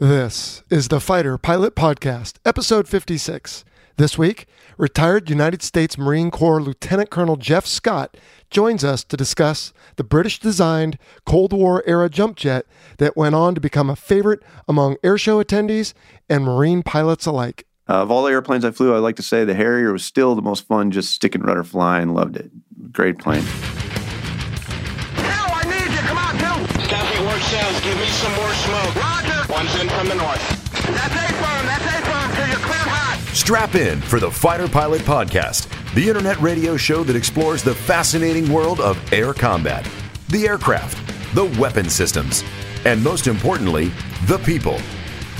This 0.00 0.64
is 0.70 0.88
the 0.88 0.98
Fighter 0.98 1.38
Pilot 1.38 1.76
Podcast, 1.76 2.38
episode 2.44 2.88
56. 2.88 3.64
This 3.96 4.18
week, 4.18 4.46
retired 4.76 5.30
United 5.30 5.62
States 5.62 5.96
Marine 5.96 6.32
Corps 6.32 6.60
Lieutenant 6.60 7.10
Colonel 7.10 7.36
Jeff 7.36 7.64
Scott 7.64 8.16
joins 8.50 8.82
us 8.82 9.04
to 9.04 9.16
discuss 9.16 9.72
the 9.94 10.02
British 10.02 10.40
designed 10.40 10.98
Cold 11.24 11.52
War 11.52 11.84
era 11.86 12.10
jump 12.10 12.36
jet 12.36 12.66
that 12.98 13.16
went 13.16 13.36
on 13.36 13.54
to 13.54 13.60
become 13.60 13.88
a 13.88 13.94
favorite 13.94 14.42
among 14.66 14.96
airshow 15.04 15.40
attendees 15.40 15.94
and 16.28 16.42
Marine 16.44 16.82
pilots 16.82 17.24
alike. 17.24 17.64
Uh, 17.88 18.02
of 18.02 18.10
all 18.10 18.24
the 18.24 18.32
airplanes 18.32 18.64
I 18.64 18.72
flew, 18.72 18.96
I'd 18.96 18.98
like 18.98 19.16
to 19.16 19.22
say 19.22 19.44
the 19.44 19.54
Harrier 19.54 19.92
was 19.92 20.04
still 20.04 20.34
the 20.34 20.42
most 20.42 20.66
fun, 20.66 20.90
just 20.90 21.14
stick 21.14 21.36
and 21.36 21.46
rudder 21.46 21.62
flying. 21.62 22.14
Loved 22.14 22.36
it. 22.36 22.50
Great 22.92 23.20
plane. 23.20 23.44
Bill, 23.44 23.54
I 25.22 25.62
need 25.66 25.94
you. 25.94 26.00
Come 26.00 26.18
on, 26.18 26.36
Bill. 26.36 26.66
Copy 26.88 27.24
work 27.24 27.40
sounds. 27.42 27.80
Give 27.80 27.96
me 27.96 28.06
some 28.06 28.34
more 28.34 28.52
smoke. 28.54 29.03
From 29.96 30.08
the 30.08 30.14
north. 30.16 30.40
That's 30.72 31.14
A 31.14 31.32
firm. 31.34 31.66
That's 31.66 31.84
A 31.84 32.02
firm. 32.02 32.34
So 32.34 32.44
you're 32.44 32.58
hot. 32.88 33.20
Strap 33.32 33.74
in 33.76 34.00
for 34.00 34.18
the 34.18 34.30
Fighter 34.30 34.68
Pilot 34.68 35.02
Podcast, 35.02 35.68
the 35.94 36.08
internet 36.08 36.40
radio 36.40 36.76
show 36.76 37.04
that 37.04 37.14
explores 37.14 37.62
the 37.62 37.74
fascinating 37.74 38.52
world 38.52 38.80
of 38.80 38.98
air 39.12 39.32
combat, 39.32 39.88
the 40.28 40.48
aircraft, 40.48 40.98
the 41.34 41.44
weapon 41.60 41.88
systems, 41.88 42.42
and 42.84 43.02
most 43.02 43.28
importantly, 43.28 43.92
the 44.26 44.38
people. 44.38 44.80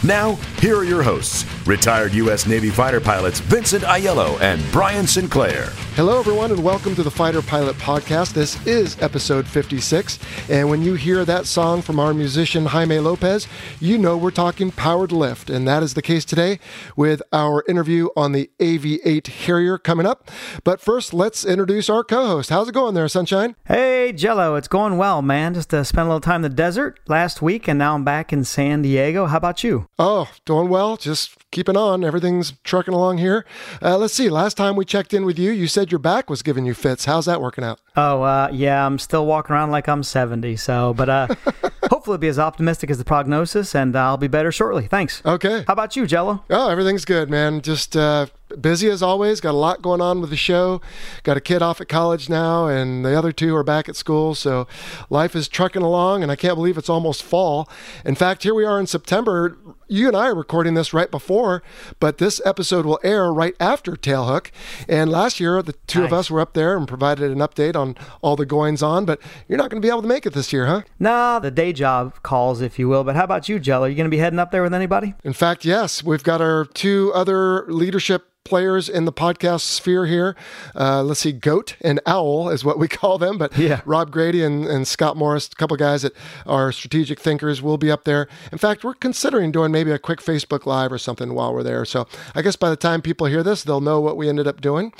Now, 0.05 0.35
here 0.59 0.77
are 0.77 0.84
your 0.84 1.03
hosts, 1.03 1.45
retired 1.67 2.13
U.S. 2.15 2.47
Navy 2.47 2.71
fighter 2.71 3.01
pilots 3.01 3.41
Vincent 3.41 3.85
Aiello 3.85 4.41
and 4.41 4.63
Brian 4.71 5.07
Sinclair. 5.07 5.67
Hello, 5.97 6.19
everyone, 6.19 6.51
and 6.51 6.63
welcome 6.63 6.95
to 6.97 7.03
the 7.03 7.11
Fighter 7.11 7.41
Pilot 7.41 7.77
Podcast. 7.77 8.33
This 8.33 8.65
is 8.67 9.01
episode 9.01 9.47
56. 9.47 10.19
And 10.51 10.69
when 10.69 10.83
you 10.83 10.95
hear 10.95 11.25
that 11.25 11.47
song 11.47 11.83
from 11.83 12.01
our 12.01 12.13
musician 12.13 12.67
Jaime 12.67 12.99
Lopez, 12.99 13.47
you 13.79 13.97
know 13.97 14.17
we're 14.17 14.33
talking 14.33 14.73
powered 14.73 15.13
lift. 15.13 15.51
And 15.51 15.69
that 15.69 15.83
is 15.85 15.95
the 15.95 16.03
case 16.03 16.25
today 16.25 16.59
with 16.97 17.23
our 17.33 17.63
interview 17.69 18.09
on 18.17 18.33
the 18.33 18.51
AV 18.61 18.99
8 19.05 19.27
Harrier 19.28 19.78
coming 19.78 20.05
up. 20.05 20.31
But 20.65 20.81
first, 20.81 21.15
let's 21.15 21.45
introduce 21.45 21.89
our 21.89 22.03
co 22.03 22.27
host. 22.27 22.51
How's 22.51 22.69
it 22.69 22.75
going 22.75 22.95
there, 22.95 23.06
Sunshine? 23.06 23.55
Hey, 23.67 24.12
Jello, 24.12 24.56
it's 24.56 24.69
going 24.69 24.97
well, 24.97 25.23
man. 25.23 25.55
Just 25.55 25.73
uh, 25.73 25.84
spent 25.84 26.06
a 26.06 26.09
little 26.09 26.21
time 26.21 26.45
in 26.45 26.51
the 26.51 26.56
desert 26.56 26.99
last 27.06 27.41
week, 27.41 27.69
and 27.69 27.78
now 27.78 27.95
I'm 27.95 28.05
back 28.05 28.33
in 28.33 28.43
San 28.43 28.83
Diego. 28.83 29.27
How 29.27 29.37
about 29.37 29.62
you? 29.62 29.87
Oh, 29.97 30.28
doing 30.45 30.69
well. 30.69 30.97
Just 30.97 31.44
keeping 31.55 31.77
on. 31.77 32.05
Everything's 32.05 32.52
trucking 32.64 32.92
along 32.92 33.19
here. 33.19 33.47
Uh, 33.80 33.97
let's 33.97 34.12
see. 34.12 34.28
Last 34.28 34.56
time 34.56 34.77
we 34.77 34.84
checked 34.84 35.14
in 35.14 35.24
with 35.24 35.38
you, 35.38 35.52
you 35.52 35.69
said 35.69 35.91
your 35.91 36.00
back 36.00 36.28
was 36.28 36.42
giving 36.42 36.66
you 36.66 36.74
fits. 36.74 37.06
How's 37.06 37.24
that 37.27 37.41
working 37.41 37.64
out? 37.64 37.80
Oh, 37.97 38.22
uh, 38.22 38.50
yeah, 38.52 38.84
I'm 38.84 38.98
still 38.98 39.24
walking 39.24 39.55
around 39.55 39.70
like 39.70 39.88
I'm 39.88 40.02
70. 40.02 40.56
So, 40.56 40.92
but 40.94 41.08
uh, 41.08 41.28
hopefully, 41.91 42.19
be 42.19 42.28
as 42.28 42.38
optimistic 42.38 42.91
as 42.91 42.98
the 42.98 43.05
prognosis, 43.05 43.75
and 43.75 43.94
I'll 43.94 44.16
be 44.16 44.27
better 44.27 44.50
shortly. 44.50 44.88
Thanks. 44.88 45.22
Okay. 45.25 45.64
How 45.66 45.72
about 45.72 45.94
you, 45.94 46.06
Jello? 46.06 46.44
Oh, 46.50 46.69
everything's 46.69 47.05
good, 47.05 47.30
man. 47.30 47.60
Just 47.60 47.97
uh, 47.97 48.27
busy 48.60 48.88
as 48.91 49.02
always. 49.02 49.41
Got 49.41 49.52
a 49.52 49.56
lot 49.56 49.80
going 49.80 50.00
on 50.00 50.20
with 50.20 50.30
the 50.30 50.36
show. 50.36 50.80
Got 51.22 51.36
a 51.36 51.41
kid 51.41 51.62
off 51.62 51.80
at 51.80 51.88
college 51.88 52.28
now, 52.28 52.66
and 52.66 53.05
the 53.05 53.16
other 53.16 53.30
two 53.30 53.55
are 53.55 53.64
back 53.64 53.88
at 53.88 53.94
school. 53.94 54.34
So 54.34 54.66
life 55.08 55.36
is 55.36 55.48
trucking 55.48 55.82
along, 55.82 56.22
and 56.22 56.32
I 56.32 56.36
can't 56.36 56.56
believe 56.56 56.77
it's 56.77 56.91
almost 56.91 57.22
fall. 57.22 57.69
In 58.05 58.16
fact, 58.16 58.42
here 58.42 58.55
we 58.55 58.64
are 58.64 58.80
in 58.80 58.88
September. 58.88 59.56
You 59.89 60.09
and 60.09 60.17
I 60.17 60.29
are 60.29 60.35
recording 60.35 60.75
this 60.75 60.95
right 60.95 61.11
before, 61.11 61.63
but 62.01 62.19
this 62.19 62.41
episode 62.45 62.87
will 62.87 62.99
air 63.05 63.33
right 63.33 63.55
after 63.61 63.93
Tailhook. 63.93 64.51
And 64.89 65.11
last 65.11 65.41
year, 65.41 65.63
the 65.63 65.75
two 65.87 66.05
of 66.05 66.13
us 66.13 66.31
were 66.31 66.41
up 66.41 66.55
there 66.55 66.77
and 66.77 66.89
provided 66.89 67.31
an 67.31 67.39
update 67.39 67.77
on 67.77 67.97
all 68.23 68.37
the 68.37 68.47
goings 68.47 68.83
on. 68.83 69.05
But 69.05 69.21
you're 69.49 69.59
not 69.59 69.71
going 69.71 69.81
to 69.81 69.87
be 69.87 69.91
able 69.91 70.03
to 70.03 70.09
make 70.09 70.27
it 70.27 70.33
this 70.33 70.53
year, 70.53 70.67
huh? 70.67 70.83
Nah, 70.99 71.39
the 71.39 71.51
day 71.51 71.73
job 71.73 72.23
calls, 72.23 72.61
if 72.61 72.79
you 72.79 72.89
will. 72.89 73.05
But 73.05 73.17
how 73.17 73.25
about 73.25 73.49
you, 73.49 73.59
Jell? 73.59 73.85
Are 73.85 73.89
You 73.89 73.95
going 73.95 74.07
to 74.07 74.11
be 74.11 74.19
heading 74.19 74.39
up 74.39 74.51
there 74.51 74.62
with 74.62 74.75
anybody? 74.75 75.15
In 75.23 75.33
fact, 75.33 75.65
yes, 75.65 76.03
we've 76.03 76.25
got 76.25 76.41
our 76.41 76.65
two 76.65 77.12
other 77.15 77.67
leadership 77.69 78.27
players 78.45 78.89
in 78.89 79.06
the 79.06 79.12
podcast 79.12 79.62
sphere 79.62 80.06
here. 80.06 80.37
Uh, 80.77 81.03
let's 81.03 81.20
see, 81.20 81.33
Goat 81.33 81.77
and 81.81 81.98
Owl 82.06 82.50
is 82.50 82.65
what 82.65 82.78
we 82.78 82.88
call 83.00 83.16
them. 83.19 83.38
But 83.38 83.56
Yeah. 83.56 83.81
Rob 83.84 84.10
Grady 84.10 84.44
and, 84.44 84.66
and 84.66 84.87
Scott 84.87 85.16
Morris, 85.16 85.49
a 85.50 85.56
couple 85.56 85.77
guys 85.77 86.03
that 86.03 86.12
are 86.47 86.71
strategic 86.71 87.19
thinkers, 87.19 87.62
will 87.62 87.78
be 87.78 87.91
up 87.91 88.05
there. 88.05 88.28
In 88.53 88.59
fact, 88.59 88.84
we're 88.84 88.94
considering 88.94 89.50
doing 89.50 89.72
maybe 89.72 89.91
a 89.91 89.99
quick 89.99 90.21
Facebook 90.21 90.66
Live 90.66 90.93
or 90.93 90.99
something 90.99 91.34
while 91.34 91.55
we're 91.55 91.62
there. 91.62 91.84
So 91.84 92.06
I 92.34 92.43
guess 92.43 92.56
by 92.56 92.69
the 92.71 92.77
time 92.77 93.00
people 93.03 93.27
hear 93.27 93.43
this, 93.43 93.65
they'll 93.65 93.81
know 93.81 94.00
what 94.00 94.16
we 94.16 94.28
ended 94.28 94.47
up 94.47 94.61
doing. 94.61 94.93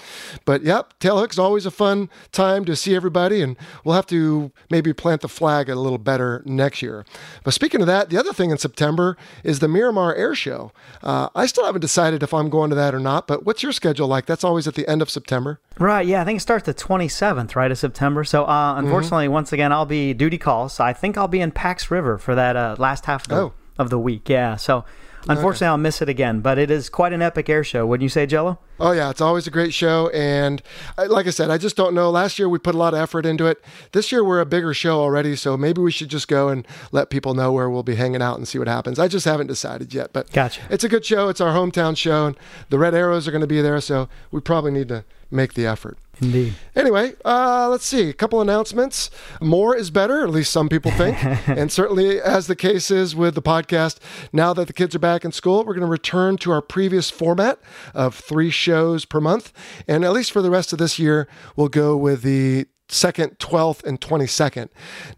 But 0.45 0.63
yep, 0.63 0.99
Tailhook's 0.99 1.39
always 1.39 1.67
a 1.67 1.71
fun 1.71 2.09
time 2.33 2.65
to 2.65 2.75
see 2.75 2.95
everybody, 2.95 3.43
and 3.43 3.57
we'll 3.85 3.95
have 3.95 4.07
to 4.07 4.53
maybe 4.71 4.93
plant 4.95 5.21
the 5.21 5.29
flag 5.29 5.69
a 5.69 5.75
little 5.75 5.99
better 5.99 6.43
next 6.47 6.81
year. 6.81 7.05
But 7.43 7.53
speaking 7.53 7.81
of 7.83 7.87
that, 7.89 8.09
the 8.09 8.19
other 8.19 8.33
thing 8.33 8.51
in 8.51 8.59
September 8.59 9.17
is 9.43 9.59
the 9.59 9.69
Miramar 9.69 10.15
Air 10.15 10.35
Show. 10.35 10.73
Uh, 11.03 11.29
I 11.35 11.47
still 11.47 11.65
haven't 11.67 11.81
decided 11.83 12.23
if 12.23 12.33
I'm 12.33 12.49
going 12.49 12.71
to 12.71 12.77
that 12.77 12.95
or 12.95 13.01
not, 13.01 13.27
but 13.27 13.34
what's 13.43 13.63
your 13.63 13.73
schedule 13.73 14.07
like? 14.09 14.27
That's 14.27 14.45
always 14.45 14.67
at 14.69 14.75
the 14.75 14.87
end 14.89 15.03
of 15.03 15.11
September. 15.11 15.61
Right, 15.79 16.07
yeah, 16.07 16.21
I 16.23 16.25
think 16.25 16.39
it 16.39 16.41
starts 16.41 16.67
the 16.67 16.75
27th, 16.75 17.55
right, 17.57 17.71
of 17.71 17.79
September. 17.79 18.25
So, 18.25 18.45
uh, 18.45 18.75
Mm-hmm. 18.75 18.85
unfortunately, 18.87 19.29
once 19.29 19.53
again, 19.53 19.73
I'll 19.73 19.87
be 19.87 20.15
duty 20.15 20.39
calls. 20.39 20.75
So 20.75 20.85
I 20.85 20.93
think 20.93 21.17
I'll 21.19 21.29
be 21.29 21.41
in 21.41 21.51
Pax 21.53 21.91
River 21.91 22.19
for 22.19 22.35
that 22.35 22.57
uh, 22.57 22.77
last 22.79 23.07
half 23.07 23.23
of 23.25 23.29
the, 23.29 23.37
Oh. 23.37 23.53
of 23.79 23.91
the 23.91 23.99
week. 23.99 24.29
Yeah, 24.29 24.57
so 24.57 24.85
unfortunately, 25.29 25.67
I'll 25.69 25.79
miss 25.79 26.03
it 26.03 26.09
again. 26.09 26.41
But 26.41 26.59
it 26.59 26.71
is 26.71 26.89
quite 26.89 27.13
an 27.13 27.23
epic 27.23 27.49
air 27.49 27.65
show, 27.65 27.87
wouldn't 27.87 28.03
you 28.03 28.09
say, 28.09 28.27
Jello? 28.27 28.59
Oh 28.81 28.91
yeah, 28.91 29.09
it's 29.11 29.21
always 29.21 29.47
a 29.47 29.51
great 29.51 29.73
show, 29.73 30.09
and 30.09 30.61
I, 30.99 31.05
like 31.05 31.29
I 31.29 31.31
said, 31.31 31.49
I 31.49 31.59
just 31.59 31.77
don't 31.77 31.95
know. 31.95 32.11
Last 32.11 32.41
year 32.41 32.49
we 32.49 32.59
put 32.59 32.75
a 32.75 32.79
lot 32.79 32.93
of 32.93 32.99
effort 32.99 33.25
into 33.25 33.47
it. 33.47 33.65
This 33.93 34.11
year 34.11 34.25
we're 34.25 34.41
a 34.41 34.47
bigger 34.47 34.75
show 34.75 35.01
already, 35.01 35.37
so 35.37 35.57
maybe 35.57 35.81
we 35.81 35.93
should 35.93 36.09
just 36.09 36.27
go 36.27 36.49
and 36.49 36.67
let 36.91 37.09
people 37.09 37.35
know 37.35 37.53
where 37.53 37.71
we'll 37.71 37.85
be 37.85 37.95
hanging 37.95 38.21
out 38.21 38.37
and 38.37 38.49
see 38.49 38.59
what 38.59 38.67
happens. 38.67 38.99
I 38.99 39.07
just 39.07 39.27
haven't 39.27 39.47
decided 39.47 39.95
yet, 39.95 40.13
but 40.13 40.33
Gotcha. 40.33 40.61
It's 40.71 40.83
a 40.83 40.89
good 40.89 41.05
show. 41.05 41.29
It's 41.29 41.41
our 41.41 41.53
hometown 41.55 41.97
show, 41.97 42.27
and 42.27 42.37
the 42.69 42.79
Red 42.79 42.95
Arrows 42.95 43.29
are 43.29 43.31
going 43.31 43.43
to 43.43 43.47
be 43.47 43.61
there, 43.61 43.81
so 43.81 44.09
we 44.33 44.41
probably 44.41 44.73
need 44.73 44.89
to 44.89 45.05
make 45.35 45.55
the 45.55 45.67
effort. 45.67 45.99
Indeed. 46.21 46.55
Anyway, 46.77 47.15
uh, 47.25 47.69
let's 47.69 47.85
see. 47.85 48.09
A 48.09 48.13
couple 48.13 48.41
announcements. 48.41 49.11
More 49.41 49.77
is 49.77 49.91
better, 49.91 50.23
at 50.23 50.31
least 50.31 50.53
some 50.53 50.69
people 50.69 50.91
think. 50.93 51.23
and 51.49 51.73
certainly, 51.73 52.21
as 52.21 52.47
the 52.47 52.57
case 52.57 52.91
is 52.91 53.17
with 53.17 53.35
the 53.35 53.43
podcast, 53.43 53.99
now 54.33 54.53
that 54.55 54.67
the 54.67 54.73
kids 54.73 54.95
are 54.95 55.01
back 55.01 55.25
in 55.25 55.33
school, 55.33 55.65
we're 55.65 55.75
going 55.75 55.81
to 55.81 55.87
return 55.87 56.37
to 56.39 56.53
our 56.53 56.63
previous 56.63 57.11
format 57.11 57.59
of 57.95 58.15
three 58.15 58.51
shows 58.51 59.05
per 59.05 59.21
month. 59.21 59.53
And 59.89 60.05
at 60.05 60.13
least 60.13 60.33
for 60.33 60.43
the 60.43 60.51
rest 60.51 60.73
of 60.73 60.79
this 60.79 60.99
year, 60.99 61.29
we'll 61.57 61.69
go 61.69 61.97
with 61.97 62.23
the 62.23 62.67
second, 62.95 63.39
12th, 63.39 63.85
and 63.85 64.01
22nd. 64.01 64.69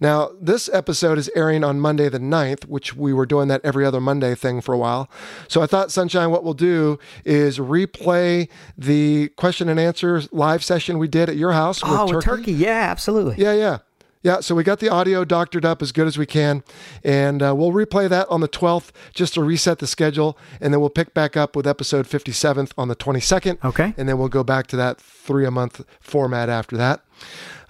Now, 0.01 0.31
this 0.41 0.69
episode 0.73 1.19
is 1.19 1.31
airing 1.37 1.63
on 1.63 1.79
Monday 1.79 2.09
the 2.09 2.19
9th, 2.19 2.67
which 2.67 2.97
we 2.97 3.13
were 3.13 3.27
doing 3.27 3.49
that 3.49 3.61
every 3.65 3.85
other 3.85 4.01
Monday 4.01 4.35
thing 4.35 4.61
for 4.61 4.73
a 4.73 4.79
while. 4.79 5.11
So 5.49 5.63
I 5.63 5.67
thought, 5.67 5.93
Sunshine, 5.93 6.31
what 6.31 6.43
we'll 6.43 6.55
do 6.55 6.99
is 7.25 7.59
replay 7.59 8.49
the 8.77 9.29
question 9.37 9.69
and 9.69 9.79
answer 9.79 10.23
live 10.33 10.65
session 10.65 10.99
we 10.99 11.09
did 11.09 11.29
at 11.29 11.37
your 11.37 11.53
house 11.53 11.83
with 11.83 11.93
oh, 11.93 12.07
Turkey. 12.07 12.15
with 12.15 12.25
turkey. 12.25 12.53
Yeah, 12.53 12.89
absolutely. 12.91 13.37
Yeah, 13.39 13.53
yeah. 13.53 13.79
Yeah, 14.23 14.41
so 14.41 14.57
we 14.57 14.65
got 14.65 14.81
the 14.81 14.89
audio 14.89 15.25
doctored 15.25 15.65
up 15.65 15.81
as 15.81 15.93
good 15.93 16.09
as 16.09 16.19
we 16.19 16.27
can, 16.27 16.65
and 17.05 17.41
uh, 17.41 17.55
we'll 17.55 17.71
replay 17.71 18.09
that 18.09 18.27
on 18.29 18.41
the 18.41 18.49
12th 18.49 18.91
just 19.15 19.35
to 19.35 19.43
reset 19.45 19.79
the 19.79 19.87
schedule, 19.87 20.37
and 20.61 20.75
then 20.75 20.81
we'll 20.81 20.91
pick 20.91 21.15
back 21.15 21.37
up 21.37 21.55
with 21.55 21.65
episode 21.65 22.09
57th 22.09 22.73
on 22.77 22.89
the 22.89 22.97
22nd. 22.97 23.65
Okay. 23.65 23.95
And 23.97 24.09
then 24.09 24.19
we'll 24.19 24.29
go 24.29 24.43
back 24.43 24.67
to 24.69 24.77
that 24.77 25.01
three 25.01 25.47
a 25.47 25.53
month 25.53 25.85
format 26.01 26.49
after 26.49 26.77
that. 26.77 27.03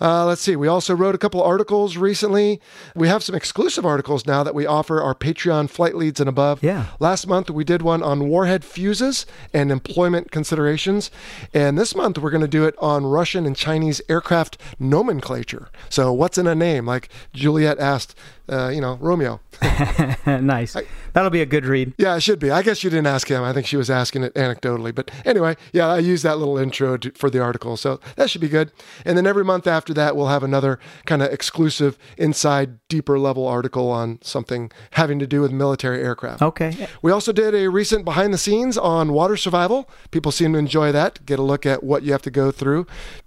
Uh, 0.00 0.26
let's 0.26 0.42
see. 0.42 0.56
We 0.56 0.68
also 0.68 0.94
wrote 0.94 1.14
a 1.14 1.18
couple 1.18 1.42
articles 1.42 1.96
recently. 1.96 2.60
We 2.94 3.08
have 3.08 3.22
some 3.22 3.34
exclusive 3.34 3.86
articles 3.86 4.26
now 4.26 4.42
that 4.42 4.54
we 4.54 4.66
offer 4.66 5.00
our 5.00 5.14
Patreon 5.14 5.70
flight 5.70 5.94
leads 5.94 6.20
and 6.20 6.28
above. 6.28 6.62
Yeah. 6.62 6.86
Last 7.00 7.26
month 7.26 7.48
we 7.50 7.64
did 7.64 7.80
one 7.82 8.02
on 8.02 8.28
warhead 8.28 8.64
fuses 8.64 9.24
and 9.54 9.72
employment 9.72 10.30
considerations, 10.30 11.10
and 11.54 11.78
this 11.78 11.94
month 11.94 12.18
we're 12.18 12.30
going 12.30 12.42
to 12.42 12.48
do 12.48 12.64
it 12.64 12.74
on 12.78 13.06
Russian 13.06 13.46
and 13.46 13.56
Chinese 13.56 14.02
aircraft 14.08 14.58
nomenclature. 14.78 15.70
So 15.88 16.12
what's 16.12 16.36
in 16.36 16.46
a 16.46 16.54
name? 16.54 16.84
Like 16.86 17.08
Juliet 17.32 17.78
asked, 17.78 18.14
uh, 18.48 18.68
you 18.68 18.80
know, 18.80 18.96
Romeo. 19.00 19.40
nice. 20.26 20.76
That'll 21.12 21.30
be 21.30 21.40
a 21.40 21.46
good 21.46 21.64
read. 21.64 21.94
Yeah, 21.98 22.16
it 22.16 22.20
should 22.20 22.38
be. 22.38 22.50
I 22.50 22.62
guess 22.62 22.84
you 22.84 22.90
didn't 22.90 23.06
ask 23.06 23.28
him. 23.28 23.42
I 23.42 23.52
think 23.52 23.66
she 23.66 23.76
was 23.76 23.90
asking 23.90 24.22
it 24.22 24.34
anecdotally. 24.34 24.94
But 24.94 25.10
anyway, 25.24 25.56
yeah, 25.72 25.88
I 25.88 25.98
used 25.98 26.24
that 26.24 26.38
little 26.38 26.58
intro 26.58 26.96
to, 26.98 27.10
for 27.12 27.30
the 27.30 27.40
article. 27.40 27.76
So 27.76 28.00
that 28.16 28.30
should 28.30 28.40
be 28.40 28.48
good. 28.48 28.70
And 29.04 29.16
then 29.16 29.26
every 29.26 29.44
month 29.44 29.66
after 29.66 29.94
that, 29.94 30.14
we'll 30.14 30.28
have 30.28 30.42
another 30.42 30.78
kind 31.06 31.22
of 31.22 31.32
exclusive, 31.32 31.98
inside, 32.16 32.78
deeper 32.88 33.18
level 33.18 33.46
article 33.46 33.90
on 33.90 34.18
something 34.22 34.70
having 34.92 35.18
to 35.18 35.26
do 35.26 35.40
with 35.40 35.52
military 35.52 36.02
aircraft. 36.02 36.42
Okay. 36.42 36.88
We 37.02 37.10
also 37.10 37.32
did 37.32 37.54
a 37.54 37.68
recent 37.68 38.04
behind 38.04 38.32
the 38.32 38.38
scenes 38.38 38.76
on 38.78 39.12
water 39.12 39.36
survival. 39.36 39.88
People 40.10 40.32
seem 40.32 40.52
to 40.52 40.58
enjoy 40.58 40.92
that. 40.92 41.24
Get 41.26 41.38
a 41.38 41.42
look 41.42 41.66
at 41.66 41.82
what 41.82 42.02
you 42.02 42.12
have 42.12 42.22
to 42.22 42.30
go 42.30 42.50
through 42.50 42.86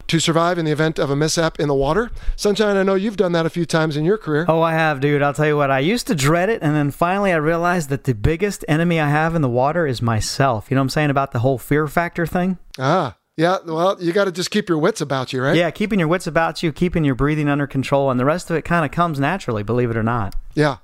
to 0.10 0.20
survive 0.20 0.58
in 0.58 0.66
the 0.66 0.72
event 0.72 1.00
of 1.00 1.10
a 1.10 1.16
mishap 1.16 1.60
in 1.60 1.68
the 1.68 1.76
water. 1.76 2.12
Sunshine, 2.36 2.78
I 2.78 2.84
know 2.84 2.96
you've 2.96 3.18
done 3.18 3.32
that 3.32 3.46
a 3.46 3.50
few 3.50 3.66
times 3.66 3.96
in 3.96 4.06
your 4.06 4.18
career. 4.18 4.46
Oh, 4.48 4.62
I 4.62 4.74
have, 4.74 5.00
dude. 5.00 5.22
I'll 5.22 5.34
tell 5.34 5.48
you 5.48 5.58
what. 5.58 5.72
I 5.72 5.80
used 5.80 6.08
to 6.08 6.16
dread 6.16 6.50
it, 6.50 6.62
and 6.62 6.76
then 6.76 6.92
finally 6.92 7.32
I 7.32 7.38
realized 7.38 7.90
that 7.90 8.04
the 8.04 8.14
biggest 8.14 8.66
enemy 8.68 9.00
I 9.00 9.10
have 9.10 9.36
in 9.36 9.42
the 9.42 9.50
water 9.50 9.88
is 9.88 10.02
myself. 10.02 10.70
You 10.70 10.76
know 10.76 10.82
what 10.82 10.86
I'm 10.86 10.90
saying 10.90 11.10
about 11.10 11.32
the 11.32 11.40
whole 11.40 11.58
fear 11.58 11.88
factor 11.88 12.26
thing? 12.26 12.58
Ah, 12.78 13.18
yeah. 13.38 13.58
Well, 13.66 13.98
you 14.00 14.12
got 14.12 14.26
to 14.26 14.32
just 14.32 14.52
keep 14.52 14.68
your 14.68 14.80
wits 14.80 15.00
about 15.00 15.32
you, 15.32 15.42
right? 15.42 15.56
Yeah, 15.56 15.72
keeping 15.72 16.00
your 16.00 16.08
wits 16.08 16.28
about 16.28 16.62
you, 16.62 16.72
keeping 16.74 17.04
your 17.04 17.16
breathing 17.16 17.48
under 17.48 17.68
control, 17.68 18.12
and 18.12 18.20
the 18.20 18.26
rest 18.26 18.50
of 18.50 18.58
it 18.58 18.64
kind 18.64 18.84
of 18.84 18.92
comes 18.92 19.20
naturally, 19.20 19.64
believe 19.64 19.90
it 19.90 19.98
or 19.98 20.04
not. 20.04 20.36
Yeah. 20.56 20.78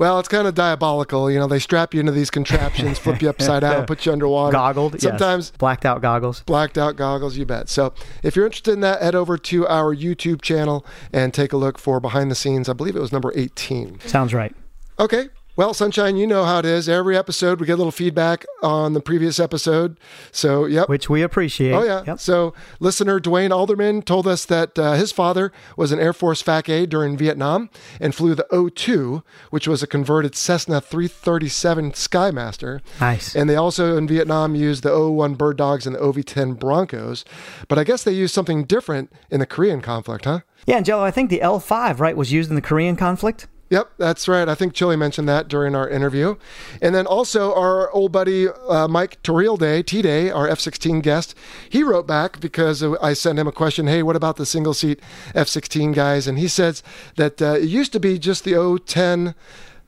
Well, 0.00 0.18
it's 0.18 0.28
kind 0.28 0.48
of 0.48 0.54
diabolical. 0.54 1.30
You 1.30 1.38
know, 1.38 1.46
they 1.46 1.58
strap 1.58 1.92
you 1.92 2.00
into 2.00 2.10
these 2.10 2.30
contraptions, 2.30 2.98
flip 2.98 3.20
you 3.20 3.28
upside 3.28 3.60
down, 3.60 3.84
put 3.86 4.06
you 4.06 4.12
underwater. 4.12 4.52
Goggled, 4.52 4.94
yes. 4.94 5.02
Sometimes 5.02 5.50
blacked 5.50 5.84
out 5.84 6.00
goggles. 6.00 6.40
blacked 6.40 6.78
out 6.78 6.96
goggles, 6.96 7.36
you 7.36 7.44
bet. 7.44 7.68
So 7.68 7.92
if 8.22 8.34
you're 8.34 8.46
interested 8.46 8.72
in 8.72 8.80
that, 8.80 9.02
head 9.02 9.14
over 9.14 9.36
to 9.36 9.68
our 9.68 9.94
YouTube 9.94 10.40
channel 10.40 10.86
and 11.12 11.34
take 11.34 11.52
a 11.52 11.58
look 11.58 11.78
for 11.78 12.00
behind 12.00 12.30
the 12.30 12.34
scenes. 12.34 12.66
I 12.70 12.72
believe 12.72 12.96
it 12.96 13.00
was 13.00 13.12
number 13.12 13.30
18. 13.36 14.00
Sounds 14.06 14.32
right. 14.32 14.56
Okay. 14.98 15.28
Well, 15.60 15.74
Sunshine, 15.74 16.16
you 16.16 16.26
know 16.26 16.46
how 16.46 16.60
it 16.60 16.64
is. 16.64 16.88
Every 16.88 17.14
episode, 17.18 17.60
we 17.60 17.66
get 17.66 17.74
a 17.74 17.76
little 17.76 17.92
feedback 17.92 18.46
on 18.62 18.94
the 18.94 19.00
previous 19.02 19.38
episode. 19.38 20.00
So, 20.32 20.64
yep. 20.64 20.88
Which 20.88 21.10
we 21.10 21.20
appreciate. 21.20 21.74
Oh, 21.74 21.82
yeah. 21.82 22.02
Yep. 22.06 22.18
So, 22.18 22.54
listener 22.78 23.20
Dwayne 23.20 23.50
Alderman 23.50 24.00
told 24.00 24.26
us 24.26 24.46
that 24.46 24.78
uh, 24.78 24.94
his 24.94 25.12
father 25.12 25.52
was 25.76 25.92
an 25.92 25.98
Air 25.98 26.14
Force 26.14 26.40
FAC 26.40 26.70
A 26.70 26.86
during 26.86 27.14
Vietnam 27.14 27.68
and 28.00 28.14
flew 28.14 28.34
the 28.34 28.46
O 28.50 28.70
2, 28.70 29.22
which 29.50 29.68
was 29.68 29.82
a 29.82 29.86
converted 29.86 30.34
Cessna 30.34 30.80
337 30.80 31.92
Skymaster. 31.92 32.80
Nice. 32.98 33.36
And 33.36 33.50
they 33.50 33.56
also 33.56 33.98
in 33.98 34.08
Vietnam 34.08 34.54
used 34.54 34.82
the 34.82 34.90
O 34.90 35.10
01 35.10 35.34
Bird 35.34 35.58
Dogs 35.58 35.86
and 35.86 35.94
the 35.94 36.00
OV 36.00 36.24
10 36.24 36.54
Broncos. 36.54 37.22
But 37.68 37.78
I 37.78 37.84
guess 37.84 38.02
they 38.02 38.12
used 38.12 38.32
something 38.32 38.64
different 38.64 39.12
in 39.30 39.40
the 39.40 39.46
Korean 39.46 39.82
conflict, 39.82 40.24
huh? 40.24 40.40
Yeah, 40.66 40.76
Angelo, 40.76 41.02
I 41.02 41.10
think 41.10 41.28
the 41.28 41.40
L5, 41.40 41.98
right, 41.98 42.16
was 42.16 42.32
used 42.32 42.48
in 42.48 42.56
the 42.56 42.62
Korean 42.62 42.96
conflict. 42.96 43.46
Yep, 43.70 43.92
that's 43.98 44.26
right. 44.26 44.48
I 44.48 44.56
think 44.56 44.74
Chili 44.74 44.96
mentioned 44.96 45.28
that 45.28 45.46
during 45.46 45.76
our 45.76 45.88
interview. 45.88 46.34
And 46.82 46.92
then 46.92 47.06
also 47.06 47.54
our 47.54 47.88
old 47.92 48.10
buddy 48.10 48.48
uh, 48.48 48.88
Mike 48.88 49.22
Day, 49.22 49.82
T 49.84 50.02
Day, 50.02 50.28
our 50.28 50.48
F 50.48 50.58
16 50.58 51.00
guest, 51.00 51.36
he 51.68 51.84
wrote 51.84 52.06
back 52.06 52.40
because 52.40 52.82
I 52.82 53.12
sent 53.12 53.38
him 53.38 53.46
a 53.46 53.52
question 53.52 53.86
Hey, 53.86 54.02
what 54.02 54.16
about 54.16 54.36
the 54.36 54.44
single 54.44 54.74
seat 54.74 55.00
F 55.36 55.46
16 55.46 55.92
guys? 55.92 56.26
And 56.26 56.36
he 56.36 56.48
says 56.48 56.82
that 57.14 57.40
uh, 57.40 57.54
it 57.54 57.68
used 57.68 57.92
to 57.92 58.00
be 58.00 58.18
just 58.18 58.44
the 58.44 58.80
010. 58.86 59.34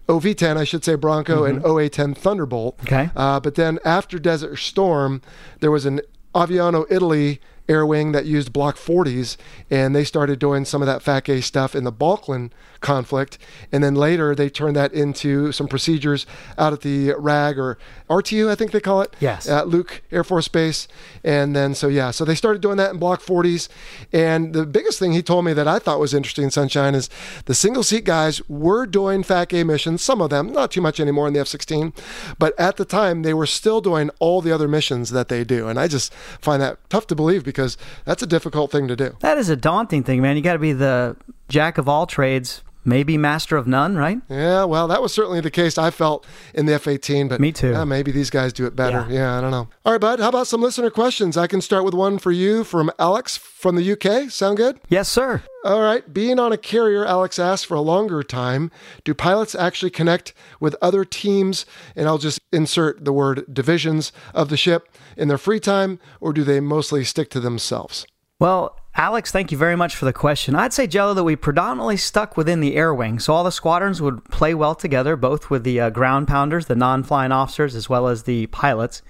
OV10, 0.08 0.56
I 0.56 0.64
should 0.64 0.84
say, 0.84 0.96
Bronco 0.96 1.44
and 1.44 1.62
OA10 1.62 2.16
Thunderbolt. 2.16 2.76
Okay. 2.82 3.10
Uh, 3.14 3.38
but 3.38 3.54
then 3.54 3.78
after 3.84 4.18
Desert 4.18 4.56
Storm, 4.56 5.22
there 5.60 5.70
was 5.70 5.86
an 5.86 6.00
Aviano 6.34 6.84
Italy 6.90 7.40
air 7.68 7.86
wing 7.86 8.12
that 8.12 8.26
used 8.26 8.52
Block 8.52 8.76
40s, 8.76 9.36
and 9.70 9.94
they 9.94 10.04
started 10.04 10.38
doing 10.38 10.64
some 10.64 10.82
of 10.82 10.86
that 10.86 11.02
FAC 11.02 11.28
A 11.28 11.40
stuff 11.40 11.74
in 11.74 11.84
the 11.84 11.92
Balkan 11.92 12.52
conflict. 12.82 13.38
And 13.70 13.82
then 13.82 13.94
later 13.94 14.34
they 14.34 14.50
turned 14.50 14.76
that 14.76 14.92
into 14.92 15.52
some 15.52 15.68
procedures 15.68 16.26
out 16.58 16.72
at 16.72 16.82
the 16.82 17.14
RAG 17.16 17.58
or 17.58 17.78
RTU, 18.10 18.50
I 18.50 18.54
think 18.54 18.72
they 18.72 18.80
call 18.80 19.00
it. 19.00 19.16
Yes. 19.20 19.48
At 19.48 19.68
Luke 19.68 20.02
Air 20.12 20.24
Force 20.24 20.48
Base. 20.48 20.88
And 21.24 21.56
then, 21.56 21.74
so 21.74 21.88
yeah, 21.88 22.10
so 22.10 22.24
they 22.24 22.34
started 22.34 22.60
doing 22.60 22.76
that 22.76 22.90
in 22.90 22.98
Block 22.98 23.22
40s. 23.22 23.68
And 24.12 24.52
the 24.52 24.66
biggest 24.66 24.98
thing 24.98 25.12
he 25.12 25.22
told 25.22 25.44
me 25.44 25.52
that 25.54 25.66
I 25.66 25.78
thought 25.78 25.98
was 25.98 26.12
interesting, 26.12 26.50
Sunshine, 26.50 26.94
is 26.94 27.08
the 27.46 27.54
single 27.54 27.82
seat 27.82 28.04
guys 28.04 28.46
were 28.48 28.86
doing 28.86 29.22
FAC 29.22 29.54
A 29.54 29.64
missions, 29.64 30.02
some 30.02 30.20
of 30.20 30.30
them, 30.30 30.52
not 30.52 30.70
too 30.70 30.80
much 30.80 31.00
anymore 31.00 31.28
in 31.28 31.32
the 31.34 31.40
F 31.40 31.48
16, 31.48 31.92
but 32.38 32.58
at 32.58 32.76
the 32.76 32.84
time 32.84 33.22
they 33.22 33.32
were 33.32 33.46
still 33.46 33.80
doing 33.80 34.10
all 34.18 34.40
the 34.40 34.52
other 34.52 34.68
missions 34.68 35.10
that 35.10 35.28
they 35.28 35.44
do. 35.44 35.68
And 35.68 35.78
I 35.78 35.88
just 35.88 36.12
find 36.40 36.60
that 36.60 36.78
tough 36.90 37.06
to 37.06 37.14
believe 37.14 37.44
because 37.44 37.76
that's 38.04 38.22
a 38.22 38.26
difficult 38.26 38.70
thing 38.70 38.88
to 38.88 38.96
do. 38.96 39.16
That 39.20 39.38
is 39.38 39.48
a 39.48 39.56
daunting 39.56 40.02
thing, 40.02 40.20
man. 40.20 40.36
You 40.36 40.42
got 40.42 40.54
to 40.54 40.58
be 40.58 40.72
the 40.72 41.16
jack 41.48 41.78
of 41.78 41.88
all 41.88 42.06
trades, 42.06 42.62
maybe 42.84 43.16
master 43.18 43.56
of 43.56 43.66
none, 43.66 43.96
right? 43.96 44.20
Yeah, 44.28 44.64
well, 44.64 44.88
that 44.88 45.00
was 45.02 45.12
certainly 45.12 45.40
the 45.40 45.50
case 45.50 45.78
I 45.78 45.90
felt 45.90 46.26
in 46.54 46.66
the 46.66 46.74
F 46.74 46.86
18, 46.86 47.28
but 47.28 47.40
Me 47.40 47.52
too. 47.52 47.70
yeah, 47.70 47.84
maybe 47.84 48.10
these 48.12 48.30
guys 48.30 48.52
do 48.52 48.66
it 48.66 48.74
better. 48.76 49.06
Yeah. 49.08 49.14
Yeah. 49.16 49.38
I 49.38 49.40
don't 49.40 49.50
know. 49.50 49.68
All 49.84 49.92
right, 49.92 50.00
bud, 50.00 50.20
how 50.20 50.28
about 50.28 50.46
some 50.46 50.60
listener 50.60 50.90
questions? 50.90 51.36
I 51.36 51.46
can 51.46 51.60
start 51.60 51.84
with 51.84 51.94
one 51.94 52.18
for 52.18 52.32
you 52.32 52.64
from 52.64 52.90
Alex 52.98 53.36
from 53.36 53.76
the 53.76 53.92
UK. 53.92 54.30
Sound 54.30 54.56
good? 54.56 54.80
Yes, 54.88 55.08
sir. 55.08 55.42
All 55.64 55.80
right. 55.80 56.12
Being 56.12 56.40
on 56.40 56.52
a 56.52 56.56
carrier, 56.58 57.06
Alex 57.06 57.38
asked 57.38 57.66
for 57.66 57.76
a 57.76 57.80
longer 57.80 58.22
time. 58.24 58.70
Do 59.04 59.14
pilots 59.14 59.54
actually 59.54 59.90
connect 59.90 60.34
with 60.58 60.74
other 60.82 61.04
teams? 61.04 61.64
And 61.94 62.08
I'll 62.08 62.18
just 62.18 62.40
insert 62.52 63.04
the 63.04 63.12
word 63.12 63.44
divisions 63.52 64.10
of 64.34 64.48
the 64.48 64.56
ship 64.56 64.88
in 65.16 65.28
their 65.28 65.38
free 65.38 65.60
time, 65.60 66.00
or 66.20 66.32
do 66.32 66.42
they 66.42 66.58
mostly 66.58 67.04
stick 67.04 67.30
to 67.30 67.38
themselves? 67.40 68.04
Well, 68.40 68.76
Alex, 68.94 69.30
thank 69.30 69.50
you 69.50 69.56
very 69.56 69.74
much 69.74 69.96
for 69.96 70.04
the 70.04 70.12
question. 70.12 70.54
I'd 70.54 70.74
say, 70.74 70.86
Jello, 70.86 71.14
that 71.14 71.24
we 71.24 71.34
predominantly 71.34 71.96
stuck 71.96 72.36
within 72.36 72.60
the 72.60 72.76
air 72.76 72.92
wing. 72.92 73.18
So 73.18 73.32
all 73.32 73.42
the 73.42 73.50
squadrons 73.50 74.02
would 74.02 74.22
play 74.26 74.52
well 74.52 74.74
together, 74.74 75.16
both 75.16 75.48
with 75.48 75.64
the 75.64 75.80
uh, 75.80 75.90
ground 75.90 76.28
pounders, 76.28 76.66
the 76.66 76.76
non 76.76 77.02
flying 77.02 77.32
officers, 77.32 77.74
as 77.74 77.88
well 77.88 78.06
as 78.06 78.24
the 78.24 78.48
pilots. 78.48 79.00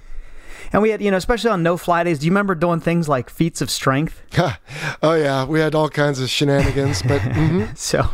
And 0.73 0.81
we 0.81 0.89
had, 0.91 1.03
you 1.03 1.11
know, 1.11 1.19
especially 1.19 1.51
on 1.51 1.63
no 1.63 1.77
fly 1.77 2.03
days, 2.03 2.19
do 2.19 2.25
you 2.27 2.31
remember 2.31 2.55
doing 2.55 2.81
things 2.81 3.09
like 3.09 3.29
feats 3.29 3.61
of 3.61 3.71
strength? 3.71 4.23
oh, 5.03 5.13
yeah. 5.15 5.45
We 5.45 5.61
had 5.61 5.75
all 5.75 5.91
kinds 5.91 6.19
of 6.19 6.31
shenanigans, 6.31 7.03
but 7.03 7.21
mhm. 7.21 7.77
So, 7.77 8.09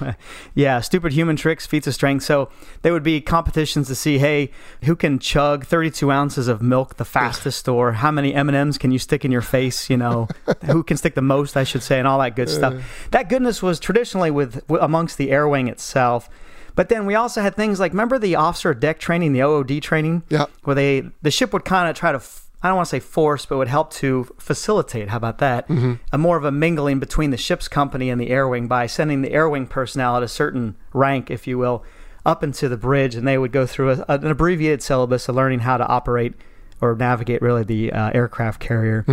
yeah, 0.54 0.80
stupid 0.80 1.12
human 1.12 1.36
tricks, 1.36 1.66
feats 1.66 1.86
of 1.86 1.94
strength. 1.94 2.24
So, 2.24 2.50
there 2.82 2.92
would 2.92 3.04
be 3.04 3.20
competitions 3.20 3.86
to 3.88 3.94
see, 3.94 4.18
hey, 4.18 4.50
who 4.84 4.96
can 4.96 5.20
chug 5.20 5.66
32 5.66 6.10
ounces 6.10 6.48
of 6.48 6.60
milk 6.60 6.96
the 6.96 7.04
fastest, 7.04 7.68
or 7.68 7.92
how 7.92 8.10
many 8.10 8.34
M 8.34 8.48
and 8.48 8.56
M's 8.56 8.76
can 8.76 8.90
you 8.90 8.98
stick 8.98 9.24
in 9.24 9.30
your 9.30 9.40
face? 9.42 9.88
You 9.88 9.96
know, 9.96 10.26
who 10.64 10.82
can 10.82 10.96
stick 10.96 11.14
the 11.14 11.22
most, 11.22 11.56
I 11.56 11.62
should 11.64 11.84
say, 11.84 11.98
and 12.00 12.08
all 12.08 12.18
that 12.18 12.34
good 12.34 12.48
stuff. 12.50 12.74
That 13.12 13.28
goodness 13.28 13.62
was 13.62 13.78
traditionally 13.78 14.30
with 14.32 14.64
amongst 14.68 15.16
the 15.16 15.30
air 15.30 15.46
wing 15.48 15.68
itself. 15.68 16.28
But 16.74 16.88
then 16.88 17.06
we 17.06 17.14
also 17.14 17.40
had 17.40 17.54
things 17.56 17.78
like 17.80 17.92
remember 17.92 18.18
the 18.18 18.34
officer 18.36 18.74
deck 18.74 18.98
training, 18.98 19.32
the 19.32 19.42
OOD 19.42 19.80
training, 19.82 20.22
Yeah. 20.28 20.46
where 20.64 20.74
they 20.74 21.08
the 21.22 21.30
ship 21.30 21.52
would 21.52 21.64
kind 21.64 21.88
of 21.88 21.96
try 21.96 22.10
to. 22.10 22.18
f- 22.18 22.46
I 22.62 22.68
don't 22.68 22.76
want 22.76 22.86
to 22.86 22.90
say 22.90 23.00
force, 23.00 23.46
but 23.46 23.56
would 23.58 23.68
help 23.68 23.92
to 23.94 24.26
facilitate. 24.38 25.08
How 25.10 25.16
about 25.16 25.38
that? 25.38 25.68
A 26.12 26.18
more 26.18 26.36
of 26.36 26.44
a 26.44 26.50
mingling 26.50 26.98
between 26.98 27.30
the 27.30 27.36
ship's 27.36 27.68
company 27.68 28.10
and 28.10 28.20
the 28.20 28.30
air 28.30 28.48
wing 28.48 28.66
by 28.66 28.86
sending 28.86 29.22
the 29.22 29.30
air 29.32 29.48
wing 29.48 29.66
personnel 29.66 30.16
at 30.16 30.22
a 30.24 30.28
certain 30.28 30.76
rank, 30.92 31.30
if 31.30 31.46
you 31.46 31.56
will, 31.56 31.84
up 32.26 32.42
into 32.42 32.68
the 32.68 32.76
bridge, 32.76 33.14
and 33.14 33.26
they 33.28 33.38
would 33.38 33.52
go 33.52 33.64
through 33.64 33.90
a, 33.92 34.04
an 34.08 34.26
abbreviated 34.26 34.82
syllabus 34.82 35.28
of 35.28 35.36
learning 35.36 35.60
how 35.60 35.76
to 35.76 35.86
operate 35.86 36.34
or 36.80 36.94
navigate 36.96 37.40
really 37.42 37.62
the 37.62 37.92
uh, 37.92 38.10
aircraft 38.12 38.60
carrier. 38.60 39.04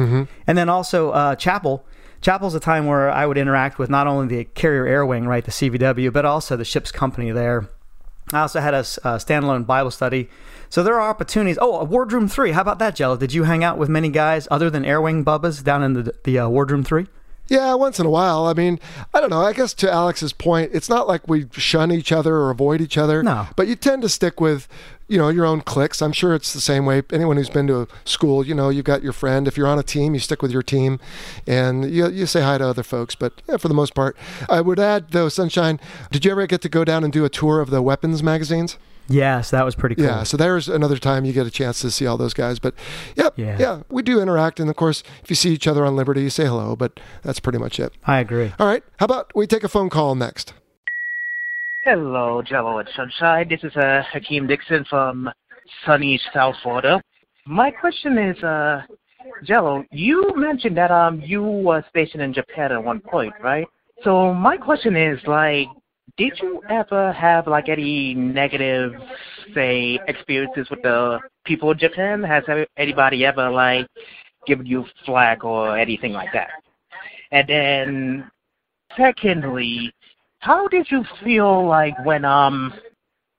And 0.48 0.58
then 0.58 0.68
also 0.70 1.12
uh, 1.12 1.36
chapel. 1.36 1.86
Chapel's 2.22 2.56
a 2.56 2.60
time 2.60 2.88
where 2.88 3.12
I 3.12 3.28
would 3.28 3.38
interact 3.38 3.78
with 3.78 3.90
not 3.92 4.08
only 4.08 4.36
the 4.38 4.46
carrier 4.46 4.88
air 4.88 5.06
wing, 5.06 5.28
right, 5.28 5.46
the 5.46 5.52
CVW, 5.52 6.12
but 6.12 6.26
also 6.26 6.58
the 6.58 6.66
ship's 6.66 6.92
company 6.92 7.30
there. 7.32 7.70
I 8.34 8.42
also 8.42 8.60
had 8.60 8.74
a 8.74 8.82
standalone 8.82 9.68
Bible 9.68 9.92
study. 9.92 10.30
So 10.70 10.84
there 10.84 10.96
are 11.00 11.10
opportunities. 11.10 11.58
Oh, 11.62 11.80
a 11.80 11.84
Wardroom 11.84 12.28
3. 12.28 12.52
How 12.52 12.62
about 12.62 12.80
that, 12.80 12.96
Jello? 12.96 13.18
Did 13.18 13.34
you 13.34 13.44
hang 13.44 13.64
out 13.64 13.78
with 13.78 13.90
many 13.90 14.10
guys 14.10 14.48
other 14.52 14.70
than 14.70 14.86
Air 14.86 15.02
Wing 15.02 15.24
Bubbas 15.24 15.64
down 15.64 15.84
in 15.84 15.94
the, 15.94 16.16
the 16.24 16.40
uh, 16.40 16.50
Wardroom 16.50 16.84
3? 16.84 17.08
Yeah, 17.48 17.76
once 17.76 18.00
in 18.00 18.08
a 18.08 18.10
while. 18.10 18.46
I 18.46 18.54
mean, 18.54 18.80
I 19.14 19.20
don't 19.20 19.30
know. 19.30 19.42
I 19.42 19.54
guess 19.54 19.74
to 19.76 19.92
Alex's 19.92 20.34
point, 20.34 20.72
it's 20.74 20.90
not 20.90 21.08
like 21.08 21.28
we 21.28 21.46
shun 21.52 21.92
each 21.92 22.12
other 22.12 22.36
or 22.36 22.50
avoid 22.50 22.82
each 22.82 22.98
other. 22.98 23.22
No. 23.22 23.48
But 23.56 23.68
you 23.68 23.76
tend 23.76 24.02
to 24.02 24.10
stick 24.10 24.42
with, 24.42 24.68
you 25.08 25.20
know, 25.20 25.30
your 25.30 25.46
own 25.46 25.62
cliques. 25.62 26.02
I'm 26.02 26.12
sure 26.12 26.34
it's 26.34 26.54
the 26.54 26.62
same 26.62 26.88
way. 26.88 27.04
Anyone 27.14 27.38
who's 27.38 27.50
been 27.50 27.68
to 27.68 27.82
a 27.82 27.88
school, 28.04 28.44
you 28.44 28.56
know, 28.56 28.70
you've 28.70 28.86
got 28.86 29.04
your 29.04 29.14
friend. 29.14 29.48
If 29.48 29.58
you're 29.58 29.68
on 29.68 29.78
a 29.78 29.84
team, 29.84 30.16
you 30.16 30.20
stick 30.20 30.42
with 30.42 30.50
your 30.50 30.64
team, 30.64 31.00
and 31.46 31.92
you 31.92 32.10
you 32.10 32.26
say 32.26 32.42
hi 32.42 32.58
to 32.58 32.68
other 32.68 32.82
folks. 32.82 33.14
But 33.14 33.44
yeah, 33.48 33.58
for 33.58 33.68
the 33.68 33.76
most 33.76 33.94
part, 33.94 34.18
I 34.50 34.62
would 34.62 34.80
add 34.80 35.12
though, 35.12 35.30
Sunshine. 35.30 35.80
Did 36.10 36.26
you 36.26 36.32
ever 36.32 36.48
get 36.48 36.62
to 36.62 36.70
go 36.70 36.84
down 36.84 37.04
and 37.04 37.14
do 37.14 37.26
a 37.26 37.30
tour 37.30 37.62
of 37.62 37.70
the 37.70 37.84
weapons 37.84 38.24
magazines? 38.24 38.80
Yes, 39.08 39.52
that 39.52 39.64
was 39.64 39.76
pretty 39.76 39.96
cool. 39.96 40.06
Yeah, 40.06 40.24
so 40.24 40.36
there's 40.38 40.68
another 40.68 40.98
time 40.98 41.26
you 41.26 41.34
get 41.34 41.46
a 41.46 41.52
chance 41.52 41.80
to 41.82 41.92
see 41.92 42.08
all 42.08 42.18
those 42.18 42.34
guys. 42.34 42.58
But 42.60 42.74
yep, 43.16 43.34
Yeah. 43.38 43.58
yeah, 43.60 43.82
we 43.90 44.02
do 44.02 44.20
interact, 44.20 44.60
and 44.60 44.70
of 44.70 44.76
course, 44.76 45.04
if 45.24 45.30
you 45.30 45.36
see 45.36 45.52
each 45.52 45.68
other 45.68 45.86
on 45.86 45.96
Liberty, 45.96 46.22
you 46.24 46.30
say 46.30 46.46
hello. 46.46 46.76
But 46.76 47.00
that's 47.24 47.40
pretty 47.40 47.60
much 47.60 47.80
it. 47.80 47.94
I 48.06 48.20
agree. 48.20 48.54
All 48.60 48.68
right. 48.68 48.84
How 48.98 49.06
about 49.06 49.32
we 49.36 49.46
take 49.48 49.64
a 49.64 49.70
phone 49.70 49.90
call 49.90 50.16
next? 50.16 50.54
Hello, 51.84 52.42
Jello 52.42 52.80
and 52.80 52.90
Sunshine. 52.96 53.48
This 53.48 53.64
is 53.64 53.76
uh, 53.76 54.02
Hakeem 54.12 54.48
Dixon 54.48 54.86
from 54.90 55.30
sunny 55.86 56.20
South 56.34 56.56
Florida. 56.64 57.00
My 57.46 57.70
question 57.70 58.18
is, 58.18 58.44
uh, 58.44 58.82
Jello, 59.44 59.86
you 59.92 60.34
mentioned 60.36 60.78
that 60.78 60.90
um 60.92 61.22
you 61.22 61.44
were 61.44 61.84
stationed 61.90 62.24
in 62.24 62.34
Japan 62.34 62.72
at 62.72 62.84
one 62.84 63.00
point, 63.02 63.34
right? 63.44 63.68
So 64.04 64.34
my 64.34 64.58
question 64.58 64.96
is, 64.96 65.20
like, 65.28 65.68
did 66.18 66.34
you 66.42 66.62
ever 66.70 67.12
have 67.12 67.48
like 67.48 67.70
any 67.70 68.14
negative, 68.14 68.94
say, 69.54 70.00
experiences 70.08 70.70
with 70.70 70.82
the 70.82 71.20
people 71.46 71.72
of 71.72 71.78
Japan? 71.78 72.24
Has 72.24 72.44
anybody 72.78 73.26
ever 73.26 73.50
like 73.50 73.88
given 74.48 74.66
you 74.66 74.86
flack 75.06 75.44
or 75.44 75.78
anything 75.78 76.14
like 76.14 76.32
that? 76.34 76.50
And 77.32 77.48
then, 77.50 78.32
secondly, 78.96 79.94
how 80.40 80.68
did 80.68 80.88
you 80.90 81.04
feel 81.24 81.68
like 81.68 81.94
when 82.06 82.24
um 82.24 82.74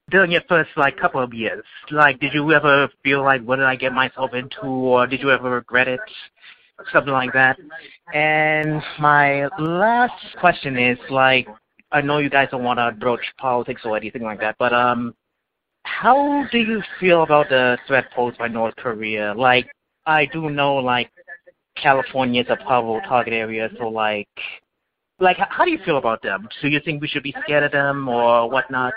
during 0.09 0.31
your 0.31 0.41
first 0.47 0.69
like 0.75 0.97
couple 0.97 1.21
of 1.21 1.33
years? 1.33 1.63
Like 1.89 2.19
did 2.19 2.33
you 2.33 2.51
ever 2.53 2.89
feel 3.03 3.23
like 3.23 3.41
what 3.43 3.57
did 3.57 3.65
I 3.65 3.75
get 3.75 3.93
myself 3.93 4.33
into 4.33 4.67
or 4.67 5.07
did 5.07 5.21
you 5.21 5.31
ever 5.31 5.49
regret 5.49 5.87
it? 5.87 5.99
Something 6.93 7.13
like 7.13 7.33
that. 7.33 7.57
And 8.13 8.83
my 8.99 9.47
last 9.57 10.13
question 10.39 10.77
is 10.77 10.97
like 11.09 11.47
I 11.91 12.01
know 12.01 12.17
you 12.17 12.29
guys 12.29 12.49
don't 12.51 12.63
want 12.63 12.79
to 12.79 12.91
broach 12.99 13.25
politics 13.37 13.81
or 13.85 13.95
anything 13.95 14.23
like 14.23 14.39
that, 14.39 14.55
but 14.59 14.73
um 14.73 15.15
how 15.83 16.45
do 16.51 16.57
you 16.57 16.83
feel 16.99 17.23
about 17.23 17.49
the 17.49 17.77
threat 17.87 18.11
posed 18.13 18.37
by 18.37 18.47
North 18.47 18.75
Korea? 18.75 19.33
Like 19.35 19.67
I 20.05 20.25
do 20.25 20.49
know 20.49 20.75
like 20.75 21.09
California 21.75 22.41
is 22.41 22.49
a 22.49 22.57
probable 22.57 23.01
target 23.07 23.33
area, 23.33 23.69
so 23.77 23.87
like 23.87 24.27
like, 25.19 25.37
how 25.37 25.65
do 25.65 25.71
you 25.71 25.79
feel 25.83 25.97
about 25.97 26.21
them? 26.21 26.47
Do 26.61 26.67
you 26.67 26.79
think 26.79 27.01
we 27.01 27.07
should 27.07 27.23
be 27.23 27.35
scared 27.43 27.63
of 27.63 27.71
them 27.71 28.07
or 28.07 28.49
whatnot? 28.49 28.93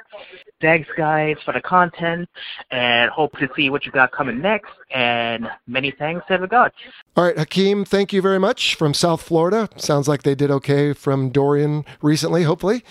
Thanks, 0.60 0.88
guys, 0.96 1.36
for 1.44 1.54
the 1.54 1.60
content, 1.60 2.28
and 2.70 3.10
hope 3.10 3.32
to 3.38 3.48
see 3.56 3.70
what 3.70 3.86
you 3.86 3.92
got 3.92 4.12
coming 4.12 4.40
next. 4.40 4.72
And 4.90 5.48
many 5.66 5.90
thanks, 5.90 6.26
in 6.28 6.42
regards. 6.42 6.74
All 7.16 7.24
right, 7.24 7.38
Hakeem, 7.38 7.84
thank 7.84 8.12
you 8.12 8.20
very 8.20 8.38
much 8.38 8.74
from 8.74 8.92
South 8.92 9.22
Florida. 9.22 9.68
Sounds 9.76 10.08
like 10.08 10.22
they 10.22 10.34
did 10.34 10.50
okay 10.50 10.92
from 10.92 11.30
Dorian 11.30 11.84
recently, 12.02 12.42
hopefully. 12.42 12.84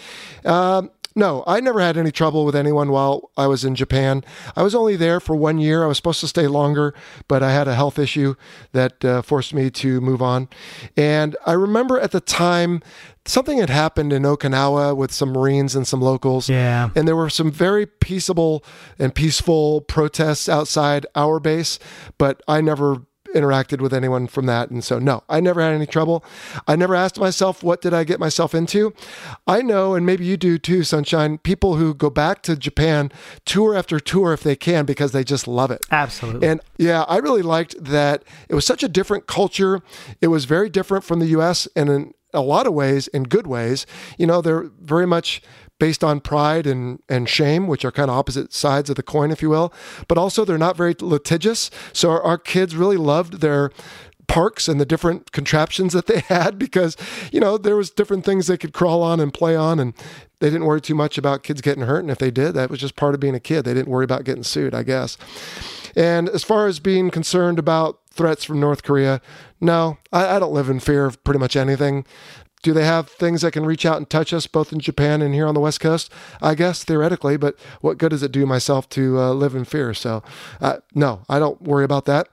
Um, 0.46 0.90
no, 1.16 1.44
I 1.48 1.60
never 1.60 1.82
had 1.82 1.98
any 1.98 2.12
trouble 2.12 2.46
with 2.46 2.56
anyone 2.56 2.92
while 2.92 3.30
I 3.36 3.48
was 3.48 3.66
in 3.66 3.76
Japan. 3.76 4.24
I 4.56 4.64
was 4.64 4.74
only 4.74 4.96
there 4.96 5.20
for 5.20 5.36
one 5.36 5.58
year. 5.58 5.84
I 5.84 5.88
was 5.88 5.98
supposed 5.98 6.22
to 6.22 6.28
stay 6.28 6.48
longer, 6.48 6.94
but 7.28 7.42
I 7.42 7.52
had 7.52 7.68
a 7.68 7.76
health 7.76 8.00
issue 8.00 8.36
that 8.72 9.04
uh, 9.04 9.22
forced 9.22 9.54
me 9.54 9.70
to 9.72 10.00
move 10.02 10.22
on. 10.22 10.48
And 10.96 11.36
I 11.46 11.54
remember 11.54 12.00
at 12.00 12.12
the 12.12 12.22
time, 12.22 12.82
something 13.30 13.60
had 13.60 13.70
happened 13.70 14.12
in 14.12 14.24
Okinawa 14.24 14.96
with 14.96 15.12
some 15.12 15.32
Marines 15.32 15.76
and 15.76 15.88
some 15.88 16.02
locals. 16.02 16.50
Yeah. 16.50 16.90
And 16.96 17.08
there 17.08 17.16
were 17.16 17.30
some 17.30 17.52
very 17.52 17.86
peaceable 17.86 18.64
and 18.98 19.14
peaceful 19.14 19.82
protests 19.82 20.50
outside 20.50 21.06
our 21.16 21.40
base, 21.40 21.80
but 22.18 22.42
I 22.48 22.62
never 22.62 23.04
interacted 23.36 23.80
with 23.80 23.94
anyone 23.94 24.26
from 24.26 24.48
that 24.48 24.72
and 24.72 24.84
so 24.84 24.98
no 24.98 25.24
i 25.30 25.40
never 25.40 25.62
had 25.62 25.72
any 25.72 25.86
trouble 25.86 26.26
i 26.68 26.76
never 26.76 26.96
asked 26.96 27.20
myself 27.20 27.62
what 27.62 27.80
did 27.80 27.94
i 27.94 28.04
get 28.04 28.20
myself 28.20 28.56
into 28.56 28.92
i 29.46 29.62
know 29.62 29.94
and 29.94 30.04
maybe 30.04 30.26
you 30.26 30.36
do 30.36 30.58
too 30.58 30.84
sunshine 30.84 31.38
people 31.38 31.76
who 31.76 31.94
go 31.94 32.10
back 32.10 32.42
to 32.42 32.56
japan 32.56 33.12
tour 33.46 33.76
after 33.76 34.00
tour 34.00 34.34
if 34.34 34.42
they 34.42 34.56
can 34.56 34.84
because 34.84 35.12
they 35.12 35.24
just 35.24 35.48
love 35.48 35.70
it 35.70 35.86
Absolutely. 35.92 36.48
and 36.48 36.60
yeah, 36.80 37.04
I 37.10 37.18
really 37.18 37.42
liked 37.42 37.76
that 37.84 38.24
it 38.48 38.56
was 38.56 38.66
such 38.66 38.84
a 38.84 38.88
different 38.88 39.28
culture. 39.28 39.82
It 40.22 40.28
was 40.28 40.46
very 40.46 40.70
different 40.70 41.04
from 41.04 41.20
the 41.20 41.26
US 41.28 41.68
and 41.76 42.14
a 42.34 42.42
lot 42.42 42.68
of 42.68 42.74
ways, 42.74 43.08
in 43.08 43.24
good 43.24 43.48
ways. 43.48 43.86
You 44.18 44.28
know, 44.28 44.42
they're 44.42 44.70
very 44.82 45.08
much 45.08 45.42
based 45.80 46.04
on 46.04 46.20
pride 46.20 46.68
and, 46.68 47.02
and 47.08 47.28
shame, 47.28 47.66
which 47.68 47.86
are 47.86 47.92
kind 47.92 48.10
of 48.12 48.18
opposite 48.18 48.54
sides 48.54 48.90
of 48.90 48.98
the 48.98 49.04
coin, 49.04 49.32
if 49.32 49.42
you 49.42 49.50
will. 49.50 49.74
But 50.08 50.18
also, 50.18 50.44
they're 50.44 50.58
not 50.58 50.76
very 50.76 50.96
litigious. 51.00 51.72
So 51.94 52.12
our, 52.12 52.22
our 52.22 52.38
kids 52.38 52.76
really 52.76 52.98
loved 52.98 53.40
their 53.40 53.72
parks 54.28 54.68
and 54.68 54.80
the 54.80 54.86
different 54.86 55.32
contraptions 55.32 55.92
that 55.94 56.06
they 56.06 56.20
had 56.28 56.58
because 56.60 56.96
you 57.32 57.40
know 57.40 57.58
there 57.58 57.76
was 57.76 57.90
different 57.90 58.24
things 58.24 58.46
they 58.46 58.58
could 58.58 58.74
crawl 58.74 59.02
on 59.02 59.20
and 59.20 59.34
play 59.34 59.56
on 59.56 59.80
and 59.80 59.94
they 60.40 60.50
didn't 60.50 60.66
worry 60.66 60.80
too 60.80 60.94
much 60.94 61.18
about 61.18 61.42
kids 61.42 61.62
getting 61.62 61.84
hurt 61.84 62.02
and 62.02 62.12
if 62.12 62.20
they 62.20 62.30
did 62.30 62.54
that 62.54 62.70
was 62.70 62.80
just 62.80 62.96
part 62.96 63.16
of 63.16 63.20
being 63.20 63.34
a 63.34 63.40
kid 63.40 63.66
they 63.66 63.74
didn't 63.74 63.90
worry 63.90 64.06
about 64.06 64.24
getting 64.24 64.44
sued 64.44 64.76
i 64.76 64.84
guess 64.84 65.18
and 65.96 66.30
as 66.30 66.44
far 66.44 66.68
as 66.68 66.80
being 66.80 67.10
concerned 67.10 67.60
about 67.60 68.00
threats 68.12 68.44
from 68.44 68.60
north 68.60 68.84
korea 68.84 69.22
no 69.60 69.98
i, 70.12 70.36
I 70.36 70.40
don't 70.40 70.54
live 70.54 70.70
in 70.70 70.80
fear 70.80 71.06
of 71.06 71.24
pretty 71.24 71.40
much 71.40 71.56
anything 71.56 72.06
do 72.62 72.74
they 72.74 72.86
have 72.86 73.10
things 73.10 73.42
that 73.42 73.52
can 73.52 73.66
reach 73.66 73.86
out 73.86 73.98
and 73.98 74.10
touch 74.10 74.34
us 74.34 74.48
both 74.48 74.74
in 74.74 74.80
Japan 74.80 75.22
and 75.22 75.34
here 75.34 75.48
on 75.48 75.54
the 75.54 75.60
West 75.60 75.80
Coast? 75.80 76.12
I 76.42 76.56
guess 76.56 76.84
theoretically, 76.84 77.38
but 77.38 77.58
what 77.82 77.98
good 77.98 78.10
does 78.10 78.24
it 78.24 78.32
do 78.32 78.46
myself 78.46 78.90
to 78.90 79.18
uh, 79.18 79.32
live 79.32 79.56
in 79.56 79.64
fear? 79.64 79.94
So, 79.94 80.24
uh, 80.60 80.78
no, 80.94 81.22
I 81.30 81.40
don't 81.40 81.62
worry 81.62 81.86
about 81.86 82.06
that. 82.06 82.28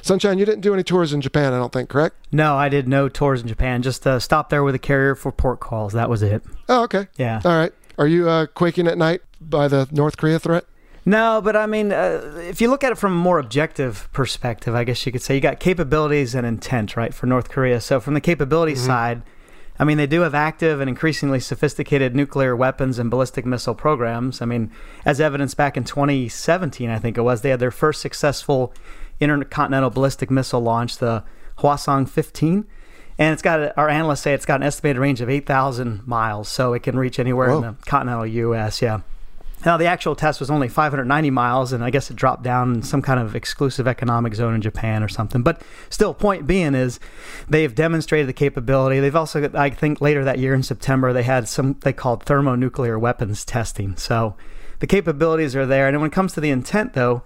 Sunshine, 0.00 0.38
you 0.38 0.44
didn't 0.44 0.62
do 0.62 0.74
any 0.74 0.82
tours 0.82 1.12
in 1.12 1.20
Japan, 1.20 1.52
I 1.52 1.58
don't 1.58 1.72
think, 1.72 1.88
correct? 1.88 2.16
no, 2.32 2.56
I 2.56 2.68
did 2.68 2.88
no 2.88 3.08
tours 3.08 3.42
in 3.42 3.46
Japan. 3.48 3.82
Just 3.82 4.04
uh, 4.06 4.18
stopped 4.18 4.50
there 4.50 4.64
with 4.64 4.74
a 4.74 4.78
carrier 4.80 5.14
for 5.14 5.30
port 5.30 5.60
calls. 5.60 5.92
That 5.92 6.10
was 6.10 6.22
it. 6.22 6.42
Oh, 6.68 6.82
okay. 6.84 7.06
Yeah. 7.16 7.40
All 7.44 7.56
right. 7.56 7.72
Are 7.98 8.06
you 8.06 8.28
uh, 8.28 8.46
quaking 8.46 8.88
at 8.88 8.98
night 8.98 9.20
by 9.40 9.68
the 9.68 9.86
North 9.92 10.16
Korea 10.16 10.40
threat? 10.40 10.64
No, 11.04 11.40
but 11.42 11.56
I 11.56 11.66
mean, 11.66 11.90
uh, 11.90 12.40
if 12.48 12.60
you 12.60 12.70
look 12.70 12.84
at 12.84 12.92
it 12.92 12.98
from 12.98 13.12
a 13.12 13.16
more 13.16 13.38
objective 13.38 14.08
perspective, 14.12 14.74
I 14.74 14.84
guess 14.84 15.04
you 15.04 15.10
could 15.10 15.22
say 15.22 15.34
you 15.34 15.40
got 15.40 15.58
capabilities 15.58 16.34
and 16.34 16.46
intent, 16.46 16.96
right, 16.96 17.12
for 17.12 17.26
North 17.26 17.48
Korea. 17.48 17.80
So 17.80 17.98
from 17.98 18.14
the 18.14 18.20
capability 18.20 18.76
side, 18.76 19.22
I 19.78 19.84
mean, 19.84 19.96
they 19.96 20.06
do 20.06 20.20
have 20.20 20.34
active 20.34 20.80
and 20.80 20.88
increasingly 20.88 21.40
sophisticated 21.40 22.14
nuclear 22.14 22.54
weapons 22.54 23.00
and 23.00 23.10
ballistic 23.10 23.44
missile 23.44 23.74
programs. 23.74 24.40
I 24.40 24.44
mean, 24.44 24.70
as 25.04 25.20
evidenced 25.20 25.56
back 25.56 25.76
in 25.76 25.82
2017, 25.82 26.88
I 26.88 26.98
think 27.00 27.18
it 27.18 27.22
was, 27.22 27.40
they 27.40 27.50
had 27.50 27.58
their 27.58 27.72
first 27.72 28.00
successful 28.00 28.72
intercontinental 29.18 29.90
ballistic 29.90 30.30
missile 30.30 30.60
launch, 30.60 30.98
the 30.98 31.24
Hwasong 31.58 32.08
15. 32.08 32.64
And 33.18 33.32
it's 33.32 33.42
got, 33.42 33.76
our 33.76 33.88
analysts 33.88 34.20
say 34.20 34.34
it's 34.34 34.46
got 34.46 34.60
an 34.60 34.66
estimated 34.66 35.00
range 35.00 35.20
of 35.20 35.28
8,000 35.28 36.06
miles, 36.06 36.48
so 36.48 36.74
it 36.74 36.84
can 36.84 36.96
reach 36.96 37.18
anywhere 37.18 37.50
in 37.50 37.60
the 37.62 37.74
continental 37.86 38.26
U.S., 38.26 38.80
yeah. 38.80 39.00
Now, 39.64 39.76
the 39.76 39.86
actual 39.86 40.16
test 40.16 40.40
was 40.40 40.50
only 40.50 40.68
590 40.68 41.30
miles, 41.30 41.72
and 41.72 41.84
I 41.84 41.90
guess 41.90 42.10
it 42.10 42.16
dropped 42.16 42.42
down 42.42 42.74
in 42.74 42.82
some 42.82 43.00
kind 43.00 43.20
of 43.20 43.36
exclusive 43.36 43.86
economic 43.86 44.34
zone 44.34 44.54
in 44.54 44.60
Japan 44.60 45.04
or 45.04 45.08
something. 45.08 45.42
But 45.42 45.62
still, 45.88 46.14
point 46.14 46.46
being 46.46 46.74
is 46.74 46.98
they've 47.48 47.72
demonstrated 47.72 48.28
the 48.28 48.32
capability. 48.32 48.98
They've 48.98 49.14
also, 49.14 49.48
I 49.54 49.70
think 49.70 50.00
later 50.00 50.24
that 50.24 50.38
year 50.38 50.54
in 50.54 50.64
September, 50.64 51.12
they 51.12 51.22
had 51.22 51.48
some 51.48 51.76
they 51.82 51.92
called 51.92 52.24
thermonuclear 52.24 52.98
weapons 52.98 53.44
testing. 53.44 53.96
So 53.96 54.36
the 54.80 54.86
capabilities 54.88 55.54
are 55.54 55.66
there. 55.66 55.86
And 55.86 56.00
when 56.00 56.10
it 56.10 56.14
comes 56.14 56.32
to 56.32 56.40
the 56.40 56.50
intent, 56.50 56.94
though, 56.94 57.22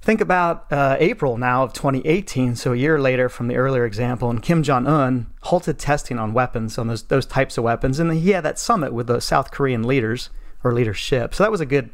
think 0.00 0.20
about 0.20 0.72
uh, 0.72 0.96
April 1.00 1.38
now 1.38 1.64
of 1.64 1.72
2018, 1.72 2.54
so 2.54 2.72
a 2.72 2.76
year 2.76 3.00
later 3.00 3.28
from 3.28 3.48
the 3.48 3.56
earlier 3.56 3.84
example, 3.84 4.30
and 4.30 4.40
Kim 4.40 4.62
Jong 4.62 4.86
Un 4.86 5.26
halted 5.42 5.80
testing 5.80 6.20
on 6.20 6.34
weapons, 6.34 6.78
on 6.78 6.86
those 6.86 7.02
those 7.04 7.26
types 7.26 7.58
of 7.58 7.64
weapons, 7.64 7.98
and 7.98 8.12
he 8.12 8.30
had 8.30 8.44
that 8.44 8.60
summit 8.60 8.92
with 8.92 9.08
the 9.08 9.20
South 9.20 9.50
Korean 9.50 9.82
leaders 9.82 10.30
or 10.64 10.72
leadership. 10.72 11.34
So 11.34 11.42
that 11.44 11.50
was 11.50 11.60
a 11.60 11.66
good, 11.66 11.90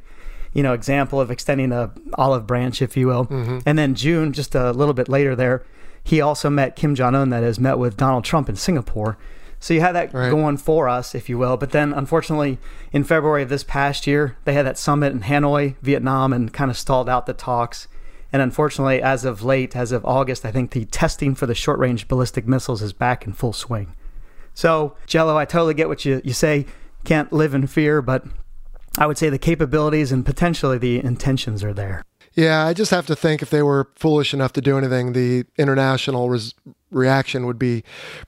you 0.53 0.63
know, 0.63 0.73
example 0.73 1.21
of 1.21 1.31
extending 1.31 1.73
a 1.73 1.93
olive 2.15 2.47
branch, 2.47 2.83
if 2.83 2.97
you 2.97 3.07
will. 3.07 3.27
Mm-hmm. 3.27 3.59
And 3.67 3.79
then 3.79 3.95
June, 3.95 4.33
just 4.33 4.55
a 4.55 4.73
little 4.73 4.95
bit 4.95 5.09
later, 5.09 5.35
there, 5.37 5.65
he 6.03 6.21
also 6.21 6.49
met 6.51 6.77
Kim 6.77 6.95
Jong 6.95 7.15
Un, 7.15 7.31
that 7.31 7.43
has 7.43 7.59
met 7.59 7.79
with 7.79 7.97
Donald 7.97 8.25
Trump 8.25 8.49
in 8.49 8.57
Singapore. 8.57 9.19
So 9.59 9.75
you 9.75 9.81
had 9.81 9.95
that 9.95 10.13
Right. 10.13 10.31
going 10.31 10.59
for 10.59 10.89
us, 10.89 11.15
if 11.15 11.29
you 11.29 11.39
will. 11.39 11.57
But 11.57 11.71
then, 11.71 11.93
unfortunately, 11.93 12.59
in 12.93 13.05
February 13.05 13.43
of 13.43 13.49
this 13.49 13.65
past 13.65 14.07
year, 14.07 14.37
they 14.45 14.53
had 14.53 14.67
that 14.67 14.79
summit 14.79 15.13
in 15.13 15.21
Hanoi, 15.21 15.77
Vietnam, 15.83 16.33
and 16.33 16.53
kind 16.53 16.71
of 16.71 16.77
stalled 16.77 17.09
out 17.09 17.27
the 17.27 17.33
talks. 17.33 17.89
And 18.33 18.43
unfortunately, 18.43 19.01
as 19.01 19.25
of 19.25 19.43
late, 19.43 19.75
as 19.75 19.93
of 19.93 20.05
August, 20.05 20.45
I 20.45 20.51
think 20.53 20.73
the 20.73 20.85
testing 20.85 21.35
for 21.35 21.47
the 21.47 21.55
short 21.55 21.79
range 21.79 22.07
ballistic 22.07 22.47
missiles 22.47 22.83
is 22.83 22.93
back 22.93 23.27
in 23.27 23.33
full 23.33 23.53
swing. 23.55 23.95
So, 24.53 24.95
Jello, 25.07 25.37
I 25.37 25.45
totally 25.45 25.75
get 25.75 25.89
what 25.89 26.05
you, 26.05 26.21
you 26.25 26.33
say. 26.33 26.67
Can't 27.05 27.33
live 27.33 27.55
in 27.55 27.67
fear, 27.67 28.03
but 28.03 28.25
I 28.99 29.07
would 29.07 29.19
say 29.19 29.29
the 29.29 29.39
capabilities 29.39 30.13
and 30.13 30.25
potentially 30.25 30.79
the 30.79 31.03
intentions 31.05 31.63
are 31.63 31.75
there. 31.75 32.03
Yeah, 32.37 32.67
I 32.67 32.75
just 32.75 32.91
have 32.91 33.07
to 33.07 33.17
think 33.17 33.41
if 33.41 33.49
they 33.49 33.63
were 33.63 33.89
foolish 33.97 34.35
enough 34.35 34.53
to 34.55 34.61
do 34.61 34.77
anything, 34.77 35.15
the 35.15 35.45
international 35.57 36.29
res- 36.29 36.53
reaction 36.91 37.47
would 37.47 37.59
be 37.59 37.83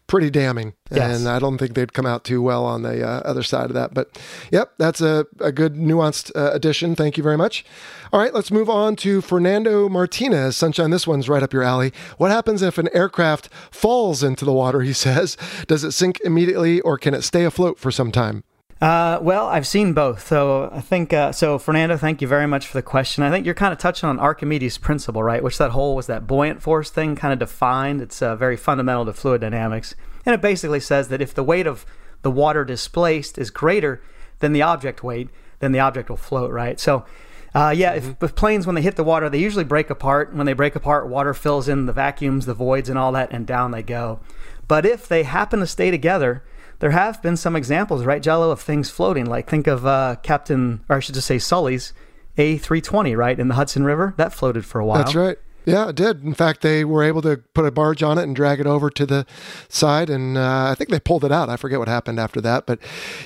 pretty 0.07 0.31
damning. 0.31 0.73
Yes. 0.91 1.19
And 1.19 1.29
I 1.29 1.39
don't 1.39 1.59
think 1.59 1.75
they'd 1.75 1.93
come 1.93 2.07
out 2.07 2.25
too 2.25 2.41
well 2.41 2.65
on 2.65 2.83
the 2.83 3.07
uh, 3.07 3.21
other 3.21 3.43
side 3.43 3.67
of 3.67 3.75
that. 3.75 3.93
But 3.93 4.19
yep, 4.51 4.73
that's 4.79 5.03
a, 5.03 5.27
a 5.41 5.53
good 5.53 5.75
nuanced 5.75 6.35
uh, 6.35 6.53
addition. 6.55 6.97
Thank 6.97 7.19
you 7.19 7.23
very 7.23 7.37
much. 7.37 7.67
All 8.11 8.19
right, 8.19 8.33
let's 8.33 8.51
move 8.51 8.71
on 8.71 8.97
to 8.97 9.21
Fernando 9.21 9.91
Martinez. 9.91 10.57
Sunshine, 10.57 10.89
this 10.89 11.07
one's 11.07 11.29
right 11.29 11.43
up 11.43 11.53
your 11.53 11.63
alley. 11.63 11.93
What 12.17 12.31
happens 12.31 12.63
if 12.63 12.79
an 12.79 12.89
aircraft 12.95 13.51
falls 13.71 14.23
into 14.23 14.47
the 14.47 14.55
water, 14.55 14.81
he 14.81 14.95
says? 14.95 15.37
Does 15.67 15.85
it 15.85 15.93
sink 15.93 16.19
immediately 16.25 16.81
or 16.81 16.97
can 16.97 17.13
it 17.13 17.23
stay 17.23 17.45
afloat 17.45 17.79
for 17.79 17.91
some 17.91 18.11
time? 18.11 18.43
Uh, 18.81 19.19
well, 19.21 19.49
I've 19.49 19.67
seen 19.67 19.93
both. 19.93 20.25
So 20.27 20.71
I 20.73 20.81
think, 20.81 21.13
uh, 21.13 21.33
so 21.33 21.59
Fernando, 21.59 21.97
thank 21.97 22.23
you 22.23 22.29
very 22.29 22.47
much 22.47 22.67
for 22.67 22.79
the 22.79 22.83
question. 22.83 23.25
I 23.25 23.31
think 23.31 23.45
you're 23.45 23.55
kind 23.55 23.73
of 23.73 23.79
touching 23.79 24.09
on 24.09 24.21
Archimedes' 24.21 24.79
principle, 24.79 25.23
right? 25.23 25.43
Which 25.43 25.59
that 25.59 25.73
whole 25.73 25.97
was 25.97 26.07
that 26.07 26.29
buoyant 26.29 26.63
force 26.63 26.89
thing 26.91 27.17
kind 27.17 27.33
of 27.33 27.41
defined. 27.41 28.01
It's 28.01 28.23
uh, 28.23 28.37
very 28.37 28.57
fundamental 28.57 29.05
to 29.07 29.13
fluid 29.13 29.41
dynamics. 29.41 29.97
And 30.25 30.35
it 30.35 30.41
basically 30.41 30.81
says 30.81 31.09
that 31.09 31.21
if 31.21 31.35
the 31.35 31.43
weight 31.43 31.67
of 31.67 31.85
the 32.23 32.31
water 32.31 32.65
displaced 32.65 33.37
is 33.37 33.51
greater 33.51 34.01
than 34.39 34.53
the 34.53 34.63
object 34.63 35.03
weight, 35.03 35.29
then 35.59 35.73
the 35.73 35.81
object 35.81 36.09
will 36.09 36.17
float, 36.17 36.53
right? 36.53 36.79
So, 36.79 37.05
uh, 37.55 37.75
yeah, 37.77 37.95
if, 37.95 38.23
if 38.23 38.35
planes, 38.37 38.65
when 38.65 38.77
they 38.77 38.83
hit 38.83 38.95
the 38.95 39.03
water, 39.03 39.29
they 39.29 39.39
usually 39.39 39.65
break 39.65 39.91
apart. 39.91 40.33
When 40.33 40.47
they 40.47 40.53
break 40.53 40.77
apart, 40.77 41.09
water 41.09 41.35
fills 41.35 41.69
in 41.69 41.87
the 41.87 41.93
vacuums, 41.93 42.47
the 42.47 42.55
voids, 42.55 42.89
and 42.89 42.99
all 42.99 43.11
that, 43.13 43.33
and 43.33 43.45
down 43.45 43.73
they 43.73 43.83
go. 43.83 44.21
But 44.69 44.87
if 44.87 45.09
they 45.09 45.25
happen 45.25 45.59
to 45.61 45.67
stay 45.67 45.91
together, 45.91 46.45
there 46.81 46.91
have 46.91 47.21
been 47.23 47.37
some 47.37 47.57
examples, 47.57 48.05
right, 48.05 48.23
Jello, 48.23 48.51
of 48.51 48.61
things 48.61 48.91
floating. 48.91 49.27
Like 49.27 49.49
think 49.49 49.67
of 49.67 49.85
uh, 49.87 50.17
Captain, 50.23 50.85
or 50.89 50.97
I 50.97 51.01
should 51.01 51.15
just 51.15 51.27
say 51.27 51.39
Sully's 51.39 51.93
A320, 52.37 53.17
right, 53.17 53.39
in 53.39 53.49
the 53.49 53.55
Hudson 53.55 53.85
River. 53.85 54.15
That 54.17 54.33
floated 54.33 54.65
for 54.65 54.81
a 54.81 54.87
while. 54.87 54.99
That's 54.99 55.15
right. 55.15 55.39
Yeah, 55.69 55.91
it 55.91 55.97
did. 55.97 56.25
In 56.25 56.33
fact, 56.35 56.63
they 56.63 56.85
were 56.85 57.03
able 57.03 57.21
to 57.23 57.37
put 57.55 57.67
a 57.67 57.71
barge 57.71 58.03
on 58.03 58.17
it 58.17 58.23
and 58.23 58.35
drag 58.35 58.59
it 58.59 58.67
over 58.67 58.89
to 58.91 59.05
the 59.05 59.27
side, 59.69 60.09
and 60.09 60.39
uh, 60.39 60.71
I 60.71 60.75
think 60.75 60.91
they 60.91 60.99
pulled 60.99 61.25
it 61.25 61.33
out. 61.33 61.51
I 61.51 61.57
forget 61.57 61.79
what 61.79 61.89
happened 61.89 62.19
after 62.19 62.41
that, 62.41 62.67
but 62.67 62.79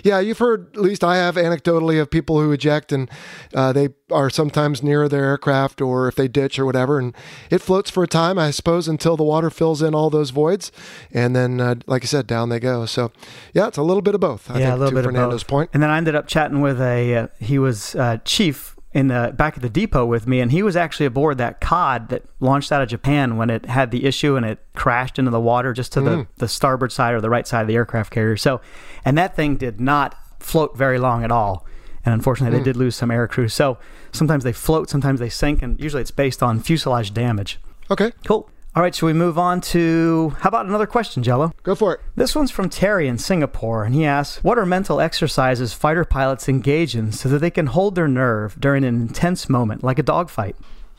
yeah, 0.02 0.18
you've 0.18 0.38
heard. 0.38 0.74
At 0.74 0.82
least 0.82 1.04
I 1.04 1.16
have 1.16 1.36
anecdotally 1.36 2.00
of 2.00 2.10
people 2.10 2.40
who 2.40 2.50
eject, 2.50 2.90
and 2.90 3.08
uh, 3.54 3.72
they 3.72 3.90
are 4.10 4.28
sometimes 4.28 4.82
near 4.82 5.08
their 5.08 5.24
aircraft, 5.24 5.80
or 5.80 6.08
if 6.08 6.16
they 6.16 6.26
ditch 6.26 6.58
or 6.58 6.66
whatever, 6.66 6.98
and 6.98 7.14
it 7.50 7.58
floats 7.58 7.90
for 7.90 8.02
a 8.02 8.08
time, 8.08 8.38
I 8.38 8.50
suppose, 8.50 8.88
until 8.88 9.16
the 9.16 9.24
water 9.24 9.48
fills 9.50 9.80
in 9.80 9.94
all 9.94 10.10
those 10.10 10.30
voids, 10.30 10.72
and 11.12 11.36
then, 11.36 11.60
uh, 11.60 11.76
like 11.86 12.02
I 12.02 12.06
said, 12.06 12.26
down 12.26 12.48
they 12.48 12.60
go. 12.60 12.86
So, 12.86 13.12
yeah, 13.54 13.68
it's 13.68 13.78
a 13.78 13.82
little 13.82 14.02
bit 14.02 14.14
of 14.14 14.20
both. 14.20 14.50
I 14.50 14.54
yeah, 14.54 14.66
think, 14.66 14.74
a 14.74 14.76
little 14.78 14.90
to 14.90 14.96
bit 14.96 15.04
Fernando's 15.04 15.42
of 15.42 15.46
both. 15.46 15.50
point. 15.50 15.70
And 15.72 15.82
then 15.82 15.90
I 15.90 15.96
ended 15.96 16.14
up 16.14 16.26
chatting 16.26 16.60
with 16.60 16.80
a. 16.80 17.14
Uh, 17.14 17.26
he 17.38 17.58
was 17.58 17.94
uh, 17.94 18.18
chief 18.24 18.76
in 18.94 19.08
the 19.08 19.32
back 19.34 19.56
at 19.56 19.62
the 19.62 19.70
depot 19.70 20.04
with 20.04 20.26
me, 20.26 20.40
and 20.40 20.52
he 20.52 20.62
was 20.62 20.76
actually 20.76 21.06
aboard 21.06 21.38
that 21.38 21.60
cod 21.60 22.10
that 22.10 22.24
launched 22.40 22.70
out 22.70 22.82
of 22.82 22.88
Japan 22.88 23.36
when 23.36 23.48
it 23.48 23.66
had 23.66 23.90
the 23.90 24.04
issue 24.04 24.36
and 24.36 24.44
it 24.44 24.58
crashed 24.74 25.18
into 25.18 25.30
the 25.30 25.40
water 25.40 25.72
just 25.72 25.92
to 25.92 26.00
the, 26.00 26.16
hmm. 26.16 26.22
the 26.36 26.48
starboard 26.48 26.92
side 26.92 27.14
or 27.14 27.20
the 27.20 27.30
right 27.30 27.46
side 27.46 27.62
of 27.62 27.68
the 27.68 27.74
aircraft 27.74 28.12
carrier. 28.12 28.36
So, 28.36 28.60
and 29.04 29.16
that 29.16 29.34
thing 29.34 29.56
did 29.56 29.80
not 29.80 30.14
float 30.40 30.76
very 30.76 30.98
long 30.98 31.24
at 31.24 31.32
all. 31.32 31.66
And 32.04 32.12
unfortunately, 32.12 32.58
they 32.58 32.62
hmm. 32.62 32.70
did 32.70 32.76
lose 32.76 32.96
some 32.96 33.10
air 33.10 33.26
crew. 33.28 33.48
So 33.48 33.78
sometimes 34.12 34.44
they 34.44 34.52
float, 34.52 34.90
sometimes 34.90 35.20
they 35.20 35.28
sink, 35.28 35.62
and 35.62 35.80
usually 35.80 36.02
it's 36.02 36.10
based 36.10 36.42
on 36.42 36.60
fuselage 36.60 37.14
damage. 37.14 37.60
Okay, 37.90 38.12
Cool. 38.26 38.48
All 38.74 38.82
right, 38.82 38.94
should 38.94 39.04
we 39.04 39.12
move 39.12 39.38
on 39.38 39.60
to 39.60 40.34
how 40.38 40.48
about 40.48 40.64
another 40.64 40.86
question, 40.86 41.22
Jello? 41.22 41.52
go 41.62 41.74
for 41.74 41.94
it. 41.94 42.00
This 42.16 42.34
one's 42.34 42.50
from 42.50 42.70
Terry 42.70 43.06
in 43.06 43.18
Singapore, 43.18 43.84
and 43.84 43.94
he 43.94 44.06
asks, 44.06 44.42
What 44.42 44.58
are 44.58 44.64
mental 44.64 44.98
exercises 44.98 45.74
fighter 45.74 46.06
pilots 46.06 46.48
engage 46.48 46.96
in 46.96 47.12
so 47.12 47.28
that 47.28 47.40
they 47.40 47.50
can 47.50 47.66
hold 47.66 47.96
their 47.96 48.08
nerve 48.08 48.58
during 48.58 48.82
an 48.82 48.94
intense 48.94 49.50
moment, 49.50 49.84
like 49.84 49.98
a 49.98 50.02
dogfight? 50.02 50.56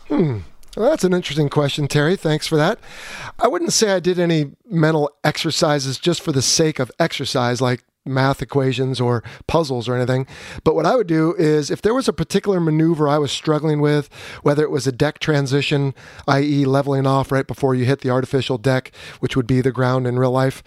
Hmm. 0.07 0.39
Well, 0.77 0.89
that's 0.91 1.03
an 1.03 1.13
interesting 1.13 1.49
question, 1.49 1.87
Terry. 1.87 2.15
Thanks 2.15 2.45
for 2.45 2.57
that. 2.57 2.79
I 3.39 3.47
wouldn't 3.47 3.73
say 3.73 3.91
I 3.91 3.99
did 3.99 4.19
any 4.19 4.51
mental 4.65 5.09
exercises 5.23 5.97
just 5.97 6.21
for 6.21 6.31
the 6.31 6.41
sake 6.43 6.77
of 6.77 6.91
exercise, 6.99 7.59
like 7.59 7.83
math 8.05 8.41
equations 8.41 8.99
or 8.99 9.23
puzzles 9.47 9.87
or 9.87 9.95
anything. 9.95 10.27
But 10.63 10.75
what 10.75 10.85
I 10.85 10.95
would 10.95 11.07
do 11.07 11.33
is 11.35 11.71
if 11.71 11.81
there 11.81 11.93
was 11.93 12.07
a 12.07 12.13
particular 12.13 12.59
maneuver 12.59 13.07
I 13.07 13.17
was 13.17 13.31
struggling 13.31 13.79
with, 13.81 14.09
whether 14.41 14.63
it 14.63 14.71
was 14.71 14.85
a 14.87 14.91
deck 14.91 15.19
transition, 15.19 15.93
i.e., 16.27 16.65
leveling 16.65 17.07
off 17.07 17.31
right 17.31 17.47
before 17.47 17.75
you 17.75 17.85
hit 17.85 18.01
the 18.01 18.09
artificial 18.09 18.57
deck, 18.57 18.91
which 19.19 19.35
would 19.35 19.47
be 19.47 19.61
the 19.61 19.71
ground 19.71 20.05
in 20.05 20.19
real 20.19 20.31
life, 20.31 20.63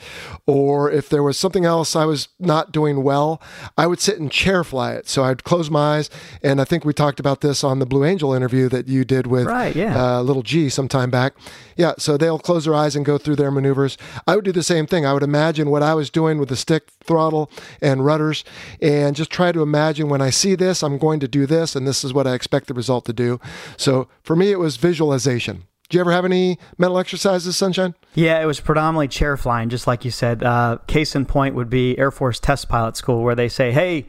or 0.46 0.90
if 0.90 1.08
there 1.08 1.22
was 1.22 1.38
something 1.38 1.64
else 1.64 1.94
I 1.94 2.04
was 2.04 2.28
not 2.38 2.72
doing 2.72 3.02
well, 3.02 3.40
I 3.76 3.86
would 3.86 4.00
sit 4.00 4.18
and 4.18 4.30
chair 4.30 4.64
fly 4.64 4.92
it. 4.92 5.08
So 5.08 5.24
I'd 5.24 5.44
close 5.44 5.70
my 5.70 5.96
eyes. 5.96 6.10
And 6.42 6.60
I 6.60 6.64
think 6.64 6.84
we 6.84 6.92
talked 6.92 7.20
about 7.20 7.40
this 7.40 7.62
on 7.62 7.78
the 7.78 7.86
Blue 7.86 8.04
Angel 8.04 8.32
interview 8.32 8.68
that 8.70 8.88
you 8.88 9.04
did 9.04 9.26
with 9.26 9.46
Right, 9.46 9.74
yeah. 9.76 10.18
uh, 10.18 10.22
little 10.22 10.42
G 10.42 10.68
some 10.68 10.88
time 10.88 11.10
back. 11.10 11.34
Yeah, 11.76 11.92
so 11.98 12.16
they'll 12.16 12.38
close 12.38 12.64
their 12.64 12.74
eyes 12.74 12.96
and 12.96 13.04
go 13.04 13.18
through 13.18 13.36
their 13.36 13.50
maneuvers. 13.50 13.98
I 14.26 14.34
would 14.34 14.44
do 14.44 14.52
the 14.52 14.62
same 14.62 14.86
thing. 14.86 15.04
I 15.04 15.12
would 15.12 15.22
imagine 15.22 15.70
what 15.70 15.82
I 15.82 15.94
was 15.94 16.10
doing 16.10 16.38
with 16.38 16.48
the 16.48 16.56
stick 16.56 16.88
throttle 17.04 17.50
and 17.80 18.04
rudders 18.04 18.44
and 18.80 19.14
just 19.14 19.30
try 19.30 19.52
to 19.52 19.62
imagine 19.62 20.08
when 20.08 20.22
I 20.22 20.30
see 20.30 20.54
this, 20.54 20.82
I'm 20.82 20.98
going 20.98 21.20
to 21.20 21.28
do 21.28 21.46
this, 21.46 21.76
and 21.76 21.86
this 21.86 22.02
is 22.02 22.14
what 22.14 22.26
I 22.26 22.34
expect 22.34 22.66
the 22.66 22.74
result 22.74 23.04
to 23.06 23.12
do. 23.12 23.38
So 23.76 24.08
for 24.22 24.34
me, 24.34 24.50
it 24.50 24.58
was 24.58 24.76
visualization. 24.76 25.64
Do 25.88 25.96
you 25.96 26.00
ever 26.00 26.10
have 26.10 26.24
any 26.24 26.58
mental 26.78 26.98
exercises, 26.98 27.56
Sunshine? 27.56 27.94
Yeah, 28.14 28.40
it 28.40 28.46
was 28.46 28.58
predominantly 28.58 29.06
chair 29.06 29.36
flying, 29.36 29.68
just 29.68 29.86
like 29.86 30.04
you 30.04 30.10
said. 30.10 30.42
Uh, 30.42 30.78
case 30.88 31.14
in 31.14 31.26
point 31.26 31.54
would 31.54 31.70
be 31.70 31.96
Air 31.96 32.10
Force 32.10 32.40
Test 32.40 32.68
Pilot 32.68 32.96
School, 32.96 33.22
where 33.22 33.36
they 33.36 33.48
say, 33.48 33.70
"Hey, 33.70 34.06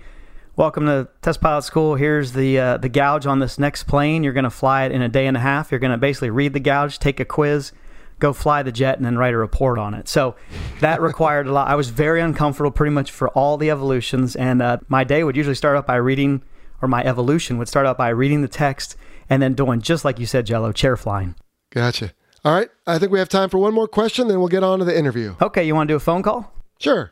welcome 0.57 0.87
to 0.87 1.07
Test 1.21 1.39
Pilot 1.39 1.61
School. 1.61 1.95
Here's 1.95 2.33
the 2.33 2.59
uh, 2.59 2.77
the 2.77 2.89
gouge 2.89 3.25
on 3.25 3.39
this 3.39 3.57
next 3.57 3.83
plane. 3.83 4.23
You're 4.23 4.33
going 4.33 4.43
to 4.43 4.49
fly 4.49 4.83
it 4.83 4.91
in 4.91 5.01
a 5.01 5.07
day 5.07 5.27
and 5.27 5.37
a 5.37 5.39
half. 5.39 5.71
You're 5.71 5.79
going 5.79 5.91
to 5.91 5.97
basically 5.97 6.31
read 6.31 6.53
the 6.53 6.59
gouge, 6.59 6.99
take 6.99 7.19
a 7.19 7.25
quiz, 7.25 7.71
go 8.19 8.33
fly 8.33 8.63
the 8.63 8.71
jet, 8.71 8.97
and 8.97 9.05
then 9.05 9.17
write 9.17 9.33
a 9.33 9.37
report 9.37 9.79
on 9.79 9.93
it." 9.93 10.09
So 10.09 10.35
that 10.81 10.99
required 10.99 11.47
a 11.47 11.53
lot. 11.53 11.69
I 11.69 11.75
was 11.75 11.89
very 11.89 12.19
uncomfortable 12.19 12.71
pretty 12.71 12.93
much 12.93 13.11
for 13.11 13.29
all 13.29 13.55
the 13.55 13.69
evolutions, 13.69 14.35
and 14.35 14.61
uh, 14.61 14.79
my 14.89 15.03
day 15.05 15.23
would 15.23 15.37
usually 15.37 15.55
start 15.55 15.77
out 15.77 15.87
by 15.87 15.95
reading, 15.95 16.43
or 16.81 16.89
my 16.89 17.03
evolution 17.03 17.57
would 17.59 17.69
start 17.69 17.85
out 17.85 17.97
by 17.97 18.09
reading 18.09 18.41
the 18.41 18.49
text 18.49 18.97
and 19.29 19.41
then 19.41 19.53
doing 19.53 19.81
just 19.81 20.03
like 20.03 20.19
you 20.19 20.25
said, 20.25 20.45
Jello, 20.45 20.71
chair 20.71 20.97
flying. 20.97 21.35
Gotcha. 21.69 22.13
All 22.45 22.53
right, 22.53 22.69
I 22.85 22.97
think 22.97 23.11
we 23.11 23.19
have 23.19 23.29
time 23.29 23.49
for 23.49 23.57
one 23.57 23.73
more 23.73 23.87
question, 23.87 24.27
then 24.27 24.39
we'll 24.39 24.47
get 24.47 24.63
on 24.63 24.79
to 24.79 24.85
the 24.85 24.97
interview. 24.97 25.35
Okay, 25.41 25.65
you 25.65 25.75
want 25.75 25.89
to 25.89 25.91
do 25.91 25.97
a 25.97 25.99
phone 25.99 26.23
call? 26.23 26.53
Sure. 26.79 27.09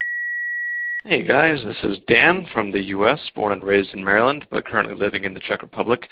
Hey 1.08 1.22
guys, 1.22 1.60
this 1.64 1.78
is 1.84 2.00
Dan 2.08 2.48
from 2.52 2.72
the 2.72 2.82
U.S., 2.86 3.20
born 3.36 3.54
and 3.54 3.64
raised 3.64 3.94
in 3.94 4.04
Maryland, 4.04 4.48
but 4.50 4.66
currently 4.66 4.96
living 4.96 5.24
in 5.24 5.36
the 5.36 5.40
Czech 5.40 5.62
Republic. 5.62 6.10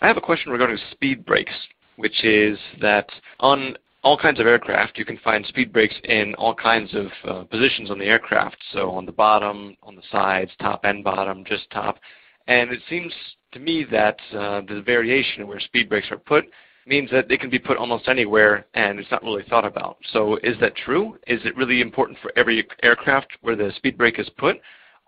I 0.00 0.06
have 0.06 0.16
a 0.16 0.20
question 0.20 0.52
regarding 0.52 0.78
speed 0.92 1.26
brakes, 1.26 1.52
which 1.96 2.22
is 2.22 2.56
that 2.80 3.08
on 3.40 3.76
all 4.04 4.16
kinds 4.16 4.38
of 4.38 4.46
aircraft, 4.46 4.96
you 4.96 5.04
can 5.04 5.18
find 5.24 5.44
speed 5.44 5.72
brakes 5.72 5.96
in 6.04 6.36
all 6.36 6.54
kinds 6.54 6.94
of 6.94 7.06
uh, 7.24 7.42
positions 7.46 7.90
on 7.90 7.98
the 7.98 8.04
aircraft. 8.04 8.58
So 8.72 8.92
on 8.92 9.06
the 9.06 9.10
bottom, 9.10 9.76
on 9.82 9.96
the 9.96 10.02
sides, 10.12 10.52
top 10.60 10.84
and 10.84 11.02
bottom, 11.02 11.44
just 11.44 11.68
top. 11.72 11.98
And 12.46 12.70
it 12.70 12.80
seems 12.88 13.12
to 13.54 13.58
me 13.58 13.84
that 13.90 14.20
uh, 14.32 14.60
the 14.68 14.82
variation 14.86 15.48
where 15.48 15.58
speed 15.58 15.88
brakes 15.88 16.12
are 16.12 16.16
put 16.16 16.44
means 16.88 17.10
that 17.10 17.28
they 17.28 17.36
can 17.36 17.50
be 17.50 17.58
put 17.58 17.76
almost 17.76 18.08
anywhere 18.08 18.66
and 18.74 18.98
it's 18.98 19.10
not 19.10 19.22
really 19.22 19.44
thought 19.48 19.64
about. 19.64 19.98
So 20.12 20.36
is 20.42 20.58
that 20.60 20.74
true? 20.74 21.18
Is 21.26 21.40
it 21.44 21.56
really 21.56 21.80
important 21.80 22.18
for 22.20 22.32
every 22.36 22.66
aircraft 22.82 23.28
where 23.42 23.56
the 23.56 23.72
speed 23.76 23.98
brake 23.98 24.18
is 24.18 24.28
put? 24.38 24.56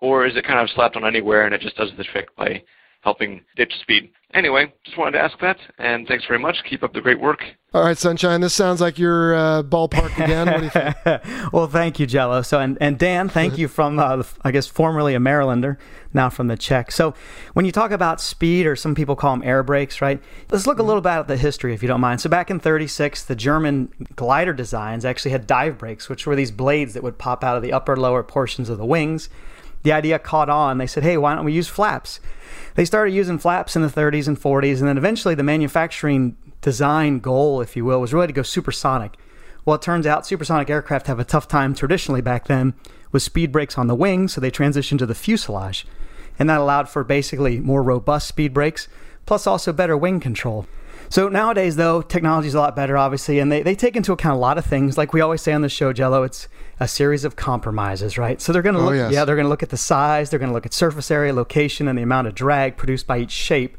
Or 0.01 0.27
is 0.27 0.37
it 0.37 0.45
kind 0.47 0.61
of 0.61 0.71
slapped 0.71 0.97
on 0.97 1.05
anywhere 1.05 1.45
and 1.45 1.55
it 1.55 1.61
just 1.61 1.77
does 1.77 1.91
the 1.97 2.05
trick 2.05 2.35
by 2.37 2.63
helping 3.03 3.43
ditch 3.57 3.73
speed? 3.81 4.11
Anyway, 4.33 4.73
just 4.85 4.97
wanted 4.97 5.13
to 5.13 5.19
ask 5.19 5.39
that 5.41 5.57
and 5.79 6.07
thanks 6.07 6.25
very 6.27 6.39
much. 6.39 6.57
Keep 6.69 6.85
up 6.85 6.93
the 6.93 7.01
great 7.01 7.21
work. 7.21 7.43
All 7.73 7.83
right, 7.83 7.97
Sunshine, 7.97 8.41
this 8.41 8.55
sounds 8.55 8.81
like 8.81 8.99
your 8.99 9.35
uh, 9.35 9.63
ballpark 9.63 10.13
again. 10.23 10.47
What 10.47 10.59
do 10.59 10.65
you 10.65 10.71
think? 10.71 11.53
well, 11.53 11.69
thank 11.69 12.01
you, 12.01 12.07
Jello. 12.07 12.43
So, 12.43 12.59
and, 12.59 12.77
and 12.81 12.99
Dan, 12.99 13.29
thank 13.29 13.59
you 13.59 13.69
from, 13.69 13.99
uh, 13.99 14.25
I 14.43 14.51
guess, 14.51 14.67
formerly 14.67 15.15
a 15.15 15.19
Marylander, 15.19 15.79
now 16.13 16.31
from 16.31 16.49
the 16.49 16.57
Czech. 16.57 16.91
So, 16.91 17.15
when 17.55 17.65
you 17.65 17.73
talk 17.73 17.93
about 17.93 18.21
speed, 18.21 18.67
or 18.67 18.75
some 18.75 18.97
people 18.97 19.15
call 19.15 19.37
them 19.37 19.47
air 19.47 19.63
brakes, 19.63 20.01
right? 20.01 20.21
Let's 20.51 20.67
look 20.67 20.81
a 20.81 20.83
little 20.83 21.01
bit 21.01 21.11
at 21.11 21.29
the 21.29 21.37
history, 21.37 21.73
if 21.73 21.81
you 21.81 21.87
don't 21.87 22.01
mind. 22.01 22.21
So, 22.21 22.29
back 22.29 22.51
in 22.51 22.59
36, 22.59 23.25
the 23.25 23.37
German 23.37 23.93
glider 24.17 24.53
designs 24.53 25.05
actually 25.05 25.31
had 25.31 25.47
dive 25.47 25.79
brakes, 25.79 26.09
which 26.09 26.27
were 26.27 26.35
these 26.35 26.51
blades 26.51 26.95
that 26.95 27.05
would 27.05 27.19
pop 27.19 27.45
out 27.45 27.57
of 27.57 27.63
the 27.63 27.73
upper 27.73 27.97
lower 27.97 28.25
portions 28.25 28.69
of 28.69 28.79
the 28.79 28.87
wings. 28.87 29.29
The 29.83 29.93
idea 29.93 30.19
caught 30.19 30.51
on. 30.51 30.79
They 30.79 30.87
said, 30.87 31.03
hey, 31.03 31.17
why 31.17 31.35
don't 31.35 31.45
we 31.45 31.53
use 31.53 31.69
flaps? 31.69 32.21
They 32.75 32.85
started 32.85 33.13
using 33.13 33.39
flaps 33.39 33.77
in 33.77 33.83
the 33.83 33.89
30s 33.89 34.29
and 34.29 34.41
40s, 34.41 34.79
and 34.79 34.89
then 34.89 34.99
eventually 34.99 35.35
the 35.35 35.43
manufacturing 35.43 36.37
design 36.61 37.19
goal, 37.21 37.61
if 37.61 37.77
you 37.77 37.85
will, 37.85 38.01
was 38.01 38.13
really 38.13 38.27
to 38.27 38.33
go 38.33 38.43
supersonic. 38.43 39.17
Well, 39.65 39.77
it 39.77 39.83
turns 39.83 40.07
out 40.07 40.27
supersonic 40.27 40.71
aircraft 40.71 41.07
have 41.07 41.19
a 41.19 41.25
tough 41.25 41.49
time 41.49 41.75
traditionally 41.75 42.21
back 42.21 42.47
then 42.47 42.75
with 43.13 43.23
speed 43.23 43.53
brakes 43.53 43.77
on 43.77 43.87
the 43.87 43.95
wings, 43.95 44.33
so 44.33 44.41
they 44.41 44.51
transitioned 44.51 44.99
to 44.99 45.07
the 45.07 45.15
fuselage. 45.15 45.87
And 46.39 46.49
that 46.49 46.61
allowed 46.61 46.89
for 46.89 47.05
basically 47.05 47.61
more 47.61 47.83
robust 47.83 48.29
speed 48.29 48.55
brakes, 48.55 48.89
plus 49.27 49.47
also 49.47 49.73
better 49.73 49.97
wing 49.97 50.21
control. 50.21 50.67
So 51.11 51.29
nowadays, 51.29 51.77
though, 51.77 52.01
technology 52.03 52.49
is 52.49 52.55
a 52.55 52.59
lot 52.61 52.75
better, 52.77 52.97
obviously, 52.97 53.41
and 53.41 53.51
they, 53.51 53.63
they 53.63 53.75
take 53.75 53.97
into 53.97 54.13
account 54.13 54.37
a 54.37 54.39
lot 54.39 54.57
of 54.59 54.65
things. 54.65 54.97
Like 54.97 55.13
we 55.13 55.21
always 55.21 55.43
say 55.43 55.53
on 55.53 55.61
the 55.61 55.69
show, 55.69 55.93
Jello, 55.93 56.23
it's 56.23 56.49
a 56.79 56.87
series 56.89 57.25
of 57.25 57.35
compromises, 57.37 58.17
right? 58.17 58.41
So 58.41 58.53
they're 58.53 58.63
going 58.63 58.77
to 58.77 58.81
Oh, 58.81 58.85
look, 58.87 58.95
yes. 58.95 59.13
yeah, 59.13 59.25
they're 59.25 59.35
going 59.37 59.45
to 59.45 59.51
look 59.51 59.63
at 59.63 59.71
the 59.71 59.77
size, 59.77 60.31
they're 60.31 60.39
going 60.39 60.51
to 60.51 60.55
look 60.55 60.67
at 60.67 60.73
surface 60.73 61.11
area, 61.11 61.35
location, 61.35 61.89
and 61.89 61.99
the 61.99 62.03
amount 62.03 62.29
of 62.29 62.35
drag 62.35 62.77
produced 62.77 63.07
by 63.07 63.19
each 63.19 63.33
shape 63.33 63.77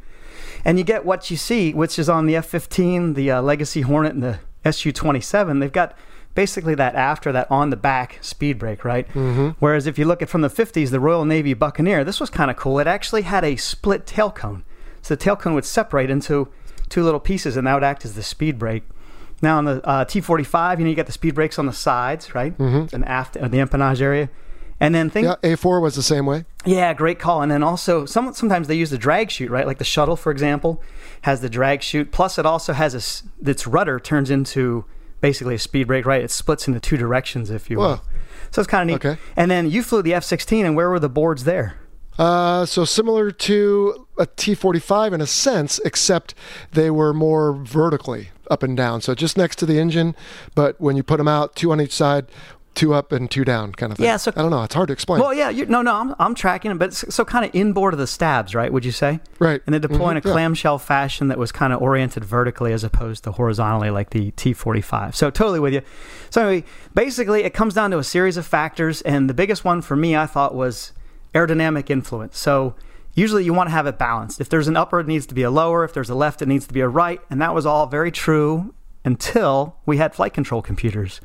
and 0.64 0.78
you 0.78 0.84
get 0.84 1.06
what 1.06 1.32
you 1.32 1.38
see, 1.38 1.74
which 1.74 1.98
is 1.98 2.08
on 2.10 2.26
the 2.28 2.36
F-15, 2.36 3.16
the 3.16 3.32
uh, 3.32 3.42
Legacy 3.42 3.82
Hornet, 3.82 4.14
and 4.14 4.22
the 4.22 4.40
Su-27. 4.72 5.60
They've 5.60 5.72
got 5.72 5.98
basically 6.36 6.76
that 6.76 6.96
after 6.96 7.32
that 7.32 7.50
on 7.50 7.72
the 7.72 7.76
back 7.76 8.20
speed 8.22 8.60
brake, 8.60 8.86
right? 8.86 9.08
Mm-hmm. 9.10 9.50
Whereas 9.60 9.88
if 9.88 9.98
you 9.98 10.06
look 10.06 10.22
at 10.22 10.30
from 10.30 10.42
the 10.42 10.50
50s, 10.50 10.92
the 10.92 11.00
Royal 11.00 11.26
Navy 11.26 11.54
Buccaneer, 11.54 12.04
this 12.04 12.20
was 12.20 12.30
kind 12.30 12.52
of 12.52 12.58
cool. 12.58 12.80
It 12.80 12.88
actually 12.88 13.24
had 13.24 13.44
a 13.44 13.56
split 13.56 14.06
tail 14.06 14.30
cone, 14.32 14.64
so 15.02 15.16
the 15.16 15.20
tail 15.22 15.36
cone 15.36 15.54
would 15.56 15.66
separate 15.66 16.10
into 16.12 16.50
two 16.92 17.04
little 17.04 17.20
pieces, 17.20 17.58
and 17.58 17.66
that 17.66 17.74
would 17.74 17.84
act 17.84 18.06
as 18.06 18.14
the 18.14 18.24
speed 18.24 18.60
brake. 18.60 18.84
Now 19.42 19.58
on 19.58 19.66
the 19.66 19.88
uh, 19.88 20.06
T-45, 20.06 20.78
you 20.78 20.84
know, 20.84 20.90
you 20.92 20.96
got 20.96 21.08
the 21.08 21.12
speed 21.12 21.34
brakes 21.34 21.58
on 21.58 21.66
the 21.66 21.74
sides, 21.74 22.36
right, 22.36 22.56
mm-hmm. 22.56 22.94
and 22.94 23.04
aft, 23.06 23.38
uh, 23.38 23.48
the 23.48 23.58
empennage 23.58 24.02
area. 24.02 24.30
And 24.80 24.96
then 24.96 25.10
think, 25.10 25.26
Yeah, 25.26 25.36
A4 25.44 25.82
was 25.82 25.96
the 25.96 26.04
same 26.04 26.26
way. 26.26 26.46
yeah, 26.66 26.94
great 26.94 27.20
call. 27.20 27.42
And 27.44 27.52
then 27.52 27.62
also, 27.62 28.06
some, 28.06 28.34
sometimes 28.34 28.68
they 28.68 28.76
use 28.76 28.90
the 28.90 28.98
drag 28.98 29.30
chute, 29.30 29.52
right? 29.52 29.68
Like 29.68 29.78
the 29.78 29.84
shuttle, 29.84 30.16
for 30.16 30.32
example, 30.32 30.82
has 31.22 31.42
the 31.42 31.50
drag 31.50 31.84
chute. 31.84 32.12
Plus, 32.12 32.40
it 32.40 32.46
also 32.48 32.74
has 32.74 32.96
a 32.96 33.48
its 33.50 33.68
rudder 33.68 34.00
turns 34.00 34.32
into 34.32 34.86
basically 35.22 35.56
a 35.56 35.60
speed 35.60 35.86
brake, 35.86 36.06
right? 36.08 36.24
It 36.24 36.32
splits 36.32 36.68
into 36.68 36.80
two 36.80 36.98
directions, 36.98 37.52
if 37.52 37.70
you 37.70 37.78
will. 37.78 37.98
Whoa. 37.98 38.02
So 38.50 38.62
it's 38.62 38.68
kind 38.68 38.90
of 38.90 38.94
neat. 38.96 39.06
Okay. 39.06 39.22
And 39.36 39.52
then 39.52 39.70
you 39.70 39.84
flew 39.84 40.02
the 40.02 40.16
F 40.16 40.24
16, 40.24 40.66
and 40.66 40.76
where 40.76 40.90
were 40.90 41.00
the 41.00 41.10
boards 41.10 41.44
there? 41.44 41.76
Uh, 42.18 42.66
so 42.66 42.84
similar 42.84 43.32
to 43.32 44.08
a 44.22 44.28
T45 44.28 45.14
in 45.14 45.22
a 45.22 45.28
sense, 45.28 45.80
except 45.84 46.36
they 46.72 46.92
were 46.92 47.12
more 47.12 47.54
vertically 47.54 48.30
up 48.52 48.62
and 48.62 48.78
down. 48.78 49.02
So 49.02 49.16
just 49.16 49.36
next 49.36 49.56
to 49.58 49.66
the 49.66 49.80
engine, 49.80 50.16
but 50.54 50.80
when 50.80 50.96
you 50.96 51.02
put 51.02 51.18
them 51.18 51.28
out, 51.28 51.56
two 51.56 51.72
on 51.72 51.82
each 51.82 51.92
side, 51.92 52.28
two 52.76 52.94
up 52.94 53.12
and 53.12 53.32
two 53.32 53.44
down, 53.44 53.74
kind 53.74 53.92
of 53.92 53.98
thing. 53.98 54.06
Yeah, 54.06 54.18
so- 54.18 54.32
I 54.36 54.44
don't 54.44 54.52
know. 54.52 54.62
It's 54.62 54.76
hard 54.76 54.90
to 54.90 54.94
explain. 54.94 55.22
Well, 55.22 55.34
yeah, 55.34 55.50
you, 55.50 55.66
no, 55.66 55.82
no, 55.82 55.96
I'm, 55.96 56.16
I'm 56.20 56.36
tracking 56.36 56.70
it, 56.70 56.76
but 56.76 56.94
so 56.94 57.26
kind 57.26 57.44
of 57.44 57.52
inboard 57.56 57.94
of 57.94 58.00
the 58.00 58.06
stabs, 58.06 58.54
right? 58.54 58.72
Would 58.72 58.86
you 58.86 58.92
say? 58.92 59.22
Right. 59.40 59.60
And 59.66 59.74
they 59.74 59.80
deploy 59.80 59.98
mm-hmm. 59.98 60.12
in 60.12 60.18
a 60.18 60.28
yeah. 60.28 60.34
clamshell 60.34 60.78
fashion 60.78 61.28
that 61.30 61.40
was 61.40 61.52
kind 61.52 61.74
of 61.74 61.82
oriented 61.82 62.24
vertically 62.24 62.74
as 62.74 62.84
opposed 62.84 63.24
to 63.24 63.32
horizontally, 63.32 63.90
like 63.90 64.12
the 64.12 64.32
T45. 64.34 65.16
So 65.16 65.32
totally 65.32 65.60
with 65.60 65.74
you. 65.74 65.82
So 66.30 66.48
anyway, 66.48 66.68
basically, 66.94 67.44
it 67.44 67.56
comes 67.56 67.74
down 67.74 67.90
to 67.90 67.98
a 67.98 68.04
series 68.04 68.38
of 68.38 68.46
factors, 68.46 69.02
and 69.02 69.28
the 69.28 69.34
biggest 69.34 69.66
one 69.66 69.82
for 69.82 69.96
me, 69.96 70.16
I 70.16 70.28
thought, 70.28 70.54
was 70.54 70.94
aerodynamic 71.34 71.90
influence. 71.90 72.38
So 72.38 72.76
usually, 73.14 73.44
you 73.44 73.54
want 73.54 73.68
to 73.68 73.72
have 73.72 73.88
it 73.88 73.98
balanced. 73.98 74.42
If 74.42 74.50
there's 74.50 74.68
an 74.68 74.78
upper, 74.78 75.00
it 75.00 75.08
needs 75.08 75.26
to 75.28 75.34
be 75.34 75.44
a 75.44 75.52
lower. 75.52 75.84
If 75.84 75.94
there's 75.94 76.10
a 76.10 76.16
left, 76.16 76.42
it 76.42 76.48
needs 76.48 76.68
to 76.68 76.74
be 76.74 76.82
a 76.82 76.88
right. 76.88 77.22
And 77.30 77.42
that 77.42 77.54
was 77.54 77.66
all 77.66 77.88
very 77.88 78.12
true 78.12 78.74
until 79.04 79.76
we 79.86 79.98
had 79.98 80.14
flight 80.14 80.34
control 80.34 80.62
computers, 80.62 81.22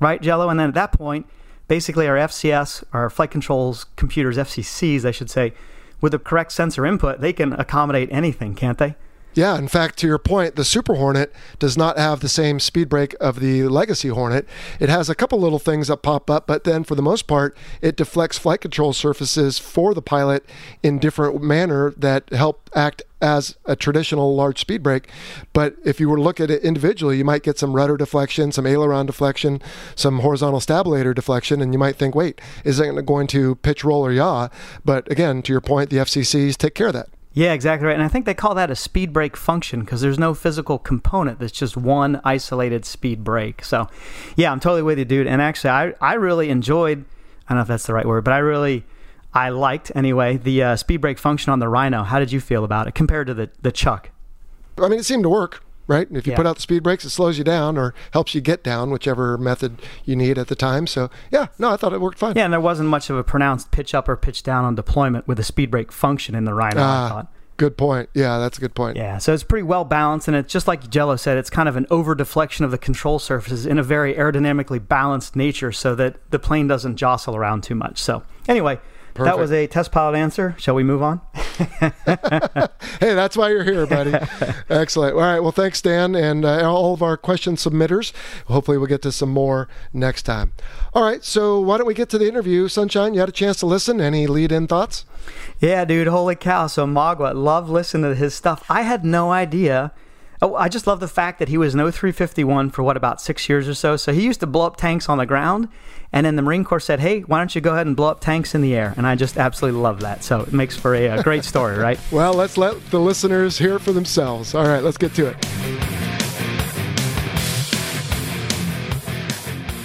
right, 0.00 0.20
Jello? 0.20 0.48
And 0.48 0.58
then 0.58 0.68
at 0.68 0.74
that 0.74 0.92
point, 0.92 1.26
basically 1.68 2.08
our 2.08 2.16
FCS, 2.16 2.82
our 2.92 3.08
flight 3.08 3.30
controls 3.30 3.86
computers, 3.96 4.36
FCCs, 4.36 5.04
I 5.04 5.12
should 5.12 5.30
say, 5.30 5.52
with 6.00 6.12
the 6.12 6.18
correct 6.18 6.52
sensor 6.52 6.84
input, 6.84 7.20
they 7.20 7.32
can 7.32 7.52
accommodate 7.52 8.08
anything, 8.10 8.54
can't 8.54 8.78
they? 8.78 8.96
Yeah, 9.32 9.56
in 9.56 9.68
fact, 9.68 9.96
to 9.98 10.08
your 10.08 10.18
point, 10.18 10.56
the 10.56 10.64
Super 10.64 10.96
Hornet 10.96 11.32
does 11.60 11.76
not 11.76 11.96
have 11.96 12.18
the 12.18 12.28
same 12.28 12.58
speed 12.58 12.88
brake 12.88 13.14
of 13.20 13.38
the 13.38 13.62
Legacy 13.64 14.08
Hornet. 14.08 14.44
It 14.80 14.88
has 14.88 15.08
a 15.08 15.14
couple 15.14 15.38
little 15.38 15.60
things 15.60 15.86
that 15.86 15.98
pop 15.98 16.28
up, 16.28 16.48
but 16.48 16.64
then 16.64 16.82
for 16.82 16.96
the 16.96 17.02
most 17.02 17.28
part, 17.28 17.56
it 17.80 17.96
deflects 17.96 18.38
flight 18.38 18.60
control 18.60 18.92
surfaces 18.92 19.58
for 19.58 19.94
the 19.94 20.02
pilot 20.02 20.44
in 20.82 20.98
different 20.98 21.40
manner 21.42 21.92
that 21.96 22.28
help 22.30 22.68
act 22.74 23.02
as 23.22 23.56
a 23.66 23.76
traditional 23.76 24.34
large 24.34 24.58
speed 24.58 24.82
brake. 24.82 25.08
But 25.52 25.76
if 25.84 26.00
you 26.00 26.08
were 26.08 26.16
to 26.16 26.22
look 26.22 26.40
at 26.40 26.50
it 26.50 26.64
individually, 26.64 27.16
you 27.16 27.24
might 27.24 27.44
get 27.44 27.56
some 27.56 27.74
rudder 27.74 27.96
deflection, 27.96 28.50
some 28.50 28.66
aileron 28.66 29.06
deflection, 29.06 29.62
some 29.94 30.20
horizontal 30.20 30.58
stabilator 30.58 31.14
deflection, 31.14 31.60
and 31.60 31.72
you 31.72 31.78
might 31.78 31.94
think, 31.94 32.16
wait, 32.16 32.40
is 32.64 32.80
it 32.80 33.06
going 33.06 33.28
to 33.28 33.54
pitch, 33.56 33.84
roll, 33.84 34.04
or 34.04 34.10
yaw? 34.10 34.48
But 34.84 35.08
again, 35.08 35.42
to 35.42 35.52
your 35.52 35.60
point, 35.60 35.90
the 35.90 35.98
FCCs 35.98 36.56
take 36.56 36.74
care 36.74 36.88
of 36.88 36.94
that. 36.94 37.10
Yeah, 37.32 37.52
exactly 37.52 37.86
right. 37.86 37.94
And 37.94 38.02
I 38.02 38.08
think 38.08 38.26
they 38.26 38.34
call 38.34 38.54
that 38.56 38.70
a 38.70 38.76
speed 38.76 39.12
brake 39.12 39.36
function 39.36 39.80
because 39.80 40.00
there's 40.00 40.18
no 40.18 40.34
physical 40.34 40.78
component 40.78 41.38
that's 41.38 41.52
just 41.52 41.76
one 41.76 42.20
isolated 42.24 42.84
speed 42.84 43.22
brake. 43.22 43.64
So, 43.64 43.88
yeah, 44.36 44.50
I'm 44.50 44.58
totally 44.58 44.82
with 44.82 44.98
you, 44.98 45.04
dude. 45.04 45.28
And 45.28 45.40
actually, 45.40 45.70
I, 45.70 45.94
I 46.00 46.14
really 46.14 46.50
enjoyed, 46.50 47.04
I 47.46 47.50
don't 47.50 47.58
know 47.58 47.62
if 47.62 47.68
that's 47.68 47.86
the 47.86 47.94
right 47.94 48.06
word, 48.06 48.24
but 48.24 48.32
I 48.32 48.38
really, 48.38 48.84
I 49.32 49.50
liked 49.50 49.92
anyway, 49.94 50.38
the 50.38 50.62
uh, 50.62 50.76
speed 50.76 51.00
brake 51.00 51.18
function 51.18 51.52
on 51.52 51.60
the 51.60 51.68
Rhino. 51.68 52.02
How 52.02 52.18
did 52.18 52.32
you 52.32 52.40
feel 52.40 52.64
about 52.64 52.88
it 52.88 52.96
compared 52.96 53.28
to 53.28 53.34
the, 53.34 53.48
the 53.62 53.70
Chuck? 53.70 54.10
I 54.76 54.88
mean, 54.88 54.98
it 54.98 55.04
seemed 55.04 55.22
to 55.22 55.28
work 55.28 55.62
right? 55.90 56.08
And 56.08 56.16
if 56.16 56.26
you 56.26 56.30
Yeah. 56.30 56.36
put 56.36 56.46
out 56.46 56.54
the 56.56 56.62
speed 56.62 56.82
brakes, 56.82 57.04
it 57.04 57.10
slows 57.10 57.36
you 57.36 57.44
down 57.44 57.76
or 57.76 57.92
helps 58.12 58.34
you 58.34 58.40
get 58.40 58.62
down, 58.64 58.90
whichever 58.90 59.36
method 59.36 59.82
you 60.06 60.16
need 60.16 60.38
at 60.38 60.46
the 60.48 60.54
time. 60.54 60.86
So, 60.86 61.10
yeah, 61.30 61.48
no, 61.58 61.70
I 61.70 61.76
thought 61.76 61.92
it 61.92 62.00
worked 62.00 62.18
fine. 62.18 62.34
Yeah, 62.36 62.44
and 62.44 62.52
there 62.52 62.60
wasn't 62.60 62.88
much 62.88 63.10
of 63.10 63.16
a 63.16 63.24
pronounced 63.24 63.70
pitch 63.72 63.94
up 63.94 64.08
or 64.08 64.16
pitch 64.16 64.42
down 64.42 64.64
on 64.64 64.74
deployment 64.76 65.26
with 65.28 65.36
the 65.36 65.42
speed 65.44 65.70
brake 65.70 65.90
function 65.92 66.34
in 66.34 66.44
the 66.44 66.54
Rhino, 66.54 66.80
I 66.80 66.84
Ah, 66.84 67.08
thought. 67.08 67.26
good 67.56 67.76
point. 67.76 68.08
Yeah, 68.14 68.38
that's 68.38 68.56
a 68.56 68.60
good 68.60 68.74
point. 68.74 68.96
Yeah, 68.96 69.18
so 69.18 69.34
it's 69.34 69.42
pretty 69.42 69.64
well 69.64 69.84
balanced, 69.84 70.28
and 70.28 70.36
it's 70.36 70.52
just 70.52 70.68
like 70.68 70.88
Jello 70.88 71.16
said, 71.16 71.36
it's 71.36 71.50
kind 71.50 71.68
of 71.68 71.74
an 71.76 71.86
over 71.90 72.14
deflection 72.14 72.64
of 72.64 72.70
the 72.70 72.78
control 72.78 73.18
surfaces 73.18 73.66
in 73.66 73.78
a 73.78 73.82
very 73.82 74.14
aerodynamically 74.14 74.86
balanced 74.86 75.34
nature 75.36 75.72
so 75.72 75.94
that 75.96 76.16
the 76.30 76.38
plane 76.38 76.68
doesn't 76.68 76.96
jostle 76.96 77.34
around 77.36 77.62
too 77.64 77.74
much. 77.74 78.00
So, 78.00 78.22
anyway, 78.48 78.78
that 79.24 79.38
was 79.38 79.52
a 79.52 79.66
test 79.66 79.92
pilot 79.92 80.16
answer. 80.16 80.54
Shall 80.58 80.74
we 80.74 80.82
move 80.82 81.02
on? 81.02 81.20
Hey, 83.00 83.14
that's 83.14 83.34
why 83.34 83.48
you're 83.48 83.64
here, 83.64 83.86
buddy. 83.86 84.12
Excellent. 84.68 85.14
All 85.14 85.20
right. 85.20 85.40
Well, 85.40 85.52
thanks, 85.52 85.80
Dan, 85.80 86.14
and 86.14 86.44
uh, 86.44 86.70
all 86.70 86.92
of 86.92 87.02
our 87.02 87.16
question 87.16 87.56
submitters. 87.56 88.12
Hopefully, 88.46 88.76
we'll 88.76 88.88
get 88.88 89.00
to 89.02 89.12
some 89.12 89.30
more 89.30 89.68
next 89.94 90.24
time. 90.24 90.52
All 90.92 91.02
right. 91.02 91.24
So, 91.24 91.60
why 91.60 91.78
don't 91.78 91.86
we 91.86 91.94
get 91.94 92.10
to 92.10 92.18
the 92.18 92.28
interview? 92.28 92.68
Sunshine, 92.68 93.14
you 93.14 93.20
had 93.20 93.28
a 93.30 93.32
chance 93.32 93.58
to 93.60 93.66
listen. 93.66 94.00
Any 94.00 94.26
lead 94.26 94.52
in 94.52 94.66
thoughts? 94.66 95.06
Yeah, 95.60 95.84
dude, 95.84 96.08
holy 96.08 96.36
cow. 96.36 96.66
So 96.66 96.86
Magwa, 96.86 97.34
love 97.34 97.70
listening 97.70 98.10
to 98.10 98.14
his 98.14 98.34
stuff. 98.34 98.64
I 98.68 98.82
had 98.82 99.04
no 99.04 99.30
idea. 99.30 99.92
Oh, 100.42 100.54
I 100.54 100.68
just 100.68 100.86
love 100.86 101.00
the 101.00 101.08
fact 101.08 101.38
that 101.38 101.48
he 101.48 101.58
was 101.58 101.74
an 101.74 101.80
0351 101.80 102.70
for 102.70 102.82
what, 102.82 102.96
about 102.96 103.20
six 103.20 103.48
years 103.48 103.68
or 103.68 103.74
so. 103.74 103.96
So 103.96 104.12
he 104.12 104.22
used 104.22 104.40
to 104.40 104.46
blow 104.46 104.66
up 104.66 104.76
tanks 104.76 105.08
on 105.08 105.18
the 105.18 105.26
ground. 105.26 105.68
And 106.12 106.26
then 106.26 106.36
the 106.36 106.42
Marine 106.42 106.64
Corps 106.64 106.80
said, 106.80 107.00
hey, 107.00 107.20
why 107.20 107.38
don't 107.38 107.54
you 107.54 107.60
go 107.60 107.72
ahead 107.72 107.86
and 107.86 107.94
blow 107.94 108.08
up 108.08 108.20
tanks 108.20 108.54
in 108.54 108.62
the 108.62 108.74
air? 108.74 108.94
And 108.96 109.06
I 109.06 109.14
just 109.14 109.38
absolutely 109.38 109.80
love 109.80 110.00
that. 110.00 110.24
So 110.24 110.40
it 110.40 110.52
makes 110.52 110.76
for 110.76 110.94
a, 110.94 111.06
a 111.06 111.22
great 111.22 111.44
story, 111.44 111.78
right? 111.78 111.98
Well, 112.10 112.34
let's 112.34 112.58
let 112.58 112.90
the 112.90 112.98
listeners 112.98 113.56
hear 113.56 113.76
it 113.76 113.80
for 113.80 113.92
themselves. 113.92 114.54
All 114.54 114.66
right. 114.66 114.82
Let's 114.82 114.98
get 114.98 115.14
to 115.14 115.26
it. 115.28 115.36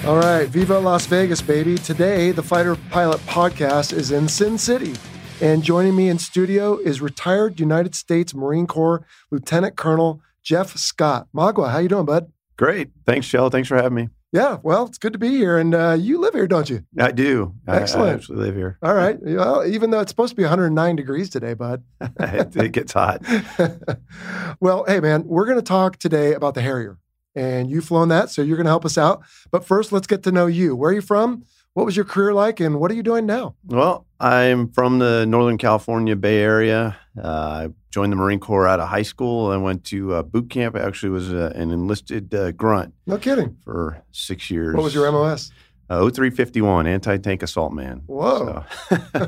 All 0.06 0.18
right, 0.18 0.48
Viva 0.48 0.78
Las 0.78 1.08
Vegas, 1.08 1.42
baby. 1.42 1.80
Today, 1.80 2.30
the 2.32 2.44
Fighter 2.44 2.76
Pilot 2.92 3.20
podcast 3.22 3.92
is 3.92 4.12
in 4.12 4.28
Sin 4.28 4.56
City. 4.60 4.94
And 5.42 5.64
joining 5.64 5.96
me 5.96 6.10
in 6.10 6.20
studio 6.20 6.78
is 6.78 7.02
retired 7.02 7.60
United 7.60 7.96
States 7.96 8.36
Marine 8.36 8.68
Corps 8.68 9.04
Lieutenant 9.32 9.76
Colonel 9.76 10.22
Jeff 10.44 10.78
Scott. 10.78 11.28
Magwa, 11.34 11.72
how 11.72 11.80
you 11.80 11.90
doing, 11.90 12.06
bud? 12.06 12.32
Great. 12.56 12.92
Thanks, 13.06 13.26
Shell. 13.26 13.50
Thanks 13.50 13.68
for 13.68 13.78
having 13.78 13.96
me. 13.96 14.10
Yeah, 14.36 14.58
well, 14.64 14.86
it's 14.86 14.98
good 14.98 15.14
to 15.14 15.20
be 15.20 15.30
here. 15.30 15.58
And 15.58 15.74
uh, 15.74 15.96
you 15.98 16.20
live 16.20 16.34
here, 16.34 16.46
don't 16.46 16.70
you? 16.70 16.84
I 17.00 17.14
do. 17.14 17.54
I- 17.66 17.76
I, 17.76 17.80
Excellent. 17.80 18.20
actually 18.20 18.40
live 18.40 18.54
here. 18.56 18.78
All 18.84 18.94
right. 18.94 19.18
Well, 19.22 19.66
even 19.66 19.92
though 19.92 20.02
it's 20.02 20.12
supposed 20.12 20.32
to 20.32 20.36
be 20.36 20.44
109 20.44 20.96
degrees 20.98 21.30
today, 21.30 21.54
bud. 21.54 21.84
it, 22.02 22.54
it 22.58 22.72
gets 22.74 22.92
hot. 22.92 23.22
well, 24.60 24.84
hey, 24.90 25.00
man, 25.00 25.24
we're 25.26 25.46
going 25.46 25.58
to 25.58 25.64
talk 25.64 25.96
today 26.00 26.34
about 26.34 26.54
the 26.54 26.62
Harrier. 26.62 26.98
And 27.34 27.70
you've 27.70 27.86
flown 27.86 28.10
that, 28.10 28.30
so 28.30 28.42
you're 28.42 28.58
going 28.58 28.66
to 28.66 28.72
help 28.72 28.84
us 28.84 28.98
out. 28.98 29.24
But 29.52 29.66
first, 29.66 29.94
let's 29.94 30.08
get 30.08 30.24
to 30.24 30.34
know 30.34 30.48
you. 30.48 30.76
Where 30.76 30.92
are 30.92 30.94
you 30.94 31.02
from? 31.02 31.46
What 31.76 31.86
was 31.86 31.98
your 31.98 32.06
career 32.06 32.34
like? 32.34 32.62
And 32.62 32.80
what 32.80 32.90
are 32.90 32.94
you 32.94 33.04
doing 33.04 33.26
now? 33.26 33.54
Well, 33.66 34.06
I'm 34.18 34.70
from 34.72 35.00
the 35.00 35.26
Northern 35.26 35.58
California 35.58 36.16
Bay 36.16 36.38
Area. 36.40 36.96
Uh, 37.22 37.28
I 37.28 37.70
joined 37.92 38.14
the 38.14 38.16
Marine 38.16 38.40
Corps 38.40 38.66
out 38.66 38.80
of 38.80 38.88
high 38.88 39.02
school. 39.02 39.52
I 39.52 39.58
went 39.58 39.84
to 39.86 40.14
uh, 40.14 40.24
boot 40.24 40.50
camp. 40.50 40.78
I 40.78 40.80
actually 40.80 41.10
was 41.10 41.34
uh, 41.34 41.52
an 41.54 41.72
enlisted 41.72 42.34
uh, 42.34 42.54
grunt 42.54 42.94
No 43.06 43.18
kidding. 43.18 43.58
for 43.66 44.02
six 44.14 44.50
years. 44.50 44.74
What 44.74 44.86
was 44.86 44.96
your 44.96 45.12
MOS? 45.12 45.52
Uh, 45.88 46.00
0351, 46.10 46.88
anti 46.88 47.18
tank 47.18 47.44
assault 47.44 47.72
man. 47.74 48.02
Whoa. 48.08 48.64
So, 48.90 48.96
uh, 49.16 49.28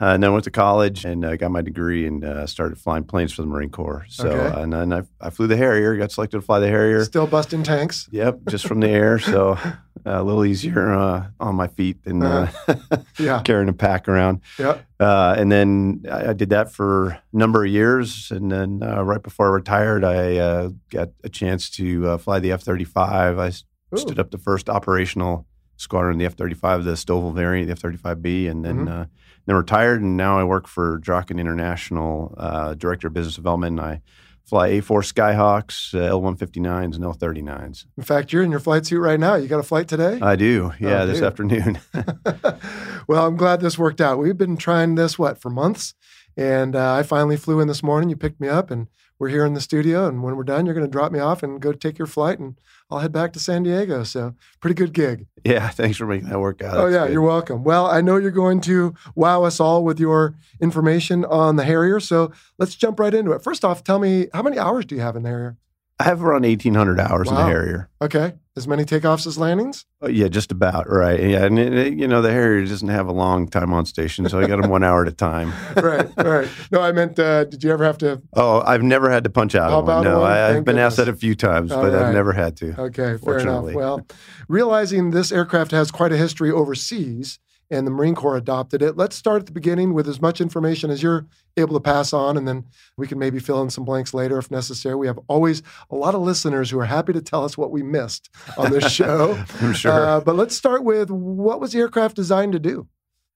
and 0.00 0.22
then 0.22 0.32
went 0.32 0.42
to 0.44 0.50
college 0.50 1.04
and 1.04 1.24
uh, 1.24 1.36
got 1.36 1.52
my 1.52 1.62
degree 1.62 2.04
and 2.06 2.24
uh, 2.24 2.46
started 2.46 2.78
flying 2.78 3.04
planes 3.04 3.32
for 3.32 3.42
the 3.42 3.48
Marine 3.48 3.70
Corps. 3.70 4.04
So, 4.08 4.28
Okay. 4.28 4.62
and 4.62 4.72
then 4.72 4.92
I, 4.92 5.02
I 5.20 5.30
flew 5.30 5.46
the 5.46 5.56
Harrier, 5.56 5.96
got 5.96 6.10
selected 6.10 6.38
to 6.38 6.42
fly 6.42 6.58
the 6.58 6.66
Harrier. 6.68 7.04
Still 7.04 7.28
busting 7.28 7.62
tanks. 7.62 8.08
Yep, 8.10 8.40
just 8.48 8.66
from 8.66 8.80
the 8.80 8.88
air. 8.88 9.18
So 9.34 9.52
uh, 9.52 9.76
a 10.04 10.22
little 10.22 10.44
easier 10.44 10.92
uh, 10.92 11.26
on 11.40 11.54
my 11.54 11.68
feet 11.68 12.02
than 12.04 12.22
uh, 12.22 12.50
Yeah. 13.18 13.40
carrying 13.42 13.68
a 13.68 13.72
pack 13.72 14.08
around. 14.08 14.40
Uh, 14.58 15.34
and 15.38 15.50
then 15.50 16.04
I, 16.10 16.30
I 16.30 16.32
did 16.34 16.50
that 16.50 16.72
for 16.72 17.08
a 17.10 17.22
number 17.32 17.64
of 17.64 17.70
years. 17.70 18.30
And 18.30 18.50
then 18.50 18.82
uh, 18.82 19.02
right 19.02 19.22
before 19.22 19.46
I 19.46 19.50
retired, 19.52 20.04
I 20.04 20.36
uh, 20.36 20.70
got 20.90 21.10
a 21.22 21.28
chance 21.28 21.70
to 21.70 22.08
uh, 22.08 22.18
fly 22.18 22.38
the 22.40 22.52
F 22.52 22.62
35. 22.62 23.38
I 23.38 23.46
Ooh. 23.46 23.96
stood 23.96 24.18
up 24.18 24.30
the 24.30 24.38
first 24.38 24.68
operational 24.68 25.46
squadron, 25.76 26.18
the 26.18 26.24
F 26.26 26.34
35, 26.34 26.84
the 26.84 26.92
STOVL 26.96 27.32
variant, 27.34 27.66
the 27.68 27.72
F 27.72 27.80
35B, 27.80 28.48
and 28.48 28.64
then, 28.64 28.86
Mhm. 28.86 29.02
uh, 29.02 29.04
then 29.46 29.56
retired. 29.56 30.00
And 30.02 30.16
now 30.16 30.38
I 30.38 30.44
work 30.44 30.66
for 30.66 30.98
Draken 30.98 31.38
International, 31.38 32.34
uh, 32.38 32.74
Director 32.74 33.08
of 33.08 33.14
Business 33.14 33.34
Development. 33.36 33.78
And 33.78 33.86
I 33.86 34.02
fly 34.44 34.68
A 34.68 34.80
4 34.80 35.00
Skyhawks, 35.02 35.94
uh, 35.94 35.98
L 36.04 36.20
159s, 36.20 36.96
and 36.96 37.04
L 37.04 37.14
39s. 37.14 37.86
In 37.96 38.02
fact, 38.04 38.32
you're 38.32 38.42
in 38.42 38.50
your 38.50 38.60
flight 38.60 38.84
suit 38.86 39.00
right 39.00 39.18
now. 39.18 39.34
You 39.36 39.48
got 39.48 39.58
a 39.58 39.62
flight 39.64 39.88
today? 39.88 40.18
I 40.20 40.36
do. 40.36 40.72
Yeah, 40.78 41.02
Oh, 41.02 41.06
this 41.06 41.18
dude. 41.18 41.26
afternoon. 41.26 41.78
well, 43.08 43.26
I'm 43.26 43.36
glad 43.36 43.60
this 43.60 43.78
worked 43.78 44.00
out. 44.00 44.18
We've 44.18 44.36
been 44.36 44.56
trying 44.56 44.94
this, 44.94 45.18
what, 45.18 45.40
for 45.40 45.50
months? 45.50 45.94
And 46.36 46.74
uh, 46.74 46.94
I 46.94 47.02
finally 47.04 47.36
flew 47.36 47.60
in 47.60 47.68
this 47.68 47.82
morning. 47.82 48.10
You 48.10 48.16
picked 48.16 48.40
me 48.40 48.48
up, 48.48 48.70
and 48.70 48.88
we're 49.18 49.28
here 49.28 49.44
in 49.44 49.54
the 49.54 49.60
studio. 49.60 50.06
And 50.06 50.22
when 50.22 50.36
we're 50.36 50.44
done, 50.44 50.66
you're 50.66 50.74
going 50.74 50.86
to 50.86 50.90
drop 50.90 51.12
me 51.12 51.18
off 51.18 51.42
and 51.42 51.60
go 51.60 51.72
take 51.72 51.98
your 51.98 52.06
flight, 52.06 52.38
and 52.38 52.56
I'll 52.90 52.98
head 52.98 53.12
back 53.12 53.32
to 53.34 53.38
San 53.38 53.62
Diego. 53.62 54.02
So, 54.04 54.34
pretty 54.60 54.74
good 54.74 54.92
gig. 54.92 55.26
yeah, 55.44 55.68
thanks 55.70 55.96
for 55.98 56.06
making 56.06 56.28
that 56.28 56.40
work 56.40 56.62
out. 56.62 56.76
oh, 56.76 56.82
That's 56.84 56.94
yeah, 56.94 57.06
good. 57.06 57.12
you're 57.12 57.22
welcome. 57.22 57.64
Well, 57.64 57.86
I 57.86 58.00
know 58.00 58.16
you're 58.16 58.30
going 58.30 58.60
to 58.62 58.94
wow 59.14 59.44
us 59.44 59.60
all 59.60 59.84
with 59.84 59.98
your 60.00 60.34
information 60.60 61.24
on 61.24 61.56
the 61.56 61.64
Harrier. 61.64 62.00
So, 62.00 62.32
let's 62.58 62.74
jump 62.74 62.98
right 63.00 63.14
into 63.14 63.32
it. 63.32 63.42
First 63.42 63.64
off, 63.64 63.84
tell 63.84 63.98
me 63.98 64.28
how 64.34 64.42
many 64.42 64.58
hours 64.58 64.84
do 64.84 64.94
you 64.94 65.00
have 65.00 65.16
in 65.16 65.22
the 65.22 65.28
Harrier? 65.28 65.56
I 66.00 66.04
have 66.04 66.24
around 66.24 66.42
1,800 66.42 66.98
hours 66.98 67.28
in 67.28 67.34
the 67.36 67.44
Harrier. 67.44 67.88
Okay. 68.02 68.32
As 68.56 68.66
many 68.66 68.84
takeoffs 68.84 69.26
as 69.28 69.38
landings? 69.38 69.84
Oh, 70.00 70.08
yeah, 70.08 70.26
just 70.26 70.50
about 70.50 70.88
right. 70.90 71.20
Yeah, 71.20 71.44
and 71.44 71.56
it, 71.58 71.72
it- 71.72 71.94
you 71.94 72.08
know 72.08 72.20
the 72.20 72.32
Harrier 72.32 72.64
doesn't 72.66 72.88
have 72.88 73.06
a 73.06 73.12
long 73.12 73.46
time 73.48 73.72
on 73.72 73.86
station, 73.86 74.28
so 74.28 74.40
I 74.40 74.46
got 74.46 74.60
them 74.60 74.70
one 74.70 74.82
hour 74.82 75.02
at 75.02 75.08
a 75.08 75.12
time. 75.14 75.52
right, 75.76 76.08
right. 76.16 76.48
No, 76.72 76.80
I 76.80 76.90
meant, 76.92 77.18
uh, 77.18 77.44
did 77.44 77.62
you 77.62 77.70
ever 77.70 77.84
have 77.84 77.98
to? 77.98 78.20
Oh, 78.34 78.60
I've 78.66 78.82
never 78.82 79.08
had 79.10 79.22
to 79.24 79.30
punch 79.30 79.54
out. 79.54 79.70
Of 79.70 79.86
one. 79.86 80.02
No, 80.04 80.20
one? 80.20 80.32
I, 80.32 80.46
I've 80.48 80.54
Thank 80.54 80.66
been 80.66 80.78
asked 80.78 80.96
that 80.96 81.08
a 81.08 81.14
few 81.14 81.34
times, 81.36 81.70
All 81.70 81.80
but 81.82 81.92
right. 81.92 82.02
I've 82.06 82.14
never 82.14 82.32
had 82.32 82.56
to. 82.58 82.80
Okay, 82.80 83.16
fair 83.16 83.38
enough. 83.38 83.72
Well, 83.72 84.04
realizing 84.48 85.10
this 85.10 85.30
aircraft 85.30 85.70
has 85.70 85.90
quite 85.92 86.12
a 86.12 86.16
history 86.16 86.50
overseas 86.50 87.38
and 87.70 87.86
the 87.86 87.90
Marine 87.90 88.14
Corps 88.14 88.36
adopted 88.36 88.82
it, 88.82 88.96
let's 88.96 89.16
start 89.16 89.40
at 89.40 89.46
the 89.46 89.52
beginning 89.52 89.94
with 89.94 90.08
as 90.08 90.20
much 90.20 90.40
information 90.40 90.90
as 90.90 91.02
you're 91.02 91.26
able 91.56 91.74
to 91.74 91.80
pass 91.80 92.12
on, 92.12 92.36
and 92.36 92.46
then 92.46 92.64
we 92.96 93.06
can 93.06 93.18
maybe 93.18 93.38
fill 93.38 93.62
in 93.62 93.70
some 93.70 93.84
blanks 93.84 94.12
later 94.12 94.38
if 94.38 94.50
necessary. 94.50 94.94
We 94.94 95.06
have 95.06 95.18
always 95.28 95.62
a 95.90 95.96
lot 95.96 96.14
of 96.14 96.20
listeners 96.22 96.70
who 96.70 96.78
are 96.78 96.84
happy 96.84 97.12
to 97.12 97.22
tell 97.22 97.44
us 97.44 97.56
what 97.56 97.70
we 97.70 97.82
missed 97.82 98.30
on 98.56 98.70
this 98.70 98.92
show. 98.92 99.42
I'm 99.60 99.72
sure. 99.72 99.92
Uh, 99.92 100.20
but 100.20 100.36
let's 100.36 100.56
start 100.56 100.84
with 100.84 101.10
what 101.10 101.60
was 101.60 101.72
the 101.72 101.78
aircraft 101.78 102.16
designed 102.16 102.52
to 102.52 102.58
do? 102.58 102.88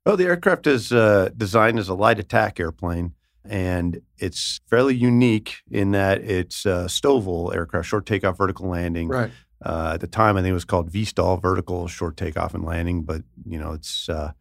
Well, 0.04 0.16
the 0.16 0.24
aircraft 0.24 0.66
is 0.66 0.92
uh, 0.92 1.30
designed 1.36 1.78
as 1.78 1.88
a 1.88 1.94
light 1.94 2.18
attack 2.18 2.58
airplane, 2.58 3.14
and 3.44 4.00
it's 4.16 4.60
fairly 4.66 4.94
unique 4.94 5.56
in 5.70 5.90
that 5.92 6.22
it's 6.22 6.64
a 6.64 6.86
STOVL 6.88 7.54
aircraft, 7.54 7.88
short 7.88 8.06
takeoff, 8.06 8.38
vertical 8.38 8.68
landing. 8.68 9.08
Right. 9.08 9.30
Uh, 9.64 9.92
at 9.94 10.00
the 10.00 10.06
time, 10.06 10.36
I 10.36 10.40
think 10.40 10.50
it 10.50 10.54
was 10.54 10.64
called 10.64 10.90
VSTOL, 10.90 11.40
vertical 11.42 11.88
short 11.88 12.16
takeoff 12.16 12.54
and 12.54 12.64
landing. 12.64 13.02
But 13.02 13.22
you 13.46 13.58
know, 13.58 13.72
it's 13.72 14.08
uh, 14.08 14.32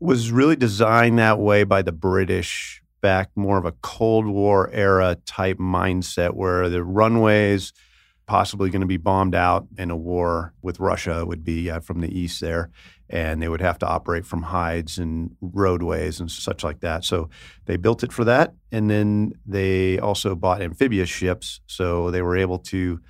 was 0.00 0.30
really 0.30 0.56
designed 0.56 1.18
that 1.18 1.38
way 1.38 1.64
by 1.64 1.82
the 1.82 1.92
British 1.92 2.82
back 3.00 3.30
more 3.36 3.58
of 3.58 3.64
a 3.64 3.72
Cold 3.72 4.26
War 4.26 4.70
era 4.72 5.16
type 5.26 5.58
mindset, 5.58 6.34
where 6.34 6.68
the 6.68 6.82
runways 6.82 7.72
possibly 8.26 8.70
going 8.70 8.80
to 8.80 8.86
be 8.86 8.96
bombed 8.96 9.34
out 9.34 9.66
in 9.78 9.90
a 9.90 9.96
war 9.96 10.52
with 10.60 10.80
Russia, 10.80 11.24
would 11.24 11.44
be 11.44 11.70
uh, 11.70 11.80
from 11.80 12.00
the 12.00 12.18
east 12.18 12.40
there. 12.40 12.70
And 13.08 13.40
they 13.40 13.48
would 13.48 13.60
have 13.60 13.78
to 13.78 13.86
operate 13.86 14.26
from 14.26 14.42
hides 14.42 14.98
and 14.98 15.36
roadways 15.40 16.18
and 16.18 16.28
such 16.28 16.64
like 16.64 16.80
that. 16.80 17.04
So 17.04 17.30
they 17.66 17.76
built 17.76 18.02
it 18.02 18.12
for 18.12 18.24
that. 18.24 18.52
And 18.72 18.90
then 18.90 19.34
they 19.46 20.00
also 20.00 20.34
bought 20.34 20.60
amphibious 20.60 21.08
ships. 21.08 21.60
So 21.68 22.10
they 22.10 22.20
were 22.20 22.36
able 22.36 22.58
to 22.58 23.00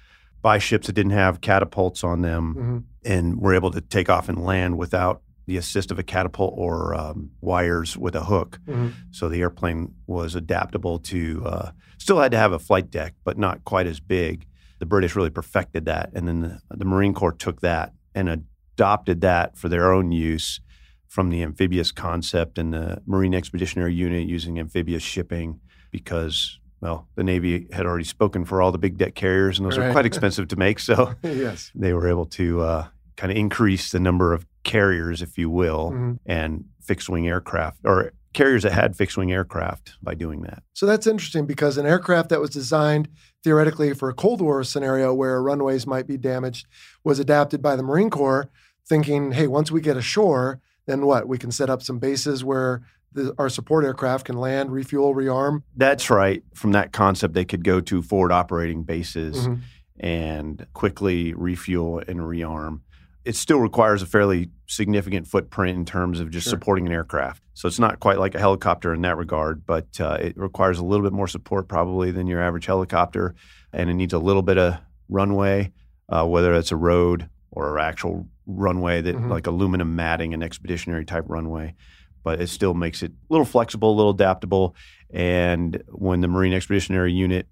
buy 0.43 0.59
ships 0.59 0.87
that 0.87 0.93
didn't 0.95 1.13
have 1.13 1.41
catapults 1.41 2.05
on 2.05 2.23
them 2.23 2.55
Mm-hmm. 2.55 2.79
and 3.05 3.41
were 3.41 3.55
able 3.55 3.71
to 3.73 3.81
take 3.81 4.09
off 4.09 4.29
and 4.29 4.45
land 4.45 4.79
without 4.79 5.23
the 5.47 5.57
assist 5.57 5.91
of 5.93 5.99
a 5.99 6.03
catapult 6.03 6.55
or 6.57 6.93
um, 6.95 7.31
wires 7.41 7.97
with 7.97 8.17
a 8.17 8.25
hook. 8.25 8.59
Mhm. 8.67 8.93
So 9.13 9.29
the 9.29 9.41
airplane 9.41 9.95
was 10.07 10.35
adaptable 10.35 10.99
to, 11.01 11.43
uh, 11.47 11.71
still 11.99 12.19
had 12.19 12.33
to 12.33 12.39
have 12.39 12.53
a 12.53 12.59
flight 12.59 12.91
deck, 12.91 13.15
but 13.25 13.39
not 13.39 13.65
quite 13.65 13.87
as 13.87 14.01
big. 14.01 14.45
The 14.81 14.87
British 14.87 15.15
really 15.15 15.31
perfected 15.31 15.85
that. 15.85 16.11
And 16.15 16.27
then 16.27 16.41
the, 16.41 16.61
the 16.77 16.85
Marine 16.85 17.15
Corps 17.15 17.33
took 17.33 17.61
that 17.61 17.93
and 18.15 18.29
adopted 18.29 19.21
that 19.21 19.57
for 19.57 19.69
their 19.69 19.93
own 19.93 20.11
use 20.11 20.61
from 21.07 21.31
the 21.31 21.43
amphibious 21.45 21.93
concept 21.93 22.59
and 22.59 22.73
the 22.75 23.01
Marine 23.07 23.33
Expeditionary 23.35 23.95
Unit 23.95 24.27
using 24.29 24.59
amphibious 24.59 25.03
shipping 25.05 25.61
because, 25.93 26.59
well, 26.81 27.09
the 27.15 27.25
Navy 27.25 27.67
had 27.73 27.87
already 27.87 28.05
spoken 28.05 28.45
for 28.45 28.61
all 28.63 28.73
the 28.73 28.79
big 28.79 28.99
deck 28.99 29.15
carriers 29.15 29.59
and 29.59 29.67
those 29.67 29.79
are 29.79 29.91
quite 29.93 30.07
expensive 30.07 30.49
to 30.49 30.57
make. 30.57 30.79
So 30.79 31.15
yes. 31.23 31.71
they 31.75 31.93
were 31.93 32.09
able 32.09 32.27
to 32.27 32.61
uh, 32.61 32.87
kind 33.17 33.31
of 33.33 33.39
increase 33.39 33.91
the 33.91 34.01
number 34.01 34.33
of 34.33 34.47
carriers, 34.65 35.23
if 35.23 35.39
you 35.39 35.49
will, 35.51 35.91
Mhm. 35.93 36.19
and 36.27 36.65
fixed 36.81 37.09
wing 37.09 37.27
aircraft 37.29 37.79
or 37.85 38.13
carriers 38.35 38.63
that 38.65 38.73
had 38.73 38.95
fixed 38.95 39.17
wing 39.17 39.33
aircraft 39.33 39.95
by 40.03 40.15
doing 40.15 40.43
that. 40.43 40.63
So 40.75 40.85
that's 40.85 41.07
interesting 41.07 41.47
because 41.47 41.79
an 41.79 41.87
aircraft 41.87 42.29
that 42.29 42.41
was 42.41 42.51
designed 42.51 43.09
theoretically 43.43 43.95
for 43.95 44.09
a 44.11 44.15
Cold 44.15 44.41
War 44.43 44.63
scenario 44.63 45.15
where 45.15 45.41
runways 45.43 45.87
might 45.87 46.07
be 46.07 46.19
damaged 46.19 46.67
was 47.03 47.19
adapted 47.19 47.63
by 47.63 47.77
the 47.77 47.83
Marine 47.83 48.11
Corps, 48.11 48.51
thinking, 48.87 49.33
hey, 49.33 49.47
once 49.47 49.71
we 49.71 49.81
get 49.81 49.97
ashore, 49.97 50.61
then 50.87 51.07
what? 51.07 51.27
We 51.27 51.39
can 51.39 51.51
set 51.51 51.71
up 51.71 51.83
some 51.83 51.99
bases 51.99 52.45
where 52.45 52.83
the, 53.13 53.35
our 53.39 53.49
support 53.49 53.85
aircraft 53.85 54.27
can 54.27 54.37
land, 54.37 54.71
refuel, 54.71 55.15
rearm. 55.15 55.63
That's 55.77 56.11
right. 56.11 56.43
From 56.55 56.73
that 56.73 56.93
concept, 56.93 57.35
they 57.35 57.45
could 57.45 57.65
go 57.65 57.81
to 57.81 58.03
forward 58.03 58.33
operating 58.33 58.83
bases 58.83 59.49
Mhm. 59.49 59.61
and 59.99 60.67
quickly 60.75 61.33
refuel 61.35 62.03
and 62.07 62.21
rearm. 62.21 62.81
It 63.25 63.35
still 63.35 63.59
requires 63.59 64.03
a 64.03 64.07
fairly 64.07 64.51
significant 64.69 65.27
footprint 65.27 65.77
in 65.77 65.85
terms 65.85 66.21
of 66.21 66.31
just 66.31 66.45
Sure. 66.45 66.53
supporting 66.53 66.87
an 66.87 66.93
aircraft. 66.93 67.43
So 67.55 67.67
it's 67.67 67.79
not 67.79 67.99
quite 67.99 68.19
like 68.19 68.35
a 68.35 68.39
helicopter 68.39 68.93
in 68.95 69.01
that 69.03 69.17
regard, 69.17 69.65
but 69.67 70.01
uh, 70.01 70.19
it 70.21 70.37
requires 70.37 70.79
a 70.79 70.85
little 70.85 71.05
bit 71.05 71.13
more 71.13 71.27
support 71.27 71.67
probably 71.69 72.11
than 72.11 72.27
your 72.27 72.41
average 72.41 72.67
helicopter. 72.67 73.35
And 73.73 73.91
it 73.91 73.95
needs 73.95 74.13
a 74.13 74.19
little 74.19 74.43
bit 74.43 74.59
of 74.59 74.75
runway, 75.09 75.73
uh, 76.09 76.27
whether 76.27 76.55
it's 76.55 76.71
a 76.73 76.77
road 76.77 77.29
or 77.51 77.79
an 77.79 77.85
actual 77.85 78.29
runway 78.47 79.01
that 79.01 79.17
Mhm. 79.17 79.29
like 79.31 79.47
aluminum 79.47 79.97
matting, 79.97 80.33
an 80.35 80.43
expeditionary 80.43 81.05
type 81.05 81.25
runway. 81.27 81.75
But 82.27 82.41
it 82.41 82.49
still 82.49 82.75
makes 82.75 83.05
it 83.05 83.13
a 83.13 83.33
little 83.33 83.45
flexible, 83.45 83.93
a 83.93 83.95
little 83.95 84.11
adaptable. 84.11 84.75
And 85.11 85.81
when 85.87 86.23
the 86.23 86.27
Marine 86.27 86.53
Expeditionary 86.53 87.13
Unit 87.13 87.47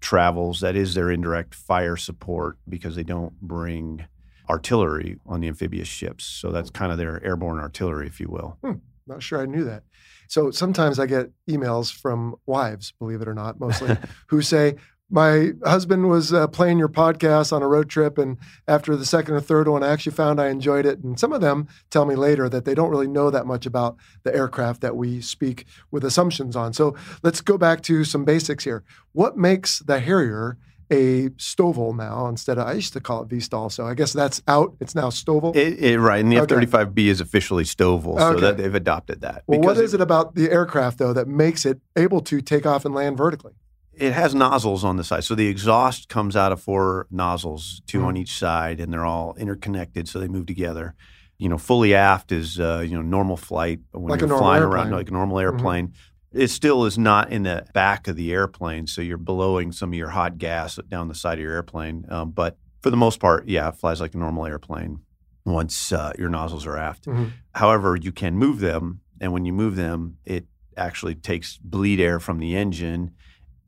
travels, 0.00 0.58
that 0.62 0.74
is 0.74 0.94
their 0.94 1.12
indirect 1.12 1.54
fire 1.54 1.96
support 1.96 2.58
because 2.68 2.96
they 2.96 3.04
don't 3.04 3.40
bring 3.40 4.04
artillery 4.50 5.20
on 5.26 5.38
the 5.38 5.46
amphibious 5.46 5.86
ships. 5.86 6.24
So 6.24 6.50
that's 6.50 6.70
kind 6.70 6.90
of 6.90 6.98
their 6.98 7.24
airborne 7.24 7.60
artillery, 7.60 8.08
if 8.08 8.18
you 8.18 8.26
will. 8.28 8.58
Hmm. 8.64 8.78
Not 9.06 9.22
sure 9.22 9.40
I 9.40 9.46
knew 9.46 9.62
that. 9.62 9.84
So 10.26 10.50
sometimes 10.50 10.98
I 10.98 11.06
get 11.06 11.30
emails 11.48 11.94
from 11.94 12.34
wives, 12.46 12.92
believe 12.98 13.22
it 13.22 13.28
or 13.28 13.34
not, 13.34 13.60
mostly, 13.60 13.96
who 14.26 14.42
say, 14.42 14.74
my 15.08 15.52
husband 15.64 16.08
was 16.08 16.32
uh, 16.32 16.48
playing 16.48 16.78
your 16.78 16.88
podcast 16.88 17.52
on 17.52 17.62
a 17.62 17.68
road 17.68 17.88
trip, 17.88 18.18
and 18.18 18.38
after 18.66 18.96
the 18.96 19.06
second 19.06 19.34
or 19.34 19.40
third 19.40 19.68
one, 19.68 19.82
I 19.82 19.88
actually 19.88 20.12
found 20.12 20.40
I 20.40 20.48
enjoyed 20.48 20.84
it. 20.84 20.98
And 21.04 21.18
some 21.18 21.32
of 21.32 21.40
them 21.40 21.68
tell 21.90 22.04
me 22.06 22.14
later 22.16 22.48
that 22.48 22.64
they 22.64 22.74
don't 22.74 22.90
really 22.90 23.06
know 23.06 23.30
that 23.30 23.46
much 23.46 23.66
about 23.66 23.96
the 24.24 24.34
aircraft 24.34 24.80
that 24.80 24.96
we 24.96 25.20
speak 25.20 25.64
with 25.90 26.04
assumptions 26.04 26.56
on. 26.56 26.72
So 26.72 26.96
let's 27.22 27.40
go 27.40 27.56
back 27.56 27.82
to 27.82 28.04
some 28.04 28.24
basics 28.24 28.64
here. 28.64 28.82
What 29.12 29.36
makes 29.36 29.78
the 29.78 30.00
Harrier 30.00 30.58
a 30.90 31.30
STOVL 31.30 31.96
now 31.96 32.28
instead 32.28 32.58
of 32.58 32.66
I 32.66 32.72
used 32.74 32.92
to 32.92 33.00
call 33.00 33.22
it 33.22 33.28
VSTOL, 33.28 33.72
so 33.72 33.86
I 33.86 33.94
guess 33.94 34.12
that's 34.12 34.40
out. 34.46 34.76
It's 34.80 34.94
now 34.94 35.10
STOVL. 35.10 35.56
It, 35.56 35.78
it, 35.82 35.98
right. 35.98 36.20
And 36.20 36.30
the 36.30 36.40
Okay. 36.40 36.54
F 36.54 36.70
35B 36.70 37.06
is 37.06 37.20
officially 37.20 37.64
STOVL, 37.64 38.18
so 38.18 38.34
that 38.40 38.56
they've 38.56 38.74
adopted 38.74 39.20
that. 39.22 39.42
well, 39.46 39.60
what 39.60 39.78
is 39.78 39.94
it 39.94 40.00
about 40.00 40.34
the 40.36 40.50
aircraft 40.50 40.98
though 40.98 41.12
that 41.12 41.26
makes 41.26 41.66
it 41.66 41.80
able 41.96 42.20
to 42.22 42.40
take 42.40 42.66
off 42.66 42.84
and 42.84 42.94
land 42.94 43.16
vertically? 43.16 43.54
It 43.98 44.12
has 44.12 44.34
nozzles 44.34 44.84
on 44.84 44.96
the 44.96 45.04
side. 45.04 45.24
So 45.24 45.34
the 45.34 45.46
exhaust 45.48 46.08
comes 46.08 46.36
out 46.36 46.52
of 46.52 46.60
four 46.60 47.06
nozzles, 47.10 47.80
2 47.86 48.00
Mhm. 48.00 48.04
on 48.04 48.16
each 48.18 48.38
side, 48.38 48.78
and 48.78 48.92
they're 48.92 49.06
all 49.06 49.34
interconnected, 49.38 50.06
so 50.06 50.20
they 50.20 50.28
move 50.28 50.46
together. 50.46 50.94
You 51.38 51.48
know, 51.48 51.58
fully 51.58 51.94
aft 51.94 52.30
is 52.32 52.60
uh, 52.60 52.84
you 52.86 52.94
know 52.94 53.02
normal 53.02 53.36
flight 53.36 53.80
when 53.92 54.10
Like 54.10 54.20
you're 54.20 54.28
flying 54.28 54.62
airplane. 54.62 54.62
Mm-hmm. 54.62 54.72
around 54.92 54.98
like 54.98 55.08
a 55.08 55.12
normal 55.12 55.38
airplane. 55.38 55.92
It 56.32 56.48
still 56.48 56.84
is 56.84 56.98
not 56.98 57.30
in 57.32 57.44
the 57.44 57.64
back 57.72 58.08
of 58.08 58.16
the 58.16 58.32
airplane, 58.32 58.86
so 58.86 59.00
you're 59.00 59.16
blowing 59.16 59.72
some 59.72 59.90
of 59.90 59.94
your 59.94 60.10
hot 60.10 60.36
gas 60.38 60.78
down 60.88 61.08
the 61.08 61.14
side 61.14 61.38
of 61.38 61.42
your 61.42 61.52
airplane. 61.54 62.04
Um, 62.10 62.30
but 62.32 62.58
for 62.82 62.90
the 62.90 62.96
most 62.96 63.20
part, 63.20 63.48
yeah, 63.48 63.68
it 63.68 63.76
flies 63.76 64.00
like 64.00 64.14
a 64.14 64.18
normal 64.18 64.44
airplane 64.46 65.00
once 65.46 65.92
uh, 65.92 66.12
your 66.18 66.28
nozzles 66.28 66.66
are 66.66 66.76
aft. 66.76 67.06
Mhm. 67.06 67.30
However, 67.54 67.96
you 67.96 68.12
can 68.12 68.36
move 68.36 68.60
them, 68.60 69.00
and 69.20 69.32
when 69.32 69.44
you 69.46 69.52
move 69.54 69.76
them, 69.76 70.16
it 70.26 70.46
actually 70.76 71.14
takes 71.14 71.56
bleed 71.58 72.00
air 72.00 72.20
from 72.20 72.38
the 72.38 72.54
engine 72.54 73.12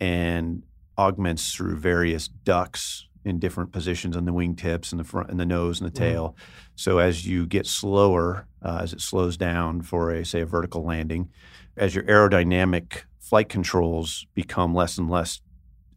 and 0.01 0.63
augments 0.97 1.55
through 1.55 1.77
various 1.77 2.29
ducts 2.29 3.07
in 3.25 3.39
different 3.39 3.73
positions 3.73 4.17
on 4.17 4.25
the 4.25 4.33
wingtips 4.33 4.91
and 4.93 4.99
the 4.99 5.05
front 5.05 5.31
and 5.31 5.39
the 5.39 5.47
nose 5.47 5.81
and 5.81 5.89
the 5.89 5.93
Mhm. 5.93 5.99
tail. 5.99 6.37
So 6.77 6.99
as 6.99 7.27
you 7.27 7.47
get 7.47 7.67
slower, 7.67 8.47
uh, 8.63 8.81
as 8.83 8.93
it 8.93 9.01
slows 9.01 9.37
down 9.37 9.83
for 9.83 10.11
a 10.11 10.25
say 10.25 10.41
a 10.41 10.47
vertical 10.47 10.83
landing, 10.85 11.29
as 11.77 11.95
your 11.95 12.05
aerodynamic 12.05 13.03
flight 13.19 13.49
controls 13.49 14.27
become 14.35 14.75
less 14.75 14.97
and 14.99 15.11
less 15.11 15.41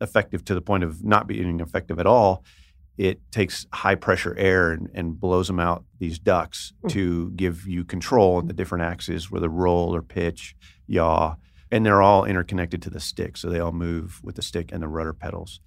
effective 0.02 0.44
to 0.46 0.54
the 0.56 0.62
point 0.62 0.84
of 0.84 1.04
not 1.04 1.28
being 1.28 1.60
effective 1.60 2.00
at 2.00 2.08
all, 2.08 2.44
it 2.98 3.20
takes 3.32 3.66
high 3.72 3.96
pressure 3.96 4.36
air 4.38 4.72
and, 4.72 4.90
and 4.94 5.20
blows 5.20 5.48
them 5.48 5.60
out 5.60 5.86
these 6.00 6.20
ducts 6.20 6.74
Hmm. 6.82 6.88
to 6.90 7.32
give 7.32 7.66
you 7.68 7.86
control 7.86 8.36
on 8.38 8.48
the 8.48 8.54
different 8.54 8.84
axes, 8.84 9.32
whether 9.32 9.48
roll 9.48 9.96
or 9.96 10.02
pitch, 10.02 10.56
yaw, 10.88 11.36
and 11.72 11.86
they're 11.86 12.02
all 12.02 12.26
interconnected 12.26 12.82
to 12.84 12.90
the 12.90 13.00
stick, 13.00 13.38
so 13.38 13.50
they 13.50 13.60
all 13.60 13.72
move 13.72 14.20
with 14.24 14.36
the 14.36 14.42
stick 14.42 14.72
and 14.72 14.84
the 14.84 14.88
rudder 14.88 15.14
pedals. 15.14 15.60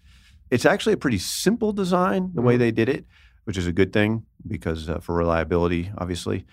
It's 0.50 0.66
actually 0.66 0.92
a 0.92 0.96
pretty 0.98 1.18
simple 1.18 1.72
design 1.72 2.30
the 2.34 2.42
way 2.42 2.56
Mhm. 2.56 2.58
they 2.58 2.70
did 2.70 2.88
it, 2.88 3.06
which 3.44 3.56
is 3.56 3.66
a 3.66 3.72
good 3.72 3.92
thing 3.92 4.24
because 4.46 4.88
uh, 4.88 4.98
for 5.00 5.14
reliability, 5.14 5.90
obviously. 5.98 6.44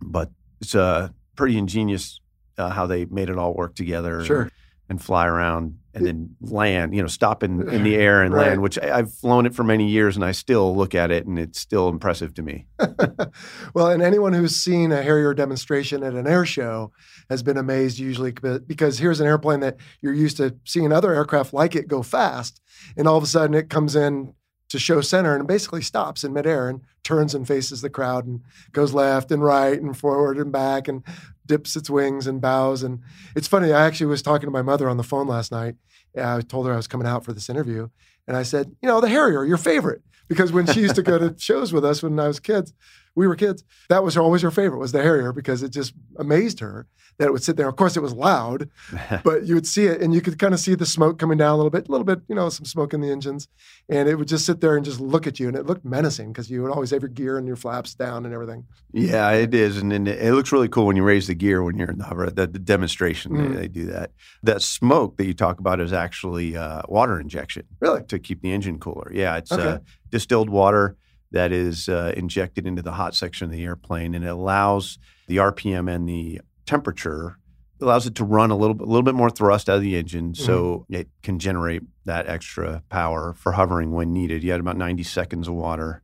But 0.00 0.30
it's 0.60 0.74
uh, 0.74 1.08
pretty 1.36 1.56
ingenious 1.58 2.20
uh, 2.58 2.70
how 2.70 2.86
they 2.86 3.06
made 3.06 3.30
it 3.30 3.38
all 3.38 3.54
work 3.54 3.74
together. 3.74 4.24
Sure. 4.24 4.50
And, 4.88 5.02
fly 5.02 5.26
around 5.26 5.78
and 5.94 6.06
then 6.06 6.36
land, 6.40 6.94
you 6.94 7.02
know, 7.02 7.08
stop 7.08 7.42
in, 7.42 7.68
in 7.68 7.82
the 7.82 7.96
air 8.06 8.22
and 8.22 8.32
Right. 8.32 8.48
land, 8.48 8.62
which 8.62 8.78
I, 8.78 8.98
I've 8.98 9.12
flown 9.12 9.46
it 9.46 9.54
for 9.54 9.64
many 9.64 9.88
years 9.88 10.16
and 10.16 10.24
I 10.24 10.32
still 10.32 10.74
look 10.76 10.94
at 10.94 11.10
it 11.10 11.26
and 11.26 11.38
it's 11.38 11.60
still 11.60 11.88
impressive 11.88 12.32
to 12.34 12.42
me. 12.42 12.66
well, 13.74 13.88
and 13.88 14.02
anyone 14.02 14.32
who's 14.32 14.56
seen 14.56 14.92
a 14.92 15.02
Harrier 15.02 15.34
demonstration 15.34 16.02
at 16.02 16.14
an 16.14 16.26
air 16.26 16.46
show 16.46 16.92
has 17.28 17.42
been 17.42 17.56
amazed 17.56 17.98
usually 17.98 18.32
because 18.66 18.98
here's 18.98 19.20
an 19.20 19.26
airplane 19.26 19.60
that 19.60 19.76
you're 20.00 20.14
used 20.14 20.36
to 20.38 20.56
seeing 20.64 20.92
other 20.92 21.12
aircraft 21.12 21.52
like 21.52 21.76
it 21.76 21.88
go 21.88 22.02
fast, 22.02 22.60
and 22.96 23.06
all 23.06 23.16
of 23.16 23.24
a 23.24 23.26
sudden 23.26 23.54
it 23.54 23.68
comes 23.68 23.94
in 23.96 24.34
to 24.68 24.78
show 24.78 25.00
center 25.00 25.34
and 25.34 25.46
basically 25.46 25.82
stops 25.82 26.24
in 26.24 26.32
midair 26.32 26.68
and 26.68 26.82
turns 27.02 27.34
and 27.34 27.46
faces 27.46 27.80
the 27.80 27.90
crowd 27.90 28.26
and 28.26 28.42
goes 28.72 28.92
left 28.92 29.32
and 29.32 29.42
right 29.42 29.80
and 29.80 29.96
forward 29.96 30.36
and 30.36 30.52
back 30.52 30.88
and 30.88 31.02
dips 31.46 31.74
its 31.76 31.88
wings 31.88 32.26
and 32.26 32.40
bows. 32.40 32.82
And 32.82 33.00
it's 33.34 33.48
funny, 33.48 33.72
I 33.72 33.86
actually 33.86 34.06
was 34.06 34.22
talking 34.22 34.46
to 34.46 34.52
my 34.52 34.62
mother 34.62 34.88
on 34.88 34.98
the 34.98 35.02
phone 35.02 35.26
last 35.26 35.50
night. 35.50 35.76
I 36.16 36.40
told 36.42 36.66
her 36.66 36.72
I 36.72 36.76
was 36.76 36.86
coming 36.86 37.06
out 37.06 37.24
for 37.24 37.32
this 37.32 37.48
interview. 37.48 37.88
And 38.26 38.36
I 38.36 38.42
said, 38.42 38.74
you 38.82 38.88
know, 38.88 39.00
the 39.00 39.08
Harrier, 39.08 39.44
your 39.44 39.56
favorite. 39.56 40.02
Because 40.28 40.52
when 40.52 40.66
she 40.66 40.80
used 40.80 40.96
to 40.96 41.02
go 41.02 41.18
to 41.18 41.34
shows 41.38 41.72
with 41.72 41.84
us 41.84 42.02
when 42.02 42.20
I 42.20 42.28
was 42.28 42.38
kids, 42.38 42.74
we 43.18 43.26
were 43.26 43.34
kids, 43.36 43.64
that 43.88 44.04
was 44.04 44.14
her, 44.14 44.22
always 44.22 44.42
her 44.42 44.50
favorite 44.50 44.78
was 44.78 44.92
the 44.92 45.02
Harrier 45.02 45.32
because 45.32 45.62
it 45.62 45.70
just 45.70 45.92
amazed 46.18 46.60
her 46.60 46.86
that 47.18 47.26
it 47.26 47.32
would 47.32 47.42
sit 47.42 47.56
there. 47.56 47.68
Of 47.68 47.74
course, 47.74 47.96
it 47.96 48.00
was 48.00 48.12
loud, 48.12 48.70
but 49.24 49.44
you 49.44 49.54
would 49.56 49.66
see 49.66 49.86
it 49.86 50.00
and 50.00 50.14
you 50.14 50.20
could 50.20 50.38
kind 50.38 50.54
of 50.54 50.60
see 50.60 50.76
the 50.76 50.86
smoke 50.86 51.18
coming 51.18 51.36
down 51.36 51.52
a 51.54 51.56
little 51.56 51.70
bit, 51.70 51.88
a 51.88 51.90
little 51.90 52.04
bit, 52.04 52.20
you 52.28 52.34
know, 52.36 52.48
some 52.48 52.64
smoke 52.64 52.94
in 52.94 53.00
the 53.00 53.10
engines. 53.10 53.48
And 53.88 54.08
it 54.08 54.14
would 54.14 54.28
just 54.28 54.46
sit 54.46 54.60
there 54.60 54.76
and 54.76 54.84
just 54.84 55.00
look 55.00 55.26
at 55.26 55.40
you. 55.40 55.48
And 55.48 55.56
it 55.56 55.66
looked 55.66 55.84
menacing 55.84 56.32
because 56.32 56.48
you 56.48 56.62
would 56.62 56.70
always 56.70 56.90
have 56.92 57.02
your 57.02 57.08
gear 57.08 57.36
and 57.36 57.46
your 57.46 57.56
flaps 57.56 57.94
down 57.94 58.24
and 58.24 58.32
everything. 58.32 58.66
Yeah, 58.92 59.30
it 59.32 59.52
is, 59.52 59.78
and, 59.78 59.92
and 59.92 60.06
it 60.06 60.32
looks 60.32 60.52
really 60.52 60.68
cool 60.68 60.86
when 60.86 60.94
you 60.96 61.02
raise 61.02 61.26
the 61.26 61.34
gear 61.34 61.62
when 61.64 61.76
you're 61.76 61.90
in 61.90 61.98
the 61.98 62.04
hover. 62.04 62.30
The, 62.30 62.46
the 62.46 62.58
demonstration 62.60 63.32
Mm. 63.32 63.54
they, 63.54 63.60
they 63.62 63.68
do 63.68 63.86
that. 63.86 64.12
That 64.44 64.62
smoke 64.62 65.16
that 65.16 65.26
you 65.26 65.34
talk 65.34 65.58
about 65.58 65.80
is 65.80 65.92
actually 65.92 66.56
uh, 66.56 66.82
water 66.88 67.18
injection 67.20 67.64
Really? 67.80 68.04
to 68.04 68.18
keep 68.20 68.42
the 68.42 68.52
engine 68.52 68.78
cooler. 68.78 69.10
Yeah, 69.12 69.36
it's 69.38 69.50
Okay. 69.50 69.62
uh, 69.66 69.78
distilled 70.10 70.48
water 70.50 70.96
that 71.30 71.52
is 71.52 71.88
uh, 71.88 72.12
injected 72.16 72.66
into 72.66 72.82
the 72.82 72.92
hot 72.92 73.14
section 73.14 73.44
of 73.46 73.50
the 73.50 73.64
airplane, 73.64 74.14
and 74.14 74.24
it 74.24 74.28
allows 74.28 74.98
the 75.26 75.36
RPM 75.36 75.92
and 75.92 76.08
the 76.08 76.40
temperature 76.66 77.38
allows 77.80 78.06
it 78.06 78.14
to 78.16 78.24
run 78.24 78.50
a 78.50 78.56
little 78.56 78.74
bit, 78.74 78.86
a 78.86 78.90
little 78.90 79.02
bit 79.04 79.14
more 79.14 79.30
thrust 79.30 79.68
out 79.68 79.76
of 79.76 79.82
the 79.82 79.96
engine, 79.96 80.34
so 80.34 80.84
it 80.88 81.08
can 81.22 81.38
generate 81.38 81.82
that 82.06 82.26
extra 82.26 82.82
power 82.88 83.34
for 83.34 83.52
hovering 83.52 83.92
when 83.92 84.12
needed. 84.12 84.42
You 84.42 84.50
had 84.50 84.60
about 84.60 84.76
90 84.76 85.04
seconds 85.04 85.46
of 85.46 85.54
water 85.54 86.02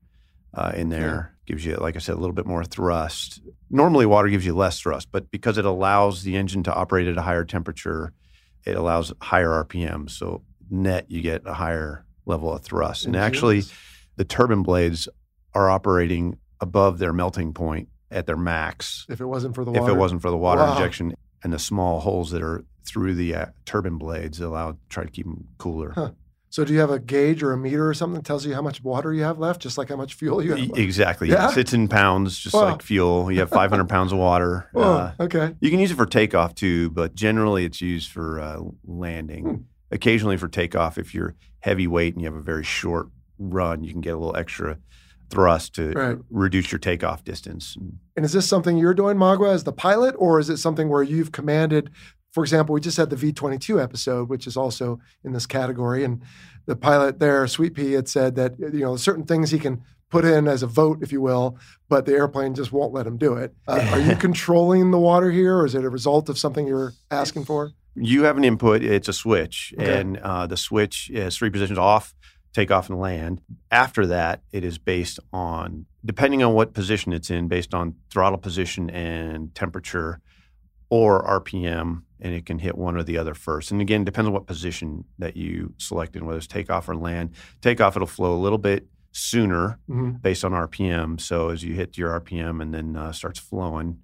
uh, 0.54 0.72
in 0.76 0.88
there, 0.90 1.34
gives 1.46 1.64
you, 1.64 1.74
like 1.76 1.96
I 1.96 1.98
said, 1.98 2.14
a 2.14 2.20
little 2.20 2.34
bit 2.34 2.46
more 2.46 2.64
thrust. 2.64 3.40
Normally, 3.70 4.06
water 4.06 4.28
gives 4.28 4.46
you 4.46 4.54
less 4.54 4.78
thrust, 4.78 5.08
but 5.10 5.30
because 5.32 5.58
it 5.58 5.64
allows 5.64 6.22
the 6.22 6.36
engine 6.36 6.62
to 6.62 6.72
operate 6.72 7.08
at 7.08 7.16
a 7.16 7.22
higher 7.22 7.44
temperature, 7.44 8.12
it 8.64 8.76
allows 8.76 9.12
higher 9.20 9.64
RPM. 9.64 10.08
So 10.08 10.42
net, 10.70 11.06
you 11.10 11.22
get 11.22 11.42
a 11.44 11.54
higher 11.54 12.04
level 12.24 12.52
of 12.52 12.62
thrust. 12.62 13.04
And 13.04 13.16
actually. 13.16 13.64
The 14.16 14.24
turbine 14.24 14.62
blades 14.62 15.08
are 15.54 15.70
operating 15.70 16.38
above 16.60 16.98
their 16.98 17.12
melting 17.12 17.52
point 17.52 17.88
at 18.10 18.26
their 18.26 18.36
max 18.36 19.06
if 19.08 19.20
it 19.20 19.26
wasn't 19.26 19.54
for 19.54 19.64
the 19.64 19.72
if 19.72 19.80
water. 19.80 19.92
it 19.92 19.96
wasn't 19.96 20.22
for 20.22 20.30
the 20.30 20.36
water 20.36 20.60
Wow. 20.62 20.72
injection 20.72 21.14
and 21.42 21.52
the 21.52 21.58
small 21.58 22.00
holes 22.00 22.30
that 22.30 22.42
are 22.42 22.64
through 22.86 23.14
the 23.14 23.34
uh, 23.34 23.46
turbine 23.64 23.98
blades 23.98 24.40
allow 24.40 24.76
try 24.88 25.04
to 25.04 25.10
keep 25.10 25.26
them 25.26 25.44
cooler. 25.58 25.92
Huh. 25.94 26.10
So 26.50 26.64
do 26.64 26.72
you 26.72 26.78
have 26.78 26.90
a 26.90 27.00
gauge 27.00 27.42
or 27.42 27.50
a 27.52 27.56
meter 27.56 27.88
or 27.88 27.94
something 27.94 28.14
that 28.14 28.24
tells 28.24 28.46
you 28.46 28.54
how 28.54 28.62
much 28.62 28.80
water 28.84 29.12
you 29.12 29.24
have 29.24 29.40
left, 29.40 29.60
just 29.60 29.76
like 29.76 29.88
how 29.88 29.96
much 29.96 30.14
fuel 30.14 30.40
you 30.40 30.50
have? 30.50 30.60
Left? 30.60 30.78
Exactly. 30.78 31.28
Yeah? 31.28 31.48
Yes. 31.48 31.56
It's 31.56 31.72
in 31.72 31.88
pounds, 31.88 32.38
just 32.38 32.54
Wow. 32.54 32.66
like 32.70 32.82
fuel. 32.82 33.32
You 33.32 33.40
have 33.40 33.50
500 33.50 33.88
pounds 33.88 34.12
of 34.12 34.18
water. 34.18 34.70
Oh, 34.76 34.82
Uh, 34.82 35.12
okay. 35.18 35.56
you 35.60 35.70
can 35.70 35.80
use 35.80 35.90
it 35.90 35.96
for 35.96 36.06
takeoff 36.06 36.54
too, 36.54 36.90
but 36.90 37.14
generally 37.16 37.64
it's 37.64 37.80
used 37.80 38.10
for 38.12 38.38
uh, 38.38 38.60
landing. 38.84 39.44
Hmm. 39.44 39.54
Occasionally 39.90 40.36
for 40.36 40.46
takeoff, 40.48 40.96
if 40.98 41.12
you're 41.14 41.34
heavyweight 41.60 42.14
and 42.14 42.22
you 42.22 42.26
have 42.28 42.36
a 42.38 42.42
very 42.42 42.64
short 42.64 43.08
run, 43.38 43.82
you 43.84 43.92
can 43.92 44.00
get 44.00 44.10
a 44.14 44.18
little 44.18 44.36
extra 44.36 44.78
thrust 45.30 45.74
to 45.76 45.92
Right. 45.92 46.18
reduce 46.30 46.70
your 46.70 46.78
takeoff 46.78 47.24
distance. 47.24 47.76
And 48.16 48.24
is 48.24 48.32
this 48.32 48.46
something 48.48 48.76
you're 48.76 48.94
doing, 48.94 49.16
Magwa, 49.16 49.52
as 49.52 49.64
the 49.64 49.72
pilot, 49.72 50.14
or 50.18 50.38
is 50.38 50.50
it 50.50 50.58
something 50.58 50.88
where 50.88 51.02
you've 51.02 51.32
commanded? 51.32 51.90
For 52.32 52.42
example, 52.44 52.74
we 52.74 52.80
just 52.80 52.96
had 52.96 53.10
the 53.10 53.16
V22 53.16 53.82
episode, 53.82 54.28
which 54.28 54.46
is 54.46 54.56
also 54.56 54.98
in 55.24 55.32
this 55.32 55.46
category, 55.46 56.04
and 56.04 56.20
the 56.66 56.76
pilot 56.76 57.18
there, 57.20 57.46
Sweet 57.46 57.74
Pea, 57.74 57.92
had 57.92 58.08
said 58.08 58.34
that 58.36 58.58
you 58.58 58.80
know 58.80 58.96
certain 58.96 59.24
things 59.24 59.50
he 59.50 59.58
can 59.58 59.82
put 60.10 60.24
in 60.24 60.46
as 60.46 60.62
a 60.62 60.66
vote, 60.66 60.98
if 61.02 61.10
you 61.12 61.20
will, 61.20 61.58
but 61.88 62.06
the 62.06 62.12
airplane 62.12 62.54
just 62.54 62.72
won't 62.72 62.92
let 62.92 63.06
him 63.06 63.16
do 63.18 63.34
it. 63.34 63.54
Uh, 63.66 63.84
are 63.92 64.00
you 64.00 64.14
controlling 64.28 64.90
the 64.90 64.98
water 64.98 65.30
here, 65.30 65.56
or 65.58 65.66
is 65.66 65.74
it 65.74 65.84
a 65.84 65.90
result 65.90 66.28
of 66.28 66.38
something 66.38 66.66
you're 66.66 66.92
asking 67.10 67.44
for? 67.44 67.72
You 67.96 68.24
have 68.24 68.36
an 68.36 68.44
input, 68.44 68.82
it's 68.82 69.08
a 69.08 69.12
switch, 69.12 69.72
Okay. 69.78 70.00
and 70.00 70.18
uh, 70.18 70.46
the 70.46 70.56
switch 70.56 71.10
is 71.10 71.36
three 71.36 71.50
positions 71.50 71.78
off, 71.78 72.14
take 72.54 72.70
off, 72.70 72.88
and 72.88 72.98
land. 72.98 73.40
After 73.70 74.06
that, 74.06 74.42
it 74.52 74.64
is 74.64 74.78
based 74.78 75.18
on, 75.32 75.86
depending 76.04 76.42
on 76.42 76.54
what 76.54 76.72
position 76.72 77.12
it's 77.12 77.28
in, 77.30 77.48
based 77.48 77.74
on 77.74 77.96
throttle 78.10 78.38
position 78.38 78.88
and 78.90 79.54
temperature 79.54 80.20
or 80.88 81.22
RPM, 81.40 82.02
and 82.20 82.32
it 82.34 82.46
can 82.46 82.58
hit 82.60 82.78
one 82.78 82.96
or 82.96 83.02
the 83.02 83.18
other 83.18 83.34
first. 83.34 83.72
And 83.72 83.80
again, 83.80 84.04
depends 84.04 84.28
on 84.28 84.32
what 84.32 84.46
position 84.46 85.04
that 85.18 85.36
you 85.36 85.74
select, 85.78 86.12
selected, 86.12 86.22
whether 86.22 86.38
it's 86.38 86.46
takeoff 86.46 86.88
or 86.88 86.94
land. 86.96 87.30
Takeoff, 87.60 87.96
it'll 87.96 88.06
flow 88.06 88.34
a 88.34 88.38
little 88.40 88.58
bit 88.58 88.86
sooner 89.10 89.78
Mhm. 89.88 90.20
based 90.22 90.44
on 90.44 90.52
RPM. 90.54 91.18
So 91.20 91.48
as 91.50 91.62
you 91.64 91.74
hit 91.74 91.96
your 91.98 92.10
RPM 92.20 92.60
and 92.60 92.72
then 92.74 92.96
uh, 92.96 93.12
starts 93.12 93.38
flowing, 93.38 93.98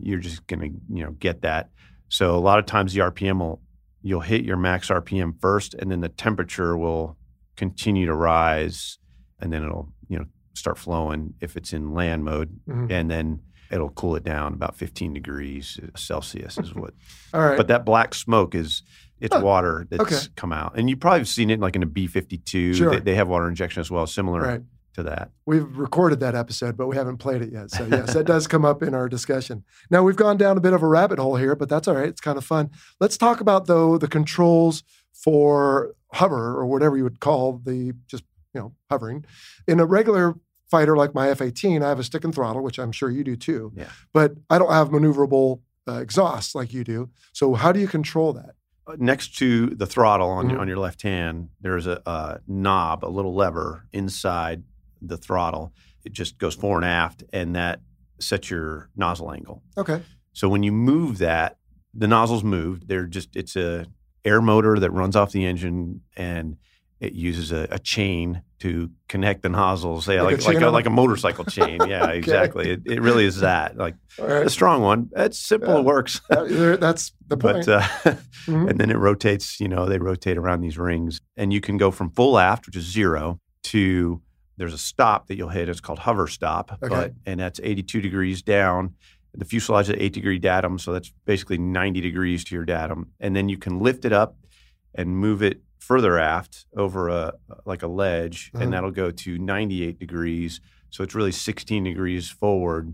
you're 0.00 0.18
just 0.20 0.46
going 0.46 0.60
to 0.60 0.68
you 0.94 1.04
know 1.04 1.12
get 1.12 1.42
that. 1.42 1.70
So 2.08 2.36
a 2.36 2.38
lot 2.40 2.58
of 2.60 2.66
times 2.66 2.92
the 2.92 3.00
RPM 3.00 3.40
will 3.40 3.60
you'll 4.02 4.20
hit 4.20 4.44
your 4.44 4.56
max 4.56 4.88
RPM 4.90 5.34
first, 5.40 5.74
and 5.74 5.90
then 5.90 6.00
the 6.00 6.08
temperature 6.08 6.76
will 6.76 7.16
continue 7.58 8.06
to 8.06 8.14
rise, 8.14 8.98
and 9.40 9.52
then 9.52 9.62
it'll 9.62 9.92
you 10.08 10.18
know 10.18 10.24
start 10.54 10.78
flowing 10.78 11.34
if 11.40 11.56
it's 11.56 11.72
in 11.74 11.92
land 11.92 12.24
mode, 12.24 12.58
Mhm. 12.68 12.90
and 12.90 13.10
then 13.10 13.40
it'll 13.70 13.90
cool 13.90 14.16
it 14.16 14.24
down 14.24 14.54
about 14.54 14.74
15 14.76 15.12
degrees 15.12 15.78
Celsius 15.94 16.56
is 16.56 16.74
what. 16.74 16.94
All 17.34 17.42
right. 17.42 17.56
But 17.58 17.68
that 17.68 17.84
black 17.84 18.14
smoke 18.14 18.54
is 18.54 18.82
it's 19.20 19.36
Oh, 19.36 19.40
water 19.40 19.86
that's 19.90 20.00
okay. 20.02 20.32
come 20.36 20.52
out, 20.52 20.72
and 20.76 20.88
you've 20.88 21.00
probably 21.00 21.24
seen 21.24 21.50
it 21.50 21.60
like 21.60 21.76
in 21.76 21.82
a 21.82 21.86
B52. 21.86 22.74
Sure. 22.74 22.90
They, 22.92 23.00
they 23.00 23.14
have 23.16 23.28
water 23.28 23.46
injection 23.48 23.80
as 23.80 23.90
well, 23.90 24.06
similar 24.06 24.40
right. 24.40 24.62
to 24.94 25.02
that. 25.02 25.30
We've 25.44 25.76
recorded 25.76 26.20
that 26.20 26.34
episode, 26.34 26.76
but 26.76 26.86
we 26.86 26.96
haven't 26.96 27.18
played 27.18 27.42
it 27.42 27.52
yet. 27.52 27.70
So, 27.70 27.84
yes, 27.86 28.14
that 28.14 28.24
does 28.26 28.46
come 28.46 28.64
up 28.64 28.82
in 28.82 28.94
our 28.94 29.08
discussion. 29.08 29.64
Now, 29.90 30.02
we've 30.04 30.16
gone 30.16 30.36
down 30.38 30.56
a 30.56 30.60
bit 30.60 30.72
of 30.72 30.82
a 30.82 30.86
rabbit 30.86 31.18
hole 31.18 31.36
here, 31.36 31.54
but 31.56 31.68
that's 31.68 31.88
all 31.88 31.94
right. 31.96 32.08
It's 32.08 32.20
kind 32.20 32.38
of 32.38 32.44
fun. 32.44 32.70
Let's 33.00 33.16
talk 33.18 33.40
about, 33.40 33.66
though, 33.66 33.98
the 33.98 34.08
controls 34.08 34.82
for 35.22 35.94
hover 36.12 36.56
or 36.56 36.66
whatever 36.66 36.96
you 36.96 37.04
would 37.04 37.20
call 37.20 37.60
the 37.64 37.92
just, 38.06 38.24
you 38.54 38.60
know, 38.60 38.72
hovering. 38.90 39.24
In 39.66 39.80
a 39.80 39.86
regular 39.86 40.34
fighter 40.70 40.96
like 40.96 41.14
my 41.14 41.28
F 41.30 41.40
18, 41.42 41.82
I 41.82 41.88
have 41.88 41.98
a 41.98 42.04
stick 42.04 42.24
and 42.24 42.34
throttle, 42.34 42.62
which 42.62 42.78
I'm 42.78 42.92
sure 42.92 43.10
you 43.10 43.24
do 43.24 43.36
too. 43.36 43.72
Yeah. 43.74 43.88
But 44.12 44.34
I 44.48 44.58
don't 44.58 44.72
have 44.72 44.88
maneuverable 44.90 45.60
uh, 45.88 45.94
exhausts 46.00 46.54
like 46.54 46.72
you 46.72 46.84
do. 46.84 47.10
So, 47.32 47.54
how 47.54 47.72
do 47.72 47.80
you 47.80 47.88
control 47.88 48.32
that? 48.34 48.54
Uh, 48.86 48.96
next 48.98 49.36
to 49.38 49.66
the 49.66 49.86
throttle 49.86 50.28
on, 50.30 50.46
Mhm. 50.46 50.50
your, 50.52 50.60
on 50.60 50.68
your 50.68 50.76
left 50.78 51.02
hand, 51.02 51.48
there's 51.60 51.86
a, 51.86 52.00
a 52.06 52.40
knob, 52.46 53.04
a 53.04 53.08
little 53.08 53.34
lever 53.34 53.84
inside 53.92 54.62
the 55.00 55.16
throttle. 55.16 55.72
It 56.04 56.12
just 56.12 56.38
goes 56.38 56.54
fore 56.54 56.76
and 56.76 56.84
aft, 56.84 57.24
and 57.32 57.54
that 57.56 57.80
sets 58.20 58.50
your 58.50 58.88
nozzle 58.96 59.32
angle. 59.32 59.62
Okay. 59.76 60.02
So 60.32 60.48
when 60.48 60.62
you 60.62 60.72
move 60.72 61.18
that, 61.18 61.56
the 61.94 62.06
nozzles 62.06 62.44
moved. 62.44 62.88
They're 62.88 63.06
just 63.06 63.34
it's 63.34 63.56
a 63.56 63.86
air 64.24 64.40
motor 64.40 64.78
that 64.78 64.90
runs 64.90 65.16
off 65.16 65.32
the 65.32 65.44
engine, 65.46 66.00
and 66.16 66.56
it 67.00 67.12
uses 67.12 67.52
a, 67.52 67.68
a 67.70 67.78
chain 67.78 68.42
to 68.58 68.90
connect 69.08 69.42
the 69.42 69.48
nozzles. 69.48 70.08
Yeah, 70.08 70.22
Like 70.22 70.38
a 70.40 70.44
like 70.44 70.54
like 70.54 70.62
a, 70.64 70.70
like 70.70 70.86
a 70.86 70.90
motorcycle 70.90 71.44
chain. 71.44 71.78
Yeah, 71.88 72.04
Okay. 72.06 72.18
exactly. 72.18 72.70
It, 72.70 72.82
it 72.86 73.00
really 73.00 73.24
is 73.24 73.38
that. 73.40 73.76
Like 73.76 73.94
All 74.18 74.26
a 74.26 74.50
strong 74.50 74.82
one. 74.82 75.10
It's 75.16 75.38
simple. 75.38 75.74
Yeah. 75.74 75.78
It 75.80 75.84
works. 75.84 76.20
That- 76.28 76.78
that's 76.80 77.12
the 77.28 77.36
point. 77.36 77.66
But 77.66 77.68
uh, 77.68 77.80
Mhm. 78.46 78.70
and 78.70 78.80
then 78.80 78.90
it 78.90 78.96
rotates. 78.96 79.60
You 79.60 79.68
know, 79.68 79.86
they 79.86 79.98
rotate 79.98 80.36
around 80.36 80.60
these 80.62 80.76
rings, 80.78 81.20
and 81.36 81.52
you 81.52 81.60
can 81.60 81.76
go 81.76 81.90
from 81.92 82.10
full 82.10 82.36
aft, 82.38 82.66
which 82.66 82.74
is 82.76 82.84
zero, 82.84 83.38
to 83.64 84.20
there's 84.56 84.74
a 84.74 84.78
stop 84.78 85.28
that 85.28 85.36
you'll 85.36 85.50
hit. 85.50 85.68
It's 85.68 85.80
called 85.80 86.00
hover 86.00 86.26
stop, 86.26 86.72
Okay. 86.82 86.88
but 86.88 87.12
and 87.26 87.38
that's 87.38 87.60
82 87.62 88.00
degrees 88.00 88.42
down. 88.42 88.94
The 89.34 89.44
fuselage 89.44 89.86
is 89.86 89.90
at 89.90 90.00
eight 90.00 90.12
degree 90.14 90.38
datum, 90.38 90.78
so 90.78 90.92
that's 90.92 91.12
basically 91.24 91.58
90 91.58 92.00
degrees 92.00 92.44
to 92.44 92.54
your 92.54 92.64
datum, 92.64 93.12
and 93.20 93.36
then 93.36 93.48
you 93.48 93.56
can 93.58 93.78
lift 93.78 94.04
it 94.04 94.12
up 94.12 94.36
and 94.94 95.16
move 95.16 95.42
it 95.42 95.62
further 95.78 96.18
aft 96.18 96.66
over 96.76 97.08
a 97.08 97.34
like 97.64 97.82
a 97.82 97.86
ledge, 97.86 98.50
Uh-huh. 98.54 98.64
and 98.64 98.72
that'll 98.72 98.90
go 98.90 99.10
to 99.10 99.38
98 99.38 99.98
degrees. 99.98 100.60
So 100.90 101.04
it's 101.04 101.14
really 101.14 101.32
16 101.32 101.84
degrees 101.84 102.30
forward, 102.30 102.86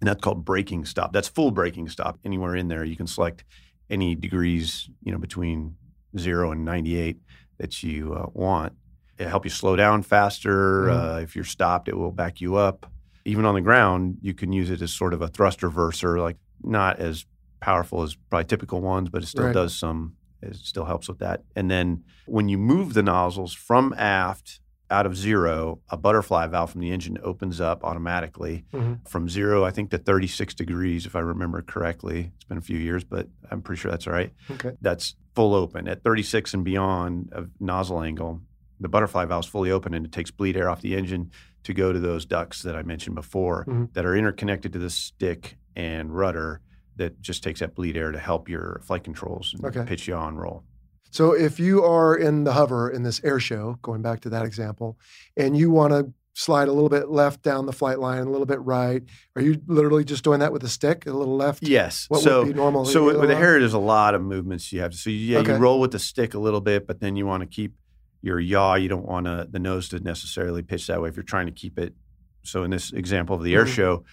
and 0.00 0.08
that's 0.08 0.20
called 0.20 0.44
braking 0.44 0.84
stop. 0.84 1.12
That's 1.12 1.28
full 1.28 1.50
braking 1.50 1.88
stop. 1.88 2.18
Anywhere 2.24 2.54
in 2.56 2.68
there, 2.68 2.84
you 2.84 2.96
can 2.96 3.06
select 3.06 3.44
any 3.90 4.14
degrees, 4.14 4.88
you 5.02 5.10
know, 5.12 5.18
between 5.18 5.76
zero 6.16 6.52
and 6.52 6.64
98 6.64 7.18
that 7.58 7.82
you 7.82 8.14
uh, 8.14 8.26
want. 8.32 8.72
It 9.18 9.28
help 9.28 9.44
you 9.44 9.50
slow 9.50 9.76
down 9.76 10.02
faster. 10.02 10.84
Mhm. 10.86 11.16
Uh, 11.18 11.20
if 11.20 11.34
you're 11.36 11.44
stopped, 11.44 11.88
it 11.88 11.96
will 11.98 12.12
back 12.12 12.40
you 12.40 12.54
up. 12.56 12.86
Even 13.24 13.44
on 13.44 13.54
the 13.54 13.60
ground, 13.60 14.18
you 14.22 14.34
can 14.34 14.52
use 14.52 14.70
it 14.70 14.80
as 14.82 14.92
sort 14.92 15.12
of 15.14 15.20
a 15.22 15.28
thrust 15.28 15.60
reverser, 15.60 16.20
like 16.20 16.36
not 16.62 16.98
as 16.98 17.26
powerful 17.60 18.02
as 18.02 18.14
probably 18.30 18.44
typical 18.46 18.80
ones, 18.80 19.08
but 19.10 19.22
it 19.22 19.26
still 19.26 19.44
Right. 19.46 19.54
does 19.54 19.76
some. 19.76 20.14
It 20.42 20.56
still 20.56 20.86
helps 20.86 21.08
with 21.08 21.18
that. 21.18 21.42
And 21.54 21.70
then 21.70 22.02
when 22.26 22.48
you 22.48 22.56
move 22.56 22.94
the 22.94 23.02
nozzles 23.02 23.52
from 23.52 23.94
aft 23.98 24.60
out 24.90 25.04
of 25.06 25.14
zero, 25.16 25.80
a 25.90 25.96
butterfly 25.96 26.46
valve 26.48 26.70
from 26.70 26.80
the 26.80 26.90
engine 26.90 27.18
opens 27.22 27.60
up 27.60 27.84
automatically 27.84 28.64
Mhm. 28.72 29.06
from 29.06 29.28
zero, 29.28 29.64
I 29.64 29.70
think, 29.70 29.90
to 29.90 29.98
36 29.98 30.54
degrees, 30.54 31.04
if 31.06 31.14
I 31.14 31.20
remember 31.20 31.60
correctly. 31.62 32.32
It's 32.36 32.44
been 32.44 32.58
a 32.58 32.62
few 32.62 32.78
years, 32.78 33.04
but 33.04 33.28
I'm 33.50 33.60
pretty 33.62 33.78
sure 33.80 33.90
that's 33.90 34.06
right. 34.06 34.32
Okay. 34.50 34.72
That's 34.80 35.14
full 35.34 35.54
open. 35.54 35.86
At 35.86 36.02
36 36.02 36.54
and 36.54 36.64
beyond 36.64 37.28
of 37.32 37.50
nozzle 37.60 38.02
angle, 38.02 38.40
the 38.80 38.88
butterfly 38.88 39.24
valve 39.26 39.44
is 39.44 39.50
fully 39.50 39.70
open 39.70 39.94
and 39.94 40.04
it 40.06 40.12
takes 40.12 40.30
bleed 40.30 40.56
air 40.56 40.68
off 40.70 40.80
the 40.80 40.96
engine 40.96 41.30
to 41.64 41.74
go 41.74 41.92
to 41.92 42.00
those 42.00 42.24
ducts 42.24 42.62
that 42.62 42.74
I 42.74 42.82
mentioned 42.82 43.14
before 43.14 43.64
Mhm. 43.66 43.92
that 43.92 44.04
are 44.06 44.16
interconnected 44.16 44.72
to 44.72 44.78
the 44.78 44.90
stick 44.90 45.56
and 45.76 46.14
rudder 46.14 46.60
that 46.96 47.20
just 47.20 47.42
takes 47.42 47.60
that 47.60 47.74
bleed 47.74 47.96
air 47.96 48.10
to 48.12 48.18
help 48.18 48.48
your 48.48 48.80
flight 48.84 49.04
controls 49.04 49.54
and 49.54 49.64
Okay. 49.64 49.84
pitch 49.86 50.08
you 50.08 50.14
on 50.14 50.36
roll. 50.36 50.64
So 51.10 51.32
if 51.32 51.58
you 51.60 51.82
are 51.84 52.14
in 52.14 52.44
the 52.44 52.52
hover 52.52 52.88
in 52.88 53.02
this 53.02 53.20
air 53.24 53.40
show, 53.40 53.78
going 53.82 54.00
back 54.00 54.20
to 54.20 54.30
that 54.30 54.44
example, 54.46 54.96
and 55.36 55.56
you 55.56 55.70
want 55.70 55.92
to 55.92 56.12
slide 56.34 56.68
a 56.68 56.72
little 56.72 56.88
bit 56.88 57.08
left 57.10 57.42
down 57.42 57.66
the 57.66 57.72
flight 57.72 57.98
line, 57.98 58.22
a 58.26 58.30
little 58.30 58.46
bit 58.46 58.60
right, 58.60 59.02
are 59.34 59.42
you 59.42 59.60
literally 59.66 60.04
just 60.04 60.22
doing 60.22 60.38
that 60.40 60.52
with 60.52 60.62
a 60.62 60.68
stick, 60.68 61.06
a 61.06 61.12
little 61.12 61.36
left? 61.36 61.66
Yes. 61.66 62.06
What 62.08 62.20
so, 62.20 62.40
would 62.44 62.48
be 62.48 62.54
normal? 62.54 62.84
So 62.84 63.04
with, 63.04 63.16
with 63.18 63.28
the 63.28 63.36
hair, 63.36 63.58
there's 63.58 63.74
a 63.74 63.78
lot 63.78 64.14
of 64.14 64.22
movements 64.22 64.72
you 64.72 64.80
have. 64.80 64.92
To. 64.92 64.96
So 64.96 65.10
yeah, 65.10 65.38
Okay. 65.40 65.52
you 65.54 65.58
roll 65.58 65.80
with 65.80 65.90
the 65.90 65.98
stick 65.98 66.34
a 66.34 66.38
little 66.38 66.60
bit, 66.60 66.86
but 66.86 67.00
then 67.00 67.16
you 67.16 67.26
want 67.26 67.42
to 67.42 67.46
keep 67.46 67.74
your 68.22 68.38
yaw. 68.40 68.74
You 68.74 68.88
don't 68.88 69.06
want 69.06 69.26
to, 69.26 69.46
the 69.50 69.58
nose 69.58 69.88
to 69.90 70.00
necessarily 70.00 70.62
pitch 70.62 70.86
that 70.88 71.00
way 71.00 71.08
if 71.08 71.16
you're 71.16 71.22
trying 71.22 71.46
to 71.46 71.52
keep 71.52 71.78
it. 71.78 71.94
So 72.42 72.62
in 72.64 72.70
this 72.70 72.92
example 72.92 73.36
of 73.36 73.42
the 73.42 73.54
air 73.54 73.64
Mhm. 73.64 73.68
show, 73.74 74.04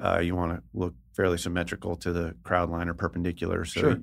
uh, 0.00 0.20
you 0.20 0.34
want 0.34 0.52
to 0.56 0.62
look 0.72 0.94
fairly 1.14 1.36
symmetrical 1.38 1.96
to 1.96 2.12
the 2.12 2.34
crowd 2.42 2.70
line 2.70 2.88
or 2.88 2.94
perpendicular. 2.94 3.64
So 3.64 3.80
Sure. 3.80 3.96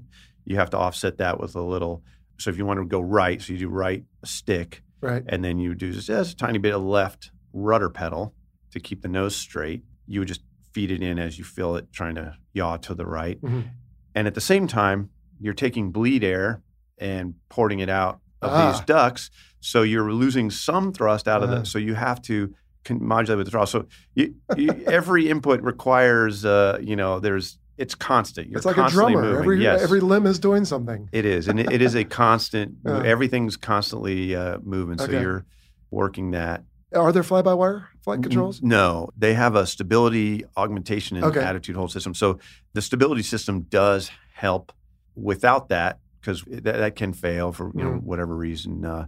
you, 0.46 0.56
have 0.58 0.70
to 0.72 0.78
offset 0.78 1.18
that 1.18 1.40
with 1.40 1.56
a 1.56 1.62
little. 1.62 2.04
So 2.38 2.50
if 2.50 2.58
you 2.58 2.66
want 2.66 2.80
to 2.80 2.86
go 2.86 3.02
right, 3.02 3.42
so 3.42 3.54
you 3.54 3.60
do 3.60 3.70
right 3.70 4.04
stick, 4.24 4.84
Right. 5.02 5.24
and 5.28 5.44
then 5.44 5.60
you 5.60 5.76
do 5.76 5.92
just, 5.92 6.08
just 6.08 6.34
a 6.34 6.36
tiny 6.38 6.58
bit 6.60 6.74
of 6.76 6.82
left 6.84 7.32
rudder 7.54 7.90
pedal 7.90 8.36
to 8.72 8.80
keep 8.80 9.02
the 9.02 9.08
nose 9.08 9.36
straight. 9.36 9.84
You 10.08 10.20
would 10.22 10.28
just 10.28 10.42
feed 10.74 10.92
it 10.92 11.02
in 11.02 11.18
as 11.18 11.38
you 11.40 11.44
feel 11.44 11.76
it 11.76 11.92
trying 11.92 12.16
to 12.16 12.36
yaw 12.54 12.78
to 12.78 12.94
the 12.94 13.06
right. 13.06 13.42
Mhm. 13.42 13.70
And 14.16 14.28
at 14.28 14.36
the 14.36 14.42
same 14.42 14.68
time, 14.68 15.10
you're 15.40 15.54
taking 15.54 15.92
bleed 15.92 16.24
air 16.24 16.62
and 16.98 17.34
porting 17.50 17.80
it 17.80 17.90
out 17.90 18.20
of 18.42 18.52
Ah. 18.52 18.72
these 18.72 18.82
ducts. 18.82 19.32
So 19.62 19.82
you're 19.84 20.12
losing 20.14 20.50
some 20.52 20.94
thrust 20.94 21.28
out 21.28 21.44
of 21.44 21.50
Ah. 21.50 21.60
the. 21.60 21.66
So 21.66 21.80
you 21.80 21.94
have 21.96 22.22
to 22.24 22.54
con- 22.86 23.04
modulate 23.04 23.38
with 23.38 23.48
the 23.48 23.52
thrust. 23.52 23.72
So 23.72 23.86
you, 24.16 24.36
you, 24.56 24.70
every 24.88 25.30
input 25.30 25.62
requires, 25.62 26.46
uh, 26.46 26.80
you 26.82 26.96
know, 26.96 27.20
there's 27.20 27.58
it's 27.78 27.96
constant. 27.96 28.50
You're 28.50 28.58
it's 28.58 28.66
like 28.66 28.78
a 28.78 28.90
drummer. 28.90 29.22
Moving. 29.22 29.40
Every 29.40 29.64
yes. 29.64 29.82
every 29.82 30.02
limb 30.02 30.26
is 30.26 30.38
doing 30.40 30.66
something. 30.66 31.08
It 31.14 31.26
is, 31.26 31.48
and 31.48 31.60
it, 31.60 31.72
it 31.72 31.82
is 31.82 31.96
a 31.96 32.04
constant. 32.04 32.76
Yeah. 32.86 33.02
Everything's 33.06 33.56
constantly 33.58 34.36
uh, 34.36 34.58
moving, 34.64 34.98
so 34.98 35.10
you're 35.10 35.46
working 35.92 36.32
that. 36.32 36.64
Are 36.94 37.12
there 37.12 37.22
fly-by-wire 37.24 37.88
flight 38.04 38.24
controls? 38.24 38.62
No, 38.64 39.10
they 39.16 39.36
have 39.36 39.56
a 39.56 39.66
stability 39.68 40.44
augmentation 40.58 41.18
and 41.18 41.26
Okay. 41.28 41.40
attitude 41.40 41.76
hold 41.76 41.92
system. 41.92 42.14
So 42.16 42.40
the 42.74 42.82
stability 42.82 43.22
system 43.24 43.62
does 43.62 44.10
help. 44.34 44.72
Without 45.16 45.70
that, 45.70 46.00
because 46.20 46.44
that, 46.48 46.64
that 46.64 46.96
can 46.96 47.14
fail 47.14 47.52
for 47.52 47.72
you 47.76 47.84
know 47.84 47.92
Mhm. 47.92 48.04
whatever 48.04 48.36
reason, 48.36 48.84
uh, 48.86 49.06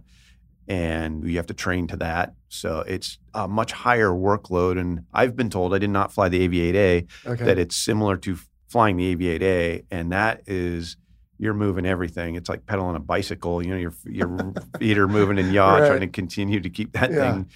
and 0.68 1.28
you 1.28 1.36
have 1.36 1.46
to 1.46 1.54
train 1.54 1.86
to 1.88 1.96
that. 1.96 2.34
So 2.48 2.80
it's 2.86 3.18
a 3.34 3.48
much 3.48 3.72
higher 3.72 4.10
workload. 4.10 4.78
And 4.78 5.00
I've 5.12 5.34
been 5.36 5.50
told 5.50 5.74
I 5.74 5.78
did 5.78 5.90
not 5.90 6.12
fly 6.12 6.28
the 6.28 6.46
AV8A 6.48 7.10
Okay. 7.26 7.44
that 7.44 7.58
it's 7.58 7.76
similar 7.76 8.16
to 8.18 8.38
flying 8.68 8.96
the 8.96 9.14
AV8A, 9.14 9.84
and 9.90 10.12
that 10.12 10.42
is 10.46 10.96
you're 11.38 11.54
moving 11.54 11.84
everything. 11.84 12.36
It's 12.36 12.48
like 12.48 12.64
pedaling 12.66 12.94
a 12.96 13.00
bicycle. 13.00 13.62
You 13.64 13.70
know, 13.72 13.76
your 13.76 13.94
your 14.06 14.54
feet 14.78 14.96
are 14.98 15.08
moving 15.08 15.38
in 15.38 15.50
yaw, 15.50 15.74
Right. 15.78 15.86
trying 15.86 16.00
to 16.00 16.08
continue 16.08 16.60
to 16.60 16.70
keep 16.70 16.92
that 16.92 17.10
Yeah. 17.10 17.32
thing 17.32 17.50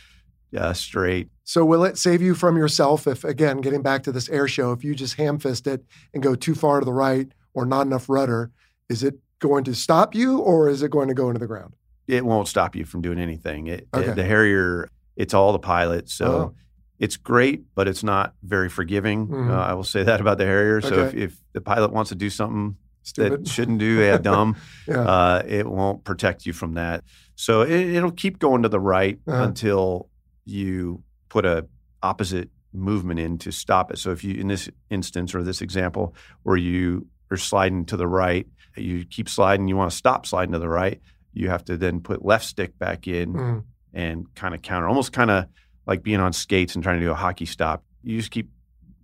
uh, 0.56 0.72
straight. 0.72 1.28
So 1.44 1.64
will 1.64 1.84
it 1.84 1.96
save 1.98 2.20
you 2.22 2.34
from 2.34 2.56
yourself 2.56 3.06
if, 3.06 3.22
again, 3.24 3.58
getting 3.58 3.82
back 3.82 4.02
to 4.04 4.12
this 4.12 4.28
air 4.28 4.48
show, 4.48 4.72
if 4.72 4.82
you 4.82 4.94
just 4.94 5.14
ham 5.14 5.38
fist 5.38 5.66
it 5.66 5.84
and 6.12 6.22
go 6.22 6.34
too 6.34 6.54
far 6.54 6.80
to 6.80 6.84
the 6.84 6.92
right 6.92 7.28
or 7.54 7.64
not 7.66 7.86
enough 7.86 8.08
rudder, 8.08 8.50
is 8.88 9.02
it 9.02 9.14
going 9.38 9.62
to 9.64 9.74
stop 9.74 10.14
you 10.14 10.38
or 10.38 10.68
is 10.68 10.82
it 10.82 10.90
going 10.90 11.08
to 11.08 11.14
go 11.14 11.28
into 11.28 11.38
the 11.38 11.46
ground? 11.46 11.74
It 12.08 12.24
won't 12.24 12.48
stop 12.48 12.76
you 12.76 12.84
from 12.84 13.02
doing 13.02 13.18
anything. 13.18 13.66
It, 13.68 13.88
Okay. 13.94 14.12
the 14.12 14.24
Harrier, 14.24 14.88
it's 15.16 15.34
all 15.34 15.52
the 15.52 15.58
pilot, 15.58 16.08
so. 16.08 16.26
Oh. 16.26 16.54
It's 16.98 17.18
great, 17.18 17.64
but 17.74 17.88
it's 17.88 18.02
not 18.02 18.32
very 18.42 18.70
forgiving. 18.70 19.28
Mhm. 19.28 19.50
Uh, 19.50 19.60
I 19.60 19.74
will 19.74 19.84
say 19.84 20.02
that 20.02 20.18
about 20.18 20.38
the 20.38 20.46
Harrier. 20.46 20.80
So 20.80 21.04
if, 21.04 21.14
if 21.14 21.36
the 21.52 21.60
pilot 21.60 21.92
wants 21.92 22.08
to 22.08 22.14
do 22.14 22.30
something 22.30 22.76
Stupid. 23.02 23.44
that 23.44 23.48
shouldn't 23.48 23.80
do, 23.80 24.00
yeah, 24.00 24.16
dumb, 24.16 24.56
yeah. 24.88 25.00
uh, 25.00 25.42
it 25.46 25.66
won't 25.66 26.04
protect 26.04 26.46
you 26.46 26.54
from 26.54 26.72
that. 26.72 27.04
So 27.34 27.60
it, 27.60 27.70
it'll 27.94 28.12
keep 28.12 28.38
going 28.38 28.62
to 28.62 28.70
the 28.70 28.80
right 28.80 29.18
Uh-huh. 29.28 29.42
until 29.44 30.08
you 30.46 31.02
put 31.28 31.44
a 31.44 31.66
opposite 32.02 32.48
movement 32.72 33.20
in 33.20 33.36
to 33.38 33.52
stop 33.52 33.90
it. 33.92 33.98
So 33.98 34.10
if 34.12 34.24
you, 34.24 34.32
in 34.40 34.48
this 34.48 34.70
instance 34.88 35.34
or 35.34 35.42
this 35.42 35.60
example, 35.60 36.14
where 36.44 36.56
you 36.56 37.06
are 37.30 37.36
sliding 37.36 37.84
to 37.86 37.98
the 37.98 38.06
right, 38.08 38.46
you 38.74 39.04
keep 39.04 39.28
sliding, 39.28 39.68
you 39.68 39.76
want 39.76 39.90
to 39.90 39.96
stop 39.98 40.24
sliding 40.24 40.52
to 40.52 40.58
the 40.58 40.68
right, 40.70 40.98
you 41.36 41.48
have 41.50 41.64
to 41.66 41.76
then 41.76 42.00
put 42.00 42.24
left 42.24 42.44
stick 42.44 42.78
back 42.78 43.06
in 43.06 43.32
Mm. 43.34 43.64
and 43.92 44.34
kind 44.34 44.54
of 44.54 44.62
counter, 44.62 44.88
almost 44.88 45.12
kind 45.12 45.30
of 45.30 45.46
like 45.86 46.02
being 46.02 46.20
on 46.20 46.32
skates 46.32 46.74
and 46.74 46.82
trying 46.82 46.98
to 46.98 47.04
do 47.06 47.10
a 47.12 47.14
hockey 47.14 47.46
stop. 47.46 47.84
You 48.02 48.16
just 48.18 48.30
keep 48.30 48.50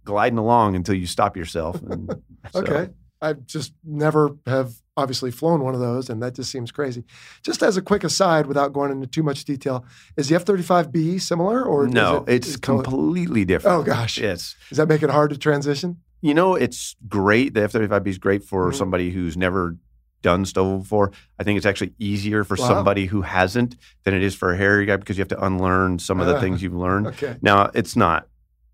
gliding 0.04 0.38
along 0.38 0.74
until 0.74 0.94
you 0.94 1.06
stop 1.06 1.36
yourself. 1.36 1.80
And 1.82 2.12
so- 2.52 2.60
Okay. 2.60 2.90
I 3.20 3.34
just 3.34 3.72
never 3.84 4.30
have 4.48 4.72
obviously 4.96 5.30
flown 5.30 5.62
one 5.62 5.74
of 5.74 5.80
those, 5.80 6.10
and 6.10 6.20
that 6.24 6.34
just 6.34 6.50
seems 6.50 6.72
crazy. 6.72 7.04
Just 7.44 7.62
as 7.62 7.76
a 7.76 7.82
quick 7.82 8.02
aside, 8.02 8.46
without 8.46 8.72
going 8.72 8.90
into 8.90 9.06
too 9.06 9.22
much 9.22 9.44
detail, 9.44 9.84
is 10.16 10.28
the 10.28 10.34
F 10.34 10.44
35B 10.44 11.20
similar 11.20 11.62
or 11.62 11.86
no, 11.86 12.24
it- 12.26 12.34
it's 12.34 12.48
is 12.48 12.56
completely 12.56 13.44
different. 13.44 13.76
Oh, 13.78 13.82
gosh. 13.84 14.18
Yes. 14.18 14.56
Does 14.70 14.78
that 14.78 14.88
make 14.88 15.04
it 15.04 15.10
hard 15.10 15.30
to 15.30 15.38
transition? 15.38 15.98
You 16.20 16.34
know, 16.34 16.56
it's 16.56 16.96
great. 17.08 17.54
The 17.54 17.62
F 17.62 17.72
35B 17.72 18.08
is 18.08 18.18
great 18.18 18.42
for 18.42 18.72
Mhm. 18.72 18.74
somebody 18.74 19.10
who's 19.12 19.36
never 19.36 19.76
done 20.22 20.44
STOVL 20.44 20.78
before. 20.82 21.12
I 21.38 21.44
think 21.44 21.56
it's 21.56 21.66
actually 21.66 21.92
easier 21.98 22.44
for 22.44 22.56
Wow. 22.58 22.68
somebody 22.68 23.06
who 23.06 23.22
hasn't 23.22 23.76
than 24.04 24.14
it 24.14 24.22
is 24.22 24.34
for 24.34 24.52
a 24.52 24.56
Harrier 24.56 24.86
guy 24.86 24.96
because 24.96 25.18
you 25.18 25.22
have 25.22 25.28
to 25.28 25.44
unlearn 25.44 25.98
some 25.98 26.20
of 26.20 26.26
the 26.26 26.36
Ah. 26.36 26.40
things 26.40 26.62
you've 26.62 26.74
learned. 26.74 27.08
Okay. 27.08 27.36
Now, 27.42 27.70
it's 27.74 27.96
not 27.96 28.26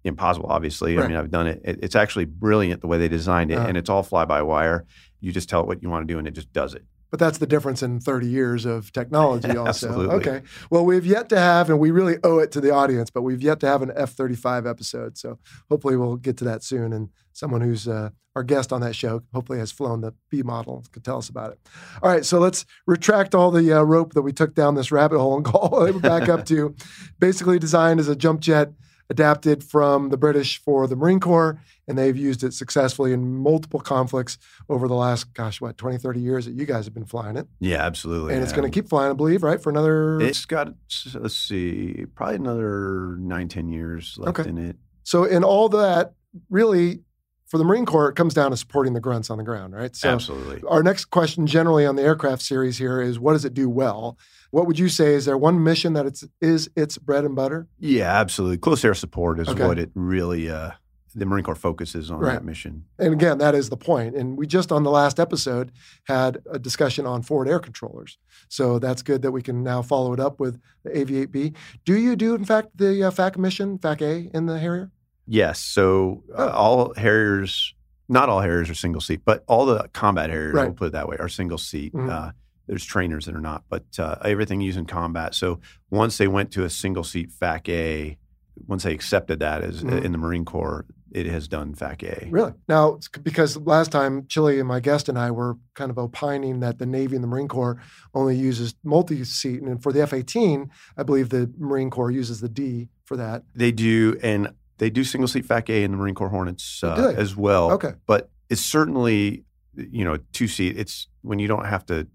impossible, 0.05 0.47
obviously. 0.51 0.97
Right. 0.97 1.05
I 1.05 1.09
mean, 1.09 1.17
I've 1.17 1.31
done 1.31 1.47
it. 1.47 1.61
it. 1.65 1.79
It's 1.83 1.97
actually 1.97 2.27
brilliant 2.27 2.81
the 2.81 2.87
way 2.87 2.99
they 2.99 3.09
designed 3.09 3.51
it, 3.51 3.57
Uh. 3.59 3.67
and 3.67 3.77
it's 3.77 3.91
all 3.91 4.03
fly 4.03 4.25
by 4.25 4.43
wire. 4.43 4.85
You 5.21 5.33
just 5.33 5.49
tell 5.49 5.61
it 5.63 5.67
what 5.67 5.83
you 5.83 5.91
want 5.91 6.07
to 6.07 6.13
do, 6.15 6.19
and 6.19 6.29
it 6.29 6.33
just 6.35 6.53
does 6.53 6.75
it. 6.75 6.85
But 7.11 7.21
that's 7.21 7.39
the 7.39 7.47
difference 7.47 7.83
in 7.83 8.01
30 8.01 8.27
years 8.29 8.65
of 8.65 8.93
technology, 8.93 9.49
also. 9.57 9.89
Absolutely. 9.89 10.15
Okay. 10.17 10.43
Well, 10.71 10.85
we've 10.85 11.07
yet 11.07 11.29
to 11.31 11.39
have, 11.39 11.71
and 11.71 11.79
we 11.79 11.91
really 11.91 12.17
owe 12.23 12.39
it 12.39 12.53
to 12.53 12.61
the 12.61 12.71
audience, 12.71 13.11
but 13.11 13.23
we've 13.23 13.43
yet 13.43 13.61
to 13.61 13.67
have 13.67 13.83
an 13.83 13.93
F 13.95 14.13
35 14.13 14.67
episode. 14.67 15.17
So 15.17 15.39
hopefully 15.71 15.97
we'll 15.97 16.17
get 16.17 16.37
to 16.39 16.45
that 16.45 16.63
soon. 16.63 16.93
And 16.93 17.09
someone 17.33 17.61
who's 17.61 17.89
uh, 17.89 18.11
our 18.37 18.43
guest 18.43 18.73
on 18.73 18.81
that 18.83 18.95
show 18.95 19.23
hopefully 19.33 19.59
has 19.59 19.73
flown 19.73 20.01
the 20.01 20.15
B 20.31 20.43
model 20.43 20.85
could 20.93 21.05
tell 21.05 21.19
us 21.19 21.29
about 21.29 21.53
it. 21.53 21.59
All 22.03 22.11
right. 22.11 22.25
So 22.25 22.39
let's 22.39 22.67
retract 22.87 23.35
all 23.35 23.51
the 23.51 23.73
uh, 23.73 23.83
rope 23.83 24.13
that 24.15 24.23
we 24.23 24.33
took 24.33 24.55
down 24.55 24.75
this 24.75 24.93
rabbit 24.93 25.19
hole 25.19 25.37
and 25.37 25.45
go 25.53 25.99
back 25.99 26.29
up 26.29 26.45
to 26.47 26.75
basically 27.19 27.59
designed 27.59 28.01
as 28.01 28.09
a 28.09 28.17
jump 28.17 28.41
jet 28.41 28.73
adapted 29.11 29.65
from 29.65 30.11
the 30.11 30.17
British 30.17 30.61
for 30.63 30.87
the 30.87 30.95
Marine 30.97 31.21
Corps, 31.21 31.59
and 31.87 31.97
they've 31.97 32.17
used 32.17 32.45
it 32.45 32.53
successfully 32.53 33.13
in 33.13 33.37
multiple 33.39 33.81
conflicts 33.81 34.37
over 34.69 34.87
the 34.87 34.95
last, 34.95 35.33
gosh, 35.35 35.61
what, 35.61 35.79
20, 35.79 35.99
30 35.99 36.21
years 36.21 36.45
that 36.45 36.53
you 36.55 36.67
guys 36.67 36.85
have 36.85 36.95
been 36.95 37.07
flying 37.07 37.37
it. 37.37 37.49
Yeah, 37.61 37.79
absolutely. 37.85 38.35
and 38.35 38.43
it's 38.43 38.53
going 38.53 38.71
to 38.71 38.75
keep 38.75 38.89
flying, 38.89 39.11
I 39.11 39.15
believe, 39.15 39.43
right? 39.43 39.63
For 39.63 39.71
another. 39.71 40.21
It's 40.21 40.45
got 40.45 40.75
let's 41.15 41.37
see, 41.37 42.05
probably 42.15 42.37
another 42.37 43.17
nine, 43.19 43.49
ten 43.49 43.69
years 43.69 44.17
left 44.19 44.39
Okay. 44.41 44.49
in 44.51 44.59
it. 44.59 44.77
so, 45.05 45.25
in 45.25 45.43
all 45.45 45.69
that, 45.71 46.13
really, 46.51 47.01
for 47.47 47.57
the 47.57 47.65
Marine 47.65 47.87
Corps, 47.87 48.11
it 48.11 48.15
comes 48.15 48.35
down 48.35 48.51
to 48.51 48.59
supporting 48.59 48.93
the 48.93 49.01
grunts 49.01 49.31
on 49.31 49.39
the 49.39 49.45
ground, 49.45 49.73
right? 49.75 49.97
So, 49.97 50.11
Absolutely. 50.11 50.63
our 50.69 50.83
next 50.83 51.07
question 51.07 51.47
generally 51.47 51.87
on 51.87 51.97
the 51.97 52.03
aircraft 52.03 52.43
series 52.43 52.77
here 52.77 53.01
is 53.01 53.19
what 53.19 53.33
does 53.33 53.47
it 53.47 53.55
do 53.55 53.71
well? 53.71 54.19
What 54.51 54.67
would 54.67 54.79
you 54.79 54.89
say 54.89 55.15
is 55.15 55.27
there 55.27 55.37
one 55.37 55.63
mission 55.63 55.93
that 55.93 56.07
it's 56.07 56.25
is 56.41 56.71
its 56.75 56.97
bread 56.99 57.25
and 57.25 57.35
butter? 57.37 57.69
Yeah, 57.79 58.19
absolutely. 58.19 58.59
Close 58.59 58.85
air 58.85 58.95
support 58.95 59.39
is 59.41 59.49
Okay. 59.49 59.67
what 59.67 59.79
it 59.79 59.91
really 59.95 60.49
uh, 60.49 60.71
the 61.15 61.27
Marine 61.27 61.43
Corps 61.45 61.55
focuses 61.55 62.11
on 62.11 62.21
Right. 62.21 62.35
that 62.35 62.45
mission. 62.45 62.85
And 62.99 63.13
again, 63.13 63.39
that 63.39 63.55
is 63.55 63.69
the 63.71 63.77
point. 63.77 64.15
And 64.15 64.39
we 64.39 64.47
just 64.47 64.71
on 64.71 64.85
the 64.85 64.91
last 64.91 65.19
episode 65.19 65.73
had 66.05 66.39
a 66.51 66.59
discussion 66.59 67.07
on 67.07 67.23
forward 67.23 67.49
air 67.49 67.59
controllers. 67.59 68.19
So 68.49 68.79
that's 68.79 69.03
good 69.03 69.23
that 69.23 69.33
we 69.33 69.43
can 69.43 69.63
now 69.63 69.83
follow 69.83 70.13
it 70.13 70.21
up 70.21 70.39
with 70.39 70.61
the 70.85 70.91
AV8B. 70.91 71.55
Do 71.85 71.99
you 71.99 72.15
do, 72.15 72.35
in 72.35 72.45
fact, 72.45 72.69
the 72.77 73.03
uh, 73.03 73.11
FAC 73.11 73.37
mission, 73.39 73.79
FAC 73.79 74.01
A 74.03 74.31
in 74.33 74.47
the 74.47 74.59
Harrier? 74.59 74.93
Yes. 75.27 75.59
So 75.61 76.23
uh, 76.33 76.51
Oh. 76.53 76.57
all 76.57 76.95
Harriers, 76.97 77.75
not 78.09 78.29
all 78.29 78.41
Harriers 78.41 78.71
are 78.71 78.75
single 78.75 79.01
seat, 79.01 79.23
but 79.25 79.45
all 79.47 79.67
the 79.67 79.89
combat 79.93 80.31
Harriers, 80.31 80.55
Right. 80.55 80.65
we'll 80.67 80.75
put 80.75 80.87
it 80.89 80.93
that 80.93 81.09
way, 81.09 81.17
are 81.19 81.29
single 81.29 81.59
seat. 81.59 81.93
Mhm. 81.95 82.09
Uh, 82.11 82.31
there's 82.69 82.85
trainers 82.85 83.25
that 83.27 83.35
are 83.35 83.41
not, 83.41 83.65
but 83.69 83.85
uh, 83.99 84.17
everything 84.25 84.61
used 84.61 84.79
in 84.79 84.85
combat. 84.87 85.35
So 85.35 85.59
once 85.91 86.19
they 86.19 86.29
went 86.29 86.51
to 86.53 86.65
a 86.65 86.71
single 86.71 87.03
seat 87.03 87.33
FAC 87.33 87.69
A, 87.71 88.19
once 88.67 88.83
they 88.85 88.93
accepted 88.93 89.41
that 89.41 89.63
as 89.63 89.83
Mhm. 89.83 90.05
in 90.05 90.13
the 90.13 90.19
Marine 90.19 90.45
Corps, 90.45 90.85
it 91.11 91.25
has 91.27 91.49
done 91.49 91.75
FAC 91.75 92.03
A. 92.03 92.29
Really? 92.31 92.53
Now, 92.69 92.99
because 93.23 93.57
last 93.57 93.91
time 93.91 94.27
Chili 94.29 94.59
and 94.59 94.69
my 94.69 94.81
guest 94.81 95.09
and 95.09 95.19
I 95.19 95.31
were 95.31 95.57
kind 95.75 95.91
of 95.91 95.99
opining 95.99 96.61
that 96.61 96.79
the 96.79 96.85
Navy 96.85 97.15
and 97.17 97.25
the 97.25 97.29
Marine 97.29 97.49
Corps 97.49 97.81
only 98.13 98.37
uses 98.37 98.75
multi-seat, 98.85 99.63
and 99.63 99.83
for 99.83 99.91
the 99.93 100.03
F-18, 100.03 100.69
I 100.99 101.03
believe 101.05 101.31
the 101.31 101.51
Marine 101.57 101.89
Corps 101.89 102.11
uses 102.11 102.41
the 102.41 102.49
D 102.49 102.89
for 103.07 103.17
that. 103.17 103.45
They 103.55 103.73
do, 103.73 104.19
and 104.23 104.49
they 104.77 104.91
do 104.91 105.03
single 105.03 105.29
seat 105.29 105.47
FAC 105.47 105.71
A 105.71 105.83
in 105.83 105.93
the 105.93 105.97
Marine 105.97 106.15
Corps 106.15 106.29
Hornets 106.29 106.81
Oh, 106.83 106.91
uh, 106.91 107.15
as 107.17 107.35
well. 107.35 107.71
Okay. 107.73 107.95
But 108.07 108.31
it's 108.51 108.61
certainly, 108.61 109.45
you 109.77 110.05
know, 110.05 110.19
two 110.33 110.47
seat. 110.49 110.77
It's 110.77 111.09
when 111.23 111.39
you 111.39 111.49
don't 111.49 111.65
have 111.65 111.87
to 111.87 112.07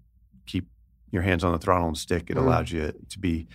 your 1.14 1.22
hands 1.22 1.44
on 1.44 1.52
the 1.52 1.58
throttle 1.58 1.86
and 1.88 1.96
stick. 1.96 2.28
It 2.28 2.36
Mhm. 2.36 2.42
allows 2.42 2.70
you 2.72 2.92
to 3.08 3.18
be 3.18 3.46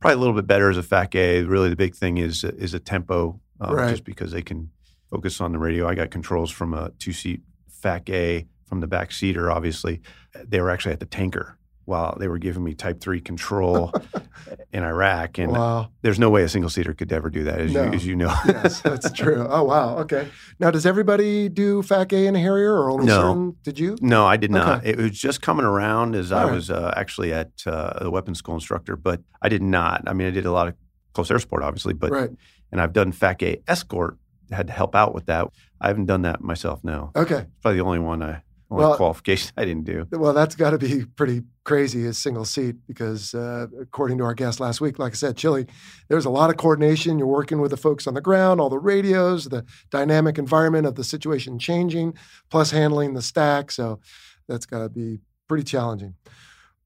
probably 0.00 0.14
a 0.16 0.18
little 0.18 0.34
bit 0.34 0.46
better 0.46 0.68
as 0.68 0.76
a 0.76 0.82
FAC 0.82 1.14
A. 1.14 1.42
Really, 1.44 1.70
the 1.70 1.76
big 1.76 1.94
thing 1.94 2.18
is 2.18 2.44
is 2.44 2.74
a 2.74 2.78
tempo, 2.80 3.40
uh, 3.60 3.74
Right. 3.74 3.90
just 3.90 4.04
because 4.04 4.32
they 4.32 4.42
can 4.42 4.70
focus 5.10 5.40
on 5.40 5.52
the 5.52 5.58
radio. 5.58 5.88
I 5.88 5.94
got 5.94 6.10
controls 6.10 6.50
from 6.50 6.74
a 6.74 6.90
two 6.98 7.12
seat 7.12 7.40
FAC 7.68 8.10
A 8.10 8.46
from 8.64 8.80
the 8.80 8.86
back 8.86 9.12
seater. 9.12 9.50
Obviously, 9.50 10.02
they 10.44 10.60
were 10.60 10.70
actually 10.70 10.92
at 10.92 11.00
the 11.00 11.06
tanker 11.06 11.56
while 11.86 12.16
they 12.20 12.28
were 12.28 12.38
giving 12.38 12.62
me 12.62 12.74
Type 12.74 13.00
Three 13.00 13.20
control 13.20 13.92
in 14.72 14.82
Iraq, 14.84 15.38
and 15.38 15.52
wow. 15.52 15.88
there's 16.02 16.18
no 16.18 16.28
way 16.30 16.42
a 16.42 16.48
single 16.48 16.68
seater 16.68 16.92
could 16.92 17.10
ever 17.12 17.30
do 17.30 17.44
that, 17.44 17.60
as 17.60 17.72
No. 17.72 17.84
you 17.84 17.92
as 17.92 18.06
you 18.06 18.14
know. 18.16 18.26
yes, 18.46 18.80
that's 18.82 19.10
true. 19.12 19.46
Oh, 19.48 19.62
wow. 19.64 19.98
Okay. 20.00 20.28
Now, 20.60 20.70
does 20.70 20.84
everybody 20.84 21.48
do 21.48 21.82
FAC 21.82 22.12
A 22.12 22.26
in 22.26 22.34
Harrier 22.34 22.74
or 22.74 22.90
only 22.90 23.06
No. 23.06 23.20
certain? 23.22 23.56
Did 23.62 23.78
you? 23.78 23.96
No, 24.00 24.26
I 24.26 24.36
did 24.36 24.50
not. 24.50 24.84
It 24.84 24.98
was 24.98 25.12
just 25.12 25.40
coming 25.42 25.64
around 25.64 26.14
as 26.14 26.32
I 26.32 26.42
All 26.42 26.48
right. 26.48 26.54
was 26.54 26.70
uh, 26.70 26.92
actually 26.96 27.32
at 27.32 27.50
uh, 27.66 28.04
the 28.04 28.10
weapons 28.10 28.38
school 28.38 28.54
instructor, 28.54 28.96
but 28.96 29.20
I 29.40 29.48
did 29.48 29.62
not. 29.62 30.02
I 30.06 30.12
mean, 30.12 30.26
I 30.26 30.30
did 30.30 30.44
a 30.46 30.52
lot 30.52 30.68
of 30.68 30.74
close 31.14 31.30
air 31.30 31.38
support, 31.38 31.62
obviously, 31.62 31.94
but 31.94 32.10
right. 32.10 32.30
and 32.72 32.80
I've 32.80 32.92
done 32.92 33.12
FAC 33.12 33.42
A 33.42 33.62
escort, 33.68 34.18
had 34.50 34.66
to 34.66 34.72
help 34.72 34.94
out 34.94 35.14
with 35.14 35.26
that. 35.26 35.48
I 35.80 35.88
haven't 35.88 36.06
done 36.06 36.22
that 36.22 36.40
myself. 36.40 36.82
No, 36.84 37.10
Okay. 37.16 37.36
it's 37.36 37.50
probably 37.62 37.78
the 37.78 37.84
only 37.84 37.98
one 38.00 38.22
I 38.22 38.42
only 38.70 38.84
Well- 38.84 38.96
qualification 38.96 39.52
I 39.56 39.64
didn't 39.64 39.84
do. 39.84 40.06
Well, 40.10 40.32
that's 40.32 40.54
got 40.56 40.70
to 40.70 40.78
be 40.78 41.04
pretty 41.04 41.42
crazy 41.64 42.06
as 42.06 42.18
single 42.18 42.44
seat 42.44 42.76
because, 42.86 43.34
uh, 43.34 43.66
according 43.80 44.18
to 44.18 44.24
our 44.24 44.34
guest 44.34 44.60
last 44.60 44.80
week, 44.80 44.98
like 44.98 45.12
I 45.12 45.16
said, 45.16 45.36
Chili, 45.36 45.66
there's 46.08 46.24
a 46.24 46.30
lot 46.30 46.50
of 46.50 46.56
coordination. 46.56 47.18
You're 47.18 47.28
working 47.28 47.60
with 47.60 47.70
the 47.70 47.76
folks 47.76 48.06
on 48.06 48.14
the 48.14 48.20
ground, 48.20 48.60
all 48.60 48.68
the 48.68 48.78
radios, 48.78 49.46
the 49.46 49.64
dynamic 49.90 50.38
environment 50.38 50.86
of 50.86 50.94
the 50.96 51.04
situation 51.04 51.58
changing, 51.58 52.14
plus 52.50 52.70
handling 52.70 53.14
the 53.14 53.22
stack. 53.22 53.70
So 53.70 54.00
that's 54.48 54.66
got 54.66 54.78
to 54.80 54.88
be 54.88 55.20
pretty 55.48 55.64
challenging. 55.64 56.14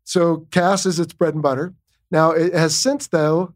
So 0.05 0.47
CAS 0.51 0.87
is 0.87 0.99
its 1.01 1.12
bread 1.12 1.35
and 1.35 1.43
butter. 1.43 1.74
Now 2.11 2.33
it 2.33 2.53
has 2.55 2.74
since 2.74 3.07
though 3.07 3.55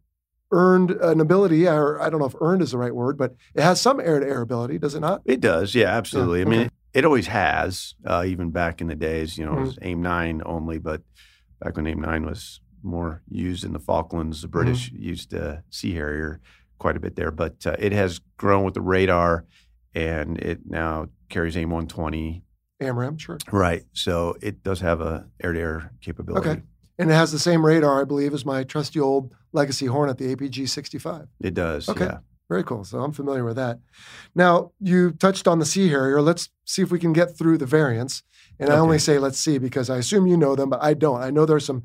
earned 0.53 0.93
an 0.93 1.21
ability, 1.21 1.67
or 1.67 2.01
I 2.01 2.09
don't 2.09 2.21
know 2.21 2.27
if 2.27 2.37
earned 2.41 2.63
is 2.63 2.71
the 2.71 2.79
right 2.79 2.95
word, 2.95 3.19
but 3.19 3.35
it 3.55 3.63
has 3.63 3.81
some 3.81 3.99
air-to-air 3.99 4.41
ability, 4.41 4.79
does 4.79 4.95
it 4.95 5.01
not? 5.01 5.23
It 5.25 5.41
does, 5.41 5.75
yeah, 5.75 5.89
absolutely. 5.89 6.43
I 6.43 6.45
mean, 6.45 6.61
okay. 6.61 6.71
It, 6.95 7.05
always 7.05 7.27
has, 7.27 7.95
uh, 8.07 8.25
even 8.27 8.51
back 8.51 8.81
in 8.81 8.87
the 8.87 8.95
days. 8.95 9.37
You 9.37 9.45
know, 9.47 9.53
Mm-hmm. 9.53 9.63
it 9.63 9.67
was 9.67 9.79
AIM 9.83 10.03
nine 10.03 10.43
only, 10.47 10.79
but 10.79 11.03
back 11.61 11.77
when 11.77 11.87
AIM 11.87 12.01
nine 12.01 12.25
was 12.27 12.61
more 12.83 13.23
used 13.29 13.65
in 13.65 13.73
the 13.73 13.79
Falklands, 13.79 14.43
the 14.43 14.49
British 14.49 14.91
Mm-hmm. 14.93 15.03
used 15.03 15.35
uh, 15.35 15.57
Sea 15.71 15.95
Harrier 15.95 16.41
quite 16.79 16.97
a 16.97 17.01
bit 17.01 17.17
there. 17.17 17.31
But 17.31 17.67
uh, 17.67 17.77
it 17.79 17.93
has 17.93 18.21
grown 18.37 18.65
with 18.65 18.75
the 18.75 18.81
radar, 18.81 19.45
and 19.95 20.39
it 20.39 20.61
now 20.67 21.09
carries 21.29 21.57
AIM 21.57 21.71
one 21.71 21.87
twenty. 21.87 22.43
AMRAAM, 22.83 23.19
sure. 23.19 23.39
Right, 23.53 23.85
so 23.93 24.37
it 24.43 24.63
does 24.63 24.81
have 24.81 25.01
a 25.01 25.27
air 25.43 25.53
to 25.53 25.61
air 25.61 25.93
capability. 26.01 26.49
Okay. 26.51 26.63
And 26.99 27.11
it 27.11 27.15
has 27.15 27.33
the 27.33 27.39
same 27.39 27.65
radar, 27.65 28.01
I 28.01 28.05
believe, 28.05 28.35
as 28.35 28.45
my 28.45 28.63
trusty 28.65 29.01
old 29.01 29.33
legacy 29.53 29.87
Hornet, 29.87 30.19
the 30.19 30.35
APG 30.35 30.69
65. 30.69 31.27
It 31.41 31.55
does. 31.55 31.89
Okay. 31.89 32.05
Yeah. 32.07 32.19
Very 32.49 32.63
cool. 32.65 32.85
So 32.85 33.01
I'm 33.01 33.13
familiar 33.13 33.45
with 33.45 33.57
that. 33.57 33.79
Now, 34.35 34.73
you 34.79 35.13
touched 35.13 35.49
on 35.49 35.59
the 35.59 35.65
Sea 35.65 35.89
Harrier. 35.89 36.21
Let's 36.21 36.51
see 36.65 36.83
if 36.83 36.91
we 36.91 36.99
can 36.99 37.13
get 37.13 37.37
through 37.37 37.59
the 37.59 37.67
variants. 37.67 38.23
And 38.61 38.71
I 38.71 38.77
only 38.79 38.99
say 38.99 39.19
let's 39.19 39.39
see 39.39 39.59
because 39.59 39.91
I 39.91 39.97
assume 39.97 40.27
you 40.27 40.37
know 40.37 40.55
them, 40.55 40.71
but 40.71 40.83
I 40.83 40.95
don't. 40.95 41.21
I 41.21 41.31
know 41.31 41.45
there's 41.47 41.65
some 41.65 41.83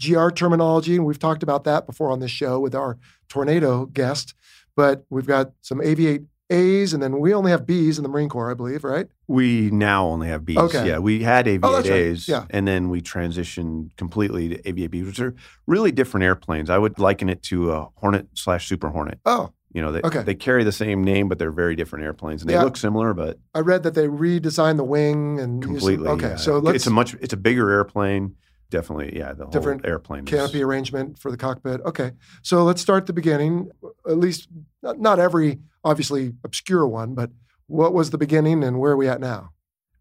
GR 0.00 0.28
terminology, 0.30 0.94
and 0.96 1.04
we've 1.04 1.18
talked 1.18 1.42
about 1.42 1.64
that 1.64 1.86
before 1.86 2.10
on 2.10 2.20
this 2.20 2.30
show 2.30 2.60
with 2.60 2.74
our 2.74 2.98
tornado 3.28 3.86
guest. 3.86 4.34
But 4.76 5.04
we've 5.10 5.26
got 5.26 5.52
some 5.62 5.80
Aviate 5.80 6.26
A's, 6.50 6.92
and 6.94 7.02
then 7.02 7.18
we 7.18 7.34
only 7.34 7.50
have 7.50 7.66
B's 7.66 7.98
in 7.98 8.02
the 8.02 8.08
Marine 8.08 8.28
Corps, 8.28 8.50
I 8.50 8.54
believe, 8.54 8.84
right? 8.84 9.08
We 9.26 9.70
now 9.70 10.06
only 10.06 10.28
have 10.28 10.42
Bs. 10.42 10.56
Okay. 10.58 10.86
Yeah, 10.86 10.98
we 10.98 11.22
had 11.22 11.48
Oh, 11.48 11.72
that's 11.76 11.88
right. 11.88 12.00
AV-8As, 12.08 12.28
Yeah. 12.28 12.44
and 12.50 12.68
then 12.68 12.88
we 12.90 13.00
transitioned 13.00 13.96
completely 13.96 14.50
to 14.50 14.68
AV-8Bs, 14.68 15.06
which 15.06 15.20
are 15.20 15.34
really 15.66 15.90
different 15.92 16.24
airplanes. 16.24 16.68
I 16.70 16.78
would 16.78 16.98
liken 16.98 17.28
it 17.28 17.42
to 17.44 17.72
a 17.72 17.88
Hornet 17.96 18.28
slash 18.34 18.68
Super 18.68 18.90
Hornet. 18.90 19.18
Oh, 19.24 19.50
You 19.74 19.80
know, 19.80 19.90
they, 19.92 20.00
Okay. 20.02 20.22
they 20.22 20.34
carry 20.34 20.64
the 20.64 20.72
same 20.72 21.02
name, 21.02 21.28
but 21.28 21.38
they're 21.38 21.50
very 21.50 21.74
different 21.76 22.04
airplanes, 22.04 22.42
and 22.42 22.50
they 22.50 22.58
look 22.58 22.76
similar, 22.76 23.14
but 23.14 23.38
I 23.54 23.60
read 23.60 23.82
that 23.84 23.94
they 23.94 24.06
redesigned 24.06 24.76
the 24.76 24.84
wing 24.84 25.40
and 25.40 25.62
used 25.62 25.64
some- 25.64 25.72
completely. 25.94 26.08
okay, 26.08 26.28
yeah. 26.30 26.36
so 26.36 26.58
let's 26.58 26.76
it's 26.76 26.86
a 26.86 26.90
much 26.90 27.14
it's 27.14 27.32
a 27.32 27.36
bigger 27.38 27.70
airplane. 27.70 28.34
Definitely, 28.70 29.16
yeah. 29.18 29.32
The 29.34 29.44
whole 29.44 29.52
Different 29.52 29.84
airplane 29.86 30.24
is- 30.24 30.30
canopy 30.30 30.62
arrangement 30.62 31.18
for 31.18 31.30
the 31.30 31.36
cockpit. 31.36 31.80
Okay, 31.86 32.12
so 32.42 32.64
let's 32.64 32.80
start 32.82 33.02
at 33.02 33.06
the 33.06 33.12
beginning. 33.12 33.70
At 34.06 34.18
least 34.18 34.48
not, 34.82 34.98
not 34.98 35.18
every 35.18 35.60
obviously 35.84 36.34
obscure 36.44 36.86
one, 36.86 37.14
but 37.14 37.30
what 37.66 37.92
was 37.94 38.10
the 38.10 38.18
beginning 38.18 38.62
and 38.64 38.78
where 38.78 38.92
are 38.92 38.96
we 38.96 39.08
at 39.08 39.20
now? 39.20 39.52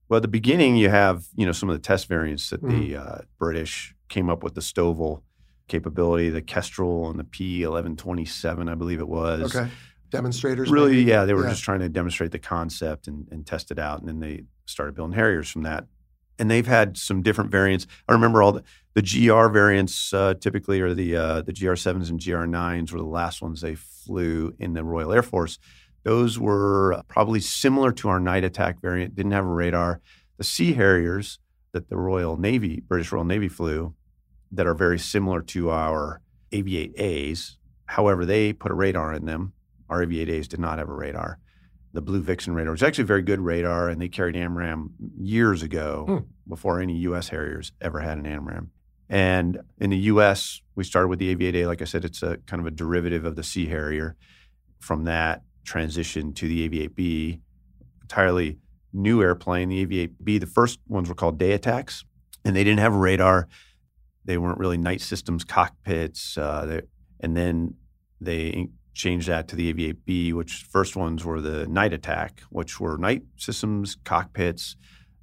Well, 0.09 0.17
at 0.17 0.21
the 0.21 0.27
beginning, 0.27 0.75
you 0.75 0.89
have 0.89 1.25
you 1.35 1.45
know 1.45 1.51
some 1.53 1.69
of 1.69 1.75
the 1.75 1.81
test 1.81 2.07
variants 2.09 2.49
that 2.49 2.61
the 2.61 2.67
Mm-hmm. 2.67 3.07
uh, 3.07 3.17
British 3.39 3.95
came 4.09 4.29
up 4.29 4.43
with 4.43 4.55
the 4.55 4.61
STOVL 4.61 5.21
capability, 5.71 6.29
the 6.29 6.41
Kestrel 6.41 7.09
and 7.09 7.17
the 7.19 7.23
P 7.23 7.63
eleven 7.63 7.95
twenty 7.95 8.25
seven, 8.25 8.69
I 8.69 8.75
believe 8.75 8.99
it 8.99 9.07
was. 9.07 9.55
Okay, 9.55 9.69
demonstrators. 10.09 10.69
Really, 10.69 10.91
maybe? 10.97 11.03
yeah, 11.03 11.25
they 11.25 11.33
were 11.33 11.43
Yeah. 11.43 11.49
just 11.49 11.63
trying 11.63 11.79
to 11.79 11.89
demonstrate 11.89 12.31
the 12.31 12.39
concept 12.39 13.07
and, 13.07 13.27
and 13.31 13.45
test 13.45 13.71
it 13.71 13.79
out, 13.79 13.99
and 13.99 14.07
then 14.07 14.19
they 14.19 14.43
started 14.65 14.93
building 14.95 15.15
Harriers 15.15 15.49
from 15.49 15.63
that. 15.63 15.85
And 16.37 16.49
they've 16.49 16.67
had 16.67 16.97
some 16.97 17.21
different 17.21 17.51
variants. 17.51 17.85
I 18.09 18.13
remember 18.13 18.41
all 18.41 18.51
the, 18.53 18.63
the 18.95 19.01
GR 19.03 19.47
variants 19.49 20.11
uh, 20.13 20.33
typically 20.39 20.81
are 20.81 20.93
the 20.93 21.15
uh, 21.15 21.41
the 21.41 21.53
GR 21.53 21.75
sevens 21.75 22.09
and 22.09 22.23
GR 22.23 22.45
nines 22.45 22.91
were 22.91 22.99
the 22.99 23.05
last 23.05 23.41
ones 23.41 23.61
they 23.61 23.75
flew 23.75 24.53
in 24.59 24.73
the 24.73 24.83
Royal 24.83 25.13
Air 25.13 25.23
Force. 25.23 25.57
Those 26.03 26.39
were 26.39 27.01
probably 27.07 27.39
similar 27.41 27.91
to 27.93 28.09
our 28.09 28.19
night 28.19 28.43
attack 28.43 28.81
variant. 28.81 29.15
Didn't 29.15 29.33
have 29.33 29.45
a 29.45 29.49
radar. 29.49 30.01
The 30.37 30.43
Sea 30.43 30.73
Harriers 30.73 31.37
that 31.73 31.89
the 31.89 31.95
Royal 31.97 32.37
Navy, 32.37 32.81
British 32.87 33.11
Royal 33.11 33.23
Navy 33.23 33.47
flew, 33.47 33.93
that 34.51 34.67
are 34.67 34.73
very 34.73 34.99
similar 34.99 35.41
to 35.41 35.69
our 35.69 36.21
AV-8A's. 36.53 37.57
However, 37.85 38.25
they 38.25 38.53
put 38.53 38.71
a 38.71 38.75
radar 38.75 39.13
in 39.13 39.25
them. 39.25 39.53
Our 39.89 40.03
AV-8A's 40.03 40.47
did 40.47 40.59
not 40.59 40.77
have 40.79 40.89
a 40.89 40.93
radar. 40.93 41.39
The 41.93 42.01
Blue 42.01 42.21
Vixen 42.21 42.53
radar 42.53 42.71
was 42.71 42.83
actually 42.83 43.03
a 43.03 43.07
very 43.07 43.21
good 43.21 43.41
radar, 43.41 43.89
and 43.89 44.01
they 44.01 44.07
carried 44.07 44.35
AMRAAM 44.35 44.91
years 45.19 45.61
ago 45.61 46.05
Hmm. 46.07 46.49
before 46.49 46.79
any 46.79 46.95
U.S. 46.99 47.29
Harriers 47.29 47.73
ever 47.81 47.99
had 47.99 48.17
an 48.17 48.25
AMRAAM. 48.25 48.67
And 49.09 49.59
in 49.79 49.89
the 49.89 49.97
U.S., 49.97 50.61
we 50.75 50.85
started 50.85 51.09
with 51.09 51.19
the 51.19 51.31
AV-8A. 51.33 51.67
Like 51.67 51.81
I 51.81 51.85
said, 51.85 52.05
it's 52.05 52.23
a 52.23 52.37
kind 52.47 52.61
of 52.61 52.65
a 52.65 52.71
derivative 52.71 53.25
of 53.25 53.35
the 53.35 53.43
Sea 53.43 53.65
Harrier. 53.65 54.15
From 54.79 55.03
that, 55.03 55.43
transition 55.65 56.33
to 56.33 56.47
the 56.47 56.65
AV-8B, 56.65 57.39
entirely 58.01 58.57
new 58.93 59.21
airplane. 59.21 59.67
The 59.69 59.85
Aviate 59.85 60.13
B, 60.23 60.37
the 60.37 60.45
first 60.47 60.79
ones 60.87 61.09
were 61.09 61.15
called 61.15 61.37
day 61.37 61.51
attacks, 61.51 62.05
and 62.45 62.55
they 62.55 62.63
didn't 62.63 62.79
have 62.79 62.93
a 62.93 62.97
radar. 62.97 63.47
They 64.25 64.37
weren't 64.37 64.59
really 64.59 64.77
night 64.77 65.01
systems 65.01 65.43
cockpits. 65.43 66.37
Uh, 66.37 66.65
they, 66.65 66.81
and 67.19 67.35
then 67.35 67.75
they 68.19 68.67
changed 68.93 69.27
that 69.29 69.47
to 69.47 69.55
the 69.55 69.69
AV-8B, 69.69 70.33
which 70.33 70.65
first 70.69 70.95
ones 70.95 71.23
were 71.23 71.41
the 71.41 71.65
night 71.67 71.93
attack, 71.93 72.41
which 72.49 72.79
were 72.79 72.97
night 72.97 73.23
systems 73.37 73.97
cockpits. 74.03 74.75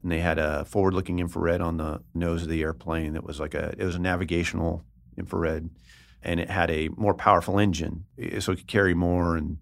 And 0.03 0.11
they 0.13 0.21
had 0.21 0.39
a 0.39 0.65
forward-looking 0.65 1.19
infrared 1.19 1.61
on 1.61 1.77
the 1.77 2.01
nose 2.15 2.43
of 2.43 2.49
the 2.49 2.63
airplane 2.63 3.13
that 3.15 3.25
was 3.25 3.41
like 3.41 3.55
a 3.55 3.75
it 3.79 3.85
was 3.85 3.97
a 3.97 4.01
navigational 4.01 4.85
infrared, 5.17 5.69
and 6.23 6.39
it 6.41 6.49
had 6.51 6.71
a 6.71 6.89
more 6.97 7.15
powerful 7.15 7.59
engine, 7.59 8.05
eh, 8.19 8.39
so 8.41 8.53
it 8.53 8.57
could 8.57 8.69
carry 8.69 8.95
more 8.95 9.37
and 9.37 9.59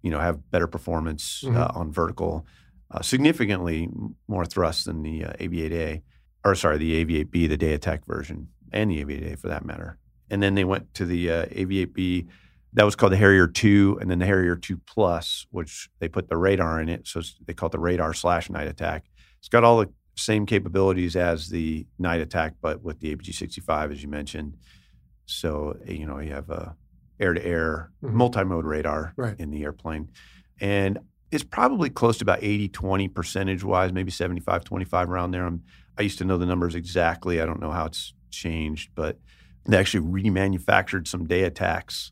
you 0.00 0.10
know 0.10 0.20
have 0.20 0.50
better 0.52 0.68
performance 0.68 1.42
uh, 1.44 1.50
Mhm. 1.50 1.76
on 1.76 1.92
vertical, 1.92 2.46
uh, 2.92 3.02
significantly 3.02 3.88
more 4.28 4.44
thrust 4.46 4.86
than 4.86 5.02
the 5.02 5.24
uh, 5.24 5.32
AV-8A, 5.40 6.02
or 6.44 6.54
sorry, 6.54 6.78
the 6.78 6.94
AV8B, 7.04 7.48
the 7.48 7.56
day 7.56 7.72
attack 7.72 8.06
version, 8.06 8.48
and 8.72 8.90
the 8.90 9.00
AV-8A 9.02 9.38
for 9.38 9.48
that 9.48 9.64
matter. 9.64 9.98
And 10.30 10.42
then 10.42 10.54
they 10.54 10.64
went 10.64 10.92
to 10.94 11.04
the 11.04 11.30
uh, 11.30 11.42
AV-8B, 11.42 12.26
that 12.74 12.84
was 12.84 12.96
called 12.96 13.12
the 13.12 13.18
Harrier 13.18 13.46
Two, 13.46 13.98
and 14.00 14.10
then 14.10 14.18
the 14.18 14.24
Harrier 14.26 14.56
Two 14.56 14.78
Plus, 14.86 15.46
which 15.50 15.90
they 15.98 16.08
put 16.08 16.28
the 16.28 16.38
radar 16.38 16.80
in 16.80 16.88
it, 16.88 17.06
so 17.06 17.20
they 17.46 17.52
call 17.52 17.66
it 17.68 17.72
the 17.72 17.78
radar 17.78 18.14
slash 18.14 18.48
night 18.48 18.66
attack. 18.66 19.04
It's 19.40 19.48
got 19.48 19.62
all 19.62 19.80
the 19.80 19.90
same 20.16 20.46
capabilities 20.46 21.14
as 21.16 21.48
the 21.50 21.86
night 21.98 22.20
attack, 22.22 22.54
but 22.62 22.82
with 22.82 23.00
the 23.00 23.14
APG 23.14 23.34
65, 23.34 23.92
as 23.92 24.02
you 24.02 24.08
mentioned. 24.08 24.56
So 25.26 25.76
you 25.86 26.06
know 26.06 26.18
you 26.18 26.32
have 26.32 26.48
a 26.50 26.74
air-to-air 27.20 27.90
Mhm. 28.02 28.12
multi-mode 28.12 28.64
radar 28.64 29.12
Right. 29.16 29.38
in 29.38 29.50
the 29.50 29.62
airplane, 29.64 30.08
and 30.60 30.98
it's 31.30 31.44
probably 31.44 31.88
close 31.90 32.18
to 32.18 32.24
about 32.24 32.42
80-20 32.42 33.06
percentage 33.08 33.62
wise, 33.64 33.92
maybe 33.92 34.10
75-25 34.10 35.08
around 35.08 35.30
there. 35.30 35.44
I'm, 35.46 35.62
I 35.98 36.02
used 36.02 36.18
to 36.18 36.24
know 36.24 36.36
the 36.38 36.46
numbers 36.46 36.74
exactly. 36.74 37.40
I 37.40 37.46
don't 37.46 37.60
know 37.60 37.70
how 37.70 37.84
it's 37.86 38.12
changed, 38.32 38.90
but 38.94 39.18
they 39.66 39.76
actually 39.78 40.04
remanufactured 40.06 41.06
some 41.06 41.26
day 41.26 41.44
attacks 41.44 42.10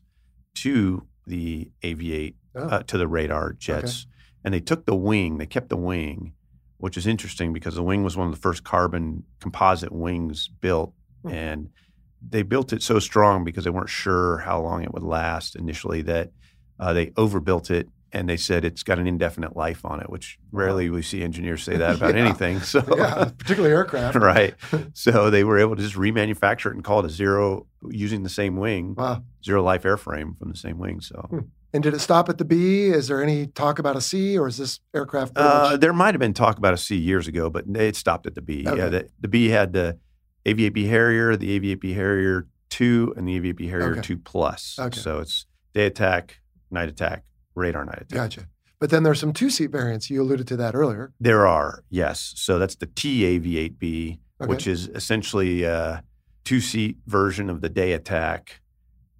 to 0.55 1.05
the 1.27 1.69
Aviate 1.83 2.35
Oh. 2.53 2.67
uh, 2.67 2.83
to 2.83 2.97
the 2.97 3.07
radar 3.07 3.53
jets, 3.53 4.07
and 4.43 4.53
they 4.53 4.59
took 4.59 4.85
the 4.85 4.95
wing. 4.95 5.37
They 5.37 5.45
kept 5.45 5.69
the 5.69 5.77
wing, 5.77 6.33
which 6.79 6.97
is 6.97 7.07
interesting 7.07 7.53
because 7.53 7.75
the 7.75 7.83
wing 7.83 8.03
was 8.03 8.17
one 8.17 8.27
of 8.27 8.33
the 8.33 8.39
first 8.41 8.65
carbon 8.65 9.23
composite 9.39 9.91
wings 9.93 10.49
built, 10.49 10.93
Hmm. 11.23 11.29
and 11.29 11.69
they 12.21 12.43
built 12.43 12.73
it 12.73 12.83
so 12.83 12.99
strong 12.99 13.43
because 13.45 13.63
they 13.63 13.69
weren't 13.69 13.89
sure 13.89 14.39
how 14.39 14.61
long 14.61 14.83
it 14.83 14.93
would 14.93 15.01
last 15.03 15.55
initially 15.55 16.01
that 16.03 16.31
uh, 16.79 16.91
they 16.93 17.13
overbuilt 17.15 17.71
it 17.71 17.87
and 18.13 18.27
they 18.27 18.37
said 18.37 18.65
it's 18.65 18.83
got 18.83 18.99
an 18.99 19.07
indefinite 19.07 19.55
life 19.55 19.85
on 19.85 19.99
it, 20.01 20.09
which 20.09 20.37
rarely 20.51 20.89
we 20.89 21.01
see 21.01 21.23
engineers 21.23 21.63
say 21.63 21.77
that 21.83 21.95
about 21.95 22.15
Yeah. 22.15 22.21
anything. 22.21 22.59
So 22.61 22.83
yeah, 22.97 23.31
particularly 23.37 23.73
aircraft. 23.73 24.15
right. 24.33 24.53
So 24.93 25.29
they 25.29 25.43
were 25.43 25.57
able 25.59 25.75
to 25.75 25.81
just 25.81 25.95
remanufacture 25.95 26.67
it 26.71 26.75
and 26.75 26.83
call 26.83 26.99
it 26.99 27.05
a 27.05 27.09
zero 27.09 27.67
using 27.89 28.23
the 28.23 28.29
same 28.29 28.57
wing, 28.57 28.95
Wow. 28.95 29.23
zero 29.43 29.63
life 29.63 29.83
airframe 29.83 30.37
from 30.37 30.49
the 30.51 30.57
same 30.57 30.77
wing. 30.77 31.01
So 31.01 31.25
Hmm. 31.29 31.39
And 31.73 31.81
did 31.81 31.93
it 31.93 31.99
stop 31.99 32.27
at 32.27 32.37
the 32.37 32.43
B? 32.43 32.87
Is 32.87 33.07
there 33.07 33.23
any 33.23 33.47
talk 33.47 33.79
about 33.79 33.95
a 33.95 34.01
C, 34.01 34.37
or 34.37 34.45
is 34.49 34.57
this 34.57 34.81
aircraft? 34.93 35.37
uh, 35.37 35.77
there 35.77 35.93
might 35.93 36.13
have 36.13 36.19
been 36.19 36.33
talk 36.33 36.57
about 36.57 36.73
a 36.73 36.77
C 36.77 36.97
years 36.97 37.29
ago, 37.29 37.49
but 37.49 37.63
it 37.65 37.95
stopped 37.95 38.27
at 38.27 38.35
the 38.35 38.41
B. 38.41 38.65
Okay. 38.67 38.77
Yeah, 38.77 38.89
the, 38.89 39.09
the 39.21 39.29
B 39.29 39.47
had 39.47 39.71
the 39.71 39.97
B 40.43 40.87
Harrier, 40.87 41.37
the 41.37 41.75
B 41.75 41.93
Harrier 41.93 42.47
2, 42.71 43.13
and 43.15 43.25
the 43.25 43.39
B 43.53 43.67
Harrier 43.69 43.93
Okay. 43.93 44.01
2 44.01 44.17
Plus. 44.17 44.77
Okay. 44.79 44.99
So 44.99 45.19
it's 45.19 45.45
day 45.73 45.85
attack, 45.85 46.41
night 46.69 46.89
attack, 46.89 47.23
radar 47.55 47.85
night 47.85 47.97
attack. 48.01 48.09
Gotcha. 48.09 48.47
But 48.79 48.89
then 48.89 49.03
there's 49.03 49.19
some 49.19 49.33
two 49.33 49.49
seat 49.49 49.67
variants. 49.71 50.09
You 50.09 50.21
alluded 50.23 50.47
to 50.47 50.57
that 50.57 50.73
earlier. 50.75 51.13
There 51.19 51.45
are, 51.45 51.83
yes. 51.89 52.33
So 52.35 52.57
that's 52.57 52.75
the 52.75 52.87
TAV8B, 52.87 54.19
Okay. 54.41 54.49
which 54.49 54.65
is 54.67 54.87
essentially 54.87 55.63
a 55.63 56.03
two-seat 56.45 56.97
version 57.05 57.49
of 57.49 57.61
the 57.61 57.69
day 57.69 57.93
attack 57.93 58.59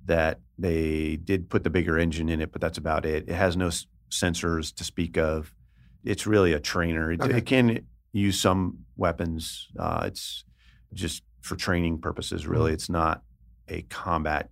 that 0.06 0.40
they 0.58 1.18
did 1.18 1.50
put 1.50 1.64
the 1.64 1.70
bigger 1.70 2.00
engine 2.00 2.28
in 2.28 2.42
it, 2.42 2.52
but 2.52 2.60
that's 2.60 2.80
about 2.80 3.06
it. 3.06 3.30
It 3.30 3.36
has 3.36 3.56
no 3.56 3.68
s- 3.68 3.86
sensors 4.10 4.74
to 4.76 4.84
speak 4.84 5.16
of. 5.18 5.54
It's 6.04 6.26
really 6.26 6.54
a 6.54 6.60
trainer. 6.60 7.12
It, 7.12 7.22
Okay. 7.22 7.38
it 7.38 7.46
can 7.46 7.82
use 8.14 8.42
some 8.42 8.80
weapons. 8.98 9.68
Uh, 9.78 10.02
it's 10.08 10.44
just 10.94 11.22
for 11.42 11.56
training 11.56 12.00
purposes, 12.02 12.48
really. 12.48 12.74
It's 12.74 12.90
not 12.90 13.22
a 13.68 13.84
combat 13.84 14.50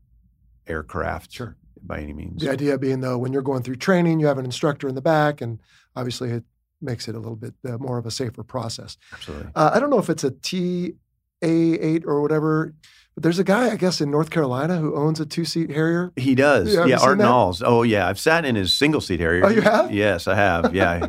aircraft 0.67 1.31
Sure. 1.33 1.55
By 1.83 1.99
any 2.01 2.13
means. 2.13 2.41
The 2.41 2.51
idea 2.51 2.77
being, 2.77 3.01
though, 3.01 3.17
when 3.17 3.33
you're 3.33 3.41
going 3.41 3.63
through 3.63 3.77
training, 3.77 4.19
you 4.19 4.27
have 4.27 4.37
an 4.37 4.45
instructor 4.45 4.87
in 4.87 4.95
the 4.95 5.01
back, 5.01 5.41
and 5.41 5.59
obviously 5.95 6.29
it 6.31 6.43
makes 6.81 7.07
it 7.07 7.15
a 7.15 7.19
little 7.19 7.35
bit 7.35 7.53
uh, 7.67 7.77
more 7.77 7.97
of 7.97 8.05
a 8.05 8.11
safer 8.11 8.43
process. 8.43 8.97
Absolutely. 9.13 9.51
Uh, 9.55 9.71
I 9.73 9.79
don't 9.79 9.89
know 9.89 9.99
if 9.99 10.09
it's 10.09 10.23
a 10.23 10.31
TA8 11.41 12.05
or 12.05 12.21
whatever, 12.21 12.73
but 13.15 13.23
there's 13.23 13.39
a 13.39 13.43
guy, 13.43 13.69
I 13.71 13.75
guess, 13.75 14.01
in 14.01 14.11
North 14.11 14.29
Carolina 14.29 14.77
who 14.77 14.95
owns 14.95 15.19
a 15.19 15.25
two 15.25 15.45
seat 15.45 15.69
Harrier. 15.71 16.11
He 16.15 16.35
does. 16.35 16.73
Yeah, 16.73 16.81
have 16.81 16.89
Yeah, 16.89 16.99
Art? 17.01 17.17
Nalls. 17.17 17.61
Oh, 17.65 17.83
yeah. 17.83 18.07
I've 18.07 18.19
sat 18.19 18.45
in 18.45 18.55
his 18.55 18.73
single 18.73 19.01
seat 19.01 19.19
Harrier. 19.19 19.45
Oh, 19.45 19.49
you 19.49 19.61
have? 19.61 19.91
Yes, 19.91 20.27
I 20.27 20.35
have. 20.35 20.73
Yeah. 20.79 21.07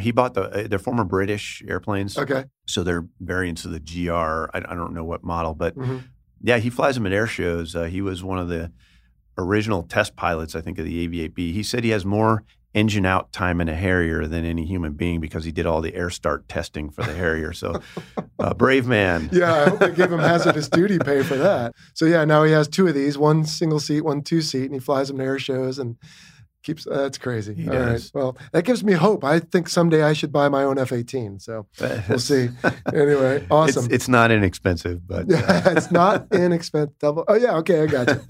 he 0.00 0.12
bought 0.12 0.34
the, 0.34 0.42
uh, 0.42 0.68
they're 0.68 0.78
former 0.78 1.02
British 1.04 1.62
airplanes. 1.66 2.16
Okay. 2.16 2.44
So 2.66 2.84
they're 2.84 3.06
variants 3.20 3.64
of 3.64 3.72
the 3.72 3.80
GR. 3.80 4.12
I, 4.14 4.58
I 4.58 4.74
don't 4.74 4.94
know 4.94 5.04
what 5.04 5.24
model, 5.24 5.54
but 5.54 5.76
Mhm. 5.76 6.04
yeah, 6.40 6.58
he 6.58 6.70
flies 6.70 6.94
them 6.94 7.06
at 7.06 7.12
air 7.12 7.26
shows. 7.26 7.74
Uh, 7.74 7.84
he 7.84 8.00
was 8.00 8.22
one 8.22 8.38
of 8.38 8.48
the 8.48 8.70
original 9.38 9.82
test 9.84 10.16
pilots, 10.16 10.54
I 10.54 10.60
think, 10.60 10.78
of 10.78 10.84
the 10.84 11.04
AV-8B. 11.06 11.52
He 11.52 11.62
said 11.62 11.84
he 11.84 11.90
has 11.90 12.04
more 12.04 12.44
engine 12.74 13.06
out 13.06 13.32
time 13.32 13.60
in 13.62 13.68
a 13.68 13.74
Harrier 13.74 14.26
than 14.26 14.44
any 14.44 14.66
human 14.66 14.92
being 14.92 15.20
because 15.20 15.44
he 15.44 15.50
did 15.52 15.64
all 15.64 15.80
the 15.80 15.94
air 15.94 16.10
start 16.10 16.48
testing 16.48 16.90
for 16.90 17.02
the 17.02 17.14
Harrier. 17.14 17.52
So, 17.54 17.80
uh, 18.38 18.52
brave 18.54 18.86
man. 18.86 19.30
Yeah, 19.32 19.54
I 19.54 19.68
hope 19.70 19.78
they 19.78 19.90
give 19.92 20.12
him 20.12 20.18
hazardous 20.20 20.68
duty 20.80 20.98
pay 20.98 21.22
for 21.22 21.36
that. 21.36 21.72
So 21.94 22.04
yeah, 22.04 22.24
now 22.26 22.44
he 22.44 22.52
has 22.52 22.68
two 22.68 22.86
of 22.86 22.94
these, 22.94 23.16
one 23.16 23.44
single 23.46 23.80
seat, 23.80 24.02
one 24.02 24.22
two 24.22 24.42
seat, 24.42 24.64
and 24.66 24.74
he 24.74 24.80
flies 24.80 25.08
them 25.08 25.16
to 25.18 25.24
air 25.24 25.38
shows 25.38 25.78
and 25.78 25.96
keeps. 26.62 26.86
uh, 26.86 26.96
That's 27.04 27.16
crazy. 27.16 27.54
He 27.54 27.68
All 27.70 27.74
right. 27.78 27.84
does. 27.92 28.12
Well, 28.12 28.36
that 28.52 28.64
gives 28.66 28.84
me 28.84 28.92
hope. 28.92 29.24
I 29.24 29.38
think 29.40 29.68
someday 29.70 30.02
I 30.02 30.12
should 30.12 30.30
buy 30.30 30.48
my 30.50 30.62
own 30.64 30.78
F-18. 30.78 31.40
So 31.40 31.66
we'll 32.08 32.18
see. 32.18 32.50
Anyway, 32.92 33.46
awesome. 33.50 33.86
It's, 33.86 33.94
it's 33.94 34.08
not 34.08 34.30
inexpensive, 34.30 35.06
but 35.08 35.24
Yeah, 35.28 35.70
it's 35.70 35.90
not 35.90 36.26
inexpensive. 36.32 36.98
Double. 36.98 37.24
Oh 37.26 37.34
yeah, 37.34 37.56
okay, 37.56 37.82
I 37.82 37.86
got 37.86 38.08
you. 38.08 38.20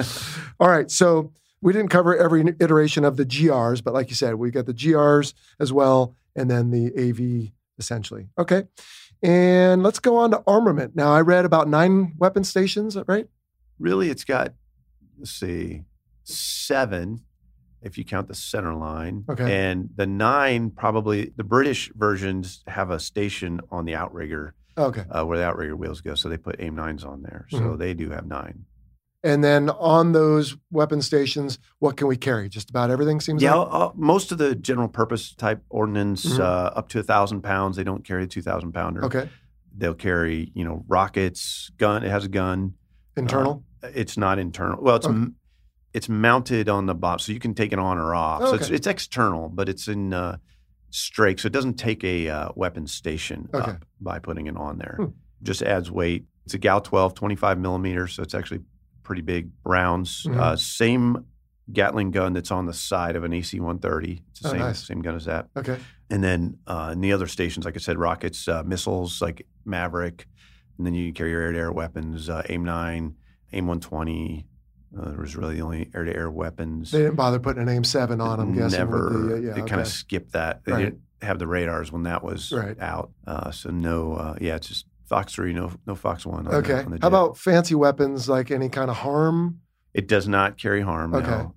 All 0.61 0.69
right, 0.69 0.91
so 0.91 1.33
we 1.61 1.73
didn't 1.73 1.91
cover 1.91 2.17
every 2.17 2.43
iteration 2.61 3.05
of 3.05 3.17
the 3.17 3.25
GRs, 3.25 3.83
but 3.83 3.95
like 3.95 4.09
you 4.11 4.17
said, 4.17 4.35
we 4.37 4.51
got 4.51 4.67
the 4.67 4.75
GRs 4.75 5.35
as 5.61 5.73
well, 5.73 6.15
and 6.37 6.51
then 6.51 6.71
the 6.71 6.93
AV 6.99 7.53
essentially. 7.79 8.29
Okay, 8.39 8.65
and 9.23 9.83
let's 9.83 9.99
go 10.01 10.17
on 10.17 10.31
to 10.33 10.43
armament. 10.47 10.97
Now, 10.97 11.13
I 11.13 11.21
read 11.21 11.45
about 11.45 11.69
nine 11.69 12.15
weapon 12.19 12.45
stations, 12.45 12.97
right? 13.07 13.27
really 13.81 14.11
it's 14.11 14.25
got 14.25 14.55
let's 15.21 15.31
see 15.31 15.85
seven 16.25 17.21
if 17.81 17.97
you 17.97 18.05
count 18.05 18.27
the 18.27 18.35
center 18.35 18.75
line 18.75 19.25
Okay. 19.29 19.69
and 19.69 19.89
the 19.95 20.05
nine 20.05 20.69
probably 20.71 21.33
the 21.37 21.45
british 21.45 21.89
versions 21.95 22.65
have 22.67 22.91
a 22.91 22.99
station 22.99 23.61
on 23.71 23.85
the 23.85 23.95
outrigger 23.95 24.55
Okay, 24.77 25.05
uh, 25.13 25.25
where 25.25 25.39
the 25.39 25.45
outrigger 25.45 25.77
wheels 25.77 26.01
go 26.01 26.17
so 26.17 26.29
they 26.29 26.37
put 26.37 26.57
aim 26.59 26.75
nines 26.75 27.05
on 27.05 27.23
there 27.23 27.47
so 27.51 27.59
Mhm. 27.61 27.79
they 27.79 27.95
do 27.95 28.11
have 28.11 28.27
nine 28.27 28.65
and 29.25 29.43
then 29.43 29.71
on 29.71 30.13
those 30.13 30.57
weapon 30.71 31.03
stations, 31.03 31.59
what 31.81 31.97
can 31.97 32.07
we 32.07 32.17
carry? 32.17 32.49
Just 32.49 32.71
about 32.71 32.91
everything 32.91 33.21
seems 33.21 33.43
yeah 33.43 33.55
like. 33.55 33.69
uh, 33.73 33.91
most 33.95 34.31
of 34.33 34.39
the 34.39 34.55
general 34.55 34.89
purpose 34.89 35.35
type 35.35 35.63
ordnance 35.71 36.25
Mhm. 36.25 36.41
uh, 36.41 36.71
up 36.77 36.89
to 36.91 37.01
a 37.01 37.03
thousand 37.03 37.43
pounds 37.43 37.77
they 37.77 37.85
don't 37.85 38.05
carry 38.05 38.25
a 38.25 38.27
2000 38.27 38.73
pounder 38.73 39.05
Okay, 39.05 39.29
they'll 39.77 39.95
carry 39.95 40.51
you 40.55 40.65
know 40.65 40.85
rockets 40.89 41.71
gun 41.79 42.05
it 42.05 42.11
has 42.11 42.25
a 42.25 42.29
gun 42.29 42.75
internal. 43.17 43.65
It's 43.83 44.17
not 44.17 44.39
internal. 44.39 44.83
Well, 44.83 44.97
it's 44.97 45.07
Okay. 45.07 45.15
m 45.15 45.35
it's 45.95 46.09
mounted 46.09 46.69
on 46.69 46.85
the 46.87 46.95
bottom, 46.95 47.19
so 47.19 47.33
you 47.33 47.41
can 47.41 47.55
take 47.55 47.73
it 47.73 47.79
on 47.79 47.97
or 47.99 48.15
off. 48.15 48.41
Oh, 48.43 48.51
So 48.51 48.55
it's 48.57 48.71
it's 48.71 48.87
external, 48.87 49.49
but 49.49 49.69
it's 49.69 49.89
in 49.89 50.13
uh, 50.13 50.37
strake, 50.91 51.39
so 51.41 51.47
it 51.47 51.53
doesn't 51.53 51.75
take 51.75 52.05
a 52.05 52.29
uh, 52.29 52.49
weapon 52.55 52.87
station 52.87 53.49
Okay. 53.55 53.73
up 53.73 53.85
by 54.01 54.19
putting 54.19 54.47
it 54.47 54.57
on 54.57 54.79
there. 54.79 54.97
Hmm. 54.99 55.07
Just 55.43 55.63
adds 55.63 55.91
weight. 55.91 56.27
It's 56.45 56.55
a 56.55 56.59
GAU-12, 56.59 57.15
25 57.15 57.59
millimeters, 57.59 58.15
so 58.15 58.23
it's 58.23 58.35
actually 58.35 58.61
pretty 59.09 59.23
big 59.23 59.51
rounds. 59.65 60.25
Mhm. 60.29 60.37
Uh, 60.39 60.55
same 60.57 61.25
Gatling 61.71 62.13
gun 62.13 62.33
that's 62.33 62.51
on 62.51 62.65
the 62.65 62.73
side 62.73 63.15
of 63.17 63.25
an 63.25 63.33
AC 63.35 63.59
130. 63.61 64.23
It's 64.31 64.41
the 64.41 64.49
Oh, 64.49 64.53
same 64.53 64.61
nice. 64.61 64.87
same 64.87 65.03
gun 65.03 65.15
as 65.17 65.25
that. 65.27 65.49
okay, 65.57 65.79
And 66.09 66.23
then 66.25 66.57
uh, 66.67 66.91
in 66.95 67.01
the 67.03 67.13
other 67.13 67.27
stations, 67.27 67.67
like 67.67 67.75
I 67.77 67.79
said, 67.79 67.99
rockets, 67.99 68.49
uh, 68.49 68.63
missiles 68.65 69.21
like 69.21 69.47
Maverick, 69.67 70.27
and 70.79 70.87
then 70.87 70.95
you 70.95 71.09
can 71.09 71.15
carry 71.15 71.31
your 71.31 71.43
air-to-air 71.43 71.71
weapons, 71.73 72.31
uh, 72.31 72.43
AIM 72.49 72.65
nine, 72.65 73.17
AIM 73.53 73.67
one 73.67 73.81
twenty. 73.81 74.47
Uh, 74.99 75.11
there 75.11 75.21
was 75.21 75.37
really 75.37 75.57
the 75.57 75.61
only 75.63 75.91
air-to-air 75.95 76.31
weapons. 76.31 76.91
they 76.91 77.01
didn't 77.01 77.17
bother 77.17 77.39
putting 77.39 77.61
an 77.63 77.69
aim 77.69 77.85
seven 77.85 78.19
on. 78.23 78.41
I'm 78.41 78.55
guessing. 78.55 78.79
Never. 78.79 79.11
the, 79.11 79.35
uh, 79.35 79.37
yeah, 79.39 79.53
they 79.53 79.61
okay. 79.61 79.69
kind 79.69 79.81
of 79.83 79.89
skipped 79.89 80.33
that. 80.33 80.65
They 80.65 80.73
Right. 80.73 80.85
didn't 80.85 81.01
have 81.21 81.39
the 81.39 81.47
radars 81.47 81.93
when 81.93 82.05
that 82.05 82.25
was 82.25 82.51
Right. 82.51 82.81
out. 82.81 83.11
Uh, 83.27 83.51
so 83.51 83.69
no. 83.71 84.15
Uh, 84.15 84.37
yeah, 84.41 84.55
it's 84.57 84.69
just 84.69 84.87
Fox 85.09 85.35
three, 85.35 85.53
no 85.53 85.73
no 85.87 85.95
Fox 85.95 86.27
one. 86.27 86.47
On 86.47 86.55
Okay. 86.57 86.75
The, 86.75 86.85
on 86.85 86.91
the 86.93 86.99
How 87.01 87.09
about 87.09 87.39
fancy 87.39 87.75
weapons 87.75 88.29
like 88.29 88.51
any 88.51 88.69
kind 88.69 88.91
of 88.91 88.97
harm? 88.97 89.61
It 89.95 90.07
does 90.07 90.29
not 90.29 90.59
carry 90.59 90.83
harm. 90.83 91.15
Okay. 91.15 91.27
No. 91.29 91.55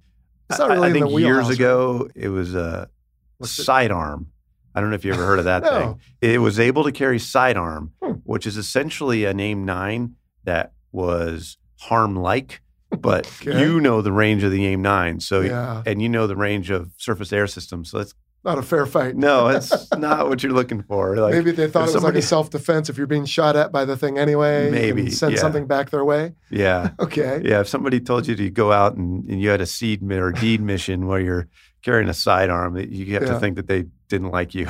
It's 0.50 0.60
not 0.60 0.70
really 0.70 0.84
I, 0.84 0.88
in 0.88 0.94
think 1.08 1.20
years 1.20 1.50
ago 1.50 2.10
it 2.16 2.30
was 2.30 2.56
a 2.56 2.90
What's 3.38 3.58
it? 3.60 3.64
sidearm. 3.64 4.28
I 4.74 4.80
don't 4.80 4.90
know 4.90 4.96
if 4.96 5.04
you 5.04 5.14
ever 5.14 5.26
heard 5.26 5.40
of 5.40 5.46
that 5.46 5.64
No. 5.64 5.70
thing. 5.80 6.00
It 6.22 6.38
was 6.40 6.60
able 6.60 6.84
to 6.86 6.92
carry 6.92 7.20
sidearm, 7.20 7.92
Hmm. 8.02 8.12
which 8.24 8.46
is 8.48 8.56
essentially 8.58 9.26
an 9.26 9.40
AIM 9.40 9.66
nine 9.66 10.16
that 10.46 10.72
was 10.94 11.58
harm 11.80 12.16
like, 12.16 12.62
but 12.90 13.28
Okay. 13.42 13.60
you 13.62 13.80
know 13.82 14.02
the 14.02 14.12
range 14.14 14.44
of 14.44 14.52
the 14.52 14.66
AIM 14.66 14.82
nine. 14.82 15.20
So 15.20 15.42
Yeah. 15.42 15.84
and 15.86 16.02
you 16.02 16.08
know 16.10 16.26
the 16.28 16.36
range 16.38 16.70
of 16.70 16.92
surface 16.98 17.34
air 17.34 17.48
systems. 17.48 17.92
So 17.92 18.00
it's 18.00 18.14
Not 18.44 18.58
a 18.58 18.64
fair 18.64 18.88
fight. 18.88 19.16
no, 19.16 19.50
it's 19.50 19.92
not 19.96 20.28
what 20.28 20.42
you're 20.42 20.52
looking 20.52 20.82
for. 20.82 21.16
Like 21.22 21.34
maybe 21.34 21.52
they 21.52 21.68
thought 21.70 21.90
it 21.90 21.94
was 21.94 22.04
like 22.04 22.16
a 22.16 22.22
self 22.34 22.50
defense 22.50 22.90
if 22.90 22.98
you're 22.98 23.06
being 23.06 23.26
shot 23.26 23.56
at 23.56 23.72
by 23.72 23.86
the 23.86 23.96
thing 23.96 24.18
anyway. 24.18 24.72
Maybe, 24.72 25.12
send 25.12 25.34
yeah. 25.34 25.40
something 25.40 25.68
back 25.68 25.92
their 25.92 26.04
way. 26.04 26.34
yeah. 26.50 26.90
Okay. 27.00 27.42
Yeah, 27.44 27.60
if 27.62 27.68
somebody 27.68 28.00
told 28.00 28.26
you 28.28 28.36
to 28.36 28.50
go 28.50 28.72
out 28.72 28.96
and, 28.96 29.30
and 29.30 29.40
you 29.42 29.50
had 29.50 29.62
a 29.62 29.66
SEAD 29.68 30.02
or 30.12 30.32
deed 30.32 30.62
mission 30.62 31.06
where 31.06 31.20
you're 31.20 31.48
carrying 31.84 32.10
a 32.10 32.14
sidearm, 32.14 32.78
you 32.78 33.14
have 33.14 33.24
Yeah. 33.24 33.34
to 33.34 33.40
think 33.40 33.56
that 33.58 33.68
they 33.68 33.86
didn't 34.08 34.32
like 34.32 34.54
you. 34.56 34.68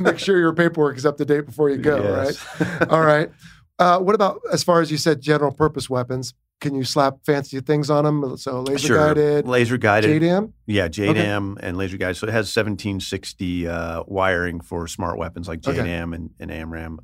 Make 0.00 0.18
sure 0.18 0.38
your 0.38 0.52
paperwork 0.54 0.96
is 0.96 1.04
up 1.06 1.16
to 1.18 1.24
date 1.24 1.46
before 1.46 1.70
you 1.70 1.76
go. 1.78 2.02
Yes. 2.02 2.46
Right. 2.60 2.88
All 2.90 3.02
right. 3.02 3.30
Uh, 3.78 3.98
what 4.00 4.14
about 4.14 4.40
as 4.52 4.62
far 4.64 4.80
as 4.80 4.90
you 4.90 4.96
said, 4.96 5.20
general 5.20 5.52
purpose 5.52 5.88
weapons? 5.90 6.34
Can 6.60 6.74
you 6.74 6.82
slap 6.84 7.18
fancy 7.24 7.60
things 7.60 7.88
on 7.88 8.04
them? 8.04 8.36
So 8.36 8.62
laser 8.62 8.86
sure. 8.88 8.96
guided, 9.14 9.46
laser 9.46 9.78
guided, 9.78 10.20
JDAM. 10.22 10.52
yeah, 10.66 10.88
JDAM 10.88 11.56
and 11.60 11.76
laser 11.76 11.96
guided. 11.96 12.16
So 12.16 12.26
it 12.26 12.32
has 12.32 12.46
1760 12.54 13.68
uh, 13.68 14.02
wiring 14.06 14.60
for 14.60 14.88
smart 14.88 15.18
weapons 15.18 15.46
like 15.46 15.66
Okay. 15.66 15.78
JDAM 15.78 16.14
and, 16.14 16.30
and 16.40 16.50
AMRAAM, 16.50 16.98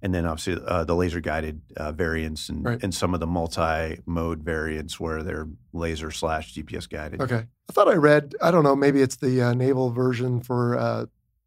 and 0.00 0.14
then 0.14 0.24
obviously 0.24 0.62
uh, 0.66 0.84
the 0.84 0.94
laser 0.94 1.20
guided 1.20 1.60
uh, 1.76 1.92
variants 1.92 2.48
and, 2.48 2.64
Right. 2.64 2.82
and 2.82 2.94
some 2.94 3.12
of 3.12 3.20
the 3.20 3.26
multi 3.26 4.00
mode 4.06 4.42
variants 4.42 4.98
where 4.98 5.22
they're 5.22 5.48
laser 5.74 6.10
slash 6.10 6.54
GPS 6.54 6.88
guided. 6.88 7.20
Okay. 7.20 7.44
I 7.68 7.72
thought 7.74 7.88
I 7.88 7.94
read. 7.96 8.34
I 8.40 8.50
don't 8.50 8.64
know. 8.64 8.74
Maybe 8.74 9.02
it's 9.02 9.16
the 9.16 9.42
uh, 9.42 9.52
naval 9.52 9.90
version 9.90 10.40
for 10.40 10.78
uh, 10.78 11.06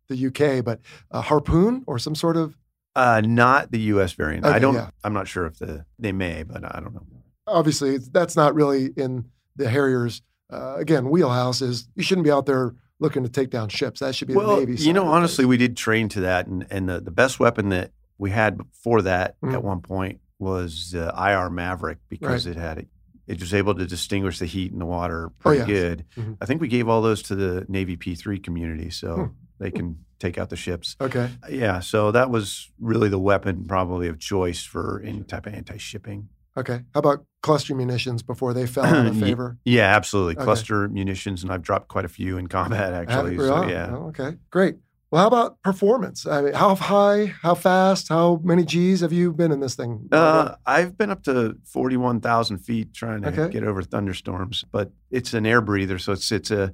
the 0.10 0.28
UK, 0.28 0.64
but 0.64 0.80
a 1.10 1.22
harpoon 1.22 1.84
or 1.88 1.98
some 1.98 2.14
sort 2.14 2.38
of. 2.38 2.56
Uh, 2.96 3.22
not 3.26 3.72
the 3.72 3.80
U.S. 3.96 4.12
variant. 4.14 4.46
Okay, 4.46 4.54
I 4.54 4.60
don't. 4.60 4.76
yeah. 4.76 4.90
I'm 5.04 5.14
not 5.14 5.28
sure 5.28 5.46
if 5.48 5.58
the 5.58 5.86
they 5.98 6.12
may, 6.12 6.44
but 6.44 6.64
I 6.64 6.80
don't 6.82 6.94
know. 6.94 7.06
Obviously, 7.48 7.98
that's 7.98 8.36
not 8.36 8.54
really 8.56 8.88
in 8.96 9.26
the 9.56 9.70
Harriers. 9.70 10.22
Uh, 10.52 10.76
again, 10.78 11.10
wheelhouse 11.10 11.62
is 11.62 11.88
you 11.96 12.04
shouldn't 12.04 12.26
be 12.26 12.32
out 12.32 12.46
there 12.46 12.76
looking 13.00 13.24
to 13.24 13.30
take 13.30 13.50
down 13.50 13.70
ships. 13.70 14.00
That 14.02 14.14
should 14.16 14.28
be 14.28 14.34
the 14.34 14.56
Navy. 14.58 14.76
you 14.76 14.94
know, 14.94 15.06
honestly, 15.08 15.46
we 15.46 15.58
did 15.58 15.76
train 15.78 16.10
to 16.10 16.22
that, 16.22 16.48
and 16.48 16.66
and 16.70 16.88
the, 16.90 17.00
the 17.02 17.12
best 17.12 17.40
weapon 17.40 17.70
that 17.70 17.92
we 18.18 18.30
had 18.32 18.58
before 18.58 19.02
that 19.04 19.40
Mhm. 19.42 19.54
at 19.54 19.64
one 19.64 19.82
point 19.82 20.20
was 20.40 20.94
uh, 20.96 21.12
IR 21.18 21.50
Maverick 21.50 22.00
because 22.10 22.46
it 22.46 22.58
had 22.58 22.78
it. 22.80 22.88
It 23.28 23.40
was 23.40 23.54
able 23.54 23.76
to 23.76 23.86
distinguish 23.86 24.40
the 24.40 24.46
heat 24.46 24.72
in 24.72 24.80
the 24.80 24.86
water 24.86 25.32
pretty 25.40 25.62
Oh, 25.62 25.66
good. 25.66 26.06
Mhm. 26.18 26.38
I 26.42 26.46
think 26.46 26.60
we 26.62 26.68
gave 26.68 26.88
all 26.90 27.02
those 27.02 27.22
to 27.24 27.36
the 27.36 27.66
Navy 27.70 27.96
P3 27.96 28.40
community, 28.44 28.90
so 28.90 29.16
Hmm. 29.16 29.24
they 29.60 29.72
can 29.72 30.00
take 30.20 30.38
out 30.38 30.50
the 30.50 30.56
ships. 30.56 30.96
Okay. 31.00 31.30
Yeah, 31.50 31.80
so 31.80 32.12
that 32.12 32.30
was 32.30 32.70
really 32.80 33.10
the 33.10 33.20
weapon 33.20 33.66
probably 33.66 34.08
of 34.08 34.20
choice 34.20 34.64
for 34.64 35.02
any 35.06 35.24
type 35.24 35.46
of 35.48 35.54
anti-shipping. 35.54 36.30
Okay. 36.58 36.82
How 36.94 37.00
about 37.00 37.26
cluster 37.42 37.74
munitions 37.76 38.22
before 38.24 38.54
they 38.54 38.68
fell 38.68 38.86
out 38.86 39.06
of 39.08 39.18
favor? 39.18 39.58
Yeah, 39.66 39.96
absolutely. 39.96 40.36
Okay. 40.36 40.44
Cluster 40.44 40.88
munitions, 40.90 41.44
and 41.44 41.52
I've 41.52 41.62
dropped 41.62 41.88
quite 41.88 42.06
a 42.06 42.10
few 42.10 42.38
in 42.38 42.48
combat 42.48 42.94
actually. 42.94 43.38
really? 43.38 43.48
So, 43.48 43.68
yeah. 43.70 43.90
Oh, 43.92 44.08
okay. 44.10 44.38
Great. 44.50 44.76
Well, 45.12 45.22
how 45.22 45.28
about 45.28 45.62
performance? 45.62 46.26
I 46.26 46.42
mean, 46.42 46.54
how 46.54 46.74
high, 46.76 47.26
how 47.42 47.54
fast, 47.54 48.08
how 48.08 48.40
many 48.44 48.64
G's 48.64 49.02
have 49.02 49.12
you 49.12 49.34
been 49.34 49.52
in 49.52 49.60
this 49.60 49.76
thing? 49.76 50.08
Uh, 50.10 50.56
I've 50.66 50.98
been 50.98 51.10
up 51.10 51.24
to 51.24 51.58
forty-one 51.66 52.22
thousand 52.22 52.60
feet 52.60 52.94
trying 52.94 53.22
to 53.24 53.28
Okay. 53.30 53.50
get 53.52 53.64
over 53.66 53.82
thunderstorms, 53.82 54.64
but 54.72 54.92
it's 55.10 55.34
an 55.34 55.46
air 55.46 55.60
breather, 55.60 56.00
so 56.00 56.14
it's 56.14 56.32
it's 56.32 56.50
a, 56.50 56.74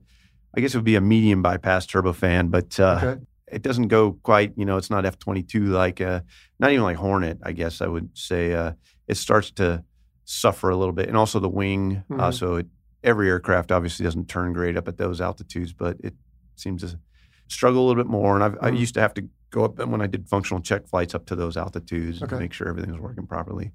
I 0.56 0.62
guess 0.62 0.76
it 0.76 0.78
would 0.78 0.84
be 0.86 0.96
a 0.96 1.02
medium 1.02 1.42
bypass 1.42 1.88
turbofan, 1.88 2.52
but 2.52 2.80
uh, 2.80 3.00
okay. 3.04 3.22
it 3.52 3.64
doesn't 3.64 3.88
go 3.88 4.14
quite. 4.22 4.54
You 4.56 4.66
know, 4.66 4.78
it's 4.78 4.92
not 4.92 5.04
F 5.04 5.18
twenty-two 5.18 5.66
like, 5.66 6.00
uh, 6.00 6.20
not 6.60 6.72
even 6.72 6.84
like 6.84 6.98
Hornet. 6.98 7.40
I 7.42 7.54
guess 7.54 7.82
I 7.82 7.88
would 7.88 8.16
say 8.16 8.54
uh, 8.54 8.74
it 9.08 9.16
starts 9.18 9.52
to 9.52 9.84
suffer 10.26 10.70
a 10.70 10.76
little 10.76 10.94
bit, 10.94 11.08
and 11.08 11.16
also 11.18 11.40
the 11.40 11.50
wing. 11.50 12.04
Uh, 12.12 12.30
Mhm. 12.30 12.34
so 12.34 12.56
it, 12.56 12.68
every 13.04 13.30
aircraft 13.30 13.72
obviously 13.72 14.04
doesn't 14.04 14.28
turn 14.28 14.54
great 14.54 14.76
up 14.78 14.88
at 14.88 14.98
those 14.98 15.22
altitudes, 15.22 15.72
but 15.74 15.98
it 16.04 16.14
seems 16.56 16.82
to 16.82 17.00
struggle 17.48 17.86
a 17.86 17.88
little 17.88 18.04
bit 18.04 18.10
more. 18.10 18.36
And 18.36 18.44
I've, 18.44 18.58
I 18.62 18.70
used 18.70 18.94
to 18.96 19.02
have 19.02 19.14
to 19.14 19.28
go 19.52 19.64
up 19.64 19.80
and 19.80 19.90
when 19.92 20.02
I 20.02 20.08
did 20.08 20.28
functional 20.28 20.62
check 20.62 20.86
flights 20.88 21.16
up 21.16 21.26
to 21.28 21.36
those 21.36 21.56
altitudes 21.56 22.22
Okay. 22.22 22.34
and 22.36 22.42
make 22.42 22.52
sure 22.52 22.68
everything 22.68 22.92
was 22.92 23.00
working 23.00 23.26
properly. 23.26 23.72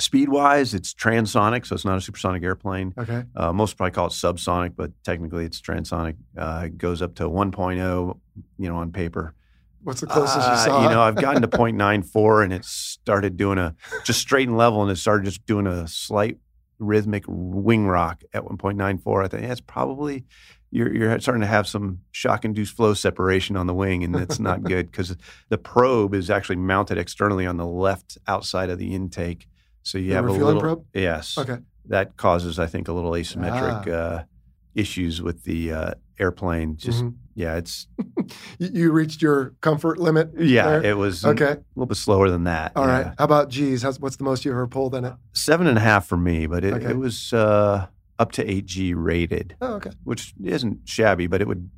Speed 0.00 0.28
wise, 0.28 0.74
it's 0.74 0.92
transonic, 0.92 1.64
so 1.64 1.76
it's 1.76 1.84
not 1.84 1.96
a 1.96 2.00
supersonic 2.00 2.42
airplane. 2.42 2.92
Okay. 2.98 3.22
Uh, 3.36 3.52
most 3.52 3.76
probably 3.76 3.92
call 3.92 4.06
it 4.08 4.10
subsonic, 4.10 4.72
but 4.74 4.90
technically 5.04 5.44
it's 5.44 5.60
transonic. 5.60 6.16
Uh, 6.36 6.62
it 6.66 6.76
goes 6.78 7.00
up 7.00 7.14
to 7.14 7.28
1.0, 7.30 8.18
you 8.58 8.68
know, 8.68 8.74
on 8.74 8.90
paper. 8.90 9.34
What's 9.84 10.00
the 10.00 10.06
closest 10.06 10.36
you 10.46 10.52
Uh, 10.52 10.56
saw? 10.56 10.82
You 10.82 10.88
know, 10.90 11.00
I've 11.02 11.14
gotten 11.16 11.42
to 11.42 11.48
0.94 11.48 12.42
and 12.44 12.52
it 12.52 12.64
started 12.64 13.36
doing 13.36 13.58
a 13.58 13.74
just 14.04 14.18
straight 14.20 14.48
and 14.48 14.56
level 14.56 14.82
and 14.82 14.90
it 14.90 14.96
started 14.96 15.24
just 15.24 15.44
doing 15.46 15.66
a 15.66 15.86
slight 15.86 16.38
rhythmic 16.78 17.24
wing 17.28 17.86
rock 17.86 18.22
at 18.32 18.42
1.94. 18.44 19.24
I 19.24 19.28
think 19.28 19.46
that's 19.46 19.60
probably 19.60 20.24
you're 20.70 20.92
you're 20.92 21.20
starting 21.20 21.42
to 21.42 21.46
have 21.46 21.68
some 21.68 22.00
shock 22.10 22.44
induced 22.44 22.74
flow 22.76 22.94
separation 22.94 23.56
on 23.56 23.66
the 23.68 23.74
wing 23.74 24.02
and 24.02 24.12
that's 24.14 24.40
not 24.40 24.62
good 24.72 24.90
because 24.90 25.16
the 25.50 25.58
probe 25.58 26.14
is 26.14 26.30
actually 26.30 26.56
mounted 26.56 26.98
externally 26.98 27.46
on 27.46 27.58
the 27.58 27.66
left 27.66 28.18
outside 28.26 28.70
of 28.70 28.78
the 28.78 28.92
intake. 28.94 29.46
So 29.84 29.98
you 29.98 30.08
The 30.08 30.14
have 30.16 30.26
a 30.26 30.32
little 30.32 30.60
probe? 30.60 30.84
yes. 30.94 31.36
okay. 31.38 31.58
That 31.86 32.16
causes 32.16 32.58
I 32.58 32.66
think 32.66 32.88
a 32.88 32.92
little 32.92 33.12
asymmetric 33.12 33.86
Ah. 33.86 33.90
uh, 33.92 34.22
issues 34.74 35.20
with 35.22 35.44
the 35.44 35.72
uh, 35.72 35.90
airplane. 36.18 36.76
Just 36.76 37.04
Mhm. 37.04 37.14
Yeah, 37.34 37.56
it's 37.56 37.86
You, 38.58 38.92
reached 38.92 39.20
your 39.22 39.54
comfort 39.60 39.98
limit. 39.98 40.30
yeah, 40.38 40.64
there? 40.80 40.84
it 40.92 40.96
was 40.96 41.24
Okay. 41.24 41.44
a 41.52 41.58
little 41.74 41.86
bit 41.86 41.96
slower 41.96 42.30
than 42.30 42.44
that. 42.44 42.72
All 42.76 42.86
right. 42.86 43.06
yeah. 43.06 43.14
How 43.18 43.24
about 43.24 43.48
G's? 43.50 43.82
How's, 43.82 43.98
what's 44.00 44.16
the 44.16 44.24
most 44.24 44.44
you 44.44 44.50
ever 44.52 44.66
pulled 44.66 44.94
in 44.94 45.04
it? 45.04 45.14
seven 45.32 45.66
and 45.66 45.76
a 45.78 45.80
half 45.80 46.06
for 46.06 46.16
me, 46.16 46.46
but 46.46 46.64
it, 46.64 46.74
Okay. 46.74 46.90
it 46.90 46.96
was 46.98 47.32
uh, 47.32 47.86
up 48.18 48.32
to 48.32 48.48
eight 48.50 48.66
G 48.66 48.94
rated, 48.94 49.56
Oh, 49.60 49.74
okay. 49.74 49.90
which 50.04 50.32
isn't 50.42 50.80
shabby, 50.88 51.26
but 51.26 51.40
it 51.40 51.48
would 51.48 51.68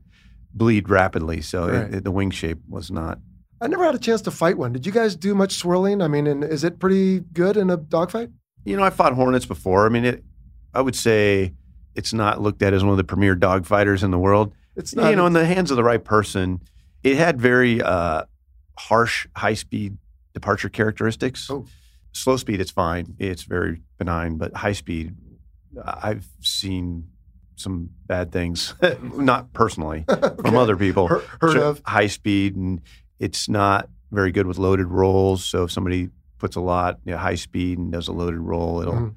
bleed 0.54 0.88
rapidly. 0.88 1.40
So 1.42 1.68
it- 1.68 1.94
it- 1.96 2.04
the 2.04 2.10
wing 2.10 2.30
shape 2.30 2.58
was 2.68 2.90
not. 2.90 3.18
I 3.60 3.68
never 3.68 3.84
had 3.84 3.94
a 3.94 3.98
chance 3.98 4.20
to 4.22 4.30
fight 4.30 4.58
one. 4.58 4.72
Did 4.74 4.84
you 4.84 4.92
guys 4.92 5.16
do 5.16 5.34
much 5.34 5.54
swirling? 5.54 6.02
I 6.02 6.08
mean, 6.08 6.26
and 6.26 6.44
is 6.44 6.62
it 6.62 6.78
pretty 6.78 7.20
good 7.32 7.56
in 7.56 7.70
a 7.70 7.76
dogfight? 7.78 8.28
You 8.66 8.76
know, 8.76 8.82
I 8.82 8.90
fought 8.90 9.14
Hornets 9.14 9.46
before. 9.46 9.86
I 9.86 9.88
mean, 9.88 10.04
it. 10.04 10.24
I 10.74 10.82
would 10.82 10.94
say 10.94 11.54
it's 11.94 12.12
not 12.12 12.42
looked 12.42 12.62
at 12.62 12.74
as 12.74 12.82
one 12.84 12.90
of 12.90 12.98
the 12.98 13.04
premier 13.04 13.34
dogfighters 13.34 14.02
in 14.02 14.10
the 14.10 14.18
world. 14.18 14.52
It's 14.76 14.94
not. 14.94 15.10
you 15.10 15.16
know, 15.16 15.26
in 15.26 15.32
the 15.32 15.46
hands 15.46 15.70
of 15.70 15.76
the 15.76 15.84
right 15.84 16.02
person, 16.02 16.60
it 17.02 17.16
had 17.16 17.40
very 17.40 17.80
uh, 17.82 18.24
harsh, 18.78 19.26
high 19.36 19.54
speed 19.54 19.96
departure 20.34 20.68
characteristics. 20.68 21.48
Oh. 21.50 21.66
Slow 22.12 22.36
speed, 22.36 22.60
it's 22.60 22.70
fine. 22.70 23.14
It's 23.18 23.42
very 23.42 23.82
benign, 23.98 24.36
but 24.38 24.54
high 24.54 24.72
speed, 24.72 25.14
I've 25.84 26.26
seen 26.40 27.08
some 27.56 27.90
bad 28.06 28.32
things, 28.32 28.74
not 29.02 29.52
personally, 29.52 30.04
from 30.08 30.56
other 30.56 30.76
people. 30.76 31.08
Heard, 31.08 31.22
heard 31.40 31.52
So 31.52 31.68
of. 31.70 31.82
high 31.84 32.06
speed, 32.06 32.56
and 32.56 32.80
it's 33.18 33.48
not 33.48 33.88
very 34.12 34.30
good 34.32 34.46
with 34.46 34.58
loaded 34.58 34.86
rolls. 34.86 35.44
So 35.44 35.64
if 35.64 35.72
somebody 35.72 36.08
puts 36.38 36.56
a 36.56 36.60
lot, 36.60 37.00
you 37.04 37.12
know, 37.12 37.18
high 37.18 37.34
speed 37.34 37.78
and 37.78 37.92
does 37.92 38.08
a 38.08 38.12
loaded 38.12 38.40
roll, 38.40 38.80
it'll 38.82 38.94
Mhm. 38.94 39.14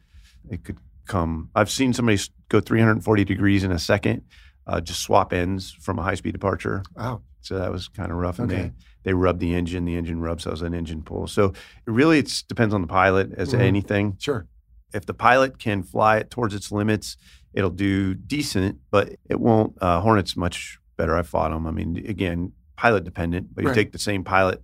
it 0.49 0.63
could 0.63 0.77
come. 1.05 1.49
I've 1.55 1.69
seen 1.71 1.91
somebody 1.93 2.19
go 2.49 2.59
340 2.61 3.23
degrees 3.25 3.63
in 3.63 3.71
a 3.71 3.79
second, 3.79 4.23
uh, 4.69 4.79
just 4.79 5.01
swap 5.01 5.33
ends 5.33 5.71
from 5.71 5.97
a 5.99 6.03
high 6.03 6.15
speed 6.15 6.31
departure. 6.33 6.83
Wow. 6.95 7.21
So 7.41 7.57
that 7.57 7.71
was 7.71 7.87
kind 7.87 8.11
of 8.11 8.17
rough. 8.17 8.39
And 8.39 8.51
Okay. 8.51 8.61
they 8.61 8.71
they 9.03 9.13
rub 9.13 9.39
the 9.39 9.55
engine, 9.55 9.85
the 9.85 9.95
engine 9.95 10.19
rubs 10.19 10.45
as 10.45 10.61
an 10.61 10.73
engine 10.73 11.01
pull. 11.01 11.25
So 11.27 11.53
really, 11.85 12.19
it 12.19 12.43
depends 12.47 12.73
on 12.73 12.81
the 12.81 12.87
pilot 12.87 13.31
as 13.37 13.53
Mhm. 13.53 13.59
anything. 13.59 14.15
Sure. 14.19 14.45
If 14.93 15.05
the 15.05 15.13
pilot 15.13 15.57
can 15.57 15.83
fly 15.83 16.17
it 16.17 16.29
towards 16.29 16.53
its 16.53 16.71
limits, 16.71 17.15
it'll 17.53 17.69
do 17.69 18.13
decent, 18.13 18.77
but 18.91 19.15
it 19.29 19.39
won't. 19.39 19.77
Uh, 19.81 20.01
Hornets 20.01 20.35
much 20.35 20.79
better. 20.97 21.15
I 21.15 21.21
fought 21.23 21.51
them. 21.51 21.65
I 21.65 21.71
mean, 21.71 21.95
again, 22.07 22.51
pilot 22.75 23.03
dependent, 23.05 23.55
but 23.55 23.63
you 23.63 23.69
Right. 23.69 23.75
take 23.75 23.91
the 23.93 23.99
same 23.99 24.23
pilot 24.23 24.61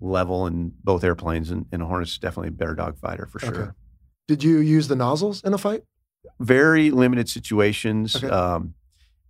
level 0.00 0.46
in 0.46 0.72
both 0.82 1.04
airplanes, 1.04 1.50
and, 1.50 1.66
and 1.72 1.82
a 1.82 1.86
Hornet's 1.86 2.18
definitely 2.18 2.48
a 2.48 2.52
better 2.52 2.74
dogfighter 2.74 3.28
for 3.28 3.38
sure. 3.38 3.54
Okay. 3.54 3.70
Did 4.28 4.42
you 4.42 4.58
use 4.58 4.88
the 4.88 4.96
nozzles 4.96 5.42
in 5.44 5.52
a 5.54 5.58
fight? 5.58 5.82
very 6.40 6.90
limited 6.90 7.28
situations. 7.28 8.16
Okay. 8.16 8.28
Um, 8.28 8.74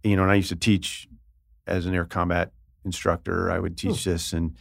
you 0.04 0.16
know, 0.16 0.22
and 0.22 0.30
I 0.30 0.36
used 0.36 0.50
to 0.50 0.56
teach 0.56 1.08
as 1.66 1.86
an 1.86 1.94
air 1.94 2.04
combat 2.04 2.52
instructor. 2.84 3.50
I 3.50 3.58
would 3.58 3.76
teach 3.76 4.04
this, 4.04 4.32
and 4.32 4.56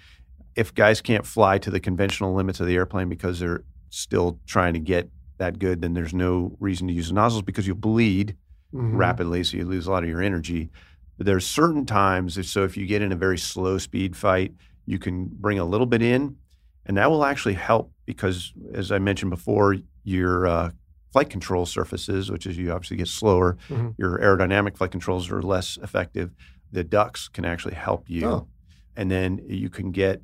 if 0.56 0.74
guys 0.74 1.02
can't 1.02 1.26
fly 1.26 1.58
to 1.60 1.70
the 1.70 1.80
conventional 1.80 2.34
limits 2.34 2.60
of 2.60 2.68
the 2.68 2.76
airplane 2.76 3.10
because 3.10 3.40
they're 3.40 3.64
still 3.90 4.40
trying 4.48 4.74
to 4.74 4.80
get 4.80 5.10
that 5.38 5.60
good, 5.60 5.82
then 5.82 5.94
there's 5.94 6.14
no 6.14 6.56
reason 6.60 6.88
to 6.88 6.94
use 6.94 7.10
the 7.10 7.14
nozzles 7.14 7.42
because 7.44 7.68
you'll 7.68 7.76
bleed 7.76 8.36
Mhm. 8.74 8.98
rapidly, 8.98 9.44
so 9.44 9.58
you 9.58 9.66
lose 9.66 9.86
a 9.86 9.92
lot 9.92 10.04
of 10.04 10.10
your 10.10 10.22
energy. 10.22 10.70
But 11.18 11.26
there's 11.28 11.46
certain 11.46 11.86
times, 11.86 12.38
if- 12.40 12.48
so 12.48 12.64
if 12.64 12.76
you 12.78 12.88
get 12.88 13.02
in 13.04 13.12
a 13.12 13.16
very 13.16 13.38
slow 13.38 13.78
speed 13.78 14.16
fight, 14.16 14.54
you 14.86 14.98
can 14.98 15.26
bring 15.28 15.60
a 15.60 15.66
little 15.66 15.86
bit 15.86 16.02
in, 16.02 16.38
and 16.86 16.98
that 16.98 17.12
will 17.12 17.24
actually 17.24 17.54
help 17.54 17.92
because, 18.06 18.52
as 18.74 18.92
I 18.92 18.98
mentioned 19.00 19.30
before, 19.30 19.76
your 20.04 20.48
uh, 20.48 20.72
flight 21.14 21.30
control 21.30 21.66
surfaces, 21.66 22.30
which 22.32 22.46
is 22.46 22.58
you 22.58 22.72
obviously 22.72 22.98
get 22.98 23.08
slower, 23.08 23.56
Mhm. 23.70 23.94
your 23.98 24.18
aerodynamic 24.20 24.76
flight 24.76 24.92
controls 24.92 25.32
are 25.32 25.42
less 25.42 25.78
effective. 25.82 26.34
The 26.72 26.84
ducts 26.84 27.28
can 27.30 27.46
actually 27.46 27.76
help 27.76 28.10
you, 28.10 28.26
Oh. 28.28 28.48
and 28.96 29.10
then 29.12 29.40
you 29.48 29.70
can 29.70 29.92
get 29.92 30.22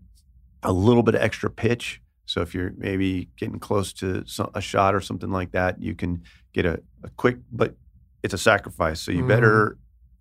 a 0.64 0.74
little 0.74 1.04
bit 1.04 1.16
of 1.16 1.22
extra 1.22 1.50
pitch. 1.50 2.02
So 2.26 2.42
if 2.42 2.54
you're 2.54 2.74
maybe 2.78 3.30
getting 3.38 3.60
close 3.60 3.94
to 3.94 4.24
a 4.54 4.62
shot 4.62 4.94
or 4.96 5.02
something 5.02 5.30
like 5.32 5.52
that, 5.52 5.82
you 5.82 5.96
can 5.96 6.24
get 6.54 6.66
a, 6.66 6.82
a 7.04 7.10
quick, 7.16 7.38
but 7.52 7.76
it's 8.24 8.34
a 8.34 8.38
sacrifice. 8.38 9.00
So 9.00 9.12
you 9.12 9.24
Mhm. 9.24 9.28
better 9.28 9.78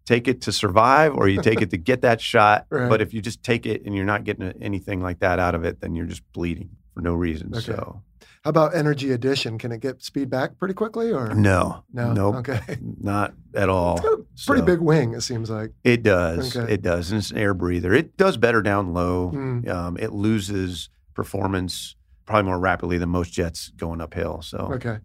take 0.07 0.29
it 0.29 0.41
to 0.43 0.53
survive 0.53 1.14
or 1.14 1.29
you 1.29 1.43
take 1.43 1.61
it 1.61 1.71
to 1.71 1.77
get 1.91 2.01
that 2.03 2.21
shot. 2.21 2.66
Right. 2.71 2.89
But 2.89 3.01
if 3.03 3.12
you 3.12 3.21
just 3.21 3.43
take 3.43 3.66
it 3.66 3.85
and 3.85 3.95
you're 3.95 4.07
not 4.07 4.25
getting 4.25 4.45
anything 4.62 5.01
like 5.03 5.19
that 5.21 5.39
out 5.39 5.55
of 5.55 5.64
it, 5.64 5.81
then 5.81 5.95
you're 5.95 6.07
just 6.07 6.23
bleeding 6.33 6.71
for 6.95 7.01
no 7.03 7.12
reason. 7.14 7.49
Okay. 7.53 7.61
So 7.61 8.03
How 8.49 8.51
about 8.51 8.75
energy 8.75 9.13
addition? 9.13 9.59
Can 9.59 9.73
it 9.73 9.83
get 9.83 10.03
speed 10.03 10.31
back 10.31 10.57
pretty 10.59 10.73
quickly 10.73 11.13
or 11.13 11.35
no, 11.35 11.85
no? 11.93 12.15
nope, 12.15 12.37
Okay. 12.37 12.79
not 12.99 13.35
at 13.55 13.69
all. 13.69 13.97
It's 13.99 14.01
got 14.07 14.13
a 14.15 14.17
pretty 14.47 14.63
So- 14.63 14.65
big 14.65 14.81
wing, 14.81 15.13
it 15.13 15.21
seems 15.21 15.51
like. 15.51 15.73
It 15.85 16.03
does. 16.03 16.57
Okay. 16.57 16.73
It 16.73 16.81
does. 16.81 17.11
And 17.11 17.19
it's 17.19 17.31
an 17.31 17.37
air 17.37 17.53
breather. 17.53 17.93
It 17.93 18.17
does 18.17 18.39
better 18.39 18.63
down 18.63 18.95
low. 18.95 19.33
Mm. 19.35 19.69
Um, 19.69 19.97
it 19.99 20.13
loses 20.15 20.89
performance 21.13 21.95
probably 22.25 22.45
more 22.49 22.59
rapidly 22.59 22.97
than 22.97 23.11
most 23.11 23.35
jets 23.35 23.71
going 23.77 24.01
uphill. 24.01 24.41
So 24.41 24.71
Okay. 24.77 25.01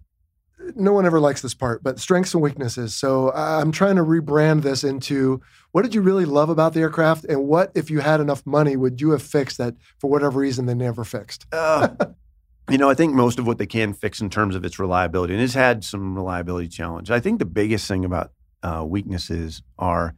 No 0.77 0.93
one 0.93 1.05
ever 1.05 1.19
likes 1.19 1.41
this 1.41 1.53
part, 1.53 1.83
but 1.83 1.99
strengths 1.99 2.33
and 2.33 2.41
weaknesses. 2.41 2.95
So 2.95 3.27
I- 3.31 3.59
I'm 3.59 3.73
trying 3.73 3.97
to 3.97 4.03
rebrand 4.05 4.61
this 4.61 4.85
into 4.85 5.41
what 5.73 5.81
did 5.81 5.93
you 5.93 6.01
really 6.01 6.23
love 6.23 6.47
about 6.47 6.73
the 6.73 6.79
aircraft, 6.79 7.25
and 7.25 7.43
what, 7.43 7.73
if 7.75 7.91
you 7.91 7.99
had 7.99 8.21
enough 8.21 8.45
money, 8.45 8.77
would 8.77 9.01
you 9.01 9.09
have 9.09 9.21
fixed 9.21 9.57
that 9.57 9.75
for 9.99 10.09
whatever 10.09 10.39
reason 10.39 10.65
they 10.65 10.73
never 10.75 11.03
fixed? 11.03 11.45
Uh, 11.51 11.89
you 12.69 12.77
know, 12.77 12.89
I 12.89 12.93
think 12.93 13.13
most 13.13 13.39
of 13.39 13.47
what 13.47 13.57
they 13.57 13.65
can 13.65 13.93
fix 13.93 14.21
in 14.21 14.29
terms 14.29 14.55
of 14.55 14.63
its 14.63 14.79
reliability, 14.79 15.33
and 15.33 15.43
it's 15.43 15.53
had 15.53 15.83
some 15.83 16.15
reliability 16.15 16.69
challenge. 16.69 17.11
I 17.11 17.19
think 17.19 17.39
the 17.39 17.45
biggest 17.45 17.87
thing 17.87 18.05
about 18.05 18.31
uh, 18.61 18.83
weaknesses 18.87 19.61
are 19.77 20.15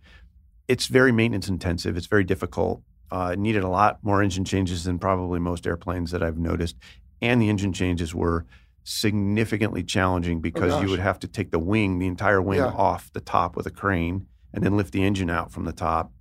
it's 0.68 0.88
very 0.88 1.12
maintenance 1.12 1.48
intensive. 1.48 1.98
It's 1.98 2.08
very 2.08 2.24
difficult. 2.24 2.82
Uh, 3.12 3.32
it 3.34 3.40
needed 3.40 3.64
a 3.64 3.68
lot 3.68 4.00
more 4.04 4.22
engine 4.22 4.46
changes 4.46 4.84
than 4.84 5.00
probably 5.00 5.40
most 5.40 5.66
airplanes 5.68 6.12
that 6.12 6.22
I've 6.24 6.38
noticed, 6.38 6.76
and 7.22 7.42
the 7.42 7.50
engine 7.50 7.74
changes 7.74 8.14
were 8.14 8.46
significantly 8.84 9.84
challenging 9.84 10.40
because 10.42 10.80
you 10.82 10.90
would 10.90 11.00
have 11.00 11.18
to 11.20 11.28
take 11.28 11.50
the 11.50 11.58
wing, 11.60 11.98
the 11.98 12.06
entire 12.06 12.42
wing, 12.42 12.60
Yeah. 12.60 12.68
off 12.68 13.12
the 13.14 13.20
top 13.20 13.56
with 13.56 13.66
a 13.66 13.72
crane, 13.72 14.28
and 14.54 14.64
then 14.64 14.78
lift 14.78 14.94
the 14.94 15.04
engine 15.04 15.30
out 15.30 15.52
from 15.52 15.66
the 15.66 15.74
top. 15.74 16.12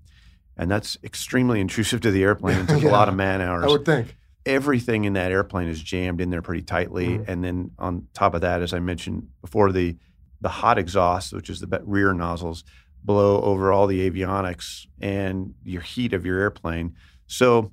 And 0.57 0.71
that's 0.71 0.97
extremely 1.05 1.61
intrusive 1.65 2.01
to 2.03 2.11
the 2.11 2.23
airplane. 2.23 2.61
It 2.61 2.69
took 2.69 2.83
a 2.83 2.89
lot 2.89 3.09
of 3.11 3.15
man 3.15 3.43
hours 3.43 3.65
I 3.65 3.69
would 3.69 3.85
think. 3.85 4.17
Everything 4.47 5.05
in 5.05 5.15
that 5.15 5.33
airplane 5.33 5.69
is 5.69 5.83
jammed 5.83 6.21
in 6.21 6.31
there 6.31 6.43
pretty 6.43 6.63
tightly. 6.63 7.19
Mhm. 7.19 7.29
And 7.29 7.45
then 7.45 7.71
on 7.79 8.07
top 8.15 8.35
of 8.35 8.41
that, 8.43 8.63
as 8.63 8.73
I 8.73 8.79
mentioned 8.79 9.29
before, 9.41 9.73
the 9.73 9.97
the 10.41 10.49
hot 10.51 10.77
exhaust, 10.77 11.33
which 11.33 11.49
is 11.49 11.61
the 11.61 11.83
rear 11.87 12.13
nozzles, 12.13 12.65
blow 13.03 13.41
over 13.41 13.73
all 13.73 13.87
the 13.87 14.11
avionics 14.11 14.87
and 15.01 15.55
your 15.65 15.81
heat 15.81 16.13
of 16.13 16.27
your 16.27 16.39
airplane. 16.39 16.93
So 17.27 17.73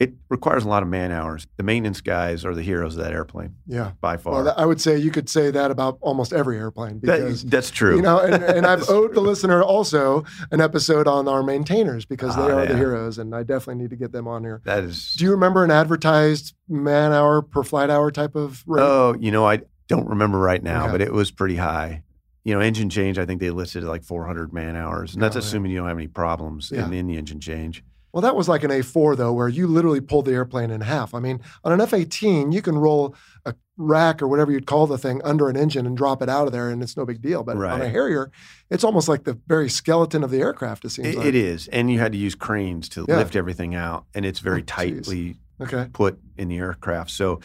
it 0.00 0.14
requires 0.28 0.64
a 0.64 0.68
lot 0.68 0.82
of 0.84 0.88
man 0.88 1.10
hours. 1.10 1.46
The 1.56 1.64
maintenance 1.64 2.00
guys 2.00 2.44
are 2.44 2.54
the 2.54 2.62
heroes 2.62 2.96
of 2.96 3.02
that 3.02 3.12
airplane 3.12 3.56
Yeah. 3.66 3.92
by 4.00 4.16
far. 4.16 4.44
Well, 4.44 4.54
I 4.56 4.64
would 4.64 4.80
say 4.80 4.96
you 4.96 5.10
could 5.10 5.28
say 5.28 5.50
that 5.50 5.72
about 5.72 5.98
almost 6.00 6.32
every 6.32 6.56
airplane 6.56 7.00
That- 7.02 7.42
that's 7.46 7.70
true. 7.70 7.96
you 7.96 8.02
know, 8.02 8.20
and, 8.20 8.42
and 8.56 8.64
I've 8.66 8.88
owed 8.88 9.14
the 9.14 9.20
listener 9.20 9.60
also 9.62 10.24
an 10.52 10.60
episode 10.60 11.08
on 11.08 11.26
our 11.26 11.42
maintainers 11.42 12.04
because 12.04 12.36
they 12.36 12.42
Ah, 12.42 12.58
are 12.58 12.66
the 12.66 12.76
heroes, 12.76 13.18
and 13.18 13.34
I 13.34 13.42
definitely 13.42 13.82
need 13.82 13.90
to 13.90 13.96
get 13.96 14.12
them 14.12 14.28
on 14.28 14.44
here. 14.44 14.60
that 14.64 14.84
is. 14.84 15.14
Do 15.14 15.24
you 15.24 15.32
remember 15.32 15.64
an 15.64 15.72
advertised 15.72 16.54
man 16.68 17.12
hour 17.12 17.42
per 17.42 17.64
flight 17.64 17.90
hour 17.90 18.12
type 18.12 18.36
of 18.36 18.62
rate? 18.68 18.82
Oh, 18.82 19.16
you 19.18 19.32
know, 19.32 19.44
I 19.46 19.62
don't 19.88 20.06
remember 20.08 20.38
right 20.38 20.62
now, 20.62 20.82
Okay. 20.84 20.92
but 20.92 21.00
it 21.00 21.12
was 21.12 21.30
pretty 21.32 21.56
high. 21.56 22.02
You 22.44 22.54
know, 22.54 22.60
engine 22.60 22.88
change, 22.88 23.18
I 23.18 23.26
think 23.26 23.40
they 23.40 23.50
listed 23.50 23.82
like 23.82 24.04
400 24.04 24.52
man 24.52 24.76
hours. 24.76 25.12
And 25.14 25.22
that's 25.22 25.34
Oh, 25.34 25.40
yeah. 25.40 25.44
assuming 25.44 25.72
you 25.72 25.78
don't 25.78 25.88
have 25.88 25.98
any 25.98 26.06
problems 26.06 26.70
Yeah. 26.72 26.86
in, 26.86 26.92
in 26.92 27.06
the 27.08 27.16
engine 27.16 27.40
change. 27.40 27.82
Well, 28.18 28.22
that 28.24 28.34
was 28.34 28.48
like 28.48 28.64
an 28.64 28.72
A4 28.72 29.16
though, 29.16 29.32
where 29.32 29.46
you 29.48 29.68
literally 29.68 30.00
pulled 30.00 30.24
the 30.24 30.32
airplane 30.32 30.72
in 30.72 30.80
half. 30.80 31.14
I 31.14 31.20
mean, 31.20 31.38
on 31.62 31.70
an 31.70 31.80
F-18, 31.80 32.52
you 32.52 32.60
can 32.60 32.76
roll 32.76 33.14
a 33.46 33.54
rack 33.76 34.20
or 34.20 34.26
whatever 34.26 34.50
you'd 34.50 34.66
call 34.66 34.88
the 34.88 34.98
thing 34.98 35.20
under 35.22 35.48
an 35.48 35.56
engine 35.56 35.86
and 35.86 35.96
drop 35.96 36.20
it 36.20 36.28
out 36.28 36.48
of 36.48 36.52
there, 36.52 36.68
and 36.68 36.82
it's 36.82 36.96
no 36.96 37.06
big 37.06 37.22
deal. 37.22 37.44
But 37.44 37.56
on 37.58 37.80
a 37.80 37.88
Harrier, 37.88 38.32
it's 38.70 38.82
almost 38.82 39.08
like 39.08 39.22
the 39.22 39.38
very 39.46 39.68
skeleton 39.68 40.24
of 40.24 40.32
the 40.32 40.40
aircraft. 40.40 40.84
It 40.84 40.90
seems 40.90 41.06
It, 41.10 41.16
like. 41.18 41.26
it 41.26 41.36
is, 41.36 41.68
and 41.68 41.92
you 41.92 42.00
had 42.00 42.10
to 42.10 42.18
use 42.18 42.34
cranes 42.34 42.88
to 42.88 43.06
Yeah. 43.08 43.18
lift 43.18 43.36
everything 43.36 43.76
out, 43.76 44.06
and 44.16 44.26
it's 44.26 44.40
very 44.40 44.62
Oh, 44.62 44.64
tightly 44.66 45.36
Okay. 45.60 45.86
put 45.92 46.18
in 46.36 46.48
the 46.48 46.58
aircraft. 46.58 47.12
So 47.12 47.38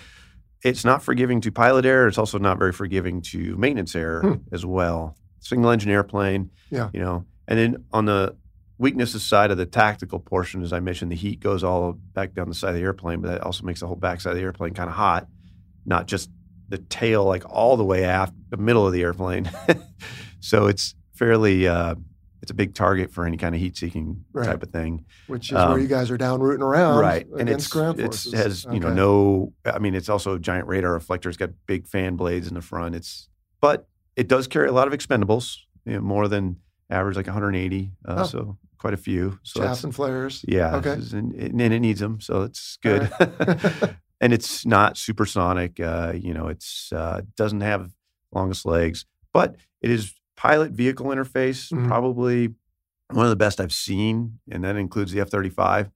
it's 0.64 0.84
not 0.84 1.04
forgiving 1.04 1.40
to 1.42 1.52
pilot 1.52 1.86
error. 1.86 2.08
It's 2.08 2.18
also 2.18 2.40
not 2.40 2.58
very 2.58 2.72
forgiving 2.72 3.22
to 3.30 3.56
maintenance 3.58 3.96
error 3.96 4.22
Hmm. 4.22 4.34
as 4.52 4.66
well. 4.66 5.18
Single 5.40 5.70
engine 5.70 5.92
airplane, 5.92 6.50
Yeah. 6.72 6.90
you 6.94 7.00
know. 7.00 7.26
And 7.48 7.60
then 7.60 7.84
on 7.94 8.06
the 8.06 8.36
weaknesses 8.78 9.24
side 9.24 9.52
of 9.52 9.58
the 9.58 9.66
tactical 9.66 10.20
portion, 10.20 10.64
as 10.64 10.74
I 10.74 10.80
mentioned, 10.80 11.12
the 11.12 11.16
heat 11.16 11.40
goes 11.40 11.64
all 11.64 11.94
back 11.94 12.34
down 12.34 12.50
the 12.50 12.56
side 12.56 12.70
of 12.70 12.76
the 12.76 12.82
airplane, 12.82 13.22
but 13.22 13.30
that 13.30 13.42
also 13.42 13.64
makes 13.66 13.80
the 13.80 13.88
whole 13.88 13.96
backside 13.96 14.32
of 14.32 14.38
the 14.38 14.44
airplane 14.44 14.74
kind 14.74 14.90
of 14.90 14.96
hot, 14.96 15.28
not 15.86 16.08
just 16.08 16.30
the 16.70 16.78
tail 16.78 17.24
like 17.26 17.44
all 17.50 17.78
the 17.78 17.84
way 17.84 18.04
aft, 18.04 18.34
the 18.50 18.58
middle 18.58 18.86
of 18.88 18.94
the 18.94 19.02
airplane. 19.02 19.50
so 20.40 20.68
it's 20.68 20.96
fairly, 21.14 21.68
uh, 21.68 21.96
it's 22.42 22.52
a 22.52 22.56
big 22.56 22.74
target 22.74 23.12
for 23.12 23.26
any 23.26 23.38
kind 23.38 23.56
of 23.56 23.62
heat-seeking 23.62 24.26
Right. 24.34 24.46
type 24.46 24.64
of 24.64 24.72
thing. 24.72 25.06
Which 25.28 25.50
is 25.50 25.54
where 25.56 25.64
Um, 25.74 25.80
you 25.82 25.88
guys 25.88 26.12
are 26.12 26.18
down 26.18 26.42
rooting 26.42 26.64
around, 26.64 27.00
right 27.00 27.26
and 27.40 27.48
it's 27.48 27.68
ground 27.68 28.00
it 28.00 28.04
forces. 28.06 28.34
has 28.34 28.66
you 28.72 28.80
know 28.82 28.92
no 28.94 29.54
i 29.66 29.80
mean 29.80 29.96
it's 29.96 30.10
also 30.10 30.34
a 30.36 30.40
giant 30.40 30.68
radar 30.68 30.92
reflector 30.92 31.30
it's 31.30 31.38
got 31.38 31.52
big 31.68 31.88
fan 31.88 32.16
blades 32.18 32.48
in 32.50 32.54
the 32.56 32.62
front 32.62 32.96
it's 32.96 33.30
but 33.62 33.88
it 34.18 34.28
does 34.28 34.48
carry 34.48 34.68
a 34.68 34.72
lot 34.74 34.88
of 34.88 34.94
expendables 34.94 35.60
you 35.86 35.94
know, 35.94 36.02
more 36.02 36.28
than 36.28 36.58
average 36.90 37.16
like 37.16 37.28
180 37.28 37.92
uh, 38.06 38.16
Oh. 38.20 38.24
so 38.24 38.58
quite 38.84 38.94
a 38.94 38.98
few 38.98 39.40
so 39.44 39.62
chaff 39.62 39.82
and 39.86 39.96
flares. 39.96 40.44
yeah 40.46 40.76
Okay. 40.76 40.98
and, 41.18 41.34
and 41.34 41.62
it 41.62 41.80
needs 41.80 42.02
them 42.02 42.20
so 42.20 42.42
it's 42.42 42.78
good 42.84 43.10
right. 43.20 43.96
and 44.22 44.34
it's 44.34 44.66
not 44.66 44.98
supersonic 44.98 45.80
uh, 45.80 46.12
you 46.16 46.34
know 46.34 46.50
it's 46.50 46.92
uh, 46.92 47.22
doesn't 47.38 47.62
have 47.62 47.92
longest 48.34 48.66
legs 48.66 49.06
but 49.32 49.56
it 49.82 49.90
is 49.90 50.14
pilot 50.36 50.72
vehicle 50.72 51.06
interface 51.08 51.72
Mhm. 51.72 51.88
probably 51.88 52.50
one 53.12 53.26
of 53.26 53.30
the 53.30 53.38
best 53.46 53.62
i've 53.62 53.72
seen 53.88 54.40
and 54.52 54.64
that 54.66 54.76
includes 54.76 55.12
the 55.14 55.22
f-35 55.22 55.92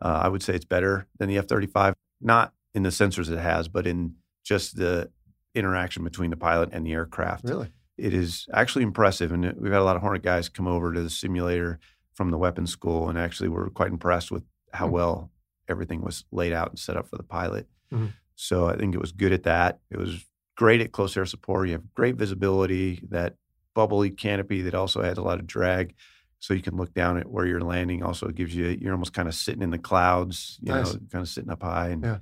uh, 0.00 0.20
i 0.24 0.28
would 0.28 0.42
say 0.44 0.54
it's 0.54 0.64
better 0.76 1.08
than 1.18 1.28
the 1.28 1.38
f-35 1.38 1.94
not 2.20 2.52
in 2.74 2.84
the 2.84 2.90
sensors 2.90 3.28
it 3.30 3.38
has 3.38 3.66
but 3.66 3.84
in 3.86 4.14
just 4.44 4.76
the 4.76 5.10
interaction 5.56 6.04
between 6.04 6.30
the 6.30 6.36
pilot 6.36 6.68
and 6.72 6.86
the 6.86 6.92
aircraft 6.92 7.42
Really? 7.48 7.72
it 7.96 8.14
is 8.14 8.46
actually 8.54 8.84
impressive. 8.84 9.32
And 9.32 9.42
we've 9.60 9.72
had 9.72 9.80
a 9.80 9.88
lot 9.90 9.96
of 9.96 10.02
Hornet 10.02 10.22
guys 10.22 10.48
come 10.48 10.68
over 10.68 10.92
to 10.92 11.00
the 11.02 11.10
simulator 11.10 11.80
from 12.18 12.32
the 12.32 12.36
weapons 12.36 12.72
school, 12.72 13.08
and 13.08 13.16
actually 13.16 13.48
we 13.48 13.54
were 13.54 13.70
quite 13.70 13.92
impressed 13.92 14.32
with 14.32 14.42
how 14.72 14.86
Hmm. 14.88 14.92
well 14.92 15.30
everything 15.68 16.00
was 16.02 16.24
laid 16.32 16.52
out 16.52 16.68
and 16.68 16.76
set 16.78 16.96
up 16.96 17.06
for 17.08 17.16
the 17.16 17.22
pilot. 17.22 17.68
Mhm. 17.92 18.12
So 18.34 18.66
I 18.66 18.76
think 18.76 18.92
it 18.92 19.00
was 19.00 19.12
good 19.12 19.32
at 19.32 19.44
that. 19.44 19.78
It 19.88 19.98
was 19.98 20.24
great 20.56 20.80
at 20.80 20.90
close 20.90 21.16
air 21.16 21.26
support. 21.26 21.68
You 21.68 21.74
have 21.74 21.94
great 21.94 22.16
visibility, 22.16 23.06
that 23.10 23.36
bubbly 23.72 24.10
canopy 24.10 24.62
that 24.62 24.74
also 24.74 25.00
has 25.00 25.16
a 25.16 25.22
lot 25.22 25.38
of 25.38 25.46
drag. 25.46 25.94
So 26.40 26.54
you 26.54 26.60
can 26.62 26.76
look 26.76 26.92
down 26.92 27.18
at 27.18 27.30
where 27.30 27.46
you're 27.46 27.60
landing. 27.60 28.02
Also, 28.02 28.26
it 28.26 28.34
gives 28.34 28.52
you 28.52 28.66
you're 28.80 28.92
almost 28.92 29.12
kind 29.12 29.28
of 29.28 29.34
sitting 29.34 29.62
in 29.62 29.70
the 29.70 29.78
clouds, 29.78 30.58
you 30.60 30.72
Nice. 30.72 30.94
know, 30.94 31.00
kind 31.12 31.22
of 31.22 31.28
sitting 31.28 31.50
up 31.50 31.62
high. 31.62 31.90
And 31.90 32.02
Yeah. 32.02 32.18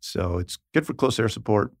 so 0.00 0.36
it's 0.36 0.58
good 0.74 0.86
for 0.86 0.92
close 0.92 1.18
air 1.18 1.30
support. 1.30 1.72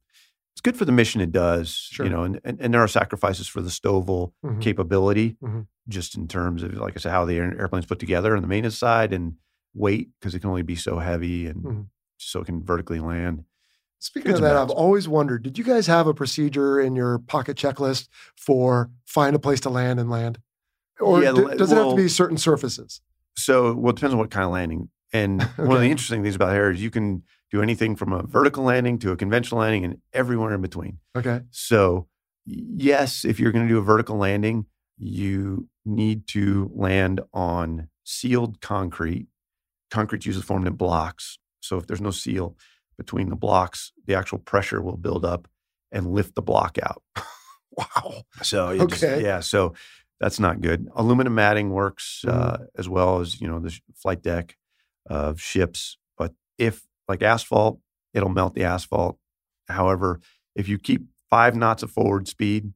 It's 0.60 0.62
good 0.66 0.76
for 0.76 0.84
the 0.84 0.92
mission 0.92 1.22
it 1.22 1.32
does, 1.32 1.70
Sure. 1.90 2.04
you 2.04 2.12
know, 2.12 2.22
and, 2.22 2.38
and, 2.44 2.60
and 2.60 2.74
there 2.74 2.82
are 2.82 2.86
sacrifices 2.88 3.48
for 3.48 3.62
the 3.62 3.70
STOVL 3.70 4.34
Mhm. 4.44 4.60
capability, 4.60 5.38
Mhm. 5.42 5.66
just 5.88 6.18
in 6.18 6.28
terms 6.28 6.62
of, 6.62 6.74
like 6.74 6.92
I 6.94 7.00
said, 7.00 7.12
how 7.12 7.24
the 7.24 7.36
airplane's 7.38 7.86
put 7.86 7.98
together 7.98 8.36
on 8.36 8.42
the 8.42 8.46
maintenance 8.48 8.76
side 8.76 9.14
and 9.14 9.36
weight, 9.72 10.10
because 10.20 10.34
it 10.34 10.40
can 10.40 10.50
only 10.50 10.60
be 10.60 10.76
so 10.76 10.98
heavy 10.98 11.46
and 11.46 11.62
Mhm. 11.64 11.86
so 12.18 12.40
it 12.40 12.44
can 12.44 12.62
vertically 12.62 13.00
land. 13.00 13.44
Speaking 14.00 14.32
of 14.32 14.42
that, 14.42 14.54
I've 14.54 14.68
always 14.68 15.08
wondered: 15.08 15.42
Did 15.44 15.56
you 15.56 15.64
guys 15.64 15.86
have 15.86 16.06
a 16.06 16.12
procedure 16.12 16.78
in 16.78 16.94
your 16.94 17.18
pocket 17.20 17.56
checklist 17.56 18.08
for 18.36 18.90
find 19.06 19.34
a 19.34 19.38
place 19.38 19.60
to 19.60 19.70
land 19.70 19.98
and 19.98 20.10
land, 20.10 20.40
or 21.00 21.22
Yeah, 21.22 21.32
d- 21.32 21.56
does 21.56 21.72
it 21.72 21.76
have 21.78 21.88
to 21.88 21.96
be 21.96 22.06
certain 22.08 22.36
surfaces? 22.36 23.00
So, 23.34 23.72
well, 23.74 23.92
it 23.92 23.96
depends 23.96 24.12
on 24.12 24.18
what 24.18 24.30
kind 24.30 24.44
of 24.44 24.50
landing. 24.52 24.90
And 25.10 25.40
one 25.56 25.72
of 25.76 25.80
the 25.80 25.90
interesting 25.90 26.22
things 26.22 26.34
about 26.36 26.50
Harrier 26.52 26.72
is 26.72 26.82
you 26.82 26.90
can 26.90 27.22
do 27.50 27.62
anything 27.62 27.96
from 27.96 28.12
a 28.12 28.22
vertical 28.22 28.64
landing 28.64 28.98
to 29.00 29.10
a 29.12 29.16
conventional 29.16 29.60
landing 29.60 29.84
and 29.84 29.98
everywhere 30.12 30.54
in 30.54 30.60
between. 30.62 30.98
Okay. 31.16 31.40
So, 31.50 32.06
yes, 32.46 33.24
if 33.24 33.40
you're 33.40 33.52
going 33.52 33.66
to 33.66 33.72
do 33.72 33.78
a 33.78 33.82
vertical 33.82 34.16
landing, 34.16 34.66
you 34.98 35.68
need 35.84 36.26
to 36.28 36.70
land 36.74 37.20
on 37.32 37.88
sealed 38.04 38.60
concrete. 38.60 39.26
Concrete's 39.90 40.26
usually 40.26 40.44
formed 40.44 40.66
in 40.66 40.74
blocks. 40.74 41.38
So, 41.60 41.76
if 41.78 41.86
there's 41.86 42.00
no 42.00 42.10
seal 42.10 42.56
between 42.96 43.30
the 43.30 43.36
blocks, 43.36 43.92
the 44.06 44.14
actual 44.14 44.38
pressure 44.38 44.80
will 44.82 44.96
build 44.96 45.24
up 45.24 45.48
and 45.90 46.12
lift 46.12 46.34
the 46.34 46.42
block 46.42 46.78
out. 46.82 47.02
Wow. 47.76 48.24
So, 48.42 48.70
you 48.70 48.86
just- 48.88 49.02
Okay. 49.04 49.22
yeah, 49.22 49.40
so 49.40 49.74
that's 50.18 50.40
not 50.40 50.60
good. 50.60 50.88
Aluminum 50.96 51.34
matting 51.36 51.70
works 51.70 52.24
Mm-hmm. 52.26 52.62
uh, 52.64 52.66
as 52.76 52.88
well 52.88 53.20
as 53.20 53.40
you 53.40 53.46
know 53.48 53.60
the 53.60 53.70
sh- 53.70 53.80
flight 53.94 54.22
deck 54.22 54.56
of 55.08 55.40
ships. 55.40 55.96
But 56.18 56.34
if 56.58 56.82
like 57.10 57.22
asphalt, 57.22 57.80
it'll 58.14 58.28
melt 58.30 58.54
the 58.54 58.64
asphalt. 58.64 59.18
However, 59.68 60.20
if 60.56 60.68
you 60.68 60.78
keep 60.78 61.06
five 61.28 61.54
knots 61.54 61.82
of 61.82 61.90
forward 61.90 62.26
speed, 62.28 62.72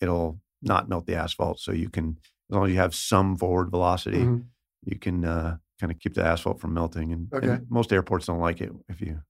it'll 0.00 0.40
not 0.62 0.88
melt 0.88 1.06
the 1.06 1.14
asphalt. 1.16 1.58
So 1.58 1.72
you 1.72 1.88
can, 1.90 2.18
as 2.50 2.54
long 2.56 2.66
as 2.66 2.70
you 2.72 2.78
have 2.78 2.94
some 2.94 3.36
forward 3.36 3.70
velocity, 3.70 4.18
Mhm. 4.24 4.44
you 4.84 4.98
can 4.98 5.24
uh, 5.24 5.56
kind 5.80 5.90
of 5.92 5.98
keep 5.98 6.14
the 6.14 6.24
asphalt 6.24 6.60
from 6.60 6.74
melting. 6.74 7.12
And, 7.12 7.32
and 7.32 7.70
most 7.70 7.92
airports 7.92 8.26
don't 8.26 8.38
like 8.38 8.60
it 8.60 8.72
if 8.88 9.00
you 9.00 9.20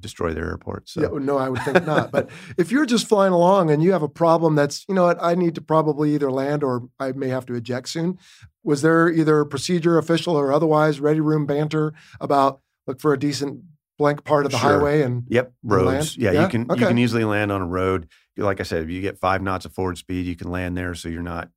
destroy 0.00 0.32
their 0.32 0.48
airports. 0.48 0.92
So. 0.92 1.02
Yeah, 1.02 1.08
no, 1.20 1.36
I 1.36 1.48
would 1.48 1.62
think 1.62 1.84
not. 1.86 2.10
But 2.10 2.30
if 2.58 2.70
you're 2.72 2.86
just 2.86 3.06
flying 3.06 3.32
along 3.32 3.70
and 3.70 3.82
you 3.82 3.92
have 3.92 4.02
a 4.02 4.08
problem 4.08 4.54
that's, 4.54 4.84
you 4.88 4.94
know 4.94 5.04
what, 5.04 5.18
I 5.22 5.34
need 5.34 5.54
to 5.56 5.60
probably 5.60 6.14
either 6.14 6.30
land 6.30 6.62
or 6.62 6.88
I 6.98 7.12
may 7.12 7.28
have 7.28 7.46
to 7.46 7.54
eject 7.54 7.88
soon. 7.90 8.18
Was 8.62 8.82
there 8.82 9.08
either 9.08 9.44
procedure, 9.44 9.98
official 9.98 10.36
or 10.36 10.52
otherwise, 10.52 11.00
ready 11.00 11.20
room 11.20 11.44
banter 11.46 11.92
about 12.20 12.60
look 12.86 13.00
for 13.00 13.12
a 13.12 13.18
decent 13.18 13.62
blank 13.98 14.24
part 14.24 14.46
of 14.46 14.52
the 14.52 14.58
Sure. 14.58 14.78
highway 14.78 15.02
and 15.02 15.24
Yep, 15.28 15.52
roads. 15.62 16.16
Yeah, 16.16 16.32
Yeah? 16.32 16.42
you 16.42 16.48
can 16.48 16.70
Okay. 16.70 16.80
you 16.80 16.86
can 16.86 16.98
easily 16.98 17.24
land 17.24 17.50
on 17.52 17.60
a 17.62 17.66
road. 17.66 18.08
Like 18.36 18.60
I 18.60 18.64
said, 18.64 18.82
if 18.82 18.90
you 18.90 19.00
get 19.00 19.18
five 19.18 19.42
knots 19.42 19.64
of 19.64 19.72
forward 19.72 19.98
speed, 19.98 20.26
you 20.26 20.36
can 20.36 20.50
land 20.50 20.76
there. 20.76 20.94
So 20.94 21.08
you're 21.08 21.22
not, 21.22 21.48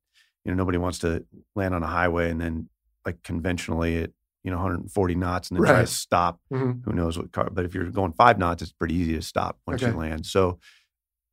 you 0.44 0.52
know, 0.52 0.56
nobody 0.56 0.78
wants 0.78 0.98
to 1.00 1.24
land 1.56 1.74
on 1.74 1.82
a 1.82 1.86
highway 1.88 2.30
and 2.30 2.40
then 2.40 2.68
like 3.04 3.22
conventionally 3.22 4.02
at 4.02 4.10
you 4.44 4.50
know 4.50 4.56
140 4.58 5.14
knots 5.16 5.50
and 5.50 5.56
then 5.58 5.64
try 5.64 5.72
to 5.74 5.78
Right. 5.80 5.88
stop. 5.88 6.40
Mhm. 6.52 6.84
Who 6.84 6.92
knows 6.92 7.18
what 7.18 7.32
car? 7.32 7.50
But 7.50 7.64
if 7.64 7.74
you're 7.74 7.90
going 7.90 8.12
five 8.12 8.38
knots, 8.38 8.62
it's 8.62 8.72
pretty 8.72 8.94
easy 8.94 9.14
to 9.14 9.22
stop 9.22 9.58
once 9.66 9.82
Okay. 9.82 9.90
you 9.90 9.98
land. 9.98 10.24
So 10.26 10.58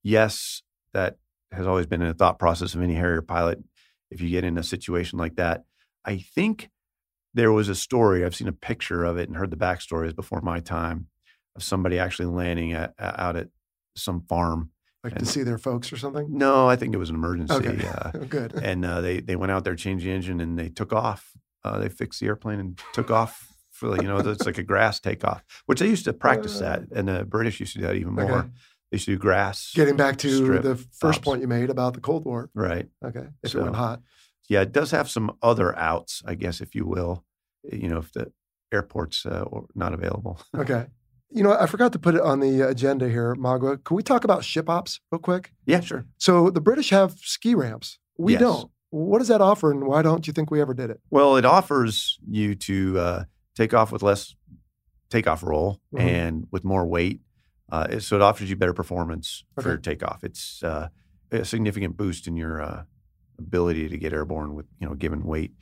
yes, 0.04 0.64
that 0.94 1.18
has 1.52 1.68
always 1.68 1.86
been 1.86 2.02
in 2.02 2.08
the 2.08 2.14
thought 2.14 2.40
process 2.40 2.74
of 2.76 2.82
any 2.82 2.96
Harrier 2.96 3.22
pilot. 3.22 3.60
If 4.12 4.22
you 4.22 4.30
get 4.30 4.44
in 4.44 4.58
a 4.58 4.64
situation 4.64 5.18
like 5.20 5.36
that, 5.36 5.64
I 6.04 6.18
think 6.18 6.70
there 7.36 7.52
was 7.52 7.70
a 7.70 7.76
story. 7.76 8.26
I've 8.26 8.36
seen 8.36 8.48
a 8.48 8.52
picture 8.54 9.04
of 9.04 9.18
it 9.18 9.28
and 9.30 9.38
heard 9.38 9.52
the 9.52 9.58
backstory 9.58 10.08
is 10.08 10.14
before 10.14 10.42
my 10.42 10.60
time 10.60 11.08
of 11.56 11.62
somebody 11.64 12.00
actually 12.00 12.26
landing 12.26 12.74
at, 12.74 12.94
out 13.00 13.36
at 13.36 13.50
some 13.96 14.22
farm. 14.28 14.72
like 15.04 15.14
to 15.14 15.20
And- 15.20 15.28
see 15.28 15.44
their 15.44 15.58
folks 15.60 15.94
or 15.94 15.98
something. 15.98 16.28
No, 16.30 16.68
I 16.68 16.76
think 16.76 16.94
it 16.96 16.98
was 16.98 17.10
an 17.10 17.16
emergency. 17.16 17.54
Okay. 17.54 17.88
Uh, 17.88 18.12
Good. 18.30 18.54
and 18.56 18.84
uh, 18.84 19.02
they 19.02 19.20
they 19.20 19.36
went 19.36 19.52
out 19.52 19.64
there, 19.64 19.76
changed 19.76 20.04
the 20.06 20.12
engine, 20.12 20.42
and 20.42 20.58
they 20.58 20.70
took 20.70 20.92
off. 20.92 21.32
Uh, 21.64 21.78
they 21.80 21.90
fixed 21.90 22.20
the 22.20 22.26
airplane 22.28 22.60
and 22.60 22.80
took 22.94 23.12
off. 23.12 23.48
For 23.72 23.94
you 24.02 24.08
know, 24.08 24.18
it's 24.20 24.46
like 24.46 24.58
a 24.58 24.64
grass 24.64 25.02
takeoff, 25.02 25.44
which 25.66 25.82
they 25.82 25.88
used 25.90 26.06
to 26.06 26.14
practice 26.14 26.58
Uh, 26.58 26.64
that, 26.64 26.84
and 26.98 27.10
the 27.10 27.26
British 27.26 27.60
used 27.60 27.74
to 27.74 27.80
do 27.80 27.86
that 27.88 27.96
even 27.96 28.14
more. 28.14 28.32
Okay. 28.40 28.48
They 28.90 28.96
used 28.96 29.06
to 29.08 29.12
do 29.12 29.18
grass. 29.18 29.74
Getting 29.76 29.98
back 29.98 30.16
to 30.20 30.60
the 30.62 30.76
first 30.78 31.18
tops. 31.18 31.18
point 31.26 31.42
you 31.42 31.48
made 31.50 31.70
about 31.70 31.94
the 31.94 32.00
Cold 32.00 32.24
War. 32.24 32.50
right. 32.56 32.88
Okay. 33.04 33.26
If 33.44 33.54
it 33.54 33.62
went 33.62 33.76
hot. 33.76 34.02
Yeah, 34.48 34.62
it 34.62 34.72
does 34.72 34.92
have 34.92 35.10
some 35.10 35.36
other 35.42 35.78
outs, 35.78 36.22
I 36.26 36.36
guess, 36.36 36.62
if 36.62 36.74
you 36.74 36.86
will. 36.86 37.25
You 37.72 37.90
know, 37.90 37.98
if 38.00 38.12
the 38.14 38.32
airport's 38.72 39.26
uh, 39.26 39.44
or 39.48 39.66
not 39.76 39.94
available. 39.94 40.42
Okay. 40.58 40.88
You 41.32 41.44
know, 41.44 41.52
I 41.60 41.66
forgot 41.66 41.92
to 41.94 42.00
put 42.00 42.16
it 42.16 42.22
on 42.22 42.40
the 42.40 42.62
agenda 42.62 43.10
here, 43.10 43.36
Magwa. 43.36 43.84
Can 43.84 43.98
we 43.98 44.04
talk 44.04 44.24
about 44.24 44.44
ship 44.46 44.70
ops 44.70 45.02
real 45.12 45.20
quick? 45.20 45.52
yeah, 45.66 45.82
sure. 45.82 46.06
So 46.18 46.50
the 46.50 46.62
British 46.62 46.92
have 46.92 47.14
ski 47.20 47.56
ramps. 47.56 48.00
We 48.18 48.34
Yes. 48.34 48.42
don't. 48.42 48.72
What 48.92 49.20
does 49.20 49.28
that 49.28 49.42
offer, 49.42 49.72
and 49.72 49.86
why 49.86 50.02
don't 50.02 50.26
you 50.28 50.32
think 50.34 50.50
we 50.52 50.62
ever 50.62 50.74
did 50.74 50.90
it? 50.92 51.02
Well, 51.10 51.36
it 51.36 51.44
offers 51.44 52.18
you 52.30 52.56
to 52.56 53.00
uh, 53.00 53.24
take 53.56 53.74
off 53.74 53.92
with 53.92 54.02
less 54.04 54.36
takeoff 55.10 55.44
roll 55.44 55.82
Mhm. 55.94 56.00
and 56.00 56.48
with 56.52 56.64
more 56.64 56.86
weight. 56.86 57.22
Uh, 57.70 58.00
so 58.00 58.16
it 58.16 58.22
offers 58.22 58.50
you 58.50 58.56
better 58.56 58.74
performance 58.74 59.44
for 59.56 59.62
Okay. 59.62 59.70
your 59.72 59.78
takeoff. 59.78 60.24
It's 60.24 60.64
uh, 60.64 60.88
a 61.32 61.44
significant 61.44 61.98
boost 61.98 62.28
in 62.28 62.38
your 62.38 62.62
uh, 62.62 62.84
ability 63.40 63.90
to 63.90 63.98
get 63.98 64.14
airborne 64.14 64.54
with 64.56 64.68
you 64.80 64.88
know 64.88 64.94
given 64.94 65.24
weight. 65.24 65.54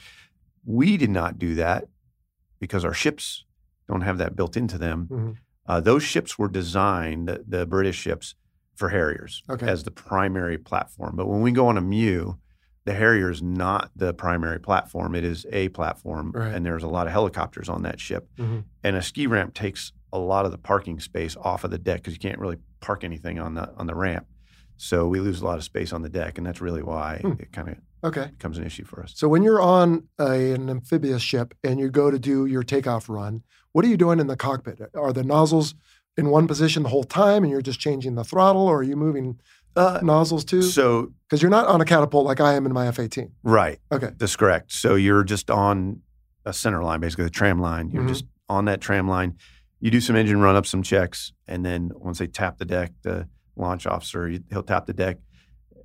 We 0.65 0.97
did 0.97 1.09
not 1.09 1.39
do 1.39 1.55
that 1.55 1.87
because 2.63 2.85
our 2.85 2.93
ships 2.93 3.43
don't 3.89 4.01
have 4.01 4.17
that 4.17 4.37
built 4.37 4.55
into 4.55 4.77
them. 4.77 5.07
Mhm. 5.11 5.35
Uh, 5.67 5.81
those 5.81 6.01
ships 6.01 6.39
were 6.39 6.47
designed, 6.47 7.27
the, 7.27 7.43
the 7.45 7.65
British 7.65 7.97
ships, 7.97 8.35
for 8.73 8.87
Harriers 8.87 9.43
Okay. 9.49 9.67
as 9.67 9.83
the 9.83 9.91
primary 9.91 10.57
platform. 10.57 11.15
But 11.17 11.27
when 11.27 11.41
we 11.41 11.51
go 11.51 11.67
on 11.67 11.77
a 11.77 11.81
MEU, 11.81 12.35
the 12.85 12.93
Harrier 12.93 13.29
is 13.29 13.41
not 13.43 13.91
the 13.95 14.13
primary 14.13 14.59
platform. 14.61 15.13
It 15.13 15.25
is 15.25 15.45
a 15.51 15.67
platform, 15.69 16.31
Right. 16.33 16.53
and 16.55 16.65
there's 16.65 16.83
a 16.83 16.87
lot 16.87 17.05
of 17.05 17.11
helicopters 17.11 17.67
on 17.67 17.81
that 17.83 17.99
ship. 17.99 18.29
Mhm. 18.37 18.63
And 18.81 18.95
a 18.95 19.01
ski 19.01 19.27
ramp 19.27 19.53
takes 19.53 19.91
a 20.13 20.17
lot 20.17 20.45
of 20.45 20.51
the 20.51 20.57
parking 20.57 21.01
space 21.01 21.35
off 21.35 21.65
of 21.65 21.71
the 21.71 21.77
deck 21.77 21.99
because 21.99 22.13
you 22.13 22.19
can't 22.19 22.39
really 22.39 22.57
park 22.79 23.03
anything 23.03 23.39
on 23.39 23.53
the 23.55 23.69
on 23.75 23.87
the 23.87 23.95
ramp. 23.95 24.25
So 24.77 25.07
we 25.07 25.19
lose 25.19 25.41
a 25.41 25.45
lot 25.45 25.57
of 25.57 25.63
space 25.63 25.93
on 25.93 26.01
the 26.01 26.09
deck, 26.09 26.37
and 26.37 26.45
that's 26.45 26.61
really 26.61 26.83
why 26.83 27.19
Hmm. 27.21 27.33
it 27.39 27.51
kind 27.51 27.69
of 27.69 27.75
Okay. 28.03 28.27
becomes 28.31 28.57
an 28.57 28.65
issue 28.65 28.83
for 28.83 29.01
us. 29.01 29.13
So 29.15 29.27
when 29.29 29.43
you're 29.43 29.61
on 29.61 30.03
a, 30.19 30.51
an 30.51 30.69
amphibious 30.69 31.21
ship 31.21 31.53
and 31.63 31.79
you 31.79 31.89
go 31.89 32.11
to 32.11 32.19
do 32.19 32.45
your 32.45 32.63
takeoff 32.63 33.07
run, 33.09 33.43
what 33.71 33.85
are 33.85 33.87
you 33.87 33.97
doing 33.97 34.19
in 34.19 34.27
the 34.27 34.35
cockpit? 34.35 34.81
Are 34.95 35.13
the 35.13 35.23
nozzles 35.23 35.73
in 36.17 36.29
one 36.29 36.47
position 36.47 36.83
the 36.83 36.89
whole 36.89 37.05
time 37.05 37.43
and 37.43 37.51
you're 37.51 37.61
just 37.61 37.79
changing 37.79 38.15
the 38.15 38.23
throttle 38.23 38.63
or 38.67 38.79
are 38.79 38.83
you 38.83 38.95
moving 38.95 39.39
Uh, 39.75 39.99
nozzles 40.03 40.45
too? 40.45 40.61
so 40.61 41.11
Because 41.27 41.41
you're 41.41 41.49
not 41.49 41.65
on 41.67 41.81
a 41.81 41.85
catapult 41.85 42.25
like 42.27 42.39
I 42.39 42.53
am 42.53 42.65
in 42.67 42.73
my 42.73 42.85
F-18. 42.87 43.31
right, 43.43 43.79
Okay. 43.91 44.11
that's 44.17 44.35
correct. 44.35 44.71
So 44.71 44.93
you're 44.95 45.23
just 45.23 45.49
on 45.49 46.01
a 46.45 46.53
center 46.53 46.83
line, 46.83 46.99
basically 46.99 47.23
the 47.23 47.29
tram 47.31 47.59
line. 47.59 47.89
You're 47.89 48.03
Mhm. 48.03 48.09
just 48.09 48.25
on 48.49 48.65
that 48.65 48.81
tram 48.81 49.07
line. 49.07 49.35
You 49.79 49.89
do 49.89 49.99
some 50.01 50.15
engine 50.15 50.41
run 50.41 50.55
up, 50.55 50.65
some 50.67 50.83
checks, 50.83 51.31
and 51.47 51.65
then 51.65 51.89
once 51.95 52.19
they 52.19 52.27
tap 52.27 52.57
the 52.59 52.65
deck, 52.65 52.91
the 53.01 53.27
launch 53.55 53.85
officer 53.87 54.27
he- 54.27 54.43
he'll 54.49 54.63
tap 54.63 54.85
the 54.85 54.93
deck 54.93 55.17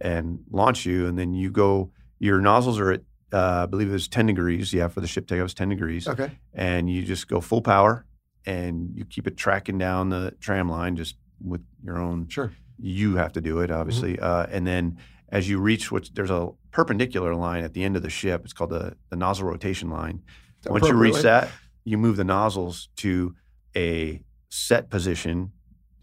and 0.00 0.40
launch 0.50 0.86
you, 0.86 1.06
and 1.06 1.18
then 1.18 1.34
you 1.34 1.50
go. 1.50 1.90
Your 2.20 2.40
nozzles 2.40 2.78
are 2.80 2.92
at 2.92 3.02
uh, 3.32 3.62
I 3.64 3.66
believe 3.66 3.88
it 3.90 3.92
was 3.92 4.08
10 4.08 4.26
degrees. 4.26 4.72
Yeah, 4.72 4.88
for 4.88 5.00
the 5.00 5.06
ship 5.06 5.26
takeoff, 5.26 5.44
was 5.44 5.54
10 5.54 5.68
degrees. 5.68 6.08
Okay. 6.08 6.30
and 6.54 6.88
you 6.90 7.02
just 7.02 7.28
go 7.28 7.40
full 7.40 7.60
power 7.60 8.06
and 8.46 8.90
you 8.94 9.04
keep 9.04 9.26
it 9.26 9.36
tracking 9.36 9.76
down 9.78 10.08
the 10.08 10.32
tram 10.40 10.68
line 10.68 10.96
just 10.96 11.16
with 11.44 11.60
your 11.84 11.98
own 11.98 12.26
Sure. 12.28 12.50
you 12.78 13.16
have 13.16 13.32
to 13.34 13.40
do 13.40 13.60
it 13.60 13.70
obviously 13.70 14.18
uh, 14.18 14.46
and 14.50 14.66
then 14.66 14.96
as 15.28 15.48
you 15.48 15.58
reach 15.60 15.92
what 15.92 16.08
there's 16.14 16.30
a 16.30 16.48
perpendicular 16.70 17.34
line 17.34 17.62
at 17.64 17.74
the 17.74 17.84
end 17.84 17.96
of 17.96 18.02
the 18.02 18.08
ship 18.10 18.42
it's 18.44 18.52
called 18.54 18.70
the, 18.70 18.96
the 19.10 19.16
nozzle 19.16 19.46
rotation 19.46 19.90
line 19.90 20.22
once 20.66 20.86
you 20.88 20.94
reach 20.94 21.20
that 21.22 21.48
you 21.84 21.98
move 21.98 22.16
the 22.16 22.24
nozzles 22.24 22.88
to 22.96 23.34
a 23.76 24.22
set 24.48 24.88
position 24.88 25.52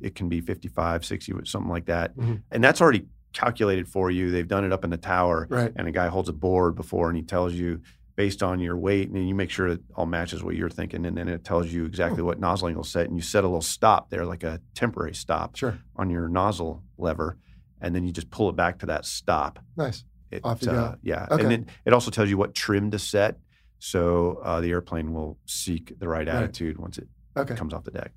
it 0.06 0.14
can 0.16 0.30
be 0.30 0.40
55 0.40 1.04
60 1.04 1.34
something 1.46 1.70
like 1.70 1.86
that 1.86 2.16
Mhm. 2.16 2.44
and 2.52 2.64
that's 2.64 2.80
already 2.82 3.08
calculated 3.34 3.88
for 3.88 4.10
you 4.12 4.32
they've 4.32 4.48
done 4.48 4.64
it 4.64 4.72
up 4.72 4.84
in 4.84 4.90
the 4.92 4.98
tower 4.98 5.48
Right. 5.50 5.74
and 5.76 5.88
a 5.88 5.92
guy 5.92 6.08
holds 6.08 6.30
a 6.30 6.34
board 6.34 6.76
before 6.76 7.10
and 7.10 7.18
he 7.18 7.24
tells 7.24 7.54
you 7.54 7.82
based 8.16 8.42
on 8.44 8.60
your 8.60 8.78
weight 8.78 9.10
and 9.10 9.28
you 9.28 9.36
make 9.36 9.50
sure 9.50 9.68
it 9.68 9.82
all 9.96 10.06
matches 10.06 10.42
what 10.44 10.56
you're 10.56 10.70
thinking 10.70 11.06
and 11.06 11.18
then 11.18 11.28
it 11.28 11.44
tells 11.44 11.68
you 11.74 11.86
exactly 11.86 12.22
what 12.24 12.40
nozzle 12.40 12.68
angle 12.70 12.84
set 12.84 13.08
and 13.08 13.18
you 13.18 13.22
set 13.22 13.44
a 13.44 13.48
little 13.48 13.62
stop 13.62 14.10
there 14.10 14.26
like 14.26 14.44
a 14.44 14.62
temporary 14.74 15.14
stop 15.14 15.56
Sure. 15.58 15.78
on 15.98 16.10
your 16.10 16.30
nozzle 16.30 16.84
lever 16.98 17.38
and 17.82 17.94
then 17.94 18.06
you 18.06 18.14
just 18.14 18.30
pull 18.32 18.48
it 18.50 18.56
back 18.56 18.80
to 18.80 18.86
that 18.86 19.04
stop 19.06 19.60
Nice. 19.76 20.06
it, 20.32 20.42
Off 20.46 20.62
you 20.62 20.70
uh, 20.72 20.92
go. 20.92 20.98
yeah 21.02 21.28
Okay. 21.32 21.42
and 21.44 21.52
then 21.52 21.66
it 21.84 21.92
also 21.94 22.10
tells 22.12 22.30
you 22.30 22.38
what 22.38 22.54
trim 22.54 22.92
to 22.92 23.00
set 23.00 23.38
so 23.80 24.40
uh, 24.44 24.62
the 24.62 24.70
airplane 24.72 25.14
will 25.14 25.38
seek 25.46 25.98
the 26.00 26.08
right 26.08 26.28
Right. 26.28 26.36
attitude 26.36 26.78
once 26.78 26.98
it 26.98 27.08
Okay. 27.36 27.56
comes 27.56 27.74
off 27.74 27.84
the 27.84 27.92
deck 27.92 28.14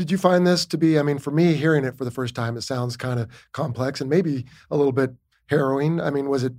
Did 0.00 0.10
you 0.10 0.16
find 0.16 0.46
this 0.46 0.64
to 0.64 0.78
be, 0.78 0.98
I 0.98 1.02
mean, 1.02 1.18
for 1.18 1.30
me, 1.30 1.52
hearing 1.52 1.84
it 1.84 1.94
for 1.94 2.06
the 2.06 2.10
first 2.10 2.34
time, 2.34 2.56
it 2.56 2.62
sounds 2.62 2.96
kind 2.96 3.20
of 3.20 3.28
complex 3.52 4.00
and 4.00 4.08
maybe 4.08 4.46
a 4.70 4.76
little 4.78 4.92
bit 4.92 5.10
harrowing. 5.50 6.00
I 6.00 6.08
mean, 6.08 6.30
was 6.30 6.42
it 6.42 6.54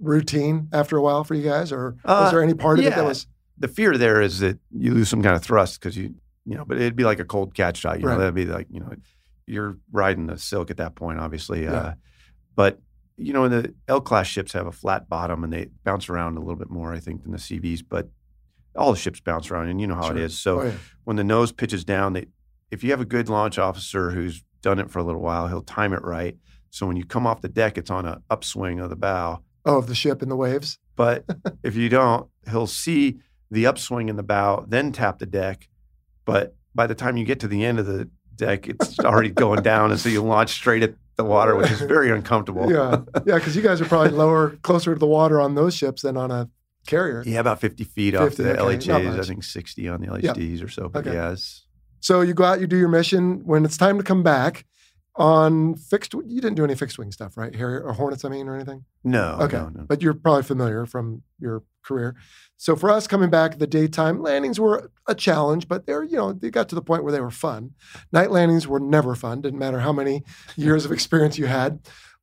routine 0.00 0.68
after 0.72 0.96
a 0.96 1.02
while 1.02 1.24
for 1.24 1.34
you 1.34 1.42
guys 1.42 1.72
or 1.72 1.96
was 2.04 2.28
Uh, 2.28 2.30
there 2.30 2.40
any 2.40 2.54
part 2.54 2.78
of 2.78 2.84
it 2.86 2.94
that 2.94 3.04
was, 3.04 3.26
the 3.58 3.66
fear 3.66 3.98
there 3.98 4.20
is 4.22 4.38
that 4.38 4.60
you 4.70 4.94
lose 4.94 5.08
some 5.08 5.22
kind 5.24 5.34
of 5.34 5.42
thrust 5.42 5.80
because 5.80 5.96
you 5.96 6.14
you 6.44 6.54
know 6.56 6.64
but 6.64 6.76
it'd 6.76 6.94
be 6.94 7.04
like 7.04 7.18
a 7.20 7.24
cold 7.24 7.52
catch 7.54 7.78
shot 7.78 8.00
you 8.00 8.06
Right. 8.06 8.14
know 8.14 8.18
that'd 8.20 8.34
be 8.34 8.44
like 8.44 8.66
you 8.70 8.78
know 8.80 8.92
you're 9.46 9.76
riding 9.92 10.26
the 10.26 10.36
silk 10.38 10.70
at 10.70 10.76
that 10.76 10.94
point 10.94 11.18
obviously 11.18 11.62
Yeah. 11.64 11.72
uh, 11.72 11.94
but 12.54 12.80
you 13.16 13.32
know 13.32 13.48
the 13.48 13.74
L 13.88 14.00
class 14.00 14.26
ships 14.28 14.52
have 14.52 14.66
a 14.66 14.72
flat 14.72 15.08
bottom 15.08 15.42
and 15.42 15.52
they 15.52 15.68
bounce 15.84 16.08
around 16.08 16.36
a 16.36 16.40
little 16.40 16.56
bit 16.56 16.70
more 16.70 16.92
I 16.92 17.00
think 17.00 17.22
than 17.24 17.32
the 17.32 17.38
CVs 17.38 17.82
but 17.88 18.08
all 18.76 18.90
the 18.92 18.98
ships 18.98 19.20
bounce 19.20 19.50
around 19.50 19.68
and 19.68 19.80
you 19.80 19.86
know 19.86 19.94
how 19.94 20.08
Sure. 20.08 20.16
it 20.16 20.22
is 20.22 20.38
so 20.38 20.60
oh, 20.60 20.64
yeah. 20.64 20.72
when 21.04 21.16
the 21.16 21.24
nose 21.24 21.52
pitches 21.52 21.84
down 21.84 22.12
they 22.14 22.26
if 22.74 22.84
you 22.84 22.90
have 22.90 23.00
a 23.00 23.04
good 23.04 23.28
launch 23.28 23.58
officer 23.58 24.10
who's 24.10 24.42
done 24.62 24.78
it 24.78 24.90
for 24.90 24.98
a 24.98 25.02
little 25.02 25.20
while 25.22 25.48
he'll 25.48 25.62
time 25.62 25.92
it 25.92 26.02
right 26.02 26.36
so 26.70 26.86
when 26.86 26.96
you 26.96 27.04
come 27.04 27.26
off 27.26 27.40
the 27.40 27.48
deck 27.48 27.78
it's 27.78 27.90
on 27.90 28.04
an 28.06 28.22
upswing 28.30 28.80
of 28.80 28.90
the 28.90 28.96
bow 28.96 29.40
oh, 29.64 29.78
of 29.78 29.86
the 29.86 29.94
ship 29.94 30.22
in 30.22 30.28
the 30.28 30.36
waves? 30.36 30.78
but 30.96 31.24
if 31.62 31.74
you 31.74 31.88
don't, 31.88 32.28
he'll 32.50 32.66
see 32.66 33.18
the 33.50 33.66
upswing 33.66 34.08
in 34.08 34.16
the 34.16 34.22
bow, 34.22 34.64
then 34.68 34.92
tap 34.92 35.18
the 35.18 35.26
deck. 35.26 35.68
But 36.24 36.54
by 36.74 36.86
the 36.86 36.94
time 36.94 37.16
you 37.16 37.24
get 37.24 37.40
to 37.40 37.48
the 37.48 37.64
end 37.64 37.78
of 37.78 37.86
the 37.86 38.08
deck, 38.34 38.68
it's 38.68 38.98
already 39.00 39.30
going 39.30 39.62
down. 39.72 39.90
And 39.90 40.00
so 40.00 40.08
you 40.08 40.22
launch 40.22 40.50
straight 40.50 40.82
at 40.82 40.94
the 41.16 41.24
water, 41.24 41.56
which 41.56 41.70
is 41.70 41.80
very 41.80 42.10
uncomfortable. 42.10 42.70
Yeah. 42.70 43.02
Yeah. 43.26 43.36
Because 43.36 43.54
you 43.54 43.62
guys 43.62 43.80
are 43.80 43.86
probably 43.86 44.10
lower, 44.10 44.50
closer 44.62 44.94
to 44.94 44.98
the 44.98 45.06
water 45.06 45.40
on 45.40 45.54
those 45.54 45.74
ships 45.74 46.02
than 46.02 46.16
on 46.16 46.30
a 46.30 46.50
carrier. 46.86 47.22
Yeah, 47.24 47.40
about 47.40 47.60
50 47.60 47.84
feet 47.84 48.14
off 48.14 48.34
the 48.34 48.58
okay, 48.60 48.76
LHAs. 48.88 49.20
I 49.20 49.22
think 49.22 49.44
60 49.44 49.88
on 49.88 50.00
the. 50.00 50.08
LHDs 50.08 50.64
or 50.64 50.68
so. 50.68 50.88
But 50.88 51.06
Okay. 51.06 51.16
yeah, 51.16 51.32
it's, 51.32 51.63
So 52.04 52.20
you 52.20 52.34
go 52.34 52.44
out, 52.44 52.60
you 52.60 52.66
do 52.66 52.76
your 52.76 52.88
mission. 52.90 53.40
When 53.46 53.64
it's 53.64 53.78
time 53.78 53.96
to 53.96 54.04
come 54.04 54.22
back 54.22 54.66
on 55.16 55.74
fixed, 55.74 56.12
you 56.12 56.40
didn't 56.42 56.56
do 56.56 56.64
any 56.64 56.74
fixed 56.74 56.98
wing 56.98 57.10
stuff, 57.12 57.38
right? 57.38 57.54
Harrier 57.54 57.80
or 57.82 57.94
Hornets, 57.94 58.26
I 58.26 58.28
mean, 58.28 58.46
or 58.46 58.54
anything? 58.54 58.84
no, 59.04 59.38
Okay. 59.40 59.56
no, 59.56 59.70
no. 59.70 59.84
But 59.88 60.02
you're 60.02 60.12
probably 60.12 60.42
familiar 60.42 60.84
from 60.84 61.22
your 61.40 61.62
career. 61.82 62.14
So 62.58 62.76
for 62.76 62.90
us 62.90 63.06
coming 63.06 63.30
back, 63.30 63.58
the 63.58 63.66
daytime 63.66 64.20
landings 64.22 64.60
were 64.60 64.90
a 65.06 65.14
challenge, 65.14 65.66
but 65.66 65.86
they're, 65.86 66.02
you 66.02 66.16
know, 66.18 66.34
they 66.34 66.50
got 66.50 66.68
to 66.70 66.74
the 66.74 66.82
point 66.82 67.04
where 67.04 67.12
they 67.12 67.20
were 67.22 67.30
fun. 67.30 67.70
Night 68.12 68.30
landings 68.30 68.68
were 68.68 68.80
never 68.80 69.14
fun. 69.14 69.40
Didn't 69.40 69.58
matter 69.58 69.80
how 69.80 69.92
many 69.92 70.24
years 70.56 70.84
of 70.84 70.92
experience 70.92 71.38
you 71.38 71.46
had. 71.46 71.78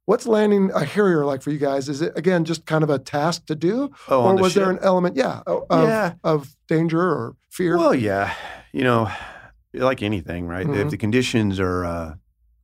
What's 0.06 0.28
landing 0.28 0.70
a 0.76 0.84
Harrier 0.86 1.26
like 1.26 1.42
for 1.42 1.50
you 1.50 1.58
guys? 1.60 1.90
Is 1.90 2.04
it 2.04 2.14
again 2.16 2.46
just 2.46 2.68
kind 2.68 2.84
of 2.84 2.92
a 2.92 3.00
task 3.00 3.48
to 3.48 3.56
do, 3.56 3.90
Oh, 4.10 4.26
or 4.26 4.36
the 4.36 4.42
was 4.44 4.54
there 4.54 4.70
an 4.70 4.80
element, 4.84 5.16
yeah, 5.16 5.42
of, 5.48 5.64
Yeah. 5.72 6.14
of 6.24 6.56
danger 6.68 7.02
or 7.02 7.36
fear? 7.50 7.78
Well, 7.78 7.96
yeah. 7.96 8.34
You 8.74 8.84
know, 8.84 9.12
like 9.74 10.02
anything, 10.04 10.48
right? 10.48 10.68
Mhm. 10.68 10.86
If 10.86 10.90
the 10.92 10.98
conditions 10.98 11.60
are 11.60 11.86
uh, 11.86 12.14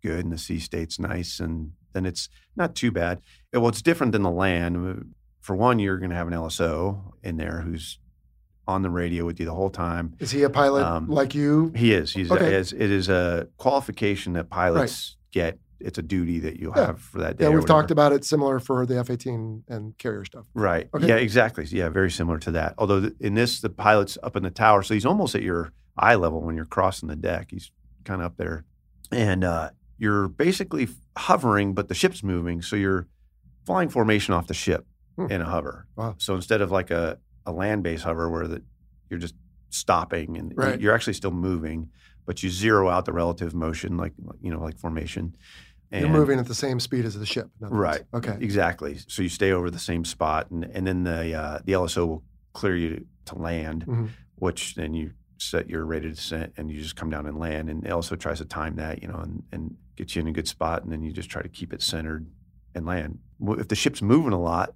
good 0.03 0.23
and 0.25 0.31
the 0.31 0.37
sea 0.37 0.59
state's 0.59 0.99
nice, 0.99 1.39
and 1.39 1.71
then 1.93 2.05
it's 2.05 2.29
not 2.55 2.75
too 2.75 2.91
bad. 2.91 3.21
Uh, 3.55 3.59
Well, 3.61 3.69
it's 3.69 3.81
different 3.81 4.11
than 4.11 4.23
the 4.23 4.31
land. 4.31 5.13
For 5.41 5.55
one, 5.55 5.79
you're 5.79 5.97
going 5.97 6.09
to 6.09 6.15
have 6.15 6.27
an 6.27 6.33
LSO 6.33 7.13
in 7.23 7.37
there 7.37 7.61
who's 7.61 7.99
on 8.67 8.81
the 8.81 8.89
radio 8.89 9.25
with 9.25 9.39
you 9.39 9.45
the 9.45 9.53
whole 9.53 9.69
time. 9.69 10.13
Is 10.19 10.31
he 10.31 10.43
a 10.43 10.49
pilot 10.49 10.83
Um, 10.85 11.07
like 11.07 11.33
you? 11.33 11.71
He 11.73 11.93
is. 11.93 12.11
He's 12.11 12.29
Okay. 12.29 12.47
it 12.47 12.53
is, 12.53 12.73
it 12.73 12.91
is 12.91 13.07
a 13.07 13.47
qualification 13.55 14.33
that 14.33 14.49
pilots 14.49 15.15
get. 15.31 15.57
It's 15.79 15.97
a 15.97 16.01
duty 16.01 16.39
that 16.39 16.59
you'll 16.59 16.73
Yeah. 16.75 16.87
have 16.87 16.99
for 16.99 17.19
that 17.19 17.37
day. 17.37 17.45
Yeah, 17.45 17.51
we've 17.55 17.65
talked 17.65 17.91
about 17.91 18.11
it 18.11 18.25
similar 18.25 18.59
for 18.59 18.85
the 18.85 18.97
F-18 18.97 19.63
and 19.69 19.97
carrier 19.97 20.25
stuff. 20.25 20.47
Right. 20.53 20.89
Okay. 20.93 21.07
Yeah, 21.07 21.15
exactly. 21.15 21.63
Yeah, 21.69 21.87
very 21.89 22.11
similar 22.11 22.39
to 22.39 22.51
that. 22.51 22.73
Although 22.77 22.99
th- 23.01 23.13
in 23.21 23.35
this, 23.35 23.61
the 23.61 23.69
pilot's 23.69 24.17
up 24.21 24.35
in 24.35 24.43
the 24.43 24.49
tower, 24.51 24.83
so 24.83 24.93
he's 24.95 25.05
almost 25.05 25.33
at 25.35 25.43
your 25.43 25.71
eye 25.97 26.15
level 26.15 26.41
when 26.41 26.55
you're 26.55 26.65
crossing 26.65 27.09
the 27.09 27.15
deck. 27.15 27.47
He's 27.51 27.71
kind 28.03 28.21
of 28.21 28.25
up 28.27 28.37
there, 28.37 28.65
and 29.11 29.43
uh, 29.43 29.69
you're 29.97 30.27
basically 30.27 30.87
hovering, 31.17 31.73
but 31.73 31.87
the 31.87 31.95
ship's 31.95 32.23
moving, 32.23 32.61
so 32.61 32.75
you're 32.75 33.07
flying 33.65 33.89
formation 33.89 34.33
off 34.33 34.47
the 34.47 34.53
ship 34.53 34.85
Hmm. 35.17 35.31
in 35.31 35.41
a 35.41 35.45
hover. 35.45 35.87
Wow. 35.95 36.15
So 36.19 36.35
instead 36.35 36.61
of 36.61 36.69
like 36.71 36.91
a, 36.91 37.17
a 37.45 37.51
land 37.51 37.81
based 37.83 38.03
hover 38.03 38.29
where 38.29 38.47
the, 38.47 38.61
you're 39.09 39.19
just 39.19 39.33
stopping 39.71 40.37
and 40.37 40.53
Right. 40.55 40.79
you're 40.79 40.93
actually 40.93 41.13
still 41.13 41.31
moving, 41.31 41.89
but 42.25 42.43
you 42.43 42.49
zero 42.51 42.87
out 42.89 43.05
the 43.05 43.13
relative 43.13 43.53
motion, 43.55 43.97
like 43.97 44.13
you 44.41 44.51
know, 44.51 44.61
like 44.61 44.77
formation. 44.77 45.35
And 45.91 46.01
You're 46.03 46.11
moving 46.13 46.37
at 46.37 46.47
the 46.47 46.53
same 46.53 46.79
speed 46.79 47.05
as 47.05 47.17
the 47.17 47.25
ship. 47.25 47.49
Right. 47.59 48.01
Okay. 48.13 48.37
Exactly. 48.41 48.97
So 49.07 49.21
you 49.23 49.29
stay 49.29 49.51
over 49.53 49.71
the 49.71 49.79
same 49.79 50.05
spot, 50.05 50.51
and 50.51 50.65
and 50.65 50.85
then 50.85 51.03
the 51.03 51.33
uh, 51.33 51.59
the 51.65 51.71
LSO 51.73 52.05
will 52.07 52.23
clear 52.53 52.75
you 52.75 52.89
to, 52.97 53.05
to 53.33 53.35
land, 53.39 53.85
Mhm. 53.87 54.09
which 54.35 54.75
then 54.75 54.93
you 54.93 55.11
set 55.39 55.69
your 55.69 55.85
rate 55.85 56.05
of 56.05 56.15
descent, 56.15 56.53
and 56.57 56.71
you 56.71 56.81
just 56.81 56.95
come 56.95 57.09
down 57.09 57.25
and 57.25 57.39
land. 57.39 57.69
And 57.69 57.85
it 57.85 57.91
also 57.91 58.15
tries 58.15 58.39
to 58.39 58.45
time 58.45 58.75
that, 58.75 59.01
you 59.01 59.07
know, 59.07 59.19
and 59.19 59.43
and 59.51 59.75
get 59.95 60.15
you 60.15 60.21
in 60.21 60.27
a 60.27 60.31
good 60.31 60.47
spot, 60.47 60.83
and 60.83 60.91
then 60.91 61.03
you 61.03 61.11
just 61.11 61.29
try 61.29 61.41
to 61.41 61.49
keep 61.49 61.73
it 61.73 61.81
centered 61.81 62.27
and 62.75 62.85
land. 62.85 63.19
If 63.41 63.67
the 63.67 63.75
ship's 63.75 64.01
moving 64.01 64.33
a 64.33 64.41
lot, 64.41 64.73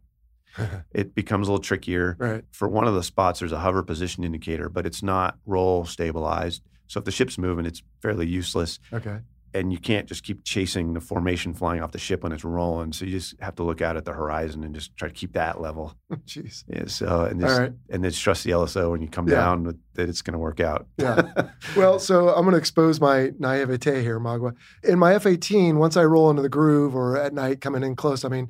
it 0.92 1.16
becomes 1.16 1.48
a 1.48 1.52
little 1.52 1.64
trickier. 1.64 2.16
Right. 2.20 2.44
For 2.52 2.68
one 2.68 2.88
of 2.88 2.94
the 2.94 3.04
spots, 3.04 3.40
there's 3.40 3.52
a 3.52 3.60
hover 3.60 3.84
position 3.84 4.24
indicator, 4.24 4.70
but 4.70 4.86
it's 4.86 5.04
not 5.04 5.38
roll 5.46 5.86
stabilized. 5.86 6.64
So 6.88 7.00
if 7.00 7.06
the 7.06 7.12
ship's 7.12 7.38
moving, 7.38 7.66
it's 7.66 7.82
fairly 8.02 8.28
useless 8.28 8.80
Okay. 8.92 9.20
And 9.54 9.74
you 9.74 9.80
can't 9.80 10.08
just 10.08 10.24
keep 10.24 10.46
chasing 10.46 10.94
the 10.94 11.02
formation 11.02 11.54
flying 11.54 11.82
off 11.82 11.92
the 11.92 11.98
ship 12.00 12.24
when 12.24 12.32
it's 12.32 12.46
rolling. 12.46 12.94
So 12.94 13.04
you 13.06 13.12
just 13.12 13.36
have 13.42 13.56
to 13.56 13.64
look 13.64 13.82
out 13.82 13.98
at 13.98 14.06
the 14.06 14.14
horizon 14.14 14.64
and 14.64 14.74
just 14.74 14.96
try 14.96 15.10
to 15.10 15.14
keep 15.14 15.34
that 15.34 15.60
level. 15.60 15.94
Jeez. 16.26 16.64
Yeah, 16.68 16.84
so 16.88 17.26
and 17.26 17.42
just, 17.42 17.60
right. 17.60 17.74
and 17.90 18.04
then 18.04 18.12
trust 18.14 18.46
the 18.46 18.52
LSO 18.52 18.92
when 18.92 19.02
you 19.02 19.10
come 19.10 19.28
Yeah. 19.28 19.36
down 19.36 19.64
with, 19.66 19.78
that 19.96 20.08
it's 20.08 20.22
going 20.22 20.34
to 20.34 20.40
work 20.40 20.60
out. 20.62 20.88
Yeah. 20.98 21.22
Well, 21.76 22.00
so 22.00 22.30
I'm 22.30 22.44
going 22.44 22.54
to 22.54 22.58
expose 22.58 23.00
my 23.02 23.32
naivete 23.40 24.02
here, 24.02 24.20
Magwa. 24.20 24.54
In 24.84 24.98
my 25.00 25.14
F-18, 25.16 25.76
once 25.76 25.96
I 25.98 26.04
roll 26.06 26.30
into 26.30 26.42
the 26.42 26.50
groove 26.50 26.96
or 26.96 27.18
at 27.18 27.34
night 27.34 27.60
coming 27.62 27.84
in 27.84 27.96
close, 27.96 28.24
I 28.26 28.30
mean, 28.30 28.50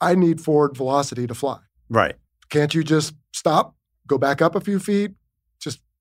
I 0.00 0.14
need 0.14 0.40
forward 0.40 0.76
velocity 0.76 1.26
to 1.26 1.34
fly. 1.34 1.58
right. 1.90 2.14
Can't 2.50 2.74
you 2.74 2.82
just 2.82 3.14
stop, 3.34 3.74
go 4.06 4.16
back 4.16 4.40
up 4.40 4.54
a 4.54 4.60
few 4.60 4.78
feet, 4.78 5.10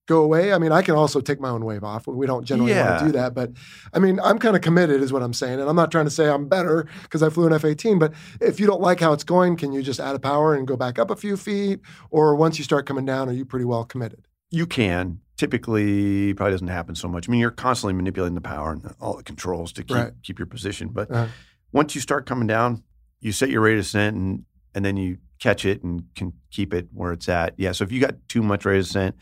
go 0.07 0.23
away? 0.23 0.51
I 0.53 0.57
mean, 0.57 0.71
I 0.71 0.81
can 0.81 0.95
also 0.95 1.21
take 1.21 1.39
my 1.39 1.49
own 1.49 1.63
wave 1.63 1.83
off. 1.83 2.07
We 2.07 2.25
don't 2.25 2.43
generally 2.45 2.73
want 2.73 2.99
to 2.99 3.05
do 3.05 3.11
that, 3.11 3.33
but 3.35 3.51
I 3.93 3.99
mean, 3.99 4.19
I'm 4.23 4.39
kind 4.39 4.55
of 4.55 4.61
committed, 4.63 5.01
is 5.01 5.13
what 5.13 5.21
I'm 5.21 5.33
saying. 5.33 5.59
And 5.59 5.69
I'm 5.69 5.75
not 5.75 5.91
trying 5.91 6.05
to 6.05 6.11
say 6.11 6.27
I'm 6.29 6.47
better 6.47 6.87
because 7.03 7.21
I 7.21 7.29
flew 7.29 7.45
an 7.45 7.53
F 7.53 7.63
18, 7.65 7.99
but 7.99 8.13
if 8.41 8.59
you 8.59 8.65
don't 8.65 8.81
like 8.81 8.99
how 8.99 9.13
it's 9.13 9.23
going, 9.23 9.55
can 9.57 9.71
you 9.71 9.83
just 9.83 9.99
add 9.99 10.15
a 10.15 10.19
power 10.19 10.55
and 10.55 10.65
go 10.67 10.75
back 10.75 10.97
up 10.97 11.11
a 11.11 11.15
few 11.15 11.37
feet? 11.37 11.81
Or 12.09 12.35
once 12.35 12.57
you 12.57 12.63
start 12.63 12.85
coming 12.85 13.05
down, 13.05 13.29
are 13.29 13.33
you 13.33 13.45
pretty 13.45 13.65
well 13.65 13.83
committed? 13.85 14.27
You 14.49 14.65
can. 14.65 15.19
Typically, 15.37 16.33
probably 16.33 16.53
doesn't 16.53 16.67
happen 16.69 16.95
so 16.95 17.07
much. 17.07 17.27
I 17.27 17.31
mean, 17.31 17.39
you're 17.41 17.51
constantly 17.51 17.93
manipulating 17.93 18.35
the 18.35 18.41
power 18.41 18.71
and 18.71 18.93
all 18.99 19.15
the 19.17 19.23
controls 19.23 19.71
to 19.73 19.83
keep 19.83 19.95
Right. 19.95 20.13
keep 20.23 20.39
your 20.39 20.45
position. 20.45 20.89
But 20.89 21.11
Uh-huh. 21.11 21.27
once 21.71 21.95
you 21.95 22.01
start 22.01 22.25
coming 22.25 22.47
down, 22.47 22.83
you 23.19 23.31
set 23.31 23.49
your 23.49 23.61
rate 23.61 23.77
of 23.77 23.83
descent 23.83 24.15
and 24.15 24.45
and 24.75 24.85
then 24.85 24.95
you 24.95 25.17
catch 25.39 25.65
it 25.65 25.81
and 25.83 26.03
can 26.15 26.33
keep 26.51 26.71
it 26.71 26.87
where 26.93 27.11
it's 27.11 27.27
at. 27.27 27.55
Yeah. 27.57 27.71
So 27.71 27.83
if 27.83 27.91
you 27.91 27.99
got 27.99 28.13
too 28.27 28.43
much 28.43 28.63
rate 28.63 28.77
of 28.77 28.85
descent, 28.85 29.15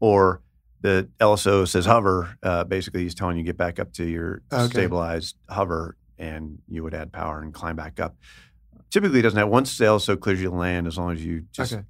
or 0.00 0.42
the 0.80 1.08
LSO 1.20 1.68
says 1.68 1.84
hover, 1.86 2.36
uh, 2.42 2.64
basically 2.64 3.02
he's 3.02 3.14
telling 3.14 3.36
you 3.36 3.44
get 3.44 3.56
back 3.56 3.78
up 3.78 3.92
to 3.94 4.04
your 4.04 4.42
Okay. 4.52 4.66
stabilized 4.68 5.36
hover, 5.48 5.96
and 6.18 6.58
you 6.68 6.82
would 6.82 6.94
add 6.94 7.12
power 7.12 7.40
and 7.42 7.52
climb 7.54 7.76
back 7.76 8.00
up. 8.00 8.16
Typically, 8.90 9.20
it 9.20 9.22
doesn't 9.22 9.38
have 9.38 9.48
once 9.48 9.76
the 9.78 9.84
LSO 9.84 10.18
clears 10.18 10.40
you 10.40 10.50
land, 10.50 10.86
as 10.86 10.96
long 10.98 11.12
as 11.12 11.24
you 11.24 11.44
just 11.52 11.72
Okay. 11.74 11.84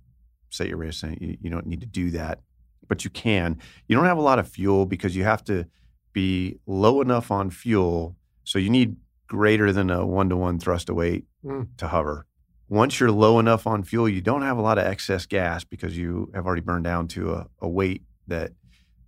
set 0.50 0.68
your 0.68 0.82
descent, 0.84 1.22
you, 1.22 1.36
you 1.40 1.50
don't 1.50 1.66
need 1.66 1.80
to 1.80 1.86
do 1.86 2.10
that, 2.10 2.40
but 2.88 3.04
you 3.04 3.10
can. 3.10 3.58
You 3.88 3.96
don't 3.96 4.04
have 4.06 4.18
a 4.18 4.22
lot 4.22 4.38
of 4.38 4.48
fuel 4.48 4.86
because 4.86 5.14
you 5.16 5.24
have 5.24 5.44
to 5.44 5.66
be 6.12 6.58
low 6.66 7.00
enough 7.00 7.30
on 7.30 7.50
fuel, 7.50 8.16
so 8.44 8.58
you 8.58 8.68
need 8.70 8.96
greater 9.28 9.72
than 9.72 9.88
a 9.90 10.04
one 10.04 10.28
to 10.28 10.36
one 10.36 10.58
thrust 10.58 10.88
to 10.88 10.94
weight 10.94 11.24
Mm. 11.44 11.68
to 11.78 11.86
hover. 11.88 12.26
Once 12.70 13.00
you're 13.00 13.10
low 13.10 13.38
enough 13.40 13.66
on 13.66 13.82
fuel, 13.82 14.08
you 14.08 14.20
don't 14.20 14.42
have 14.42 14.56
a 14.56 14.60
lot 14.62 14.78
of 14.78 14.86
excess 14.86 15.26
gas 15.26 15.64
because 15.64 15.98
you 15.98 16.30
have 16.34 16.46
already 16.46 16.62
burned 16.62 16.84
down 16.84 17.08
to 17.08 17.32
a, 17.32 17.46
a 17.60 17.68
weight 17.68 18.02
that 18.28 18.52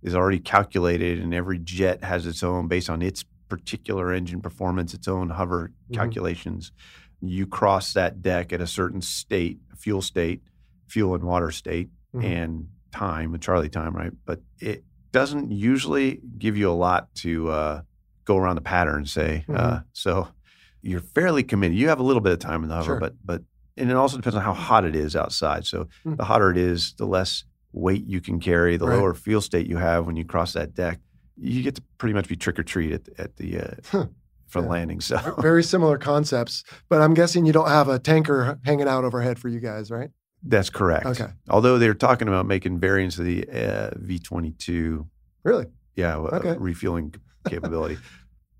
is 0.01 0.13
already 0.13 0.37
calculated, 0.37 1.17
and 1.19 1.33
every 1.33 1.57
jet 1.57 2.03
has 2.03 2.27
its 2.27 2.43
own 2.43 2.67
based 2.67 2.89
on 2.89 3.01
its 3.01 3.23
particular 3.47 4.11
engine 4.11 4.41
performance, 4.41 4.93
its 4.93 5.07
own 5.07 5.29
hover 5.29 5.71
Mhm. 5.89 5.95
calculations. 5.95 6.73
You 7.21 7.47
cross 7.47 7.93
that 7.93 8.21
deck 8.21 8.51
at 8.51 8.59
a 8.59 8.67
certain 8.67 8.99
state, 9.01 9.59
fuel 9.77 10.01
state, 10.01 10.41
fuel 10.87 11.15
and 11.15 11.23
water 11.23 11.49
state, 11.51 11.89
Mhm. 12.13 12.23
and 12.25 12.67
time, 12.91 13.31
the 13.31 13.37
Charlie 13.37 13.69
time, 13.69 13.95
right? 13.95 14.11
But 14.25 14.41
it 14.59 14.83
doesn't 15.13 15.51
usually 15.51 16.19
give 16.37 16.57
you 16.57 16.69
a 16.69 16.73
lot 16.75 17.15
to 17.15 17.49
uh, 17.49 17.81
go 18.25 18.35
around 18.37 18.55
the 18.55 18.61
pattern, 18.61 19.05
say. 19.05 19.45
Mm-hmm. 19.47 19.55
Uh, 19.57 19.79
so 19.93 20.27
you're 20.81 20.99
fairly 20.99 21.43
committed. 21.43 21.77
You 21.77 21.87
have 21.87 21.99
a 21.99 22.03
little 22.03 22.21
bit 22.21 22.33
of 22.33 22.39
time 22.39 22.61
in 22.63 22.67
the 22.69 22.75
hover, 22.75 22.85
Sure. 22.85 22.99
but 22.99 23.15
but 23.23 23.41
and 23.77 23.89
it 23.89 23.95
also 23.95 24.17
depends 24.17 24.35
on 24.35 24.43
how 24.43 24.53
hot 24.53 24.85
it 24.85 24.95
is 24.95 25.15
outside. 25.15 25.65
So 25.65 25.87
Mm. 26.05 26.17
the 26.17 26.25
hotter 26.25 26.49
it 26.51 26.57
is, 26.57 26.93
the 26.97 27.05
less 27.05 27.43
weight 27.71 28.05
you 28.05 28.21
can 28.21 28.39
carry, 28.39 28.77
the 28.77 28.87
Right. 28.87 28.97
lower 28.97 29.13
fuel 29.13 29.41
state 29.41 29.67
you 29.67 29.77
have 29.77 30.05
when 30.05 30.15
you 30.15 30.25
cross 30.25 30.53
that 30.53 30.73
deck. 30.75 30.99
You 31.37 31.63
get 31.63 31.75
to 31.75 31.83
pretty 31.97 32.13
much 32.13 32.27
be 32.27 32.35
trick 32.35 32.59
or 32.59 32.63
treat 32.63 32.91
at, 32.91 33.09
at 33.17 33.35
the 33.37 33.59
uh, 33.59 33.73
Huh. 33.91 34.07
for 34.47 34.61
Yeah. 34.61 34.67
landing. 34.67 35.01
So 35.01 35.17
Very 35.41 35.63
similar 35.63 35.97
concepts, 35.97 36.63
but 36.89 37.01
I'm 37.01 37.15
guessing 37.15 37.45
you 37.47 37.53
don't 37.53 37.69
have 37.69 37.89
a 37.89 37.97
tanker 37.97 38.59
hanging 38.63 38.87
out 38.87 39.03
overhead 39.03 39.39
for 39.39 39.49
you 39.49 39.59
guys, 39.59 39.89
right? 39.91 40.09
that's 40.45 40.69
correct. 40.69 41.05
Okay. 41.05 41.27
Although 41.49 41.77
they're 41.77 41.93
talking 41.93 42.27
about 42.27 42.45
making 42.45 42.77
variants 42.77 43.17
of 43.17 43.23
the 43.23 43.47
uh, 43.49 43.91
V22, 43.97 45.07
Really? 45.45 45.67
yeah, 45.95 46.17
uh, 46.17 46.35
Okay. 46.37 46.55
refueling 46.59 47.15
capability. 47.47 47.97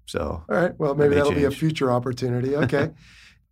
So 0.06 0.44
All 0.50 0.56
right. 0.56 0.78
Well, 0.78 0.96
maybe 0.96 1.12
may 1.12 1.16
that'll 1.16 1.32
be 1.34 1.46
a 1.46 1.52
future 1.52 1.90
opportunity. 1.90 2.56
Okay. 2.58 2.90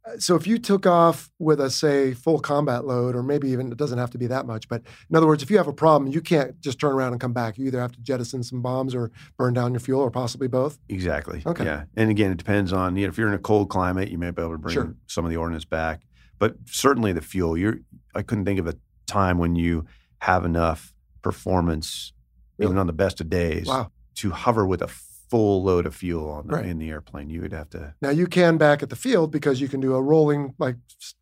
Uh, 0.04 0.18
so 0.18 0.36
if 0.36 0.48
you 0.48 0.58
took 0.58 0.88
off 0.88 1.30
with 1.38 1.60
a 1.62 1.70
say 1.70 2.14
full 2.14 2.40
combat 2.40 2.86
load, 2.86 3.16
or 3.16 3.22
maybe 3.22 3.50
even 3.50 3.72
it 3.72 3.78
doesn't 3.78 4.00
have 4.00 4.10
to 4.10 4.18
be 4.18 4.26
that 4.28 4.46
much, 4.48 4.68
but 4.68 4.82
in 5.10 5.16
other 5.16 5.28
words, 5.28 5.44
if 5.44 5.52
you 5.52 5.58
have 5.58 5.68
a 5.68 5.74
problem, 5.74 6.12
you 6.12 6.22
can't 6.22 6.60
just 6.60 6.80
turn 6.80 6.92
around 6.94 7.12
and 7.12 7.22
come 7.22 7.34
back. 7.34 7.58
You 7.58 7.68
either 7.68 7.80
have 7.80 7.92
to 7.92 8.00
jettison 8.02 8.42
some 8.44 8.62
bombs 8.62 8.96
or 8.96 9.12
burn 9.38 9.54
down 9.54 9.74
your 9.74 9.80
fuel, 9.80 10.02
or 10.02 10.10
possibly 10.10 10.48
both. 10.48 10.80
Exactly. 10.90 11.44
Okay. 11.46 11.66
Yeah. 11.66 11.84
And 11.96 12.10
again, 12.10 12.32
it 12.32 12.38
depends 12.38 12.74
on 12.74 12.96
you 12.96 13.06
know, 13.06 13.10
if 13.10 13.18
you're 13.18 13.28
in 13.28 13.34
a 13.36 13.40
cold 13.40 13.70
climate, 13.70 14.10
you 14.10 14.18
may 14.18 14.32
be 14.32 14.42
able 14.42 14.54
to 14.54 14.58
bring 14.58 14.74
Sure. 14.74 14.96
some 15.08 15.24
of 15.26 15.30
the 15.32 15.38
ordnance 15.38 15.66
back. 15.66 16.02
But 16.40 16.56
certainly 16.66 17.14
the 17.14 17.22
fuel. 17.22 17.56
You're 17.56 17.78
I 18.16 18.24
couldn't 18.24 18.46
think 18.46 18.60
of 18.60 18.66
a 18.68 18.76
time 19.06 19.38
when 19.38 19.56
you 19.56 19.86
have 20.20 20.46
enough 20.46 20.94
performance, 21.22 22.14
even 22.60 22.78
on 22.78 22.88
the 22.88 22.94
best 22.94 23.22
of 23.22 23.30
days, 23.30 23.68
Wow. 23.68 23.92
to 24.16 24.32
hover 24.32 24.66
with 24.66 24.82
a 24.82 24.88
full 25.32 25.64
load 25.64 25.86
of 25.88 25.96
fuel 25.96 26.30
on 26.30 26.46
the, 26.48 26.54
Right. 26.58 26.66
in 26.66 26.78
the 26.78 26.90
airplane. 26.90 27.30
You 27.30 27.42
would 27.42 27.54
have 27.54 27.70
to 27.72 27.96
Now 28.02 28.10
you 28.12 28.28
can 28.28 28.58
back 28.58 28.84
at 28.84 28.90
the 28.90 28.96
field 28.96 29.32
because 29.32 29.60
you 29.62 29.68
can 29.70 29.80
do 29.80 29.96
a 29.96 30.02
rolling 30.02 30.54
like 30.60 30.76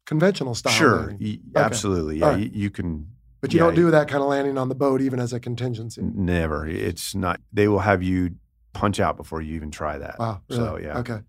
conventional 0.05 0.55
style. 0.55 0.73
sure, 0.73 1.15
y- 1.19 1.39
Okay. 1.55 1.65
absolutely. 1.65 2.17
Yeah, 2.17 2.29
right. 2.29 2.39
you, 2.39 2.49
you 2.53 2.69
can. 2.69 3.07
But 3.41 3.53
you 3.53 3.59
yeah, 3.59 3.67
don't 3.67 3.75
do 3.75 3.91
that 3.91 4.07
kind 4.09 4.21
of 4.21 4.27
landing 4.29 4.57
on 4.57 4.67
the 4.67 4.75
boat 4.75 4.99
even 4.99 5.19
as 5.21 5.31
a 5.31 5.39
contingency. 5.39 6.01
Never. 6.03 6.67
It's 6.67 7.15
not. 7.15 7.39
They 7.53 7.67
will 7.69 7.79
have 7.79 8.03
you 8.03 8.31
punch 8.73 8.99
out 8.99 9.15
before 9.15 9.41
you 9.41 9.55
even 9.55 9.71
try 9.71 9.97
that. 9.97 10.19
Wow. 10.19 10.41
Really? 10.49 10.61
So 10.61 10.77
yeah. 10.77 10.97
Okay. 10.99 11.19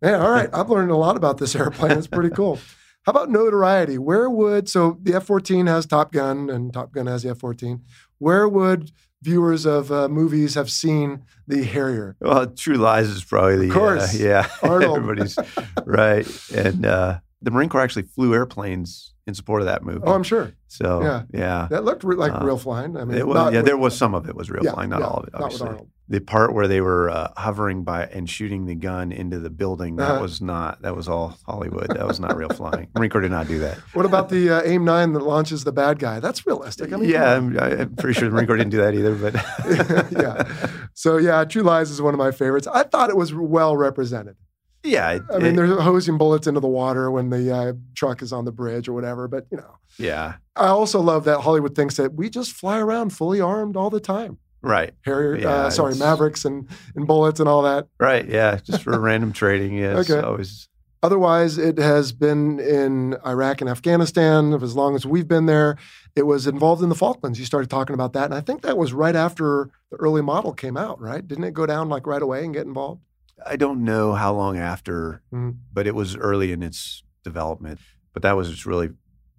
Man, 0.00 0.20
all 0.20 0.30
right. 0.30 0.50
I've 0.52 0.68
learned 0.70 0.90
a 0.90 0.96
lot 0.96 1.16
about 1.16 1.38
this 1.38 1.54
airplane. 1.54 1.92
It's 1.92 2.08
pretty 2.08 2.30
cool. 2.34 2.58
How 3.04 3.10
about 3.10 3.30
notoriety? 3.30 3.98
Where 3.98 4.28
would 4.30 4.68
so 4.68 4.98
the 5.02 5.14
F 5.14 5.24
fourteen 5.24 5.66
has 5.66 5.86
Top 5.86 6.10
Gun 6.12 6.48
and 6.50 6.72
Top 6.72 6.92
Gun 6.92 7.06
has 7.06 7.22
the 7.22 7.30
F 7.30 7.38
fourteen. 7.38 7.82
Where 8.18 8.48
would 8.48 8.90
viewers 9.22 9.64
of 9.64 9.90
uh, 9.90 10.08
movies 10.08 10.54
have 10.54 10.70
seen 10.70 11.22
the 11.46 11.62
Harrier? 11.64 12.16
Well, 12.20 12.48
True 12.48 12.74
Lies 12.76 13.08
is 13.08 13.24
probably 13.24 13.56
the 13.56 13.68
Of 13.68 13.74
course. 13.74 14.14
uh, 14.20 14.24
yeah. 14.24 14.48
Arnold. 14.62 14.98
Everybody's 14.98 15.38
right, 15.86 16.26
and 16.54 16.84
uh, 16.84 17.20
the 17.40 17.50
Marine 17.50 17.68
Corps 17.68 17.80
actually 17.82 18.02
flew 18.02 18.34
airplanes 18.34 19.14
in 19.26 19.34
support 19.34 19.62
of 19.62 19.66
that 19.66 19.84
movie. 19.84 20.00
Oh, 20.04 20.12
I'm 20.12 20.22
sure 20.24 20.52
so 20.66 21.02
yeah. 21.02 21.22
yeah, 21.32 21.68
that 21.70 21.84
looked 21.84 22.02
re- 22.02 22.16
like 22.16 22.32
Uh, 22.32 22.44
real 22.44 22.58
flying. 22.58 22.96
I 22.96 23.04
mean, 23.04 23.16
It 23.16 23.26
was- 23.26 23.34
not 23.36 23.52
yeah, 23.52 23.60
with- 23.60 23.66
there 23.66 23.76
was 23.78 23.96
some 23.96 24.14
of 24.14 24.28
it 24.28 24.34
was 24.34 24.50
real 24.50 24.64
yeah, 24.64 24.72
flying, 24.72 24.90
not 24.90 25.00
yeah, 25.00 25.06
all 25.06 25.18
of 25.20 25.26
it. 25.28 25.32
Not 25.32 25.38
with 25.38 25.44
Obviously, 25.44 25.68
Arnold. 25.68 25.88
The 26.12 26.20
part 26.20 26.52
where 26.54 26.68
they 26.68 26.80
were 26.82 27.08
uh, 27.08 27.32
hovering 27.38 27.84
by 27.84 28.04
and 28.06 28.28
shooting 28.28 28.66
the 28.66 28.74
gun 28.74 29.10
into 29.12 29.38
the 29.40 29.48
building 29.50 29.96
that 29.96 30.10
Uh-huh. 30.10 30.22
was 30.22 30.40
not. 30.42 30.82
That 30.82 30.94
was 30.94 31.08
all 31.08 31.38
Hollywood. 31.46 31.88
That 31.88 32.06
was 32.06 32.20
not 32.20 32.36
real 32.36 32.48
flying. 32.60 32.88
Marine 32.94 33.10
Corps 33.10 33.22
did 33.22 33.30
not 33.30 33.48
do 33.48 33.58
that. 33.60 33.78
What 33.94 34.04
about 34.04 34.28
the 34.28 34.50
uh, 34.50 34.62
AIM 34.62 34.84
nine 34.84 35.14
that 35.14 35.20
launches 35.24 35.64
the 35.64 35.72
bad 35.72 35.98
guy? 35.98 36.20
That's 36.20 36.46
realistic. 36.46 36.92
I 36.92 36.96
mean, 36.96 37.08
yeah, 37.08 37.34
I'm, 37.34 37.58
I'm 37.58 37.96
pretty 37.96 38.12
sure 38.20 38.28
the 38.28 38.34
Marine 38.34 38.46
Corps 38.46 38.58
didn't 38.58 38.70
do 38.72 38.76
that 38.78 38.94
either. 38.94 39.14
But 39.14 39.34
yeah. 40.12 40.78
So 40.94 41.16
yeah, 41.16 41.44
True 41.44 41.62
Lies 41.62 41.90
is 41.90 42.02
one 42.02 42.14
of 42.14 42.18
my 42.18 42.30
favorites. 42.30 42.66
I 42.66 42.82
thought 42.84 43.10
it 43.10 43.16
was 43.16 43.34
well 43.34 43.76
represented. 43.76 44.36
yeah, 44.84 45.12
it- 45.12 45.22
I 45.32 45.38
mean, 45.38 45.52
it- 45.54 45.56
they're 45.56 45.80
hosing 45.80 46.18
bullets 46.18 46.46
into 46.46 46.60
the 46.60 46.68
water 46.68 47.10
when 47.10 47.30
the 47.30 47.50
uh, 47.54 47.72
truck 47.94 48.20
is 48.20 48.32
on 48.32 48.44
the 48.44 48.52
bridge 48.52 48.88
or 48.88 48.92
whatever. 48.92 49.28
But 49.28 49.46
you 49.50 49.56
know, 49.56 49.78
yeah, 49.98 50.34
I 50.56 50.66
also 50.66 51.00
love 51.00 51.24
that 51.24 51.40
Hollywood 51.40 51.74
thinks 51.74 51.96
that 51.96 52.14
we 52.14 52.28
just 52.28 52.52
fly 52.52 52.78
around 52.80 53.14
fully 53.14 53.40
armed 53.40 53.76
all 53.76 53.88
the 53.90 54.00
time. 54.00 54.38
Right, 54.62 54.94
Harrier, 55.04 55.36
Yeah, 55.36 55.48
uh, 55.48 55.70
sorry, 55.70 55.94
Mavericks 55.96 56.44
and, 56.44 56.68
and 56.96 57.06
bullets 57.06 57.40
and 57.40 57.48
all 57.48 57.62
that. 57.62 57.86
right, 57.98 58.26
yeah, 58.28 58.56
just 58.56 58.82
for 58.82 58.98
random 59.10 59.32
trading. 59.32 59.76
Yeah, 59.76 59.98
Okay. 59.98 60.20
always 60.20 60.68
Otherwise, 61.04 61.58
it 61.58 61.78
has 61.78 62.12
been 62.12 62.60
in 62.60 63.16
Iraq 63.26 63.60
and 63.60 63.68
Afghanistan 63.68 64.52
as 64.54 64.76
long 64.76 64.94
as 64.94 65.04
we've 65.04 65.26
been 65.26 65.46
there. 65.46 65.76
It 66.14 66.26
was 66.28 66.46
involved 66.46 66.80
in 66.80 66.90
the 66.90 66.94
Falklands. 66.94 67.40
You 67.40 67.44
started 67.44 67.68
talking 67.70 67.94
about 67.94 68.12
that, 68.12 68.26
and 68.26 68.34
I 68.34 68.40
think 68.40 68.62
that 68.62 68.78
was 68.78 68.92
right 68.92 69.16
after 69.16 69.70
the 69.90 69.96
early 69.96 70.22
model 70.22 70.52
came 70.52 70.76
out, 70.76 71.00
right? 71.00 71.26
Didn't 71.26 71.42
it 71.42 71.54
go 71.54 71.66
down 71.66 71.88
like 71.88 72.06
right 72.06 72.22
away 72.22 72.44
and 72.44 72.54
get 72.54 72.66
involved? 72.66 73.00
I 73.44 73.56
don't 73.56 73.82
know 73.82 74.12
how 74.12 74.32
long 74.32 74.56
after, 74.58 75.22
Mhm. 75.34 75.56
but 75.72 75.88
it 75.88 75.96
was 75.96 76.14
early 76.16 76.52
in 76.52 76.62
its 76.62 77.02
development. 77.24 77.80
But 78.12 78.22
that 78.22 78.36
was 78.36 78.48
its 78.48 78.64
really 78.64 78.90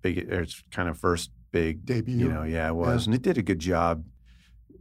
big, 0.02 0.18
its 0.18 0.62
kind 0.70 0.90
of 0.90 0.98
first 0.98 1.32
big 1.54 1.86
Debut. 1.86 2.18
You 2.18 2.28
know, 2.28 2.44
yeah, 2.44 2.68
it 2.68 2.76
was, 2.76 3.06
and 3.06 3.16
it 3.16 3.22
did 3.22 3.38
a 3.38 3.42
good 3.42 3.60
job. 3.60 4.04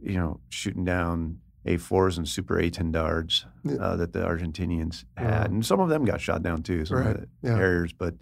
You 0.03 0.15
know, 0.17 0.39
shooting 0.49 0.83
down 0.85 1.39
A4s 1.65 2.17
and 2.17 2.27
Super 2.27 2.55
Étendards 2.55 3.45
Yeah. 3.63 3.75
uh, 3.75 3.95
that 3.95 4.11
the 4.13 4.19
Argentinians 4.19 5.05
had, 5.17 5.49
and 5.51 5.65
some 5.65 5.79
of 5.79 5.89
them 5.89 6.03
got 6.05 6.19
shot 6.21 6.43
down 6.43 6.61
too. 6.63 6.85
Some 6.85 6.97
Right, 6.97 7.15
of 7.15 7.21
the 7.21 7.27
yeah. 7.41 7.55
Harriers, 7.55 7.93
but 7.93 8.15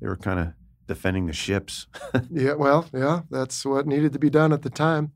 they 0.00 0.08
were 0.08 0.16
kind 0.16 0.40
of 0.40 0.48
defending 0.86 1.26
the 1.26 1.32
ships. 1.32 1.86
Yeah, 2.30 2.54
well, 2.54 2.86
yeah, 2.94 3.22
that's 3.30 3.64
what 3.66 3.86
needed 3.86 4.12
to 4.14 4.18
be 4.18 4.30
done 4.30 4.52
at 4.52 4.62
the 4.62 4.70
time. 4.70 5.12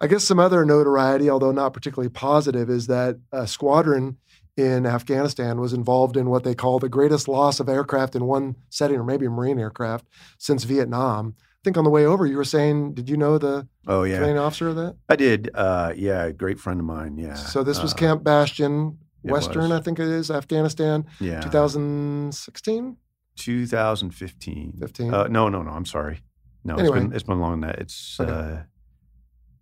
I 0.00 0.06
guess 0.06 0.24
some 0.24 0.38
other 0.38 0.64
notoriety, 0.64 1.28
although 1.28 1.52
not 1.52 1.72
particularly 1.74 2.08
positive, 2.10 2.70
is 2.70 2.86
that 2.86 3.18
a 3.32 3.46
squadron 3.46 4.16
in 4.56 4.86
Afghanistan 4.86 5.60
was 5.60 5.72
involved 5.72 6.16
in 6.16 6.30
what 6.30 6.44
they 6.44 6.54
call 6.54 6.78
the 6.78 6.88
greatest 6.88 7.28
loss 7.28 7.60
of 7.60 7.68
aircraft 7.68 8.16
in 8.16 8.24
one 8.24 8.56
setting, 8.70 8.96
or 8.98 9.04
maybe 9.04 9.28
marine 9.28 9.58
aircraft, 9.60 10.06
since 10.38 10.64
Vietnam. 10.64 11.34
Think 11.68 11.76
on 11.76 11.84
the 11.84 11.90
way 11.90 12.06
over, 12.06 12.24
you 12.24 12.38
were 12.38 12.46
saying, 12.46 12.94
did 12.94 13.10
you 13.10 13.18
know 13.18 13.36
the 13.36 13.68
oh 13.86 14.02
yeah, 14.04 14.14
commanding 14.14 14.38
officer 14.38 14.68
of 14.68 14.76
that? 14.76 14.96
I 15.06 15.16
did. 15.16 15.50
Uh, 15.52 15.92
yeah, 15.94 16.24
a 16.24 16.32
great 16.32 16.58
friend 16.58 16.80
of 16.80 16.86
mine. 16.86 17.18
Yeah. 17.18 17.34
So 17.34 17.62
this 17.62 17.82
was 17.82 17.92
Uh, 17.92 17.96
Camp 17.96 18.24
Bastion, 18.24 18.96
Western, 19.22 19.68
was. 19.68 19.72
I 19.72 19.80
think 19.82 19.98
it 19.98 20.06
is, 20.08 20.30
Afghanistan, 20.30 21.04
Yeah. 21.20 21.42
2016. 21.42 22.96
2015. 23.36 24.72
15? 24.80 25.12
Uh, 25.12 25.26
no, 25.26 25.50
no, 25.50 25.60
no. 25.60 25.70
I'm 25.70 25.84
sorry. 25.84 26.22
No, 26.64 26.76
Anyway. 26.76 26.96
it's 26.96 27.04
been 27.06 27.12
it's 27.16 27.24
been 27.24 27.38
than 27.40 27.60
that. 27.60 27.78
It's 27.80 28.18
Okay. 28.18 28.32
uh, 28.32 28.62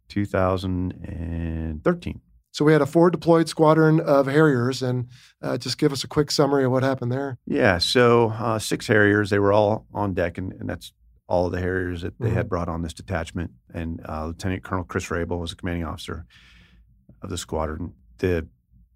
2013. 0.09 2.21
So 2.53 2.64
we 2.64 2.72
had 2.72 2.83
a 2.83 2.87
forward 2.87 3.11
deployed 3.14 3.49
squadron 3.49 3.99
of 3.99 4.29
Harriers, 4.29 4.80
and 4.80 5.09
uh, 5.43 5.59
just 5.59 5.76
give 5.76 5.93
us 5.93 6.05
a 6.05 6.09
quick 6.09 6.30
summary 6.30 6.64
of 6.64 6.71
what 6.71 6.85
happened 6.85 7.11
there. 7.11 7.39
Yeah. 7.47 7.79
So 7.79 8.30
uh, 8.30 8.61
six 8.61 8.87
Harriers. 8.87 9.30
They 9.30 9.41
were 9.41 9.53
all 9.53 9.87
on 9.93 10.14
deck, 10.14 10.39
and, 10.39 10.53
and 10.53 10.71
that's 10.71 10.93
all 11.29 11.47
of 11.47 11.53
the 11.53 11.61
Harriers 11.61 12.03
that 12.03 12.19
they 12.21 12.31
Mhm. 12.31 12.35
had 12.35 12.49
brought 12.49 12.69
on 12.69 12.83
this 12.83 12.95
detachment. 12.95 13.51
And 13.75 14.01
uh, 14.09 14.27
Lieutenant 14.27 14.63
Colonel 14.63 14.85
Chris 14.85 15.07
Raible 15.11 15.39
was 15.41 15.51
the 15.51 15.57
commanding 15.57 15.85
officer 15.85 16.25
of 17.23 17.31
the 17.31 17.39
squadron. 17.39 17.95
The 18.19 18.47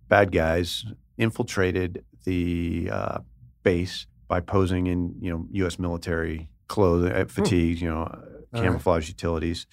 bad 0.08 0.30
guys 0.32 0.84
infiltrated 1.18 2.04
the 2.24 2.88
uh, 2.92 3.18
base 3.62 4.06
by 4.28 4.40
posing 4.40 4.86
in, 4.86 5.14
you 5.20 5.30
know, 5.30 5.46
U.S. 5.52 5.78
military 5.78 6.50
clothes, 6.68 7.10
uh, 7.10 7.24
fatigues, 7.28 7.82
you 7.82 7.88
know, 7.88 8.02
uh, 8.02 8.18
right. 8.52 8.62
camouflage 8.62 9.08
utilities, 9.08 9.66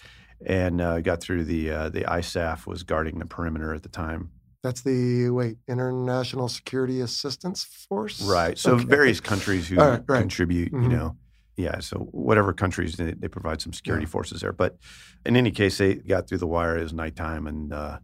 and 0.45 0.81
uh, 0.81 0.99
got 1.01 1.21
through 1.21 1.43
the 1.43 1.69
uh, 1.69 1.89
the 1.89 2.01
ISAF 2.01 2.65
was 2.65 2.83
guarding 2.83 3.19
the 3.19 3.25
perimeter 3.25 3.73
at 3.73 3.83
the 3.83 3.89
time. 3.89 4.31
That's 4.63 4.81
the 4.81 5.29
wait 5.29 5.57
International 5.67 6.47
Security 6.49 7.01
Assistance 7.01 7.63
Force. 7.87 8.21
Right. 8.23 8.57
So 8.57 8.73
Okay. 8.73 8.85
various 8.85 9.19
countries 9.19 9.67
who 9.67 9.75
right, 9.77 10.01
right. 10.07 10.19
contribute, 10.19 10.73
Mhm. 10.73 10.83
you 10.83 10.89
know, 10.89 11.17
yeah. 11.57 11.79
So 11.79 11.97
whatever 12.11 12.53
countries 12.53 12.95
they, 12.95 13.11
they 13.11 13.27
provide 13.27 13.61
some 13.61 13.73
security 13.73 14.05
Yeah. 14.05 14.09
forces 14.09 14.41
there. 14.41 14.53
But 14.53 14.77
in 15.25 15.35
any 15.35 15.51
case, 15.51 15.77
they 15.79 15.95
got 15.95 16.27
through 16.29 16.37
the 16.37 16.47
wire. 16.47 16.77
It 16.77 16.83
was 16.83 16.93
nighttime, 16.93 17.47
and 17.47 17.73
uh, 17.73 17.99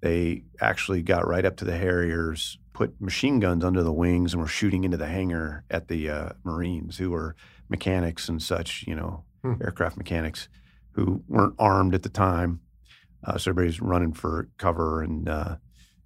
they 0.00 0.44
actually 0.60 1.02
got 1.02 1.26
right 1.28 1.44
up 1.44 1.56
to 1.58 1.64
the 1.64 1.76
Harriers, 1.76 2.58
put 2.72 2.98
machine 3.00 3.38
guns 3.40 3.64
under 3.64 3.82
the 3.82 3.92
wings, 3.92 4.32
and 4.32 4.40
were 4.40 4.48
shooting 4.48 4.84
into 4.84 4.96
the 4.96 5.06
hangar 5.08 5.64
at 5.70 5.88
the 5.88 6.08
uh, 6.08 6.28
Marines, 6.44 6.96
who 6.96 7.10
were 7.10 7.36
mechanics 7.68 8.28
and 8.28 8.40
such, 8.42 8.84
you 8.86 8.94
know, 8.94 9.24
Hmm. 9.42 9.54
aircraft 9.60 9.96
mechanics, 9.96 10.48
who 10.92 11.24
weren't 11.26 11.54
armed 11.58 11.94
at 11.96 12.04
the 12.04 12.08
time. 12.08 12.60
Uh, 13.24 13.36
so 13.38 13.50
everybody's 13.50 13.80
running 13.80 14.12
for 14.12 14.48
cover 14.56 15.02
and. 15.02 15.28
Uh, 15.28 15.56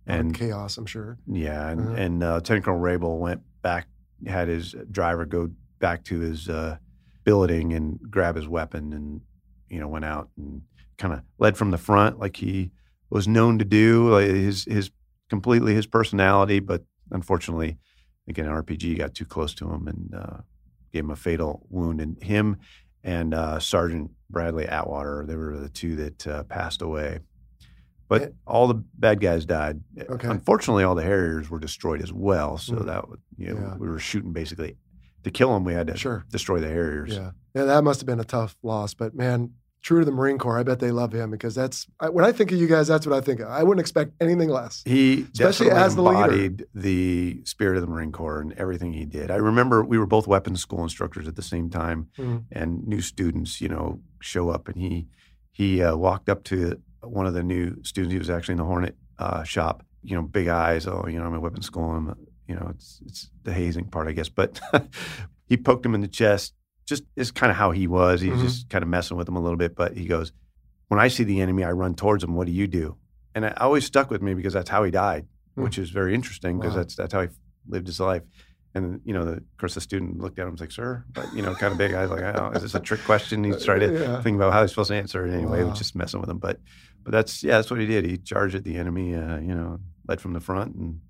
And 0.07 0.35
chaos, 0.35 0.79
I'm 0.79 0.87
sure. 0.87 1.19
yeah, 1.27 1.69
and, 1.69 1.81
Uh-huh. 1.81 1.95
and 1.97 2.23
uh, 2.23 2.35
Lieutenant 2.37 2.65
Colonel 2.65 2.81
Raible 2.81 3.19
went 3.19 3.43
back, 3.61 3.89
had 4.27 4.49
his 4.49 4.75
driver 4.91 5.27
go 5.27 5.51
back 5.81 6.05
to 6.05 6.21
his 6.21 6.49
uh, 6.49 6.79
billeting 7.27 7.75
and 7.75 7.99
grab 8.11 8.37
his 8.37 8.49
weapon, 8.49 8.95
and 8.95 9.21
you 9.69 9.79
know 9.81 9.89
went 9.89 10.07
out 10.07 10.31
and 10.39 10.63
kind 10.97 11.13
of 11.13 11.21
led 11.39 11.59
from 11.59 11.71
the 11.73 11.77
front 11.79 12.19
like 12.19 12.37
he 12.37 12.71
was 13.11 13.29
known 13.29 13.59
to 13.59 13.65
do. 13.67 14.09
Like 14.11 14.29
his 14.29 14.65
his 14.65 14.91
completely 15.29 15.75
his 15.75 15.87
personality, 15.87 16.61
but 16.61 16.85
unfortunately, 17.11 17.77
again, 18.29 18.47
RPG 18.47 18.97
got 18.97 19.13
too 19.15 19.27
close 19.27 19.53
to 19.57 19.69
him 19.71 19.87
and 19.89 20.15
uh, 20.15 20.37
gave 20.93 21.05
him 21.05 21.11
a 21.11 21.17
fatal 21.17 21.67
wound. 21.69 22.01
And 22.01 22.23
him 22.23 22.57
and 23.05 23.35
uh, 23.35 23.59
Sergeant 23.61 24.13
Bradley 24.31 24.67
Atwater, 24.67 25.25
they 25.29 25.37
were 25.37 25.59
the 25.59 25.69
two 25.69 25.97
that 25.97 26.27
uh, 26.27 26.43
passed 26.45 26.81
away. 26.81 27.19
But 28.09 28.23
Eh. 28.23 28.29
all 28.47 28.69
the 28.69 28.75
bad 28.95 29.21
guys 29.21 29.45
died. 29.45 29.81
Okay. 29.99 30.29
Unfortunately, 30.29 30.85
all 30.85 30.95
the 30.95 31.03
Harriers 31.03 31.51
were 31.51 31.59
destroyed 31.59 32.01
as 32.03 32.13
well. 32.13 32.57
So 32.57 32.75
Mm. 32.77 32.87
that 32.87 33.05
you 33.37 33.53
know, 33.53 33.61
Yeah. 33.61 33.77
we 33.77 33.89
were 33.89 33.99
shooting 33.99 34.33
basically 34.33 34.77
to 35.27 35.31
kill 35.31 35.53
them. 35.53 35.65
We 35.65 35.75
had 35.75 35.87
to 35.89 35.97
Sure. 35.97 36.25
destroy 36.31 36.59
the 36.61 36.69
Harriers. 36.69 37.15
Yeah. 37.15 37.31
Yeah, 37.55 37.65
that 37.65 37.85
must 37.85 38.01
have 38.01 38.07
been 38.07 38.21
a 38.21 38.25
tough 38.25 38.57
loss. 38.63 38.95
But 38.95 39.15
man, 39.15 39.51
true 39.83 40.01
to 40.01 40.05
the 40.05 40.11
Marine 40.11 40.37
Corps, 40.39 40.59
I 40.59 40.63
bet 40.63 40.79
they 40.81 40.91
love 40.91 41.13
him 41.13 41.31
because 41.31 41.55
that's 41.55 41.87
I, 42.01 42.09
when 42.09 42.25
I 42.25 42.33
think 42.33 42.51
of 42.53 42.59
you 42.59 42.67
guys, 42.67 42.87
that's 42.89 43.07
what 43.07 43.17
I 43.17 43.21
think 43.21 43.41
of. 43.41 43.49
I 43.49 43.63
wouldn't 43.63 43.81
expect 43.81 44.13
anything 44.21 44.49
less. 44.51 44.83
He 44.85 45.27
Especially 45.33 45.71
as 45.71 45.95
the 45.95 46.03
leader. 46.03 46.17
embodied 46.25 46.67
the 46.75 47.41
spirit 47.45 47.77
of 47.77 47.83
the 47.83 47.87
Marine 47.89 48.13
Corps 48.13 48.41
and 48.41 48.53
everything 48.55 48.93
he 48.93 49.05
did. 49.05 49.31
I 49.31 49.37
remember 49.37 49.83
we 49.85 49.97
were 49.99 50.07
both 50.07 50.27
weapons 50.27 50.61
school 50.61 50.83
instructors 50.83 51.27
at 51.29 51.37
the 51.37 51.43
same 51.43 51.71
time, 51.71 52.09
Mhm. 52.19 52.45
and 52.53 52.87
new 52.87 53.01
students, 53.01 53.61
you 53.61 53.69
know, 53.69 54.01
show 54.21 54.51
up, 54.51 54.69
and 54.69 54.77
he 54.77 55.07
he 55.53 55.83
uh, 55.83 55.97
walked 55.97 56.29
up 56.29 56.45
to 56.45 56.81
one 57.03 57.25
of 57.27 57.33
the 57.35 57.43
new 57.43 57.83
students. 57.83 58.13
He 58.13 58.19
was 58.19 58.29
actually 58.29 58.53
in 58.53 58.59
the 58.59 58.65
Hornet 58.65 58.97
uh, 59.19 59.43
shop. 59.45 59.83
You 60.03 60.15
know, 60.15 60.23
big 60.23 60.47
eyes. 60.49 60.87
Oh, 60.87 61.07
you 61.09 61.19
know, 61.19 61.25
I'm 61.25 61.35
a 61.35 61.41
weapons 61.41 61.67
school. 61.67 61.91
I'm, 61.91 62.15
you 62.49 62.55
know, 62.55 62.69
it's 62.75 63.01
it's 63.07 63.31
the 63.45 63.53
hazing 63.53 63.87
part, 63.87 64.09
I 64.09 64.13
guess. 64.13 64.29
But 64.29 64.61
he 65.49 65.57
poked 65.57 65.85
him 65.85 65.95
in 65.95 66.01
the 66.01 66.09
chest. 66.09 66.55
Just 66.87 67.03
is 67.17 67.31
kind 67.33 67.51
of 67.51 67.57
how 67.57 67.73
he 67.73 67.87
was. 67.87 68.21
He's 68.21 68.33
Mhm. 68.35 68.41
just 68.43 68.69
kind 68.71 68.83
of 68.83 68.89
messing 68.89 69.17
with 69.17 69.29
him 69.29 69.35
a 69.37 69.41
little 69.41 69.57
bit. 69.57 69.75
But 69.75 69.97
he 69.97 70.07
goes, 70.07 70.33
when 70.89 71.01
I 71.01 71.09
see 71.09 71.25
the 71.25 71.41
enemy, 71.41 71.65
I 71.65 71.73
run 71.73 71.95
towards 71.95 72.23
him. 72.23 72.35
What 72.37 72.47
do 72.47 72.53
you 72.53 72.69
do? 72.69 72.97
And 73.35 73.45
it 73.45 73.61
always 73.61 73.85
stuck 73.85 74.09
with 74.11 74.23
me 74.23 74.35
because 74.35 74.53
that's 74.53 74.71
how 74.71 74.85
he 74.85 74.91
died, 74.93 75.27
Hmm. 75.57 75.65
which 75.65 75.79
is 75.79 75.91
very 75.91 76.15
interesting 76.15 76.59
because 76.59 76.75
Wow. 76.75 76.79
that's 76.83 76.95
that's 76.97 77.13
how 77.13 77.23
he 77.23 77.29
lived 77.69 77.87
his 77.89 77.99
life. 78.01 78.23
And 78.75 79.01
you 79.05 79.15
know, 79.15 79.25
the, 79.25 79.33
of 79.39 79.57
course, 79.59 79.75
the 79.75 79.81
student 79.81 80.21
looked 80.21 80.39
at 80.39 80.43
him 80.43 80.49
and 80.49 80.53
was 80.55 80.61
like, 80.61 80.71
"Sir," 80.71 81.05
but 81.15 81.33
you 81.35 81.41
know, 81.43 81.55
kind 81.55 81.73
of 81.73 81.79
big 81.79 81.95
eyes, 81.95 82.11
like, 82.11 82.23
oh, 82.23 82.51
"Is 82.55 82.63
this 82.63 82.75
a 82.75 82.81
trick 82.81 83.01
question?" 83.05 83.43
He's 83.43 83.65
trying 83.65 83.81
to 83.81 83.93
Yeah. 83.93 84.23
think 84.23 84.37
about 84.37 84.53
how 84.53 84.61
he's 84.61 84.71
supposed 84.71 84.89
to 84.91 84.95
answer 84.97 85.27
it 85.27 85.33
anyway. 85.33 85.59
He 85.61 85.65
was 85.65 85.79
just 85.79 85.97
messing 85.97 86.21
with 86.21 86.29
him, 86.29 86.39
but 86.39 86.61
but 87.03 87.11
that's 87.13 87.43
yeah, 87.43 87.57
that's 87.57 87.71
what 87.71 87.81
he 87.81 87.87
did. 87.87 88.05
He 88.05 88.19
charged 88.19 88.55
at 88.55 88.65
the 88.65 88.77
enemy, 88.77 89.15
uh, 89.15 89.39
you 89.39 89.55
know, 89.55 89.81
led 90.07 90.21
from 90.21 90.35
the 90.35 90.41
front, 90.41 90.75
and 90.77 91.01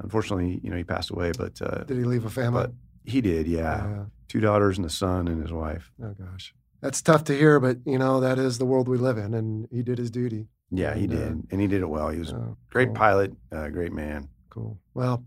unfortunately, 0.00 0.60
you 0.62 0.70
know, 0.70 0.76
he 0.76 0.84
passed 0.84 1.10
away. 1.10 1.32
But 1.36 1.60
uh, 1.62 1.84
Did 1.84 1.96
he 1.98 2.04
leave 2.04 2.24
a 2.24 2.30
family? 2.30 2.62
but 2.62 2.72
he 3.04 3.20
did, 3.20 3.46
yeah, 3.46 3.84
Yeah. 3.86 4.04
two 4.28 4.40
daughters 4.40 4.76
and 4.76 4.86
a 4.86 4.90
son 4.90 5.28
and 5.28 5.40
his 5.42 5.52
wife. 5.52 5.90
Oh 6.02 6.14
gosh. 6.18 6.54
That's 6.80 7.02
tough 7.02 7.24
to 7.24 7.34
hear, 7.36 7.58
but 7.58 7.78
you 7.86 7.98
know, 7.98 8.20
that 8.20 8.38
is 8.38 8.58
the 8.58 8.66
world 8.66 8.88
we 8.88 8.98
live 8.98 9.18
in 9.18 9.34
and 9.34 9.66
he 9.70 9.82
did 9.82 9.98
his 9.98 10.10
duty. 10.10 10.46
Yeah, 10.70 10.94
he 10.94 11.04
And, 11.04 11.12
uh, 11.12 11.16
did, 11.16 11.46
and 11.52 11.60
he 11.60 11.66
did 11.66 11.80
it 11.80 11.88
well. 11.88 12.10
He 12.10 12.18
was 12.18 12.30
a 12.32 12.36
Oh, 12.36 12.56
great 12.70 12.88
cool. 12.88 12.94
pilot, 12.96 13.32
uh, 13.50 13.68
great 13.68 13.92
man. 13.92 14.28
Cool. 14.50 14.78
Well, 14.94 15.24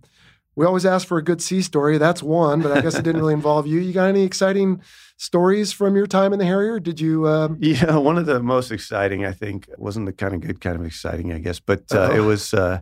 we 0.56 0.66
always 0.66 0.86
ask 0.86 1.08
for 1.08 1.18
a 1.18 1.24
good 1.24 1.42
sea 1.42 1.62
story. 1.62 1.98
That's 1.98 2.22
one, 2.22 2.62
but 2.62 2.72
I 2.72 2.82
guess 2.82 2.96
it 2.96 3.04
didn't 3.04 3.22
really 3.22 3.34
involve 3.42 3.66
you. 3.66 3.80
You 3.80 3.92
got 3.94 4.08
any 4.10 4.24
exciting 4.24 4.82
stories 5.18 5.72
from 5.72 5.96
your 5.96 6.06
time 6.08 6.34
in 6.34 6.40
the 6.40 6.46
Harrier? 6.46 6.80
Did 6.80 7.00
you? 7.00 7.28
Um, 7.28 7.58
Yeah, 7.62 7.98
one 7.98 8.18
of 8.18 8.26
the 8.28 8.42
most 8.44 8.72
exciting, 8.72 9.26
I 9.26 9.32
think, 9.32 9.68
wasn't 9.78 10.06
the 10.06 10.14
kind 10.14 10.36
of 10.36 10.42
good 10.42 10.62
kind 10.62 10.76
of 10.80 10.86
exciting, 10.86 11.34
I 11.34 11.40
guess, 11.40 11.60
but 11.60 11.84
uh, 11.92 12.10
Oh. 12.12 12.16
it 12.16 12.20
was. 12.20 12.54
Uh, 12.54 12.82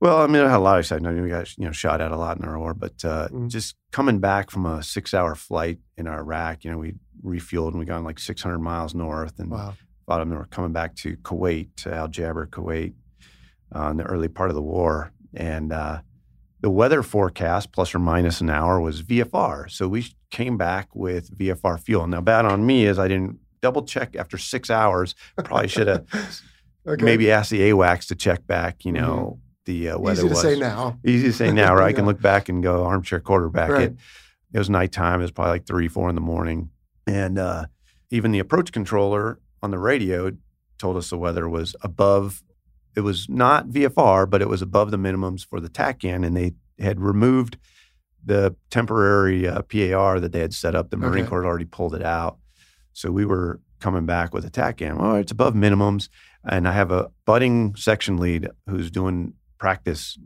well, 0.00 0.22
I 0.22 0.26
mean, 0.26 0.42
I 0.42 0.48
had 0.50 0.56
a 0.56 0.60
lot 0.60 0.76
of 0.76 0.80
excitement. 0.80 1.12
I 1.12 1.14
mean, 1.14 1.24
we 1.24 1.30
got 1.30 1.56
you 1.58 1.66
know 1.66 1.72
shot 1.72 2.00
at 2.00 2.10
a 2.10 2.16
lot 2.16 2.38
in 2.38 2.44
our 2.44 2.58
war, 2.58 2.74
but 2.74 3.04
uh, 3.04 3.28
Mm. 3.28 3.48
just 3.48 3.76
coming 3.92 4.18
back 4.18 4.50
from 4.50 4.66
a 4.66 4.82
six-hour 4.82 5.34
flight 5.34 5.78
in 5.96 6.06
Iraq, 6.06 6.64
you 6.64 6.70
know, 6.70 6.78
we 6.78 6.94
refueled 7.24 7.68
and 7.70 7.78
we 7.78 7.84
got 7.84 8.02
like 8.02 8.18
600 8.18 8.58
miles 8.58 8.94
north, 8.94 9.38
and 9.38 9.50
wow. 9.50 9.74
a 10.08 10.10
lot 10.10 10.20
of 10.20 10.28
them 10.28 10.38
were 10.38 10.46
coming 10.46 10.72
back 10.72 10.96
to 10.96 11.16
Kuwait, 11.18 11.68
to 11.76 11.94
Al 11.94 12.08
Jaber, 12.08 12.46
Kuwait, 12.46 12.94
uh, 13.74 13.90
in 13.90 13.96
the 13.98 14.04
early 14.04 14.28
part 14.28 14.48
of 14.50 14.56
the 14.56 14.62
war. 14.62 15.12
And 15.34 15.72
uh, 15.72 16.00
the 16.60 16.70
weather 16.70 17.02
forecast, 17.02 17.70
plus 17.72 17.94
or 17.94 17.98
minus 17.98 18.40
an 18.40 18.50
hour, 18.50 18.80
was 18.80 19.02
VFR. 19.02 19.70
So 19.70 19.86
we 19.86 20.06
came 20.30 20.56
back 20.56 20.88
with 20.94 21.36
VFR 21.38 21.78
fuel. 21.78 22.06
Now, 22.06 22.20
bad 22.20 22.46
on 22.46 22.64
me 22.66 22.86
is 22.86 22.98
I 22.98 23.06
didn't 23.08 23.38
double 23.60 23.82
check 23.82 24.16
after 24.16 24.38
six 24.38 24.70
hours. 24.70 25.14
Probably 25.36 25.68
should 25.68 25.88
have 25.88 26.06
Okay. 26.86 27.04
maybe 27.04 27.30
asked 27.30 27.50
the 27.50 27.60
AWACS 27.70 28.08
to 28.08 28.14
check 28.14 28.46
back, 28.46 28.84
you 28.86 28.92
know, 28.92 29.38
the 29.66 29.90
uh, 29.90 29.98
weather 29.98 30.20
Easy 30.20 30.28
to 30.28 30.34
was. 30.34 30.42
say 30.42 30.58
now. 30.58 30.98
Easy 31.04 31.26
to 31.28 31.32
say 31.32 31.52
now, 31.62 31.74
right? 31.74 31.88
I 31.88 31.92
can 31.92 32.06
look 32.06 32.20
back 32.20 32.48
and 32.48 32.62
go 32.62 32.84
armchair 32.84 33.20
quarterback 33.20 33.70
Right. 33.70 33.82
it. 33.84 33.96
It 34.52 34.58
was 34.58 34.68
nighttime. 34.70 35.20
It 35.20 35.24
was 35.24 35.30
probably 35.30 35.52
like 35.52 35.66
three, 35.66 35.86
four 35.88 36.08
in 36.08 36.14
the 36.14 36.20
morning. 36.20 36.70
And 37.06 37.38
uh, 37.38 37.66
even 38.10 38.32
the 38.32 38.38
approach 38.40 38.72
controller 38.72 39.38
on 39.62 39.70
the 39.70 39.78
radio 39.78 40.32
told 40.78 40.96
us 40.96 41.10
the 41.10 41.18
weather 41.18 41.48
was 41.48 41.76
above, 41.82 42.42
it 42.96 43.00
was 43.02 43.28
not 43.28 43.68
VFR, 43.68 44.28
but 44.28 44.42
it 44.42 44.48
was 44.48 44.62
above 44.62 44.90
the 44.90 44.96
minimums 44.96 45.46
for 45.46 45.60
the 45.60 45.68
TACAN. 45.68 46.26
And 46.26 46.36
they 46.36 46.54
had 46.78 47.00
removed 47.00 47.58
the 48.24 48.56
temporary 48.70 49.46
uh, 49.46 49.62
PAR 49.62 50.18
that 50.20 50.32
they 50.32 50.40
had 50.40 50.52
set 50.54 50.74
up. 50.74 50.90
The 50.90 50.96
Marine 50.96 51.22
Okay. 51.22 51.28
Corps 51.30 51.42
had 51.42 51.48
already 51.48 51.64
pulled 51.66 51.94
it 51.94 52.02
out. 52.02 52.38
So 52.92 53.10
we 53.12 53.24
were 53.24 53.60
coming 53.78 54.04
back 54.04 54.34
with 54.34 54.44
a 54.44 54.50
TACAN. 54.50 54.98
Well, 54.98 55.14
it's 55.16 55.32
above 55.32 55.54
minimums. 55.54 56.08
And 56.44 56.66
I 56.66 56.72
have 56.72 56.90
a 56.90 57.10
budding 57.24 57.76
section 57.76 58.16
lead 58.16 58.48
who's 58.68 58.90
doing 58.90 59.34
practice. 59.60 60.18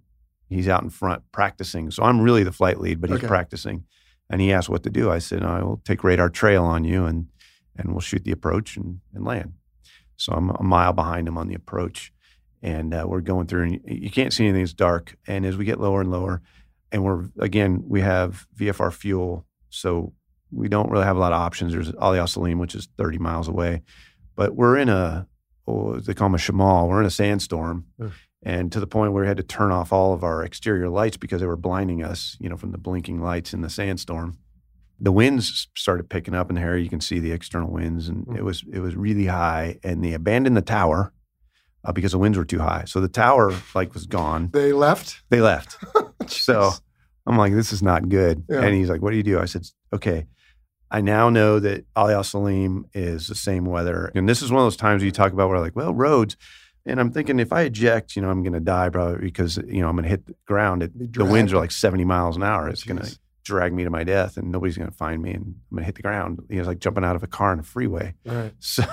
He's 0.49 0.69
out 0.69 0.83
in 0.83 0.89
front 0.91 1.23
practicing. 1.33 1.91
So 1.91 2.03
I'm 2.05 2.21
really 2.21 2.45
the 2.45 2.53
flight 2.53 2.81
lead, 2.81 3.01
but 3.01 3.11
he's 3.11 3.19
Okay. 3.19 3.27
practicing. 3.27 3.85
And 4.31 4.41
he 4.41 4.53
asked 4.53 4.71
what 4.71 4.83
to 4.85 4.91
do. 4.91 5.11
I 5.11 5.19
said, 5.19 5.43
I 5.43 5.63
will 5.63 5.83
take 5.85 6.03
radar 6.03 6.31
trail 6.31 6.65
on 6.65 6.85
you 6.85 7.05
and 7.05 7.27
and 7.77 7.91
we'll 7.91 8.01
shoot 8.01 8.23
the 8.25 8.31
approach 8.31 8.77
and, 8.77 9.01
and 9.13 9.25
land. 9.25 9.55
So 10.17 10.33
I'm 10.33 10.49
a 10.51 10.63
mile 10.63 10.93
behind 10.93 11.27
him 11.27 11.37
on 11.37 11.49
the 11.49 11.57
approach. 11.57 12.13
And 12.63 12.95
uh, 12.95 13.05
we're 13.07 13.21
going 13.21 13.49
through, 13.49 13.63
and 13.65 13.81
you, 13.85 14.11
can't 14.11 14.33
see 14.33 14.45
anything. 14.45 14.63
It's 14.63 14.73
dark. 14.73 15.17
And 15.27 15.45
as 15.45 15.57
we 15.57 15.65
get 15.65 15.81
lower 15.81 16.01
and 16.01 16.11
lower, 16.11 16.41
and 16.93 17.03
we're 17.05 17.25
again, 17.41 17.83
we 17.87 18.01
have 18.01 18.47
VFR 18.57 18.93
fuel. 18.93 19.45
So 19.71 20.13
we 20.53 20.69
don't 20.69 20.89
really 20.89 21.05
have 21.05 21.17
a 21.17 21.21
lot 21.21 21.33
of 21.33 21.41
options. 21.41 21.73
There's 21.73 21.93
Ali 21.97 22.19
Al 22.21 22.29
Salim, 22.29 22.59
which 22.61 22.77
is 22.77 22.89
30 22.97 23.19
miles 23.19 23.49
away. 23.49 23.83
But 24.37 24.55
we're 24.55 24.77
in 24.79 24.89
a, 24.89 25.27
oh, 25.67 25.97
they 25.97 26.15
call 26.15 26.29
them 26.29 26.37
a 26.37 26.39
shamal. 26.39 26.89
We're 26.89 27.01
in 27.01 27.07
a 27.07 27.11
sandstorm. 27.11 27.87
And 28.47 28.71
to 28.73 28.79
the 28.81 28.87
point 28.87 29.13
where 29.13 29.23
we 29.23 29.29
had 29.29 29.39
to 29.39 29.43
turn 29.43 29.73
off 29.73 29.93
all 29.93 30.13
of 30.13 30.23
our 30.23 30.45
exterior 30.45 30.89
lights 30.91 31.17
because 31.17 31.41
they 31.41 31.47
were 31.47 31.57
blinding 31.57 32.05
us, 32.05 32.37
you 32.39 32.49
know, 32.49 32.57
from 32.57 32.73
the 32.73 32.79
blinking 32.79 33.21
lights 33.23 33.55
in 33.55 33.63
the 33.63 33.71
sandstorm. 33.71 34.37
The 35.01 35.11
winds 35.13 35.69
started 35.77 36.09
picking 36.11 36.35
up 36.35 36.51
in 36.51 36.57
the 36.57 36.61
area. 36.61 36.85
You 36.85 36.91
can 36.91 37.01
see 37.01 37.19
the 37.19 37.33
external 37.33 37.71
winds, 37.71 38.07
and 38.09 38.27
Mm. 38.27 38.37
it 38.37 38.45
was 38.45 38.63
it 38.73 38.79
was 38.81 38.95
really 38.95 39.27
high. 39.27 39.79
And 39.83 40.05
they 40.05 40.13
abandoned 40.13 40.57
the 40.57 40.63
tower 40.63 41.13
uh, 41.85 41.93
because 41.93 42.13
the 42.13 42.19
winds 42.19 42.39
were 42.39 42.45
too 42.45 42.61
high. 42.61 42.85
So 42.87 43.01
the 43.01 43.09
tower 43.09 43.53
like 43.75 43.93
was 43.95 44.07
gone. 44.07 44.51
They 44.53 44.73
left. 44.73 45.23
They 45.31 45.41
left. 45.41 45.77
so 46.29 46.71
I'm 47.27 47.37
like, 47.39 47.55
this 47.55 47.73
is 47.73 47.83
not 47.83 48.09
good. 48.09 48.45
Yeah. 48.49 48.61
And 48.63 48.75
he's 48.75 48.89
like, 48.91 49.03
what 49.03 49.11
do 49.11 49.17
you 49.17 49.23
do? 49.23 49.41
I 49.41 49.47
said, 49.47 49.67
okay. 49.93 50.27
I 50.91 51.01
now 51.01 51.29
know 51.29 51.59
that 51.59 51.87
Ali 51.97 52.15
Al 52.15 52.23
Salim 52.23 52.85
is 52.95 53.27
the 53.27 53.35
same 53.35 53.65
weather. 53.65 54.13
And 54.15 54.29
this 54.29 54.43
is 54.43 54.53
one 54.53 54.61
of 54.61 54.67
those 54.67 54.77
times 54.77 55.01
where 55.01 55.07
you 55.07 55.13
talk 55.13 55.33
about 55.33 55.49
where 55.49 55.59
like, 55.59 55.75
well, 55.75 55.93
roads. 55.95 56.37
And 56.87 57.01
I'm 57.01 57.11
thinking 57.11 57.39
if 57.41 57.53
I 57.53 57.63
eject, 57.63 58.15
you 58.15 58.23
know, 58.23 58.29
I'm 58.31 58.43
going 58.43 58.53
to 58.53 58.61
die 58.61 58.91
probably 58.91 59.19
because, 59.25 59.57
you 59.57 59.81
know, 59.81 59.89
I'm 59.89 59.97
going 59.97 60.05
to 60.05 60.11
hit 60.11 60.27
the 60.27 60.35
ground. 60.47 60.83
It, 60.83 61.13
the 61.15 61.25
winds 61.25 61.53
are 61.53 61.57
like 61.59 61.71
70 61.71 62.05
miles 62.05 62.37
an 62.37 62.43
hour. 62.43 62.69
It's 62.69 62.85
going 62.85 63.01
to 63.01 63.19
drag 63.43 63.73
me 63.73 63.85
to 63.85 63.91
my 63.91 64.05
death 64.05 64.37
and 64.37 64.51
nobody's 64.51 64.77
going 64.77 64.91
to 64.91 64.97
find 64.97 65.23
me 65.23 65.31
and 65.33 65.45
I'm 65.45 65.77
going 65.77 65.81
to 65.83 65.87
hit 65.87 65.95
the 65.95 66.03
ground. 66.03 66.41
You 66.49 66.57
know, 66.57 66.61
it's 66.61 66.69
like 66.69 66.81
jumping 66.81 67.05
out 67.05 67.17
of 67.17 67.23
a 67.23 67.27
car 67.27 67.53
on 67.53 67.59
a 67.61 67.63
freeway. 67.63 68.15
Right. 68.25 68.53
So 68.61 68.85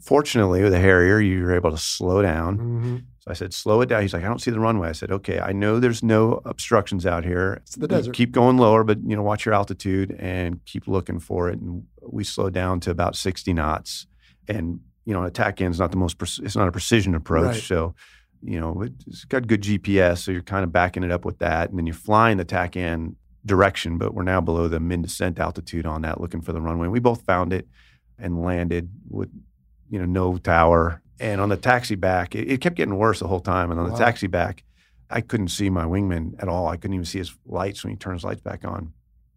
fortunately 0.00 0.62
with 0.62 0.72
a 0.72 0.78
Harrier, 0.80 1.20
you 1.20 1.42
were 1.42 1.54
able 1.54 1.70
to 1.70 1.78
slow 1.78 2.22
down. 2.22 2.56
hmm 2.56 2.96
So 3.20 3.30
I 3.30 3.34
said, 3.34 3.54
slow 3.54 3.80
it 3.82 3.86
down. 3.86 4.02
He's 4.02 4.12
like, 4.12 4.24
I 4.24 4.28
don't 4.28 4.40
see 4.40 4.50
the 4.50 4.58
runway. 4.60 4.88
I 4.88 4.92
said, 4.92 5.12
okay, 5.12 5.38
I 5.38 5.52
know 5.52 5.78
there's 5.80 6.02
no 6.02 6.40
obstructions 6.44 7.06
out 7.06 7.24
here. 7.24 7.54
It's 7.62 7.76
the 7.76 7.88
desert. 7.88 8.14
Keep 8.14 8.32
going 8.32 8.58
lower, 8.58 8.84
but 8.84 8.98
you 9.06 9.14
know, 9.16 9.22
watch 9.22 9.44
your 9.46 9.54
altitude 9.54 10.16
and 10.18 10.64
keep 10.64 10.88
looking 10.88 11.18
for 11.20 11.48
it. 11.50 11.60
And 11.60 11.84
we 12.02 12.24
slowed 12.24 12.52
down 12.52 12.80
to 12.80 12.90
about 12.90 13.16
60 13.16 13.52
knots. 13.52 14.06
And 14.48 14.80
you 15.04 15.12
know, 15.12 15.22
an 15.22 15.30
TACAN 15.30 15.70
is 15.70 15.78
not 15.78 15.90
the 15.90 15.96
most. 15.96 16.18
Pre- 16.18 16.44
it's 16.44 16.56
not 16.56 16.68
a 16.68 16.72
precision 16.72 17.14
approach. 17.14 17.54
Right. 17.54 17.62
So, 17.62 17.94
you 18.42 18.60
know, 18.60 18.86
it's 19.06 19.24
got 19.24 19.46
good 19.46 19.62
GPS. 19.62 20.18
So 20.18 20.32
you're 20.32 20.42
kind 20.42 20.64
of 20.64 20.72
backing 20.72 21.02
it 21.02 21.10
up 21.10 21.24
with 21.24 21.38
that, 21.38 21.70
and 21.70 21.78
then 21.78 21.86
you're 21.86 21.94
flying 21.94 22.38
the 22.38 22.44
TACAN 22.44 23.14
direction. 23.44 23.98
But 23.98 24.14
we're 24.14 24.22
now 24.22 24.40
below 24.40 24.68
the 24.68 24.80
mid 24.80 25.02
descent 25.02 25.38
altitude 25.38 25.86
on 25.86 26.02
that, 26.02 26.20
looking 26.20 26.40
for 26.40 26.52
the 26.52 26.60
runway. 26.60 26.88
We 26.88 27.00
both 27.00 27.22
found 27.22 27.52
it 27.52 27.66
and 28.18 28.42
landed 28.42 28.90
with, 29.08 29.30
you 29.90 29.98
know, 29.98 30.06
no 30.06 30.36
tower. 30.38 31.02
And 31.18 31.40
on 31.40 31.48
the 31.48 31.56
taxi 31.56 31.94
back, 31.94 32.34
it, 32.34 32.50
it 32.50 32.60
kept 32.60 32.76
getting 32.76 32.96
worse 32.96 33.20
the 33.20 33.28
whole 33.28 33.40
time. 33.40 33.70
And 33.70 33.78
on 33.78 33.90
the 33.90 33.96
taxi 33.96 34.26
back, 34.26 34.64
I 35.10 35.20
couldn't 35.20 35.48
see 35.48 35.70
my 35.70 35.84
wingman 35.84 36.34
at 36.40 36.48
all. 36.48 36.68
I 36.68 36.76
couldn't 36.76 36.94
even 36.94 37.04
see 37.04 37.18
his 37.18 37.36
lights 37.46 37.84
when 37.84 37.92
he 37.92 37.96
turned 37.96 38.16
his 38.16 38.24
lights 38.24 38.40
back 38.40 38.64
on 38.64 38.92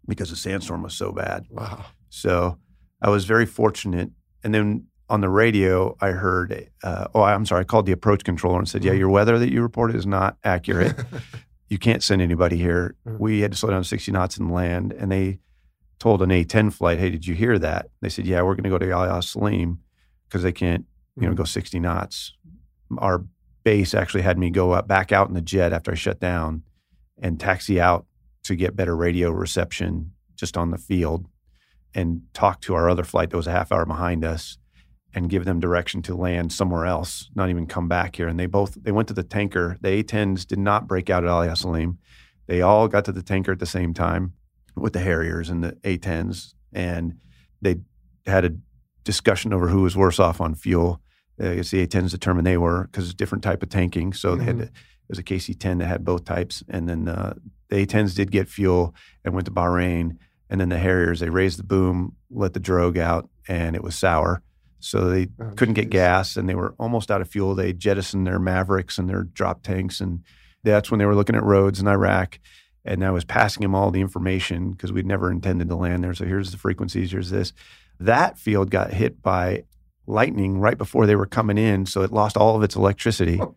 because 0.08 0.30
the 0.30 0.36
sandstorm 0.36 0.84
was 0.84 0.94
so 0.94 1.12
bad. 1.12 1.46
Wow. 1.50 1.86
So 2.10 2.58
I 3.02 3.10
was 3.10 3.26
very 3.26 3.46
fortunate. 3.46 4.12
And 4.44 4.54
then 4.54 4.88
on 5.10 5.22
the 5.22 5.30
radio, 5.30 5.96
I 6.02 6.10
heard, 6.12 6.70
uh, 6.84 7.08
oh, 7.14 7.22
I'm 7.22 7.46
sorry, 7.46 7.62
I 7.62 7.64
called 7.64 7.86
the 7.86 7.92
approach 7.92 8.24
controller 8.24 8.58
and 8.60 8.68
said, 8.68 8.84
yeah, 8.84 8.94
your 8.94 9.10
weather 9.10 9.38
that 9.38 9.52
you 9.52 9.62
reported 9.62 9.96
is 9.96 10.06
not 10.08 10.38
accurate. 10.44 10.96
you 11.70 11.78
can't 11.78 12.02
send 12.04 12.22
anybody 12.22 12.58
here. 12.58 12.96
Mm. 13.08 13.20
We 13.20 13.42
had 13.42 13.52
to 13.52 13.58
slow 13.58 13.70
down 13.70 13.84
to 13.84 13.88
60 13.88 14.12
knots 14.12 14.38
and 14.38 14.52
land. 14.52 14.94
And 14.94 15.12
they 15.12 15.40
told 16.00 16.22
an 16.22 16.30
A10 16.30 16.74
flight, 16.74 16.98
hey, 16.98 17.10
did 17.10 17.28
you 17.28 17.36
hear 17.36 17.60
that? 17.60 17.90
They 18.02 18.10
said, 18.10 18.26
yeah, 18.26 18.42
we're 18.42 18.56
going 18.56 18.64
to 18.64 18.70
go 18.70 18.80
to 18.80 18.92
Al 18.92 19.22
Salim 19.22 19.80
because 20.28 20.42
they 20.44 20.52
can't, 20.52 20.86
you 21.16 21.28
know, 21.28 21.34
Mm. 21.34 21.38
go 21.38 21.44
60 21.44 21.80
knots. 21.80 22.34
Our 22.98 23.26
base 23.64 23.94
actually 23.94 24.24
had 24.24 24.38
me 24.38 24.50
go 24.50 24.72
up, 24.72 24.88
back 24.88 25.12
out 25.12 25.28
in 25.28 25.34
the 25.34 25.42
jet 25.42 25.72
after 25.72 25.92
I 25.92 25.96
shut 25.96 26.20
down 26.20 26.64
and 27.22 27.40
taxi 27.40 27.80
out 27.80 28.06
to 28.44 28.56
get 28.56 28.76
better 28.76 28.96
radio 28.96 29.32
reception 29.32 30.12
just 30.36 30.58
on 30.58 30.72
the 30.72 30.78
field 30.78 31.28
and 31.94 32.22
talk 32.34 32.60
to 32.62 32.76
our 32.76 32.90
other 32.90 33.04
flight 33.04 33.30
that 33.30 33.38
was 33.38 33.48
a 33.48 33.52
half 33.52 33.72
hour 33.72 33.86
behind 33.86 34.26
us 34.26 34.58
and 35.16 35.30
give 35.30 35.46
them 35.46 35.62
direction 35.62 36.02
to 36.04 36.14
land 36.14 36.52
somewhere 36.52 36.86
else, 36.86 37.30
not 37.36 37.50
even 37.50 37.66
come 37.66 37.88
back 37.88 38.18
here. 38.18 38.28
And 38.28 38.38
they 38.38 38.46
both 38.46 38.76
they 38.76 38.92
went 38.92 39.08
to 39.08 39.14
the 39.14 39.24
tanker. 39.24 39.78
The 39.80 40.04
A10s 40.04 40.46
did 40.46 40.60
not 40.60 40.88
break 40.88 41.10
out 41.10 41.24
at 41.24 41.30
Ali 41.30 41.54
Salim. 41.56 41.98
They 42.48 42.62
all 42.62 42.90
got 42.90 43.06
to 43.06 43.14
the 43.14 43.24
tanker 43.24 43.54
at 43.54 43.60
the 43.60 43.66
same 43.66 43.94
time 43.94 44.34
with 44.76 44.94
the 44.94 45.00
Harriers 45.00 45.50
and 45.50 45.64
the 45.64 45.72
A10s, 45.84 46.54
and 46.74 47.16
they 47.62 47.78
had 48.26 48.44
a 48.44 48.56
discussion 49.06 49.54
over 49.54 49.70
who 49.70 49.84
was 49.84 49.96
worse 49.96 50.20
off 50.20 50.42
on 50.42 50.54
fuel. 50.54 51.02
Uh, 51.42 51.52
I 51.52 51.56
guess 51.56 51.72
the 51.72 51.88
A10s 51.88 52.12
determined 52.12 52.46
they 52.46 52.58
were 52.58 52.84
because 52.84 53.06
it's 53.06 53.14
a 53.14 53.18
different 53.18 53.44
type 53.44 53.64
of 53.64 53.70
tanking. 53.70 54.12
So 54.12 54.36
they 54.36 54.44
had 54.44 54.58
to, 54.58 54.64
it 54.66 54.72
was 55.08 55.20
a 55.20 55.24
KC10 55.24 55.80
that 55.80 55.86
had 55.86 56.04
both 56.04 56.26
types, 56.26 56.62
and 56.68 56.90
then 56.90 57.08
uh, 57.08 57.36
the 57.70 57.86
A10s 57.86 58.16
did 58.16 58.32
get 58.32 58.50
fuel 58.50 58.94
and 59.24 59.34
went 59.34 59.46
to 59.46 59.52
Bahrain, 59.52 60.18
and 60.50 60.60
then 60.60 60.70
the 60.70 60.78
Harriers 60.78 61.22
they 61.22 61.30
raised 61.30 61.58
the 61.58 61.64
boom, 61.64 62.18
let 62.30 62.54
the 62.54 62.60
drogue 62.60 62.98
out, 62.98 63.30
and 63.48 63.78
it 63.78 63.84
was 63.84 63.96
sour. 63.96 64.44
So 64.86 65.10
they 65.10 65.28
Oh, 65.40 65.52
couldn't 65.56 65.74
get 65.74 65.90
gas 65.90 66.38
and 66.38 66.48
they 66.48 66.56
were 66.56 66.74
almost 66.78 67.10
out 67.12 67.22
of 67.22 67.30
fuel. 67.30 67.56
They 67.56 67.74
jettisoned 67.74 68.26
their 68.28 68.40
Mavericks 68.40 68.98
and 68.98 69.10
their 69.10 69.24
drop 69.24 69.64
tanks. 69.64 70.00
And 70.00 70.24
that's 70.64 70.90
when 70.92 71.00
they 71.00 71.06
were 71.06 71.16
looking 71.16 71.36
at 71.36 71.44
roads 71.44 71.80
in 71.80 71.88
Iraq. 71.88 72.40
And 72.84 73.04
I 73.04 73.10
was 73.12 73.26
passing 73.26 73.62
them 73.62 73.74
all 73.74 73.90
the 73.92 74.02
information 74.02 74.72
because 74.72 74.92
we'd 74.92 75.06
never 75.08 75.32
intended 75.32 75.70
to 75.70 75.76
land 75.76 76.04
there. 76.04 76.14
So 76.14 76.26
here's 76.26 76.52
the 76.52 76.58
frequencies, 76.58 77.12
here's 77.12 77.32
this. 77.32 77.52
That 78.00 78.38
field 78.38 78.70
got 78.70 78.94
hit 78.94 79.22
by 79.24 79.64
lightning 80.08 80.60
right 80.60 80.78
before 80.78 81.08
they 81.08 81.16
were 81.16 81.26
coming 81.26 81.58
in. 81.58 81.88
So 81.88 82.04
it 82.04 82.12
lost 82.12 82.38
all 82.38 82.56
of 82.56 82.62
its 82.64 82.76
electricity. 82.76 83.42
Oh, 83.52 83.56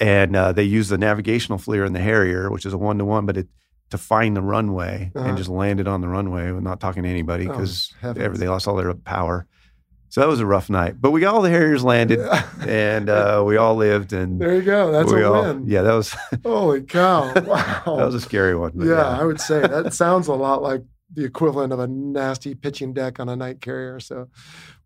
and 0.00 0.34
uh, 0.36 0.52
they 0.52 0.62
used 0.64 0.90
the 0.90 0.98
navigational 0.98 1.58
FLIR 1.58 1.86
in 1.86 1.92
the 1.92 2.00
Harrier, 2.00 2.50
which 2.50 2.66
is 2.66 2.72
a 2.72 2.78
one 2.78 2.98
to 2.98 3.04
one, 3.04 3.26
but 3.26 3.36
it 3.36 3.48
to 3.90 3.98
find 3.98 4.36
the 4.36 4.42
runway 4.42 5.10
Uh-huh. 5.14 5.28
and 5.28 5.36
just 5.38 5.48
landed 5.48 5.88
on 5.88 6.00
the 6.00 6.08
runway 6.08 6.50
not 6.52 6.78
talking 6.80 7.02
to 7.04 7.08
anybody 7.08 7.46
Oh, 7.48 7.52
because 7.52 7.94
heavens. 8.00 8.38
they 8.38 8.48
lost 8.48 8.66
all 8.68 8.76
their 8.76 8.92
power. 8.94 9.46
So 10.10 10.20
that 10.22 10.26
was 10.28 10.40
a 10.40 10.46
rough 10.46 10.70
night, 10.70 10.96
but 11.00 11.10
we 11.10 11.20
got 11.20 11.34
all 11.34 11.42
the 11.42 11.50
Harriers 11.50 11.84
landed 11.84 12.18
and 12.66 13.10
uh, 13.10 13.42
we 13.46 13.56
all 13.58 13.74
lived. 13.76 14.12
And 14.12 14.40
There 14.40 14.54
you 14.54 14.62
go. 14.62 14.90
That's 14.90 15.12
we 15.12 15.22
a 15.22 15.30
all, 15.30 15.42
win. 15.42 15.64
Yeah, 15.66 15.82
that 15.82 15.92
was 15.94 16.14
Holy 16.44 16.82
cow. 16.82 17.32
Wow. 17.34 17.82
that 17.84 18.06
was 18.06 18.14
a 18.14 18.20
scary 18.20 18.56
one. 18.56 18.72
but 18.74 18.86
yeah, 18.86 19.06
I 19.06 19.24
would 19.24 19.40
say 19.40 19.60
that 19.60 19.92
sounds 19.92 20.26
a 20.28 20.34
lot 20.34 20.62
like 20.62 20.82
the 21.12 21.24
equivalent 21.24 21.72
of 21.72 21.78
a 21.78 21.86
nasty 21.86 22.54
pitching 22.54 22.92
deck 22.92 23.20
on 23.20 23.28
a 23.28 23.36
night 23.36 23.60
carrier. 23.60 23.98
So, 24.00 24.28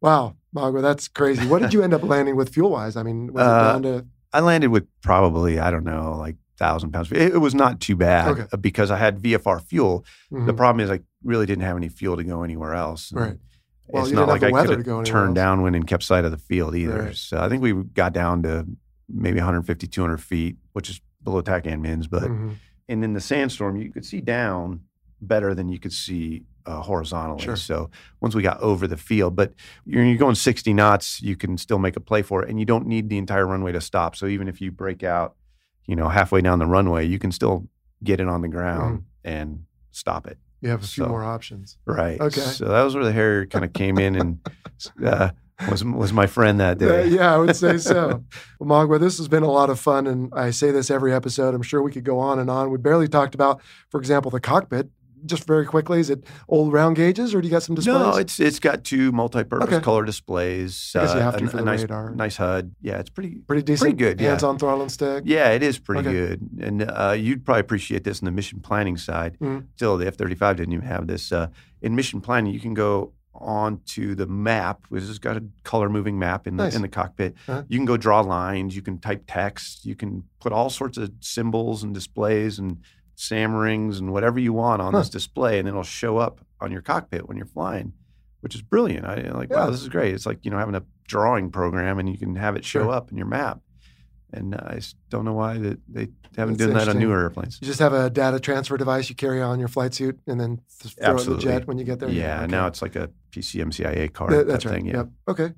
wow, 0.01 0.36
Magwa, 0.55 0.82
that's 0.82 1.09
crazy. 1.09 1.47
What 1.47 1.62
did 1.62 1.73
you 1.73 1.82
end 1.82 1.94
up 1.94 2.03
landing 2.03 2.36
with 2.36 2.49
fuel 2.53 2.70
wise? 2.70 2.97
I 2.97 3.03
mean, 3.03 3.32
was 3.32 3.43
it 3.43 3.47
Uh, 3.49 3.73
down 3.73 3.82
to 3.82 4.07
I 4.32 4.40
landed 4.40 4.69
with 4.70 4.86
probably 5.03 5.59
I 5.61 5.70
don't 5.70 5.85
know 5.85 6.16
like 6.19 6.36
thousand 6.59 6.90
pounds. 6.93 7.11
It, 7.12 7.35
it 7.35 7.39
was 7.40 7.55
not 7.55 7.81
too 7.81 7.97
bad 7.97 8.28
Okay. 8.28 8.47
uh, 8.53 8.57
because 8.57 8.90
I 8.90 8.97
had 8.97 9.20
VFR 9.20 9.61
fuel. 9.62 10.05
The 10.31 10.39
Mhm. 10.39 10.57
problem 10.57 10.81
is 10.85 10.90
I 10.90 11.01
really 11.24 11.47
didn't 11.47 11.65
have 11.65 11.77
any 11.77 11.89
fuel 11.89 12.16
to 12.16 12.24
go 12.24 12.43
anywhere 12.43 12.74
else. 12.74 13.12
Right. 13.12 13.36
Well, 13.88 14.04
it's 14.04 14.12
not 14.12 14.28
like 14.28 14.42
I 14.42 14.50
could 14.50 14.86
have 14.86 15.04
turned 15.04 15.34
downwind 15.34 15.76
and 15.76 15.86
kept 15.86 16.02
sight 16.02 16.24
of 16.24 16.30
the 16.30 16.38
field 16.38 16.74
either. 16.74 17.02
Right. 17.02 17.16
So 17.16 17.38
I 17.38 17.48
think 17.48 17.62
we 17.62 17.72
got 17.72 18.12
down 18.12 18.42
to 18.44 18.66
maybe 19.09 19.36
150, 19.38 19.86
200 19.86 20.18
feet, 20.18 20.56
which 20.72 20.88
is 20.88 21.00
below 21.22 21.42
TACAN 21.42 21.80
mins. 21.80 22.06
But 22.06 22.24
Mhm. 22.24 22.54
and 22.88 23.04
in 23.04 23.12
the 23.12 23.20
sandstorm, 23.20 23.76
you 23.76 23.90
could 23.92 24.04
see 24.04 24.20
down 24.20 24.80
better 25.20 25.54
than 25.54 25.68
you 25.68 25.78
could 25.78 25.92
see 25.92 26.44
uh, 26.64 26.80
horizontally. 26.80 27.42
Sure. 27.42 27.56
So 27.56 27.90
once 28.20 28.36
we 28.36 28.42
got 28.42 28.60
over 28.60 28.86
the 28.86 28.96
field, 28.96 29.34
but 29.34 29.52
you're, 29.84 30.04
you're 30.04 30.16
going 30.16 30.36
60 30.36 30.72
knots, 30.72 31.20
you 31.20 31.34
can 31.34 31.59
still 31.59 31.80
make 31.80 31.96
a 31.96 32.00
play 32.00 32.22
for 32.22 32.44
it, 32.44 32.48
and 32.50 32.60
you 32.60 32.64
don't 32.64 32.86
need 32.86 33.09
the 33.09 33.18
entire 33.18 33.46
runway 33.48 33.72
to 33.72 33.80
stop. 33.80 34.14
So 34.14 34.26
even 34.26 34.46
if 34.46 34.60
you 34.60 34.70
break 34.70 35.02
out, 35.02 35.34
you 35.86 35.96
know, 35.96 36.09
halfway 36.09 36.40
down 36.40 36.60
the 36.60 36.66
runway, 36.66 37.04
you 37.04 37.18
can 37.18 37.32
still 37.32 37.66
get 38.04 38.20
it 38.20 38.28
on 38.28 38.42
the 38.42 38.48
ground 38.48 38.98
Mm-hmm. 39.00 39.28
and 39.28 39.64
stop 39.90 40.28
it. 40.28 40.38
You 40.62 40.70
have 40.70 40.82
a 40.82 40.86
few 40.86 41.05
So- 41.05 41.09
more 41.10 41.22
options. 41.24 41.76
Right. 41.84 42.18
Okay. 42.20 42.40
So 42.40 42.66
that 42.68 42.82
was 42.82 42.94
where 42.94 43.05
the 43.05 43.12
Harrier 43.12 43.44
kind 43.47 43.64
of 43.64 43.72
came 43.74 43.98
in 43.98 44.16
and 44.16 44.39
uh, 45.05 45.30
was 45.68 45.84
was 45.84 46.12
my 46.12 46.26
friend 46.26 46.59
that 46.60 46.78
day. 46.78 47.09
yeah, 47.09 47.34
I 47.34 47.39
would 47.39 47.55
say 47.56 47.76
so. 47.78 48.24
well, 48.59 48.86
Magwa, 48.86 48.98
this 48.98 49.18
has 49.18 49.28
been 49.28 49.43
a 49.43 49.51
lot 49.51 49.70
of 49.70 49.78
fun, 49.78 50.06
and 50.06 50.32
I 50.34 50.51
say 50.51 50.70
this 50.70 50.90
every 50.90 51.12
episode. 51.12 51.55
I'm 51.55 51.62
sure 51.62 51.82
we 51.82 51.93
could 51.93 52.05
go 52.05 52.18
on 52.18 52.39
and 52.39 52.48
on. 52.51 52.70
We 52.70 52.78
barely 52.78 53.09
talked 53.09 53.34
about, 53.34 53.60
for 53.90 54.01
example, 54.01 54.30
the 54.30 54.40
cockpit. 54.40 54.89
Just 55.24 55.44
very 55.47 55.65
quickly, 55.66 56.01
is 56.01 56.11
it 56.11 56.24
old 56.49 56.73
round 56.73 56.97
gauges, 56.97 57.35
or 57.35 57.40
do 57.40 57.47
you 57.47 57.53
got 57.53 57.62
some 57.62 57.74
displays? 57.74 57.97
No, 57.97 58.16
it's 58.16 58.40
it's 58.40 58.59
got 58.59 58.82
two 58.85 59.12
multi-purpose 59.12 59.69
Okay. 59.69 59.81
color 59.81 60.05
displays. 60.05 60.93
I 60.97 61.01
guess 61.05 61.15
you 61.15 61.20
uh, 61.20 61.23
have 61.23 61.36
to 61.39 61.44
a, 61.44 61.49
for 61.49 61.57
a 61.59 61.61
the 61.61 61.65
nice, 61.66 61.81
radar. 61.82 62.11
nice 62.15 62.36
HUD. 62.36 62.74
Yeah, 62.81 62.99
it's 62.99 63.11
pretty 63.11 63.36
pretty 63.47 63.62
decent. 63.62 63.82
Pretty 63.97 63.97
good, 63.97 64.20
yeah. 64.20 64.31
Hands 64.31 64.43
on 64.43 64.59
throttle 64.59 64.82
and 64.82 64.90
stick. 64.90 65.24
Yeah, 65.27 65.51
it 65.51 65.62
is 65.62 65.78
pretty 65.78 66.01
Okay. 66.09 66.12
good, 66.12 66.49
and 66.61 66.82
uh, 66.90 67.15
you'd 67.16 67.44
probably 67.44 67.61
appreciate 67.61 68.05
this 68.05 68.20
in 68.20 68.24
the 68.24 68.32
mission 68.32 68.61
planning 68.61 68.97
side. 68.97 69.39
Mhm. 69.40 69.66
Still, 69.77 69.97
the 69.99 70.07
F 70.07 70.16
thirty 70.16 70.35
five 70.35 70.57
didn't 70.57 70.73
even 70.74 70.86
have 70.86 71.07
this. 71.07 71.31
Uh, 71.32 71.49
in 71.81 71.94
mission 71.94 72.20
planning, 72.20 72.53
you 72.53 72.61
can 72.61 72.74
go 72.74 73.12
onto 73.35 74.15
the 74.15 74.27
map, 74.27 74.81
which 74.89 75.03
has 75.05 75.19
got 75.19 75.36
a 75.36 75.44
color 75.65 75.89
moving 75.89 76.19
map 76.19 76.47
in 76.47 76.57
the 76.57 76.65
Nice. 76.65 76.74
in 76.77 76.82
the 76.82 76.89
cockpit. 76.89 77.35
Uh-huh. 77.49 77.62
You 77.69 77.78
can 77.78 77.86
go 77.86 77.97
draw 77.97 78.20
lines. 78.20 78.77
You 78.77 78.82
can 78.82 78.99
type 78.99 79.24
text. 79.27 79.85
You 79.85 79.94
can 79.94 80.24
put 80.40 80.53
all 80.53 80.70
sorts 80.70 80.99
of 80.99 81.11
symbols 81.20 81.82
and 81.82 81.93
displays 81.94 82.59
and 82.59 82.78
SAM 83.23 83.55
rings 83.55 83.99
and 84.01 84.12
whatever 84.12 84.39
you 84.40 84.53
want 84.53 84.82
on 84.82 84.93
Huh. 84.93 84.99
this 85.01 85.11
display, 85.11 85.59
and 85.59 85.69
it'll 85.69 85.82
show 85.82 86.19
up 86.19 86.40
on 86.61 86.73
your 86.73 86.82
cockpit 86.82 87.28
when 87.28 87.36
you're 87.36 87.47
flying, 87.47 87.93
which 88.40 88.55
is 88.55 88.62
brilliant. 88.62 89.05
I 89.07 89.16
like, 89.31 89.51
Yeah. 89.51 89.65
wow, 89.65 89.70
this 89.70 89.82
is 89.82 89.89
great. 89.89 90.15
It's 90.15 90.27
like 90.27 90.44
you 90.44 90.51
know 90.51 90.59
having 90.59 90.74
a 90.74 90.82
drawing 91.07 91.51
program, 91.51 91.99
and 91.99 92.09
you 92.09 92.19
can 92.19 92.35
have 92.36 92.57
it 92.57 92.65
show 92.65 92.85
Sure. 92.85 92.90
up 92.93 93.11
in 93.11 93.16
your 93.16 93.27
map. 93.27 93.61
And 94.35 94.55
uh, 94.55 94.59
I 94.65 94.81
don't 95.11 95.27
know 95.27 95.35
why 95.35 95.59
that 95.59 95.78
they 95.89 96.09
haven't 96.39 96.57
That's 96.57 96.70
done 96.73 96.78
that 96.78 96.89
on 96.89 96.99
newer 96.99 97.20
airplanes. 97.20 97.59
You 97.61 97.66
just 97.66 97.81
have 97.81 97.93
a 97.93 98.09
data 98.09 98.40
transfer 98.40 98.78
device 98.78 99.11
you 99.11 99.15
carry 99.15 99.43
on 99.43 99.59
your 99.59 99.69
flight 99.69 99.93
suit, 99.93 100.19
and 100.27 100.40
then 100.40 100.61
th- 100.81 100.94
throw 100.94 101.16
it 101.16 101.27
in 101.27 101.32
the 101.35 101.39
jet 101.39 101.66
when 101.66 101.77
you 101.77 101.85
get 101.85 101.99
there. 102.01 102.09
Yeah, 102.09 102.39
Okay. 102.44 102.51
now 102.51 102.66
it's 102.66 102.81
like 102.81 102.97
a 102.97 103.11
PCMCIA 103.31 104.11
card 104.12 104.32
That- 104.32 104.47
that's 104.49 104.65
right. 104.65 104.77
thing. 104.77 104.86
Yeah. 104.86 104.97
Yep. 104.97 105.09
Okay. 105.28 105.53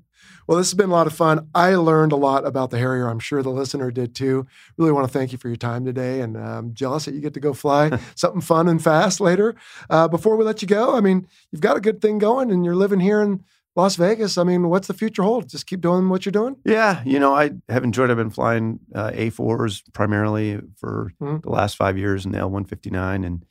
Well, 0.47 0.57
this 0.57 0.67
has 0.67 0.73
been 0.75 0.89
a 0.89 0.93
lot 0.93 1.07
of 1.07 1.13
fun. 1.13 1.47
I 1.55 1.75
learned 1.75 2.11
a 2.11 2.15
lot 2.17 2.45
about 2.45 2.69
the 2.69 2.77
Harrier. 2.77 3.07
I'm 3.07 3.19
sure 3.19 3.41
the 3.41 3.49
listener 3.49 3.89
did 3.91 4.13
too. 4.13 4.45
Really 4.77 4.91
want 4.91 5.07
to 5.07 5.11
thank 5.11 5.31
you 5.31 5.37
for 5.37 5.47
your 5.47 5.57
time 5.57 5.85
today, 5.85 6.21
and 6.21 6.37
I'm 6.37 6.73
jealous 6.73 7.05
that 7.05 7.13
you 7.15 7.21
get 7.21 7.33
to 7.33 7.39
go 7.39 7.53
fly 7.53 7.97
something 8.15 8.41
fun 8.41 8.67
and 8.67 8.83
fast 8.83 9.19
later. 9.19 9.55
Uh, 9.89 10.07
before 10.07 10.35
we 10.35 10.43
let 10.45 10.61
you 10.61 10.67
go, 10.67 10.95
I 10.95 11.01
mean, 11.01 11.27
you've 11.51 11.61
got 11.61 11.77
a 11.77 11.81
good 11.81 12.01
thing 12.01 12.19
going, 12.19 12.51
and 12.51 12.63
you're 12.63 12.75
living 12.75 12.99
here 12.99 13.21
in 13.21 13.43
Las 13.75 13.95
Vegas. 13.97 14.37
I 14.37 14.43
mean, 14.43 14.69
what's 14.69 14.87
the 14.87 14.93
future 14.93 15.23
hold? 15.23 15.49
Just 15.49 15.65
keep 15.67 15.81
doing 15.81 16.07
what 16.09 16.25
you're 16.25 16.31
doing. 16.31 16.55
Yeah, 16.63 17.01
you 17.05 17.19
know, 17.19 17.33
I 17.35 17.51
have 17.67 17.83
enjoyed. 17.83 18.09
I've 18.11 18.17
been 18.17 18.29
flying 18.29 18.79
uh, 18.93 19.11
A4s 19.13 19.81
primarily 19.93 20.61
for 20.77 21.11
Mhm. 21.21 21.41
the 21.41 21.49
last 21.49 21.75
five 21.75 21.97
years 21.97 22.25
in 22.25 22.31
the 22.31 22.37
L159, 22.39 23.25
and 23.25 23.45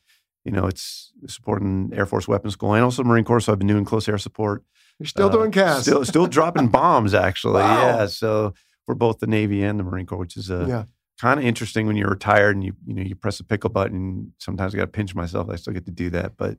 you 0.44 0.52
know, 0.52 0.66
it's 0.66 1.12
supporting 1.26 1.90
Air 1.94 2.04
Force 2.06 2.28
Weapons 2.28 2.52
School 2.52 2.74
and 2.74 2.84
also 2.84 3.02
Marine 3.02 3.24
Corps. 3.24 3.40
So 3.40 3.52
I've 3.52 3.58
been 3.58 3.66
doing 3.68 3.84
close 3.86 4.06
air 4.08 4.18
support. 4.18 4.62
You're 4.98 5.06
still 5.06 5.28
Uh, 5.28 5.32
doing 5.32 5.50
CAS. 5.50 5.82
Still, 5.82 6.04
still 6.04 6.26
dropping 6.26 6.68
bombs. 6.78 7.14
Actually, 7.14 7.62
Wow. 7.62 7.78
yeah. 7.98 8.06
So 8.06 8.54
for 8.86 8.94
both 8.94 9.18
the 9.18 9.26
Navy 9.26 9.62
and 9.62 9.78
the 9.78 9.84
Marine 9.84 10.06
Corps, 10.06 10.18
which 10.18 10.36
is 10.36 10.50
a 10.50 10.66
yeah. 10.68 10.84
kind 11.20 11.40
of 11.40 11.46
interesting 11.46 11.86
when 11.86 11.96
you're 11.96 12.10
retired 12.10 12.54
and 12.56 12.64
you 12.64 12.74
you 12.86 12.94
know 12.94 13.02
you 13.02 13.14
press 13.14 13.38
the 13.38 13.44
pickle 13.44 13.70
button. 13.70 14.32
Sometimes 14.38 14.74
I 14.74 14.78
got 14.78 14.84
to 14.84 14.90
pinch 14.90 15.14
myself. 15.14 15.48
I 15.50 15.56
still 15.56 15.72
get 15.72 15.86
to 15.86 15.90
do 15.92 16.10
that, 16.10 16.36
but 16.36 16.58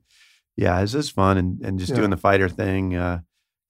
yeah, 0.58 0.80
it's 0.82 0.92
just 0.94 1.12
fun 1.14 1.38
and 1.38 1.62
and 1.66 1.80
just 1.80 1.92
Yeah. 1.92 1.98
doing 1.98 2.10
the 2.10 2.18
fighter 2.18 2.50
thing, 2.50 2.96
uh, 2.96 3.20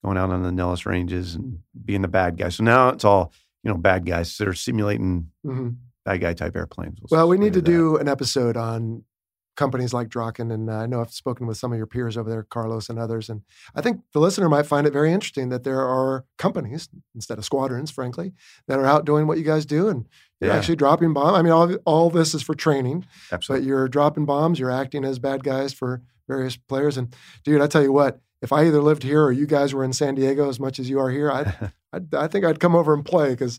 going 0.04 0.16
out 0.16 0.30
on 0.30 0.42
the 0.42 0.52
Nellis 0.52 0.86
ranges 0.86 1.34
and 1.34 1.58
being 1.84 2.02
the 2.02 2.08
bad 2.08 2.36
guy. 2.36 2.48
So 2.48 2.64
now 2.64 2.88
it's 2.90 3.04
all 3.04 3.32
you 3.62 3.70
know 3.70 3.76
bad 3.76 4.04
guys. 4.06 4.36
They're 4.36 4.52
simulating 4.54 5.30
hmm 5.44 5.70
bad 6.04 6.20
guy 6.20 6.32
type 6.34 6.54
airplanes. 6.54 6.98
Well, 7.10 7.28
we 7.28 7.36
need 7.36 7.52
to 7.54 7.60
that. 7.60 7.66
do 7.70 7.96
an 7.96 8.06
episode 8.08 8.56
on 8.56 9.02
companies 9.56 9.92
like 9.94 10.08
Draken, 10.08 10.50
and 10.50 10.68
uh, 10.70 10.74
I 10.74 10.86
know 10.86 11.00
I've 11.00 11.12
spoken 11.12 11.46
with 11.46 11.56
some 11.56 11.72
of 11.72 11.78
your 11.78 11.86
peers 11.86 12.16
over 12.16 12.28
there, 12.30 12.42
Carlos 12.44 12.88
and 12.88 12.98
others, 12.98 13.28
and 13.28 13.42
I 13.74 13.80
think 13.80 14.00
the 14.12 14.20
listener 14.20 14.48
might 14.48 14.66
find 14.66 14.86
it 14.86 14.92
very 14.92 15.12
interesting 15.12 15.48
that 15.48 15.64
there 15.64 15.80
are 15.80 16.24
companies 16.38 16.88
instead 17.14 17.38
of 17.38 17.44
squadrons, 17.44 17.90
frankly, 17.90 18.32
that 18.68 18.78
are 18.78 18.86
out 18.86 19.04
doing 19.04 19.26
what 19.26 19.38
you 19.38 19.44
guys 19.44 19.66
do, 19.66 19.88
and 19.88 20.06
you're 20.40 20.50
Yeah. 20.50 20.56
actually 20.56 20.76
dropping 20.76 21.12
bombs. 21.14 21.38
I 21.38 21.42
mean, 21.42 21.52
all 21.52 21.74
all 21.84 22.10
this 22.10 22.34
is 22.34 22.42
for 22.42 22.54
training, 22.54 23.06
Absolutely. 23.32 23.64
but 23.64 23.68
you're 23.68 23.88
dropping 23.88 24.26
bombs, 24.26 24.58
you're 24.58 24.70
acting 24.70 25.04
as 25.04 25.18
bad 25.18 25.42
guys 25.42 25.72
for 25.72 26.02
various 26.28 26.56
players, 26.56 26.96
and 26.96 27.14
dude, 27.44 27.60
I 27.62 27.66
tell 27.66 27.82
you 27.82 27.92
what. 27.92 28.20
If 28.46 28.52
I 28.52 28.64
either 28.66 28.80
lived 28.80 29.02
here 29.02 29.24
or 29.24 29.32
you 29.32 29.44
guys 29.46 29.74
were 29.74 29.82
in 29.82 29.92
San 29.92 30.14
Diego 30.14 30.48
as 30.48 30.60
much 30.60 30.78
as 30.78 30.88
you 30.88 31.00
are 31.00 31.10
here, 31.10 31.32
I 31.32 31.70
I, 31.92 32.00
I 32.24 32.28
think 32.28 32.44
I'd 32.44 32.60
come 32.60 32.76
over 32.76 32.94
and 32.94 33.04
play 33.04 33.30
because 33.30 33.58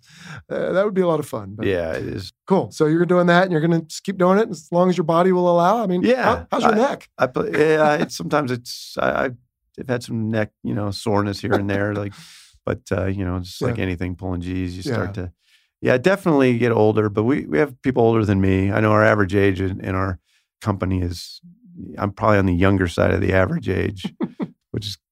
uh, 0.49 0.71
that 0.71 0.85
would 0.85 0.93
be 0.93 1.01
a 1.01 1.07
lot 1.07 1.19
of 1.19 1.27
fun. 1.27 1.55
But 1.57 1.65
yeah, 1.67 1.91
it 1.91 2.05
is. 2.07 2.31
Cool. 2.45 2.71
So 2.71 2.85
you're 2.85 3.05
doing 3.05 3.27
that, 3.27 3.43
and 3.43 3.51
you're 3.51 3.59
going 3.67 3.85
to 3.85 4.01
keep 4.01 4.17
doing 4.17 4.39
it 4.39 4.49
as 4.49 4.69
long 4.71 4.89
as 4.89 4.95
your 4.95 5.03
body 5.03 5.33
will 5.33 5.49
allow. 5.51 5.83
I 5.83 5.87
mean, 5.87 6.03
Yeah. 6.03 6.23
how- 6.23 6.47
how's 6.51 6.63
your 6.63 6.71
I- 6.73 6.77
neck? 6.77 7.09
I 7.17 7.27
play, 7.27 7.51
yeah, 7.51 7.95
it's 7.95 8.15
sometimes 8.15 8.49
it's 8.51 8.95
I, 8.97 9.25
I've 9.25 9.35
I've 9.79 9.89
had 9.89 10.03
some 10.03 10.29
neck, 10.31 10.51
you 10.63 10.73
know, 10.73 10.89
soreness 10.91 11.41
here 11.41 11.53
and 11.53 11.69
there, 11.69 11.93
like, 11.93 12.13
but 12.65 12.81
uh, 12.91 13.05
you 13.07 13.25
know, 13.25 13.39
just 13.39 13.61
like 13.61 13.75
Yeah. 13.77 13.83
anything, 13.83 14.15
pulling 14.15 14.39
G's, 14.41 14.77
you 14.77 14.83
Yeah. 14.89 14.95
start 14.95 15.13
to, 15.15 15.31
yeah, 15.81 15.97
definitely 15.97 16.57
get 16.57 16.71
older. 16.71 17.09
But 17.09 17.23
we 17.25 17.45
we 17.45 17.57
have 17.59 17.79
people 17.81 18.03
older 18.03 18.23
than 18.25 18.39
me. 18.39 18.71
I 18.71 18.79
know 18.79 18.91
our 18.91 19.03
average 19.03 19.35
age 19.35 19.59
in, 19.61 19.81
in 19.83 19.95
our 19.95 20.19
company 20.61 21.01
is, 21.01 21.41
I'm 21.97 22.11
probably 22.11 22.37
on 22.39 22.45
the 22.47 22.55
younger 22.55 22.87
side 22.87 23.11
of 23.13 23.21
the 23.21 23.33
average 23.33 23.69
age, 23.69 24.11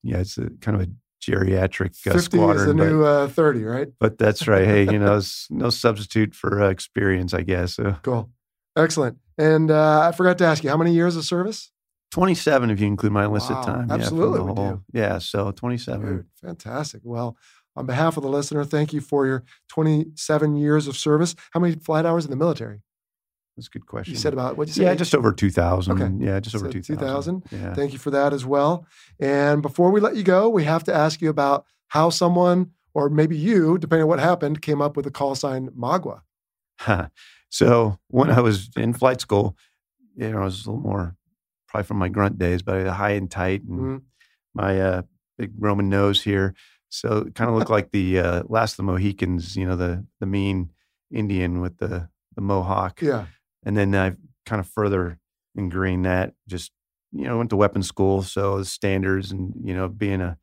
yeah, 0.06 0.19
it's 0.19 0.38
a 0.38 0.49
kind 0.61 0.80
of 0.80 0.88
a 0.88 0.91
geriatric 1.22 1.95
uh, 2.07 2.14
Fifty 2.14 2.40
is 2.40 2.65
the 2.65 2.73
new 2.73 3.03
uh, 3.03 3.27
thirty, 3.27 3.64
right? 3.64 3.88
but 3.99 4.18
that's 4.18 4.48
right. 4.48 4.65
Hey, 4.65 4.84
you 4.84 4.99
know, 4.99 5.18
it's 5.18 5.48
no 5.49 5.69
substitute 5.69 6.36
for 6.36 6.61
uh, 6.61 6.69
experience, 6.69 7.34
I 7.34 7.41
guess. 7.41 7.76
So 7.76 7.95
Cool. 8.03 8.30
Excellent. 8.77 9.18
And 9.38 9.72
uh, 9.72 10.02
I 10.07 10.11
forgot 10.11 10.38
to 10.40 10.45
ask 10.45 10.64
you, 10.64 10.69
how 10.69 10.77
many 10.77 10.94
years 10.94 11.15
of 11.15 11.23
service? 11.26 11.72
27 12.11 12.69
if 12.69 12.80
you 12.80 12.88
include 12.88 13.11
my 13.11 13.26
enlisted 13.26 13.56
Wow, 13.57 13.61
time. 13.64 13.88
yeah, 13.90 13.95
absolutely 13.95 14.38
the 14.40 14.44
we 14.45 14.53
do. 14.53 14.61
whole- 14.61 14.82
Yeah, 14.94 15.18
so 15.18 15.52
27. 15.52 16.06
Dude, 16.06 16.26
fantastic. 16.41 17.02
Well, 17.03 17.36
on 17.76 17.86
behalf 17.86 18.15
of 18.15 18.23
the 18.23 18.30
listener, 18.30 18.64
thank 18.64 18.94
you 18.94 19.02
for 19.02 19.26
your 19.26 19.44
27 19.69 20.56
years 20.56 20.88
of 20.88 20.95
service. 20.95 21.36
How 21.52 21.60
many 21.60 21.76
flight 21.76 22.06
hours 22.06 22.23
in 22.26 22.32
the 22.32 22.38
military? 22.38 22.82
That's 23.56 23.68
a 23.68 23.72
good 23.72 23.86
question. 23.86 24.14
You 24.14 24.19
said 24.19 24.34
about 24.34 24.57
what 24.57 24.68
you 24.68 24.73
say? 24.73 24.84
yeah, 24.84 24.95
just 24.95 25.15
over 25.15 25.32
2,000. 25.32 26.02
Okay. 26.02 26.26
Yeah, 26.26 26.40
just 26.41 26.56
over 26.56 26.65
So 26.65 26.72
2,000. 26.72 26.98
2,000. 26.98 27.44
Yeah. 27.52 27.73
Thank 27.73 27.94
you 27.94 27.99
for 27.99 28.11
that 28.11 28.34
as 28.34 28.45
well. 28.45 28.86
And 29.19 29.61
before 29.61 29.91
we 29.91 30.02
let 30.02 30.15
you 30.18 30.23
go, 30.23 30.49
we 30.49 30.65
have 30.65 30.84
to 30.86 30.94
ask 30.94 31.22
you 31.22 31.30
about 31.30 31.65
how 31.88 32.10
someone, 32.10 32.72
or 32.94 33.10
maybe 33.10 33.38
you, 33.38 33.77
depending 33.77 34.03
on 34.03 34.10
what 34.10 34.19
happened, 34.19 34.61
came 34.61 34.82
up 34.82 34.98
with 34.98 35.06
the 35.06 35.11
call 35.11 35.36
sign 35.36 35.69
Magwa. 35.69 36.22
so 37.49 37.98
when 38.10 38.30
I 38.30 38.41
was 38.41 38.69
in 38.76 38.94
flight 38.94 39.22
school, 39.22 39.56
you 40.15 40.32
know, 40.32 40.40
I 40.41 40.44
was 40.45 40.65
a 40.65 40.72
little 40.72 40.84
more 40.84 41.15
probably 41.68 41.86
from 41.86 41.98
my 41.98 42.10
grunt 42.10 42.38
days, 42.38 42.61
but 42.61 42.76
I 42.76 42.77
had 42.80 42.88
a 42.88 42.94
high 42.94 43.11
and 43.11 43.30
tight 43.32 43.64
and 43.64 43.80
Mhm. 43.80 44.02
my 44.53 44.80
uh, 44.82 45.02
big 45.38 45.52
Roman 45.57 45.90
nose 45.90 46.22
here. 46.23 46.53
So 46.90 47.19
it 47.27 47.36
kind 47.36 47.49
of 47.49 47.57
looked 47.57 47.69
like 47.72 47.91
the 47.91 48.19
uh, 48.19 48.44
last 48.48 48.73
of 48.73 48.77
the 48.77 48.84
Mohicans, 48.84 49.56
you 49.56 49.65
know, 49.65 49.76
the 49.76 50.06
the 50.19 50.26
mean 50.26 50.72
Indian 51.11 51.61
with 51.61 51.77
the 51.77 52.10
the 52.36 52.41
mohawk. 52.41 53.02
Yeah. 53.02 53.26
And 53.66 53.76
then 53.76 53.96
I 53.96 54.14
kind 54.46 54.60
of 54.60 54.68
further 54.68 55.18
ingrained 55.56 56.06
that 56.06 56.34
just, 56.48 56.72
you 57.12 57.26
know, 57.26 57.38
went 57.38 57.50
to 57.50 57.56
weapons 57.56 57.88
school. 57.88 58.22
So 58.22 58.60
the 58.60 58.66
standards 58.66 59.32
and, 59.32 59.54
you 59.64 59.74
know, 59.74 59.88
being 59.88 60.22
a, 60.22 60.38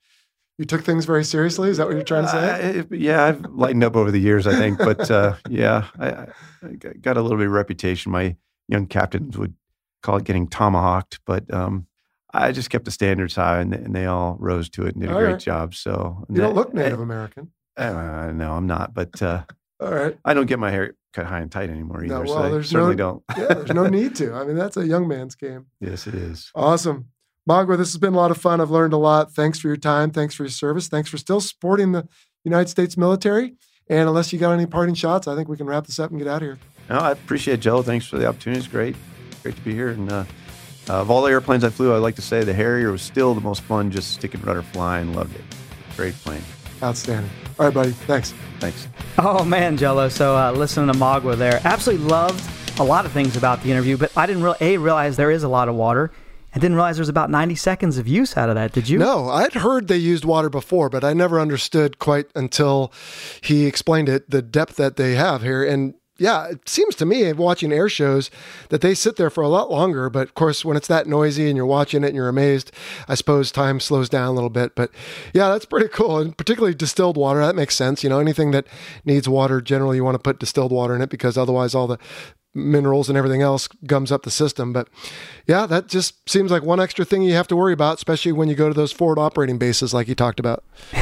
You 0.59 0.65
took 0.65 0.85
things 0.85 1.05
very 1.05 1.25
seriously. 1.25 1.71
Is 1.71 1.77
that 1.77 1.87
what 1.87 1.95
you're 1.95 2.05
trying 2.05 2.25
to 2.25 2.29
say? 2.29 2.81
I- 2.81 2.95
yeah, 2.95 3.25
I've 3.25 3.45
lightened 3.47 3.85
up 3.85 3.97
over 3.97 4.11
the 4.11 4.21
years, 4.21 4.47
I 4.47 4.55
think. 4.55 4.79
But 4.79 5.11
uh, 5.11 5.37
yeah, 5.49 5.89
I, 5.99 6.09
I 6.09 6.27
I 6.65 6.75
got 7.01 7.17
a 7.17 7.23
little 7.23 7.39
bit 7.39 7.47
of 7.47 7.53
reputation. 7.53 8.13
My 8.13 8.37
young 8.69 8.87
captains 8.87 9.37
would 9.37 9.55
call 10.03 10.17
it 10.17 10.25
getting 10.25 10.49
tomahawked, 10.49 11.21
but 11.27 11.53
um, 11.53 11.87
I 12.33 12.53
just 12.53 12.71
kept 12.71 12.85
the 12.85 12.91
standards 12.91 13.35
high, 13.37 13.61
and, 13.61 13.75
and 13.75 13.95
they 13.95 14.07
all 14.07 14.37
rose 14.41 14.71
to 14.71 14.87
it 14.87 14.95
and 14.95 15.03
did 15.03 15.11
a 15.11 15.15
great 15.15 15.33
right. 15.33 15.39
job. 15.39 15.75
So 15.75 16.25
you 16.31 16.41
don't 16.41 16.55
look 16.55 16.73
Native 16.73 17.01
American. 17.01 17.53
Uh, 17.77 18.33
no, 18.35 18.53
I'm 18.53 18.67
not, 18.67 18.95
but 18.95 19.21
uh, 19.23 19.45
All 19.83 19.93
right. 19.95 20.17
I 20.25 20.35
don't 20.35 20.47
get 20.47 20.59
my 20.59 20.71
hair 20.71 20.95
cut 21.13 21.27
high 21.27 21.41
and 21.41 21.51
tight 21.51 21.69
anymore 21.71 22.05
either. 22.05 22.15
No, 22.15 22.21
well, 22.21 22.35
so 22.35 22.43
I 22.43 22.49
there's 22.51 22.71
certainly 22.71 22.95
no- 22.97 23.23
don't. 23.29 23.39
Yeah, 23.39 23.55
there's 23.55 23.73
no 23.75 23.87
need 23.89 24.15
to. 24.17 24.33
I 24.41 24.45
mean, 24.45 24.57
that's 24.57 24.77
a 24.77 24.87
young 24.87 25.09
man's 25.09 25.35
game. 25.35 25.67
yes, 25.81 26.07
it 26.07 26.15
is. 26.15 26.51
Awesome. 26.55 27.07
Magwa, 27.49 27.77
this 27.77 27.91
has 27.93 27.99
been 27.99 28.15
a 28.15 28.17
lot 28.17 28.31
of 28.31 28.39
fun. 28.39 28.61
I've 28.61 28.71
learned 28.71 28.93
a 28.93 28.97
lot. 28.99 29.33
Thanks 29.33 29.59
for 29.59 29.67
your 29.67 29.77
time. 29.77 30.11
Thanks 30.13 30.35
for 30.35 30.45
your 30.45 30.51
service. 30.51 30.87
Thanks 30.89 31.11
for 31.11 31.19
still 31.19 31.41
supporting 31.41 31.91
the 31.93 32.07
United 32.45 32.69
States 32.69 32.97
military. 32.97 33.55
And 33.89 34.09
unless 34.09 34.33
you 34.33 34.39
got 34.39 34.53
any 34.53 34.65
parting 34.67 34.95
shots, 34.95 35.27
I 35.27 35.35
think 35.35 35.49
we 35.49 35.57
can 35.57 35.67
wrap 35.67 35.87
this 35.87 35.99
up 35.99 36.11
and 36.11 36.21
get 36.21 36.29
out 36.29 36.37
of 36.37 36.43
here. 36.43 36.59
No, 36.89 36.99
I 36.99 37.11
appreciate 37.11 37.55
it, 37.55 37.61
Joe. 37.61 37.83
Thanks 37.83 38.07
for 38.07 38.17
the 38.17 38.27
opportunity. 38.29 38.61
It's 38.61 38.69
great. 38.69 38.95
Great 39.43 39.57
to 39.57 39.63
be 39.63 39.75
here. 39.75 39.89
And 39.89 40.11
uh, 40.11 40.25
uh, 40.89 41.01
of 41.01 41.11
all 41.11 41.23
the 41.23 41.31
airplanes 41.33 41.65
I 41.65 41.71
flew, 41.71 41.93
I'd 41.93 41.99
like 41.99 42.15
to 42.17 42.23
say 42.23 42.45
the 42.45 42.55
Harrier 42.55 42.93
was 42.93 43.03
still 43.03 43.35
the 43.35 43.41
most 43.41 43.63
fun, 43.63 43.91
just 43.91 44.13
stick 44.15 44.35
and 44.35 44.47
rudder 44.47 44.63
flying. 44.63 45.13
Loved 45.13 45.35
it. 45.35 45.43
Great 45.97 46.15
plane. 46.15 46.43
Outstanding. 46.83 47.31
All 47.59 47.67
right, 47.67 47.75
buddy. 47.75 47.91
Thanks. 47.93 48.35
Thanks. 48.59 48.89
Oh 49.19 49.45
man, 49.45 49.77
Jell-O. 49.77 50.09
So 50.09 50.37
uh, 50.37 50.53
listening 50.53 50.93
to 50.93 50.99
Magwa 50.99 51.37
there, 51.37 51.61
absolutely 51.65 52.07
loved 52.07 52.45
a 52.81 52.85
lot 52.85 53.07
of 53.07 53.13
things 53.13 53.37
about 53.37 53.63
the 53.63 53.71
interview, 53.71 53.97
but 53.97 54.17
I 54.17 54.27
didn't 54.27 54.43
real 54.43 54.57
a 54.61 54.79
realize 54.79 55.17
there 55.17 55.31
is 55.31 55.43
a 55.43 55.49
lot 55.49 55.69
of 55.69 55.75
water. 55.75 56.11
I 56.55 56.59
didn't 56.59 56.75
realize 56.75 56.97
there 56.97 57.03
was 57.03 57.09
about 57.09 57.31
90 57.31 57.55
seconds 57.55 57.97
of 57.99 58.07
use 58.07 58.37
out 58.37 58.49
of 58.49 58.57
that. 58.57 58.73
Did 58.73 58.89
you? 58.89 58.99
No, 58.99 59.31
I'd 59.31 59.55
heard 59.55 59.89
they 59.89 59.97
used 59.97 60.25
water 60.25 60.51
before, 60.51 60.91
but 60.91 61.03
I 61.03 61.15
never 61.15 61.41
understood 61.41 61.99
quite 61.99 62.27
until 62.35 62.93
he 63.41 63.67
explained 63.67 64.09
it, 64.09 64.29
the 64.29 64.43
depth 64.43 64.77
that 64.77 64.97
they 64.97 65.15
have 65.15 65.43
here. 65.43 65.65
And 65.65 65.95
yeah, 66.19 66.49
it 66.49 66.69
seems 66.69 66.95
to 66.97 67.07
me 67.07 67.33
watching 67.33 67.73
air 67.73 67.89
shows 67.89 68.31
that 68.69 68.81
they 68.81 68.95
sit 68.95 69.17
there 69.17 69.31
for 69.31 69.43
a 69.43 69.49
lot 69.49 69.71
longer. 69.71 70.11
But 70.11 70.29
of 70.29 70.35
course, 70.35 70.65
when 70.65 70.77
it's 70.77 70.89
that 70.89 71.07
noisy 71.07 71.49
and 71.49 71.57
you're 71.57 71.67
watching 71.67 72.05
it 72.05 72.09
and 72.09 72.17
you're 72.17 72.29
amazed, 72.29 72.71
I 73.09 73.15
suppose 73.15 73.51
time 73.51 73.81
slows 73.81 74.09
down 74.09 74.29
a 74.29 74.33
little 74.33 74.51
bit. 74.51 74.75
But 74.75 74.91
yeah, 75.33 75.49
that's 75.49 75.65
pretty 75.65 75.89
cool. 75.89 76.19
And 76.19 76.37
particularly 76.37 76.75
distilled 76.75 77.17
water, 77.17 77.41
that 77.41 77.57
makes 77.57 77.75
sense. 77.75 78.05
You 78.05 78.11
know, 78.11 78.21
anything 78.21 78.51
that 78.53 78.67
needs 79.05 79.29
water, 79.29 79.61
generally 79.61 79.97
you 79.97 80.05
want 80.05 80.15
to 80.15 80.19
put 80.19 80.39
distilled 80.39 80.73
water 80.73 80.95
in 80.95 81.03
it 81.03 81.11
because 81.11 81.39
otherwise 81.39 81.75
all 81.75 81.87
the 81.87 81.99
minerals 82.55 83.09
and 83.09 83.17
everything 83.17 83.43
else 83.43 83.67
gums 83.87 84.13
up 84.13 84.23
the 84.23 84.31
system. 84.31 84.73
But 84.73 84.89
yeah, 85.47 85.67
that 85.67 85.89
just 85.89 86.29
seems 86.29 86.51
like 86.51 86.63
one 86.63 86.81
extra 86.81 87.05
thing 87.05 87.23
you 87.23 87.35
have 87.35 87.49
to 87.49 87.57
worry 87.57 87.73
about, 87.73 87.97
especially 87.97 88.33
when 88.33 88.49
you 88.49 88.55
go 88.55 88.69
to 88.69 88.75
those 88.75 88.93
forward 88.93 89.19
operating 89.19 89.59
bases 89.59 89.95
like 89.95 90.09
you 90.09 90.15
talked 90.15 90.41
about. 90.41 90.63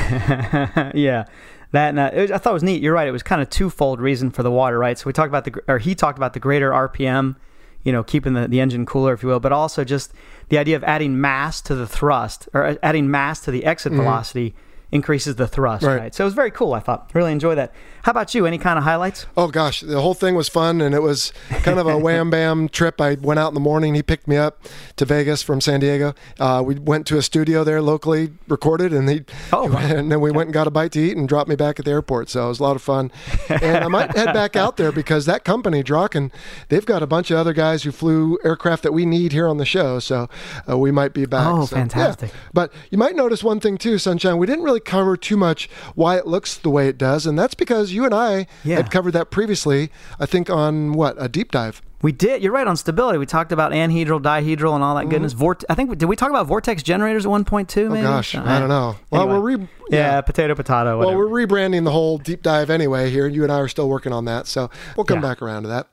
yeah. 0.94 1.24
That 1.72 1.90
and, 1.90 1.98
uh, 1.98 2.10
it 2.12 2.20
was- 2.22 2.30
I 2.32 2.38
thought 2.38 2.50
it 2.50 2.54
was 2.54 2.62
neat. 2.62 2.82
You're 2.82 2.94
right. 2.94 3.06
It 3.08 3.12
was 3.12 3.22
kind 3.22 3.40
of 3.40 3.48
twofold 3.50 4.00
reason 4.00 4.30
for 4.30 4.42
the 4.42 4.50
water, 4.50 4.78
right? 4.78 4.98
So 4.98 5.04
we 5.06 5.12
talked 5.12 5.28
about 5.28 5.44
the, 5.44 5.54
or 5.68 5.78
he 5.78 5.94
talked 5.94 6.18
about 6.18 6.32
the 6.32 6.40
greater 6.40 6.72
RPM, 6.72 7.36
you 7.84 7.92
know, 7.92 8.02
keeping 8.02 8.32
the, 8.34 8.48
the 8.48 8.60
engine 8.60 8.84
cooler, 8.86 9.12
if 9.12 9.22
you 9.22 9.28
will, 9.28 9.40
but 9.40 9.52
also 9.52 9.84
just 9.84 10.12
the 10.48 10.58
idea 10.58 10.76
of 10.76 10.84
adding 10.84 11.20
mass 11.20 11.60
to 11.62 11.74
the 11.74 11.86
thrust 11.86 12.48
or 12.52 12.64
uh, 12.64 12.74
adding 12.82 13.10
mass 13.10 13.40
to 13.42 13.50
the 13.50 13.64
exit 13.64 13.92
velocity 13.92 14.54
increases 14.92 15.36
the 15.36 15.46
thrust, 15.46 15.84
Right. 15.84 15.98
right. 16.00 16.14
So 16.14 16.24
it 16.24 16.26
was 16.26 16.34
very 16.34 16.50
cool. 16.50 16.74
I 16.74 16.80
thought 16.80 17.10
really 17.14 17.32
enjoy 17.32 17.54
that. 17.54 17.72
How 18.02 18.10
about 18.10 18.34
you? 18.34 18.46
Any 18.46 18.56
kind 18.58 18.78
of 18.78 18.84
highlights? 18.84 19.26
Oh 19.36 19.48
gosh, 19.48 19.82
the 19.82 20.00
whole 20.00 20.14
thing 20.14 20.34
was 20.34 20.48
fun, 20.48 20.80
and 20.80 20.94
it 20.94 21.02
was 21.02 21.32
kind 21.62 21.78
of 21.78 21.86
a 21.86 21.98
wham 22.06 22.30
bam 22.30 22.68
trip. 22.68 22.98
I 23.00 23.14
went 23.14 23.38
out 23.38 23.48
in 23.48 23.54
the 23.54 23.60
morning. 23.60 23.94
He 23.94 24.02
picked 24.02 24.26
me 24.26 24.36
up 24.38 24.62
to 24.96 25.04
Vegas 25.04 25.42
from 25.42 25.60
San 25.60 25.80
Diego. 25.80 26.14
Uh, 26.38 26.62
we 26.64 26.76
went 26.76 27.06
to 27.08 27.18
a 27.18 27.22
studio 27.22 27.62
there 27.62 27.82
locally, 27.82 28.32
recorded, 28.48 28.92
and 28.94 29.08
he. 29.08 29.24
Oh, 29.52 29.66
wow. 29.68 29.78
and 29.80 30.10
then 30.10 30.20
we 30.22 30.30
went 30.30 30.46
and 30.46 30.54
got 30.54 30.66
a 30.66 30.70
bite 30.70 30.92
to 30.92 31.00
eat 31.00 31.16
and 31.16 31.28
dropped 31.28 31.48
me 31.50 31.56
back 31.56 31.78
at 31.78 31.84
the 31.84 31.90
airport. 31.90 32.30
So 32.30 32.46
it 32.46 32.48
was 32.48 32.58
a 32.60 32.62
lot 32.62 32.74
of 32.74 32.80
fun. 32.82 33.12
And 33.50 33.84
I 33.84 33.88
might 33.88 34.16
head 34.16 34.32
back 34.32 34.56
out 34.56 34.78
there 34.78 34.92
because 34.92 35.26
that 35.26 35.44
company, 35.44 35.82
Draken, 35.82 36.32
they've 36.70 36.86
got 36.86 37.02
a 37.02 37.06
bunch 37.06 37.30
of 37.30 37.36
other 37.36 37.52
guys 37.52 37.82
who 37.82 37.92
flew 37.92 38.38
aircraft 38.44 38.82
that 38.84 38.92
we 38.92 39.04
need 39.04 39.32
here 39.32 39.46
on 39.46 39.58
the 39.58 39.66
show. 39.66 39.98
So 39.98 40.28
uh, 40.68 40.78
we 40.78 40.90
might 40.90 41.12
be 41.12 41.26
back. 41.26 41.46
Oh, 41.46 41.66
So, 41.66 41.76
yeah. 41.76 41.82
fantastic. 41.82 42.32
But 42.54 42.72
you 42.90 42.96
might 42.96 43.14
notice 43.14 43.44
one 43.44 43.60
thing 43.60 43.76
too, 43.76 43.98
Sunshine. 43.98 44.38
We 44.38 44.46
didn't 44.46 44.64
really 44.64 44.79
cover 44.80 45.16
too 45.16 45.36
much 45.36 45.68
why 45.94 46.16
it 46.16 46.26
looks 46.26 46.56
the 46.56 46.70
way 46.70 46.88
it 46.88 46.98
does, 46.98 47.26
and 47.26 47.38
that's 47.38 47.54
because 47.54 47.92
you 47.92 48.04
and 48.04 48.14
I 48.14 48.46
Yeah. 48.64 48.76
had 48.76 48.90
covered 48.90 49.12
that 49.12 49.30
previously. 49.30 49.90
I 50.18 50.26
think 50.26 50.50
on 50.50 50.92
what 50.92 51.14
a 51.18 51.28
deep 51.28 51.50
dive. 51.52 51.82
We 52.02 52.12
did. 52.12 52.42
You're 52.42 52.52
right 52.52 52.66
on 52.66 52.78
stability. 52.78 53.18
We 53.18 53.26
talked 53.26 53.52
about 53.52 53.72
anhedral, 53.72 54.20
dihedral, 54.22 54.74
and 54.74 54.82
all 54.82 54.94
that 54.96 55.10
goodness. 55.10 55.34
Vort- 55.34 55.64
I 55.68 55.74
think 55.74 55.98
did 55.98 56.06
we 56.06 56.16
talk 56.16 56.30
about 56.30 56.46
vortex 56.46 56.82
generators 56.82 57.26
at 57.26 57.30
one 57.30 57.44
point 57.44 57.68
too? 57.68 57.80
Mm-hmm. 57.84 57.90
Oh 57.90 57.94
Maybe. 57.94 58.04
gosh, 58.06 58.34
Uh, 58.34 58.42
I 58.46 58.58
don't 58.58 58.70
know. 58.70 58.96
Well, 59.10 59.22
anyway. 59.22 59.38
we're 59.38 59.56
re- 59.58 59.68
Yeah, 59.90 60.20
potato, 60.20 60.54
potato. 60.54 60.98
Well, 60.98 61.16
we're 61.16 61.26
rebranding 61.26 61.84
the 61.84 61.90
whole 61.90 62.18
deep 62.18 62.42
dive 62.42 62.70
anyway 62.70 63.10
here, 63.10 63.26
and 63.26 63.34
you 63.34 63.42
and 63.42 63.52
I 63.52 63.58
are 63.58 63.68
still 63.68 63.88
working 63.88 64.12
on 64.12 64.24
that. 64.26 64.46
So 64.46 64.70
we'll 64.96 65.04
come 65.04 65.18
Yeah. 65.18 65.28
back 65.28 65.42
around 65.42 65.62
to 65.64 65.68
that. 65.68 65.88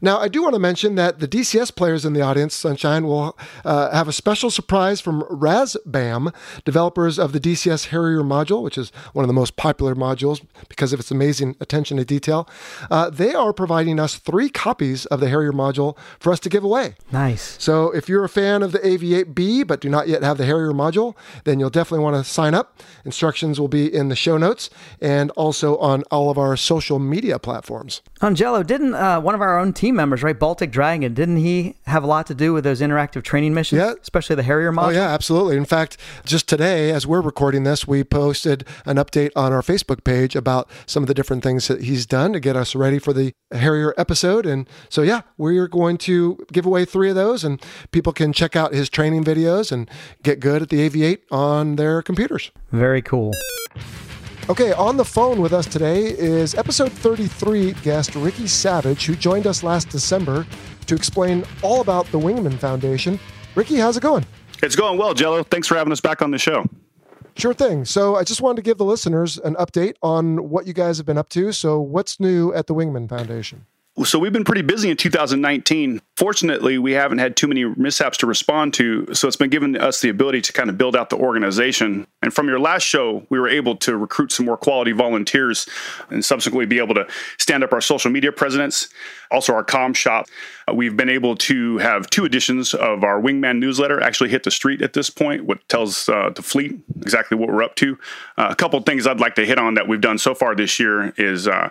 Now, 0.00 0.18
I 0.18 0.28
do 0.28 0.42
want 0.42 0.54
to 0.54 0.58
mention 0.60 0.94
that 0.94 1.18
the 1.18 1.26
DCS 1.28 1.70
players 1.70 2.04
in 2.04 2.12
the 2.12 2.20
audience, 2.22 2.54
Sunshine, 2.54 3.06
will 3.06 3.36
uh, 3.64 3.90
have 3.90 4.08
a 4.08 4.12
special 4.12 4.50
surprise 4.50 5.00
from 5.00 5.22
Razbam, 5.24 6.32
developers 6.64 7.18
of 7.18 7.32
the 7.32 7.40
DCS 7.40 7.86
Harrier 7.86 8.22
module, 8.22 8.62
which 8.62 8.78
is 8.78 8.90
one 9.12 9.24
of 9.24 9.28
the 9.28 9.32
most 9.34 9.56
popular 9.56 9.94
modules 9.94 10.40
because 10.68 10.92
of 10.92 11.00
its 11.00 11.10
amazing 11.10 11.56
attention 11.60 11.96
to 11.96 12.04
detail. 12.04 12.48
Uh, 12.90 13.10
they 13.10 13.34
are 13.34 13.52
providing 13.52 13.98
us 13.98 14.16
three 14.16 14.48
copies 14.48 15.06
of 15.06 15.20
the 15.20 15.28
Harrier 15.28 15.52
module 15.52 15.96
for 16.20 16.32
us 16.32 16.40
to 16.40 16.48
give 16.48 16.62
away. 16.64 16.94
nice. 17.10 17.56
So 17.58 17.90
if 17.90 18.08
you're 18.08 18.24
a 18.24 18.28
fan 18.28 18.62
of 18.62 18.72
the 18.72 18.78
AV-8B 18.86 19.66
but 19.66 19.80
do 19.80 19.88
not 19.88 20.06
yet 20.08 20.22
have 20.22 20.38
the 20.38 20.44
Harrier 20.44 20.72
module, 20.72 21.14
then 21.44 21.58
you'll 21.60 21.70
definitely 21.70 22.04
want 22.04 22.16
to 22.16 22.30
sign 22.30 22.54
up. 22.54 22.80
Instructions 23.04 23.31
will 23.40 23.68
be 23.68 23.92
in 23.92 24.08
the 24.08 24.16
show 24.16 24.36
notes 24.36 24.70
and 25.00 25.30
also 25.32 25.76
on 25.78 26.02
all 26.10 26.30
of 26.30 26.38
our 26.38 26.56
social 26.56 26.98
media 26.98 27.38
platforms. 27.38 28.02
Angelo, 28.20 28.62
didn't 28.62 28.94
uh, 28.94 29.20
one 29.20 29.34
of 29.34 29.40
our 29.40 29.58
own 29.58 29.72
team 29.72 29.96
members, 29.96 30.22
right, 30.22 30.38
Baltic 30.38 30.70
Dragon, 30.70 31.14
didn't 31.14 31.38
he 31.38 31.76
have 31.86 32.04
a 32.04 32.06
lot 32.06 32.26
to 32.26 32.34
do 32.34 32.52
with 32.52 32.64
those 32.64 32.80
interactive 32.80 33.22
training 33.22 33.54
missions? 33.54 33.80
Yeah. 33.80 33.94
Especially 34.00 34.36
the 34.36 34.42
Harrier 34.42 34.72
module? 34.72 34.86
Oh 34.86 34.90
yeah, 34.90 35.08
absolutely. 35.08 35.56
In 35.56 35.64
fact, 35.64 35.96
just 36.24 36.48
today, 36.48 36.90
as 36.90 37.06
we're 37.06 37.20
recording 37.20 37.64
this, 37.64 37.86
we 37.86 38.04
posted 38.04 38.66
an 38.86 38.96
update 38.96 39.30
on 39.34 39.52
our 39.52 39.62
Facebook 39.62 40.04
page 40.04 40.36
about 40.36 40.68
some 40.86 41.02
of 41.02 41.06
the 41.06 41.14
different 41.14 41.42
things 41.42 41.68
that 41.68 41.82
he's 41.82 42.06
done 42.06 42.32
to 42.32 42.40
get 42.40 42.56
us 42.56 42.74
ready 42.74 42.98
for 42.98 43.12
the 43.12 43.32
Harrier 43.50 43.94
episode. 43.96 44.46
And 44.46 44.68
so, 44.88 45.02
yeah, 45.02 45.22
we're 45.36 45.68
going 45.68 45.98
to 45.98 46.44
give 46.52 46.66
away 46.66 46.84
three 46.84 47.10
of 47.10 47.16
those, 47.16 47.44
and 47.44 47.62
people 47.90 48.12
can 48.12 48.32
check 48.32 48.56
out 48.56 48.72
his 48.72 48.88
training 48.88 49.24
videos 49.24 49.72
and 49.72 49.90
get 50.22 50.40
good 50.40 50.62
at 50.62 50.68
the 50.68 50.84
AV-8 50.84 51.18
on 51.30 51.76
their 51.76 52.02
computers. 52.02 52.50
Very 52.72 53.02
cool. 53.02 53.32
Okay, 54.50 54.72
on 54.72 54.96
the 54.96 55.04
phone 55.04 55.40
with 55.40 55.52
us 55.52 55.66
today 55.66 56.06
is 56.06 56.54
episode 56.54 56.90
33 56.90 57.72
guest 57.74 58.16
Ricky 58.16 58.46
Savage, 58.48 59.06
who 59.06 59.14
joined 59.14 59.46
us 59.46 59.62
last 59.62 59.88
December 59.88 60.46
to 60.86 60.94
explain 60.94 61.44
all 61.62 61.80
about 61.80 62.06
the 62.06 62.18
Wingman 62.18 62.58
Foundation. 62.58 63.20
Ricky, 63.54 63.76
how's 63.76 63.96
it 63.96 64.02
going? 64.02 64.26
It's 64.62 64.74
going 64.74 64.98
well, 64.98 65.14
Jell-O. 65.14 65.44
Thanks 65.44 65.68
for 65.68 65.76
having 65.76 65.92
us 65.92 66.00
back 66.00 66.22
on 66.22 66.32
the 66.32 66.38
show. 66.38 66.66
Sure 67.36 67.54
thing. 67.54 67.84
So 67.84 68.16
I 68.16 68.24
just 68.24 68.40
wanted 68.40 68.56
to 68.56 68.62
give 68.62 68.78
the 68.78 68.84
listeners 68.84 69.38
an 69.38 69.54
update 69.54 69.94
on 70.02 70.50
what 70.50 70.66
you 70.66 70.72
guys 70.72 70.96
have 70.96 71.06
been 71.06 71.18
up 71.18 71.28
to. 71.30 71.52
So, 71.52 71.80
what's 71.80 72.20
new 72.20 72.52
at 72.52 72.66
the 72.66 72.74
Wingman 72.74 73.08
Foundation? 73.08 73.66
So 74.04 74.18
we've 74.18 74.32
been 74.32 74.44
pretty 74.44 74.62
busy 74.62 74.90
in 74.90 74.96
2019. 74.96 76.00
Fortunately, 76.16 76.78
we 76.78 76.92
haven't 76.92 77.18
had 77.18 77.36
too 77.36 77.46
many 77.46 77.66
mishaps 77.66 78.16
to 78.18 78.26
respond 78.26 78.72
to, 78.74 79.06
so 79.12 79.28
it's 79.28 79.36
been 79.36 79.50
giving 79.50 79.76
us 79.76 80.00
the 80.00 80.08
ability 80.08 80.40
to 80.42 80.52
kind 80.54 80.70
of 80.70 80.78
build 80.78 80.96
out 80.96 81.10
the 81.10 81.18
organization. 81.18 82.06
And 82.22 82.32
from 82.32 82.48
your 82.48 82.58
last 82.58 82.84
show, 82.84 83.26
we 83.28 83.38
were 83.38 83.48
able 83.48 83.76
to 83.76 83.94
recruit 83.94 84.32
some 84.32 84.46
more 84.46 84.56
quality 84.56 84.92
volunteers 84.92 85.68
and 86.08 86.24
subsequently 86.24 86.64
be 86.64 86.78
able 86.78 86.94
to 86.94 87.06
stand 87.38 87.62
up 87.62 87.74
our 87.74 87.82
social 87.82 88.10
media 88.10 88.32
presence, 88.32 88.88
also 89.30 89.52
our 89.52 89.62
com 89.62 89.92
shop. 89.92 90.26
Uh, 90.66 90.72
we've 90.72 90.96
been 90.96 91.10
able 91.10 91.36
to 91.36 91.76
have 91.76 92.08
two 92.08 92.24
editions 92.24 92.72
of 92.72 93.04
our 93.04 93.20
Wingman 93.20 93.58
newsletter 93.58 94.02
actually 94.02 94.30
hit 94.30 94.44
the 94.44 94.50
street 94.50 94.80
at 94.80 94.94
this 94.94 95.10
point, 95.10 95.44
what 95.44 95.68
tells 95.68 96.08
uh, 96.08 96.30
the 96.34 96.42
fleet 96.42 96.80
exactly 97.02 97.36
what 97.36 97.50
we're 97.50 97.62
up 97.62 97.74
to. 97.74 97.98
Uh, 98.38 98.48
a 98.50 98.54
couple 98.54 98.80
things 98.80 99.06
I'd 99.06 99.20
like 99.20 99.34
to 99.34 99.44
hit 99.44 99.58
on 99.58 99.74
that 99.74 99.86
we've 99.86 100.00
done 100.00 100.16
so 100.16 100.34
far 100.34 100.54
this 100.54 100.80
year 100.80 101.12
is 101.18 101.46
uh, 101.46 101.68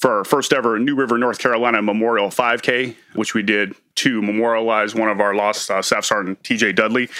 for 0.00 0.16
our 0.18 0.24
first 0.24 0.54
ever 0.54 0.78
New 0.78 0.96
River, 0.96 1.18
North 1.18 1.38
Carolina 1.38 1.82
Memorial 1.82 2.28
5K, 2.28 2.96
which 3.14 3.34
we 3.34 3.42
did 3.42 3.74
to 3.96 4.22
memorialize 4.22 4.94
one 4.94 5.10
of 5.10 5.20
our 5.20 5.34
lost 5.34 5.70
uh, 5.70 5.82
Staff 5.82 6.06
Sergeant 6.06 6.42
TJ 6.42 6.74
Dudley, 6.74 7.10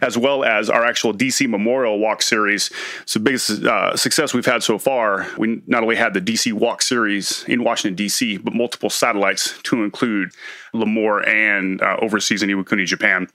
as 0.00 0.16
well 0.16 0.42
as 0.42 0.70
our 0.70 0.82
actual 0.82 1.12
DC 1.12 1.46
Memorial 1.46 1.98
Walk 1.98 2.22
Series. 2.22 2.70
It's 3.02 3.12
the 3.12 3.20
biggest 3.20 3.50
uh, 3.62 3.94
success 3.94 4.32
we've 4.32 4.46
had 4.46 4.62
so 4.62 4.78
far. 4.78 5.26
We 5.36 5.60
not 5.66 5.82
only 5.82 5.96
had 5.96 6.14
the 6.14 6.20
DC 6.20 6.54
Walk 6.54 6.80
Series 6.80 7.44
in 7.44 7.62
Washington, 7.62 8.02
DC, 8.02 8.42
but 8.42 8.54
multiple 8.54 8.88
satellites 8.88 9.60
to 9.64 9.84
include 9.84 10.30
Lemoore 10.72 11.28
and 11.28 11.82
uh, 11.82 11.98
overseas 12.00 12.42
in 12.42 12.48
Iwakuni, 12.48 12.86
Japan 12.86 13.28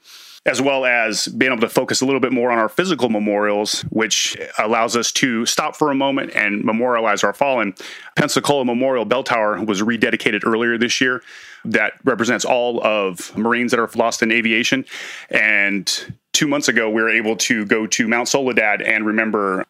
as 0.46 0.62
well 0.62 0.86
as 0.86 1.28
being 1.28 1.52
able 1.52 1.62
to 1.62 1.70
focus 1.70 2.02
a 2.02 2.06
little 2.06 2.20
bit 2.20 2.32
more 2.32 2.52
on 2.52 2.60
our 2.60 2.70
physical 2.70 3.10
memorials, 3.10 3.82
which 3.90 4.38
allows 4.60 4.96
us 4.96 5.12
to 5.12 5.46
stop 5.46 5.76
for 5.76 5.90
a 5.90 5.96
moment 5.96 6.32
and 6.36 6.64
memorialize 6.64 7.24
our 7.24 7.34
fallen. 7.34 7.74
Pensacola 8.16 8.64
Memorial 8.64 9.06
Bell 9.06 9.24
Tower 9.24 9.64
was 9.64 9.82
rededicated 9.82 10.46
earlier 10.46 10.78
this 10.78 11.02
year. 11.02 11.24
That 11.66 11.94
represents 12.04 12.46
all 12.46 12.86
of 12.86 13.36
Marines 13.36 13.72
that 13.72 13.80
are 13.80 13.90
lost 13.96 14.22
in 14.22 14.32
aviation. 14.32 14.86
And 15.32 16.16
two 16.32 16.48
months 16.48 16.68
ago, 16.68 16.92
we 16.92 17.02
were 17.02 17.10
able 17.10 17.38
to 17.38 17.66
go 17.66 17.88
to 17.88 18.08
Mount 18.08 18.28
Soledad 18.28 18.84
and 18.84 19.04
remember 19.04 19.66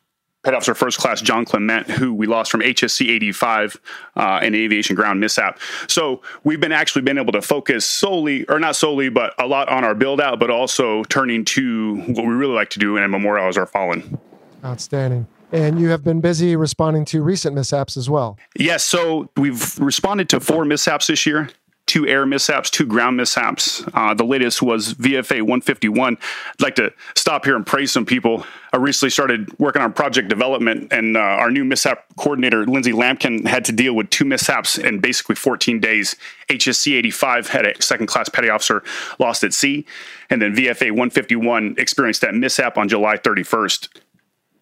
Petty 0.45 0.55
Officer 0.55 0.75
First 0.75 0.99
Class 0.99 1.21
John 1.21 1.43
Clement, 1.43 1.89
who 1.89 2.13
we 2.13 2.27
lost 2.27 2.51
from 2.51 2.61
HSC 2.61 3.09
85 3.09 3.81
uh, 4.15 4.39
in 4.43 4.53
an 4.53 4.55
aviation 4.55 4.95
ground 4.95 5.19
mishap. 5.19 5.59
So 5.87 6.21
we've 6.43 6.59
been 6.59 6.71
actually 6.71 7.01
been 7.01 7.17
able 7.17 7.33
to 7.33 7.41
focus 7.41 7.83
solely, 7.83 8.45
or 8.47 8.59
not 8.59 8.75
solely, 8.75 9.09
but 9.09 9.33
a 9.39 9.47
lot 9.47 9.69
on 9.69 9.83
our 9.83 9.95
build 9.95 10.21
out, 10.21 10.39
but 10.39 10.51
also 10.51 11.03
turning 11.05 11.45
to 11.45 11.95
what 11.95 12.27
we 12.27 12.33
really 12.33 12.53
like 12.53 12.69
to 12.69 12.79
do 12.79 12.95
and 12.95 13.11
memorialize 13.11 13.57
our 13.57 13.65
fallen. 13.65 14.19
Outstanding. 14.63 15.25
And 15.51 15.79
you 15.79 15.89
have 15.89 16.03
been 16.03 16.21
busy 16.21 16.55
responding 16.55 17.05
to 17.05 17.23
recent 17.23 17.55
mishaps 17.55 17.97
as 17.97 18.07
well. 18.07 18.37
Yes, 18.55 18.83
so 18.83 19.31
we've 19.37 19.79
responded 19.79 20.29
to 20.29 20.39
four 20.39 20.63
mishaps 20.63 21.07
this 21.07 21.25
year. 21.25 21.49
Two 21.87 22.07
air 22.07 22.25
mishaps, 22.25 22.71
two 22.71 22.85
ground 22.85 23.17
mishaps. 23.17 23.83
Uh, 23.93 24.13
the 24.13 24.23
latest 24.23 24.61
was 24.61 24.95
VFA 24.95 25.41
151. 25.41 26.17
I'd 26.17 26.61
like 26.61 26.75
to 26.75 26.91
stop 27.15 27.45
here 27.45 27.55
and 27.55 27.65
praise 27.65 27.91
some 27.91 28.05
people. 28.05 28.43
I 28.73 28.77
recently 28.77 29.11
started 29.11 29.57
working 29.59 29.81
on 29.81 29.93
project 29.93 30.27
development, 30.27 30.91
and 30.91 31.15
uh, 31.15 31.19
our 31.19 31.51
new 31.51 31.63
mishap 31.63 32.05
coordinator, 32.17 32.65
Lindsay 32.65 32.91
Lampkin, 32.91 33.45
had 33.45 33.63
to 33.65 33.71
deal 33.71 33.93
with 33.93 34.09
two 34.09 34.25
mishaps 34.25 34.77
in 34.77 34.99
basically 34.99 35.35
14 35.35 35.79
days. 35.79 36.15
HSC 36.49 36.95
85 36.97 37.49
had 37.49 37.65
a 37.65 37.81
second 37.81 38.07
class 38.07 38.29
petty 38.29 38.49
officer 38.49 38.83
lost 39.19 39.43
at 39.43 39.53
sea, 39.53 39.85
and 40.29 40.41
then 40.41 40.55
VFA 40.55 40.89
151 40.89 41.75
experienced 41.77 42.21
that 42.21 42.33
mishap 42.33 42.77
on 42.77 42.89
July 42.89 43.17
31st 43.17 43.89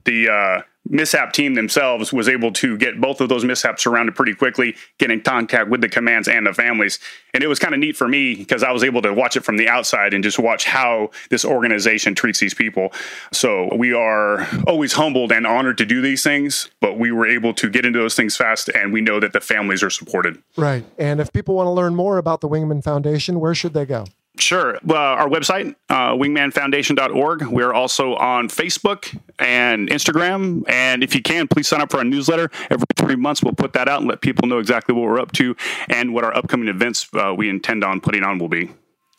the 0.06 0.30
uh, 0.30 0.62
mishap 0.90 1.32
team 1.32 1.54
themselves 1.54 2.12
was 2.12 2.28
able 2.28 2.52
to 2.52 2.78
get 2.78 3.00
both 3.00 3.22
of 3.22 3.30
those 3.30 3.46
mishaps 3.46 3.84
surrounded 3.84 4.16
pretty 4.16 4.34
quickly, 4.34 4.76
get 4.98 5.12
in 5.12 5.22
contact 5.22 5.70
with 5.70 5.82
the 5.82 5.90
commands 5.90 6.28
and 6.28 6.46
the 6.46 6.54
families. 6.54 7.00
And 7.34 7.44
it 7.44 7.48
was 7.48 7.58
kind 7.60 7.74
of 7.74 7.80
neat 7.80 7.96
for 7.96 8.08
me 8.08 8.36
because 8.36 8.64
I 8.64 8.72
was 8.72 8.84
able 8.84 9.02
to 9.04 9.14
watch 9.14 9.38
it 9.38 9.44
from 9.44 9.58
the 9.58 9.68
outside 9.68 10.14
and 10.14 10.24
just 10.24 10.38
watch 10.38 10.66
how 10.66 11.12
this 11.30 11.46
organization 11.46 12.16
treats 12.16 12.40
these 12.40 12.54
people. 12.54 12.92
So 13.32 13.74
we 13.76 13.94
are 13.94 14.48
always 14.68 14.94
humbled 14.94 15.32
and 15.32 15.48
honored 15.48 15.78
to 15.80 15.86
do 15.86 16.02
these 16.02 16.24
things, 16.24 16.70
but 16.82 17.00
we 17.00 17.12
were 17.12 17.26
able 17.26 17.54
to 17.56 17.70
get 17.70 17.86
into 17.86 18.00
those 18.00 18.16
things 18.16 18.36
fast 18.36 18.70
and 18.70 18.92
we 18.92 19.02
know 19.02 19.20
that 19.20 19.34
the 19.34 19.42
families 19.42 19.84
are 19.84 19.90
supported. 19.90 20.42
Right. 20.58 20.86
And 20.98 21.20
if 21.20 21.32
people 21.32 21.56
want 21.56 21.68
to 21.68 21.72
learn 21.72 21.96
more 21.96 22.18
about 22.18 22.42
the 22.42 22.50
Wingman 22.50 22.84
Foundation, 22.84 23.40
where 23.40 23.56
should 23.56 23.74
they 23.74 23.86
go? 23.86 24.06
Sure. 24.39 24.80
Our 24.89 25.30
website, 25.30 25.76
uh, 25.89 26.14
wingmanfoundation.org. 26.14 27.43
We're 27.43 27.72
also 27.72 28.15
on 28.15 28.49
Facebook 28.49 29.15
and 29.38 29.88
Instagram. 29.89 30.64
And 30.68 31.03
if 31.03 31.14
you 31.14 31.22
can, 31.22 31.47
please 31.47 31.68
sign 31.68 31.81
up 31.81 31.91
for 31.91 31.97
our 31.97 32.03
newsletter. 32.03 32.49
Every 32.72 32.85
three 32.95 33.15
months, 33.15 33.43
we'll 33.43 33.53
put 33.53 33.73
that 33.73 33.88
out 33.88 33.99
and 33.99 34.10
let 34.10 34.22
people 34.22 34.47
know 34.47 34.57
exactly 34.57 34.95
what 34.95 35.03
we're 35.03 35.19
up 35.19 35.34
to 35.34 35.55
and 35.88 36.15
what 36.15 36.23
our 36.23 36.35
upcoming 36.35 36.68
events 36.68 37.07
uh, 37.14 37.34
we 37.38 37.47
intend 37.47 37.84
on 37.84 38.01
putting 38.01 38.23
on 38.23 38.39
will 38.39 38.47
be. 38.47 38.72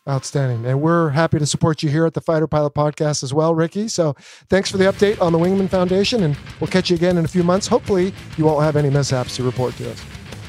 Outstanding. 0.07 0.65
And 0.65 0.81
we're 0.81 1.09
happy 1.09 1.39
to 1.39 1.45
support 1.47 1.81
you 1.81 1.89
here 1.89 2.05
at 2.05 2.13
the 2.13 2.21
Fighter 2.21 2.45
Pilot 2.45 2.73
Podcast 2.73 3.23
as 3.23 3.33
well, 3.33 3.55
Ricky. 3.55 3.87
So 3.87 4.15
thanks 4.49 4.69
for 4.69 4.77
the 4.77 4.83
update 4.83 5.19
on 5.21 5.31
the 5.31 5.39
Wingman 5.39 5.69
Foundation. 5.69 6.23
And 6.23 6.37
we'll 6.59 6.67
catch 6.67 6.89
you 6.89 6.95
again 6.95 7.17
in 7.17 7.25
a 7.25 7.27
few 7.27 7.43
months. 7.43 7.67
Hopefully, 7.67 8.13
you 8.37 8.45
won't 8.45 8.63
have 8.63 8.75
any 8.75 8.89
mishaps 8.89 9.37
to 9.37 9.43
report 9.43 9.75
to 9.77 9.89
us. 9.89 9.99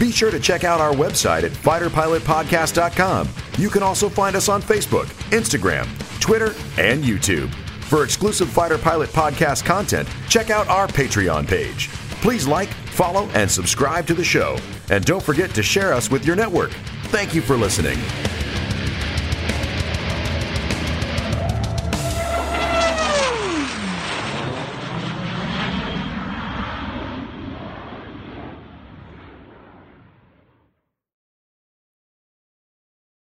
Be 0.00 0.10
sure 0.10 0.30
to 0.30 0.40
check 0.40 0.64
out 0.64 0.80
our 0.80 0.92
website 0.92 1.44
at 1.44 1.52
fighterpilotpodcast.com. 1.52 3.28
You 3.58 3.68
can 3.68 3.82
also 3.82 4.08
find 4.08 4.34
us 4.34 4.48
on 4.48 4.62
Facebook, 4.62 5.04
Instagram, 5.30 5.86
Twitter, 6.20 6.54
and 6.78 7.04
YouTube. 7.04 7.52
For 7.92 8.04
exclusive 8.04 8.48
Fighter 8.48 8.78
Pilot 8.78 9.10
podcast 9.10 9.66
content, 9.66 10.08
check 10.26 10.48
out 10.48 10.66
our 10.68 10.86
Patreon 10.86 11.46
page. 11.46 11.90
Please 12.22 12.48
like, 12.48 12.70
follow, 12.70 13.26
and 13.34 13.50
subscribe 13.50 14.06
to 14.06 14.14
the 14.14 14.24
show. 14.24 14.56
And 14.88 15.04
don't 15.04 15.22
forget 15.22 15.50
to 15.50 15.62
share 15.62 15.92
us 15.92 16.10
with 16.10 16.24
your 16.24 16.34
network. 16.34 16.70
Thank 17.08 17.34
you 17.34 17.42
for 17.42 17.54
listening. 17.54 17.98